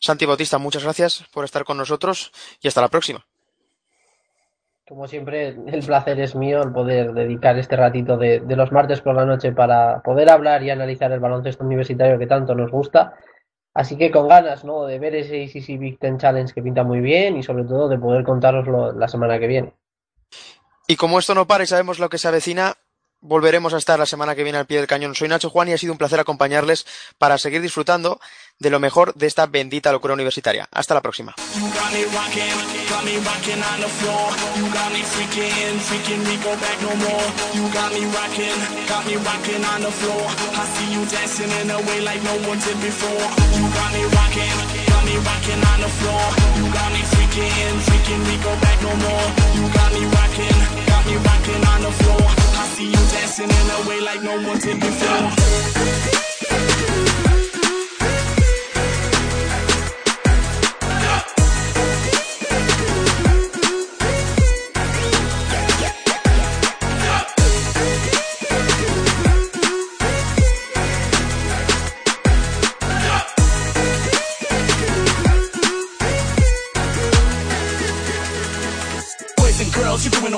Santi 0.00 0.26
Bautista, 0.26 0.58
muchas 0.58 0.84
gracias 0.84 1.24
por 1.32 1.44
estar 1.44 1.64
con 1.64 1.76
nosotros 1.76 2.32
y 2.60 2.68
hasta 2.68 2.80
la 2.80 2.88
próxima. 2.88 3.24
Como 4.88 5.06
siempre, 5.06 5.56
el 5.68 5.84
placer 5.84 6.18
es 6.18 6.34
mío 6.34 6.62
el 6.62 6.72
poder 6.72 7.12
dedicar 7.12 7.56
este 7.56 7.76
ratito 7.76 8.16
de, 8.16 8.40
de 8.40 8.56
los 8.56 8.72
martes 8.72 9.00
por 9.00 9.14
la 9.14 9.24
noche 9.24 9.52
para 9.52 10.02
poder 10.02 10.28
hablar 10.30 10.64
y 10.64 10.70
analizar 10.70 11.12
el 11.12 11.20
baloncesto 11.20 11.64
universitario 11.64 12.18
que 12.18 12.26
tanto 12.26 12.56
nos 12.56 12.72
gusta. 12.72 13.14
Así 13.72 13.96
que 13.96 14.10
con 14.10 14.26
ganas 14.26 14.64
¿no? 14.64 14.86
de 14.86 14.98
ver 14.98 15.14
ese 15.14 15.38
ICC 15.38 15.78
Big 15.78 15.98
Ten 15.98 16.18
Challenge 16.18 16.52
que 16.52 16.62
pinta 16.62 16.82
muy 16.82 17.00
bien 17.00 17.36
y 17.36 17.42
sobre 17.42 17.64
todo 17.64 17.88
de 17.88 17.98
poder 17.98 18.24
contároslo 18.24 18.92
la 18.92 19.06
semana 19.06 19.38
que 19.38 19.46
viene. 19.46 19.74
Y 20.88 20.96
como 20.96 21.20
esto 21.20 21.36
no 21.36 21.46
para 21.46 21.62
y 21.62 21.68
sabemos 21.68 22.00
lo 22.00 22.08
que 22.08 22.18
se 22.18 22.26
avecina, 22.26 22.74
volveremos 23.20 23.74
a 23.74 23.78
estar 23.78 23.98
la 23.98 24.06
semana 24.06 24.34
que 24.34 24.42
viene 24.42 24.58
al 24.58 24.66
pie 24.66 24.78
del 24.78 24.86
cañón. 24.86 25.14
Soy 25.14 25.28
Nacho 25.28 25.50
Juan 25.50 25.68
y 25.68 25.72
ha 25.72 25.78
sido 25.78 25.92
un 25.92 25.98
placer 25.98 26.20
acompañarles 26.20 26.86
para 27.18 27.38
seguir 27.38 27.60
disfrutando 27.60 28.20
de 28.58 28.70
lo 28.70 28.78
mejor 28.78 29.14
de 29.14 29.26
esta 29.26 29.46
bendita 29.46 29.92
locura 29.92 30.14
universitaria. 30.14 30.68
Hasta 30.70 30.94
la 30.94 31.00
próxima. 31.00 31.34
I 51.12 52.66
see 52.74 52.86
you 52.86 52.92
dancing 52.92 53.50
in 53.50 53.70
a 53.70 53.88
way 53.88 54.00
like 54.00 54.22
no 54.22 54.40
one 54.46 54.58
did 54.58 54.78
before. 54.80 56.19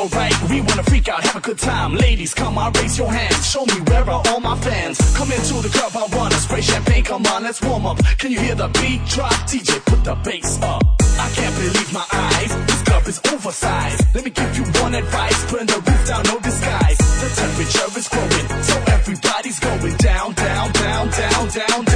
Alright. 0.03 0.35
We 0.51 0.61
wanna 0.61 0.83
freak 0.85 1.09
out, 1.09 1.23
have 1.23 1.37
a 1.37 1.41
good 1.41 1.59
time. 1.59 1.95
Ladies, 1.95 2.35
come 2.35 2.59
on, 2.59 2.73
raise 2.73 2.99
your 2.99 3.11
hands. 3.11 3.47
Show 3.47 3.65
me 3.67 3.79
where 3.89 4.05
are 4.09 4.23
all 4.29 4.41
my 4.41 4.57
fans. 4.59 4.99
Come 5.17 5.31
into 5.33 5.55
the 5.67 5.69
club, 5.69 5.93
I 5.95 6.17
wanna 6.17 6.37
spray 6.37 6.61
champagne. 6.61 7.05
Come 7.05 7.27
on, 7.27 7.43
let's 7.43 7.61
warm 7.63 7.87
up. 7.87 7.99
Can 8.19 8.33
you 8.33 8.41
hear 8.41 8.55
the 8.55 8.69
beat 8.81 9.05
drop? 9.07 9.33
DJ, 9.51 9.85
put 9.85 10.03
the 10.05 10.15
bass 10.25 10.61
up. 10.63 10.83
I 11.19 11.29
can't 11.37 11.55
believe 11.57 11.93
my 11.93 12.07
eyes. 12.13 12.51
This 12.67 12.83
club 12.83 13.07
is 13.07 13.21
oversized. 13.33 14.15
Let 14.15 14.25
me 14.25 14.31
give 14.31 14.57
you 14.57 14.65
one 14.83 14.95
advice. 14.95 15.39
Put 15.45 15.59
Burn 15.59 15.67
the 15.67 15.81
roof 15.87 16.03
down, 16.09 16.23
no 16.25 16.39
disguise. 16.41 16.99
The 17.23 17.29
temperature 17.41 17.99
is 17.99 18.09
growing, 18.09 18.49
so 18.63 18.77
everybody's 18.97 19.61
going 19.61 19.97
down, 19.97 20.33
down, 20.35 20.73
down, 20.73 21.11
down, 21.11 21.49
down, 21.49 21.85
down. 21.85 21.92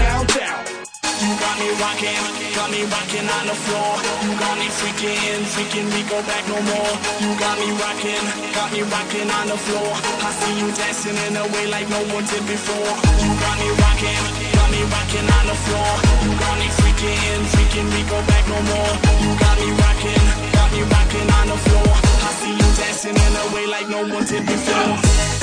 Got 1.57 1.65
me 1.65 1.73
rocking, 1.81 2.25
got 2.53 2.69
me 2.69 2.83
rocking 2.85 3.25
on 3.33 3.45
the 3.49 3.57
floor. 3.57 3.97
You 4.21 4.37
got 4.37 4.61
me 4.61 4.69
freaking, 4.69 5.41
freaking, 5.57 5.89
we 5.89 6.05
go 6.05 6.21
back 6.29 6.45
no 6.53 6.61
more. 6.61 6.93
You 7.17 7.33
got 7.41 7.57
me 7.57 7.73
rocking, 7.81 8.25
got 8.53 8.69
me 8.77 8.85
rocking 8.85 9.25
on 9.25 9.49
the 9.49 9.57
floor. 9.57 9.89
I 10.21 10.37
see 10.37 10.53
you 10.61 10.69
dancing 10.77 11.17
in 11.17 11.33
a 11.33 11.49
way 11.57 11.65
like 11.73 11.89
no 11.89 11.97
one 12.13 12.29
did 12.29 12.45
before. 12.45 12.93
You 13.25 13.33
got 13.41 13.57
me 13.57 13.73
rocking, 13.73 14.25
got 14.53 14.69
me 14.69 14.85
rocking 14.85 15.25
on 15.33 15.45
the 15.49 15.57
floor. 15.65 15.93
You 16.29 16.33
got 16.37 16.61
me 16.61 16.69
freaking, 16.77 17.41
freaking, 17.49 17.89
we 17.89 18.05
go 18.05 18.21
back 18.29 18.45
no 18.53 18.61
more. 18.61 18.93
You 19.25 19.33
got 19.41 19.57
me 19.57 19.73
rocking, 19.81 20.25
got 20.53 20.69
me 20.77 20.85
rocking 20.85 21.29
on 21.41 21.47
the 21.57 21.57
floor. 21.57 21.89
I 22.21 22.31
see 22.37 22.53
you 22.53 22.69
dancing 22.77 23.17
in 23.17 23.33
a 23.33 23.45
way 23.57 23.65
like 23.65 23.89
no 23.89 24.05
one 24.05 24.29
did 24.29 24.45
before. 24.45 25.36